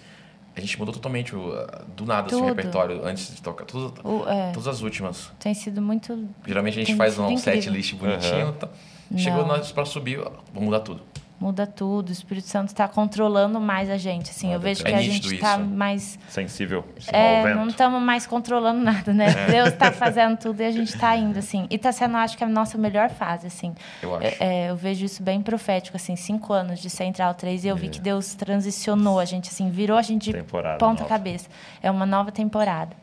a 0.56 0.60
gente 0.60 0.78
mudou 0.78 0.92
totalmente 0.94 1.34
o, 1.34 1.52
do 1.96 2.04
nada 2.06 2.26
assim, 2.28 2.36
o 2.36 2.38
Tudo. 2.40 2.48
repertório 2.48 3.04
antes 3.04 3.34
de 3.34 3.42
tocar. 3.42 3.64
Todas, 3.64 3.92
O- 4.04 4.28
é. 4.28 4.52
todas 4.52 4.68
as 4.68 4.80
últimas. 4.82 5.30
Tem 5.38 5.52
sido 5.54 5.80
muito. 5.82 6.28
Geralmente 6.46 6.78
a 6.78 6.84
gente 6.84 6.96
faz 6.96 7.18
um 7.18 7.36
set 7.36 7.56
incrível. 7.58 7.72
list 7.74 7.94
bonitinho. 7.94 8.52
tá. 8.52 8.68
Chegou 9.16 9.44
nós 9.46 9.72
para 9.72 9.84
subir, 9.84 10.18
vamos 10.18 10.64
mudar 10.68 10.80
tudo. 10.80 11.02
Muda 11.40 11.66
tudo. 11.66 12.10
O 12.10 12.12
Espírito 12.12 12.46
Santo 12.48 12.68
está 12.68 12.86
controlando 12.86 13.58
mais 13.58 13.88
a 13.88 13.96
gente. 13.96 14.30
Assim, 14.30 14.52
eu 14.52 14.60
vejo 14.60 14.82
é 14.82 14.90
que 14.90 14.94
a 14.94 14.98
nítido 14.98 15.28
gente 15.30 15.34
está 15.36 15.56
mais. 15.56 16.18
Sensível 16.28 16.84
É, 17.10 17.54
não 17.54 17.66
estamos 17.68 18.02
mais 18.02 18.26
controlando 18.26 18.78
nada, 18.84 19.10
né? 19.14 19.26
É. 19.26 19.50
Deus 19.50 19.68
está 19.70 19.90
fazendo 19.90 20.36
tudo 20.36 20.60
e 20.60 20.66
a 20.66 20.70
gente 20.70 20.94
está 20.94 21.16
indo, 21.16 21.38
assim. 21.38 21.66
E 21.70 21.76
está 21.76 21.92
sendo, 21.92 22.18
acho 22.18 22.36
que, 22.36 22.44
a 22.44 22.48
nossa 22.48 22.76
melhor 22.76 23.08
fase, 23.08 23.46
assim. 23.46 23.74
Eu 24.02 24.14
acho. 24.16 24.26
É, 24.26 24.36
é, 24.66 24.70
eu 24.70 24.76
vejo 24.76 25.02
isso 25.06 25.22
bem 25.22 25.40
profético, 25.40 25.96
assim. 25.96 26.14
Cinco 26.14 26.52
anos 26.52 26.78
de 26.78 26.90
Central 26.90 27.32
3 27.32 27.64
e 27.64 27.68
eu 27.68 27.76
vi 27.76 27.86
É. 27.86 27.88
que 27.90 28.00
Deus 28.02 28.34
transicionou 28.34 29.18
a 29.18 29.24
gente, 29.24 29.48
assim. 29.48 29.70
Virou 29.70 29.96
a 29.96 30.02
gente 30.02 30.24
de 30.26 30.32
Temporada 30.34 30.76
ponta 30.78 31.04
nova. 31.04 31.08
cabeça. 31.08 31.48
É 31.82 31.90
uma 31.90 32.04
nova 32.04 32.30
temporada. 32.30 32.94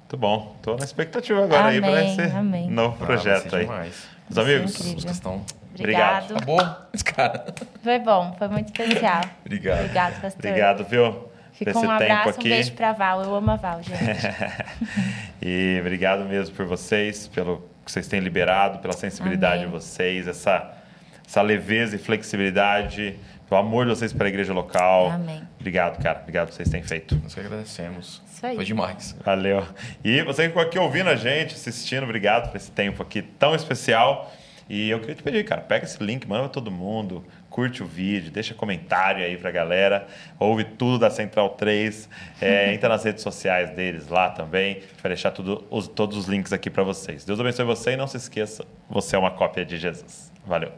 Muito 0.00 0.16
bom. 0.16 0.56
Tô 0.62 0.76
na 0.76 0.84
expectativa 0.84 1.44
agora 1.44 1.66
aí 1.66 1.78
para 1.80 1.90
Amém, 1.90 2.12
esse 2.12 2.22
amém. 2.36 2.70
novo 2.70 2.96
Ah, 3.02 3.06
projeto 3.06 3.50
ser 3.50 3.56
aí. 3.56 3.62
demais. 3.64 3.94
Os 4.30 4.38
amigos, 4.38 4.64
As 4.64 4.70
incrível. 4.76 4.94
músicas 4.94 5.14
estão. 5.16 5.42
Obrigado. 5.74 6.32
Obrigado. 6.36 6.86
Esse 6.92 7.04
cara. 7.04 7.54
Foi 7.82 7.98
bom, 7.98 8.34
foi 8.38 8.48
muito 8.48 8.68
especial. 8.68 9.22
Obrigado. 9.44 9.80
Obrigado, 9.80 10.20
pastor. 10.20 10.46
obrigado, 10.46 10.84
viu? 10.84 11.32
Fica 11.52 11.72
desse 11.72 11.84
um 11.84 11.88
tempo 11.88 12.02
abraço, 12.02 12.28
aqui. 12.30 12.48
um 12.48 12.50
beijo 12.50 12.72
pra 12.72 12.92
Val. 12.92 13.22
Eu 13.22 13.34
amo 13.34 13.50
a 13.50 13.56
Val, 13.56 13.80
gente. 13.84 13.98
e 15.40 15.78
obrigado 15.80 16.24
mesmo 16.24 16.54
por 16.54 16.66
vocês, 16.66 17.28
pelo 17.28 17.68
que 17.84 17.92
vocês 17.92 18.06
têm 18.08 18.20
liberado, 18.20 18.78
pela 18.78 18.94
sensibilidade 18.94 19.64
Amém. 19.64 19.66
de 19.66 19.72
vocês, 19.72 20.26
essa, 20.26 20.72
essa 21.26 21.42
leveza 21.42 21.96
e 21.96 21.98
flexibilidade, 21.98 23.16
pelo 23.48 23.60
amor 23.60 23.84
de 23.84 23.90
vocês 23.90 24.12
para 24.12 24.26
a 24.26 24.28
igreja 24.28 24.52
local. 24.52 25.10
Amém. 25.10 25.42
Obrigado, 25.60 26.02
cara. 26.02 26.20
Obrigado 26.20 26.48
por 26.48 26.54
vocês 26.54 26.68
têm 26.68 26.82
feito. 26.82 27.20
Nós 27.22 27.34
que 27.34 27.40
agradecemos. 27.40 28.22
Isso 28.32 28.46
aí. 28.46 28.56
Foi 28.56 28.64
demais. 28.64 29.16
Valeu. 29.24 29.66
E 30.02 30.22
você 30.22 30.42
que 30.42 30.48
ficou 30.48 30.62
aqui 30.62 30.78
ouvindo 30.78 31.10
a 31.10 31.16
gente, 31.16 31.54
assistindo, 31.54 32.04
obrigado 32.04 32.50
por 32.50 32.56
esse 32.56 32.70
tempo 32.70 33.02
aqui 33.02 33.20
tão 33.20 33.54
especial. 33.54 34.32
E 34.68 34.88
eu 34.90 34.98
queria 35.00 35.14
te 35.14 35.22
pedir, 35.22 35.44
cara, 35.44 35.60
pega 35.60 35.84
esse 35.84 36.02
link, 36.02 36.26
manda 36.26 36.42
pra 36.44 36.48
todo 36.50 36.70
mundo, 36.70 37.24
curte 37.50 37.82
o 37.82 37.86
vídeo, 37.86 38.30
deixa 38.30 38.54
comentário 38.54 39.24
aí 39.24 39.36
pra 39.36 39.50
galera, 39.50 40.06
ouve 40.38 40.64
tudo 40.64 40.98
da 40.98 41.10
Central 41.10 41.50
3, 41.50 42.08
é, 42.40 42.72
entra 42.74 42.88
nas 42.88 43.04
redes 43.04 43.22
sociais 43.22 43.70
deles 43.70 44.08
lá 44.08 44.30
também, 44.30 44.76
a 44.76 44.80
gente 44.80 45.02
vai 45.02 45.10
deixar 45.10 45.30
tudo, 45.32 45.64
os- 45.70 45.88
todos 45.88 46.16
os 46.16 46.26
links 46.26 46.52
aqui 46.52 46.70
pra 46.70 46.82
vocês. 46.82 47.24
Deus 47.24 47.38
abençoe 47.38 47.64
você 47.66 47.92
e 47.92 47.96
não 47.96 48.06
se 48.06 48.16
esqueça, 48.16 48.64
você 48.88 49.16
é 49.16 49.18
uma 49.18 49.30
cópia 49.30 49.64
de 49.64 49.76
Jesus. 49.76 50.32
Valeu. 50.46 50.72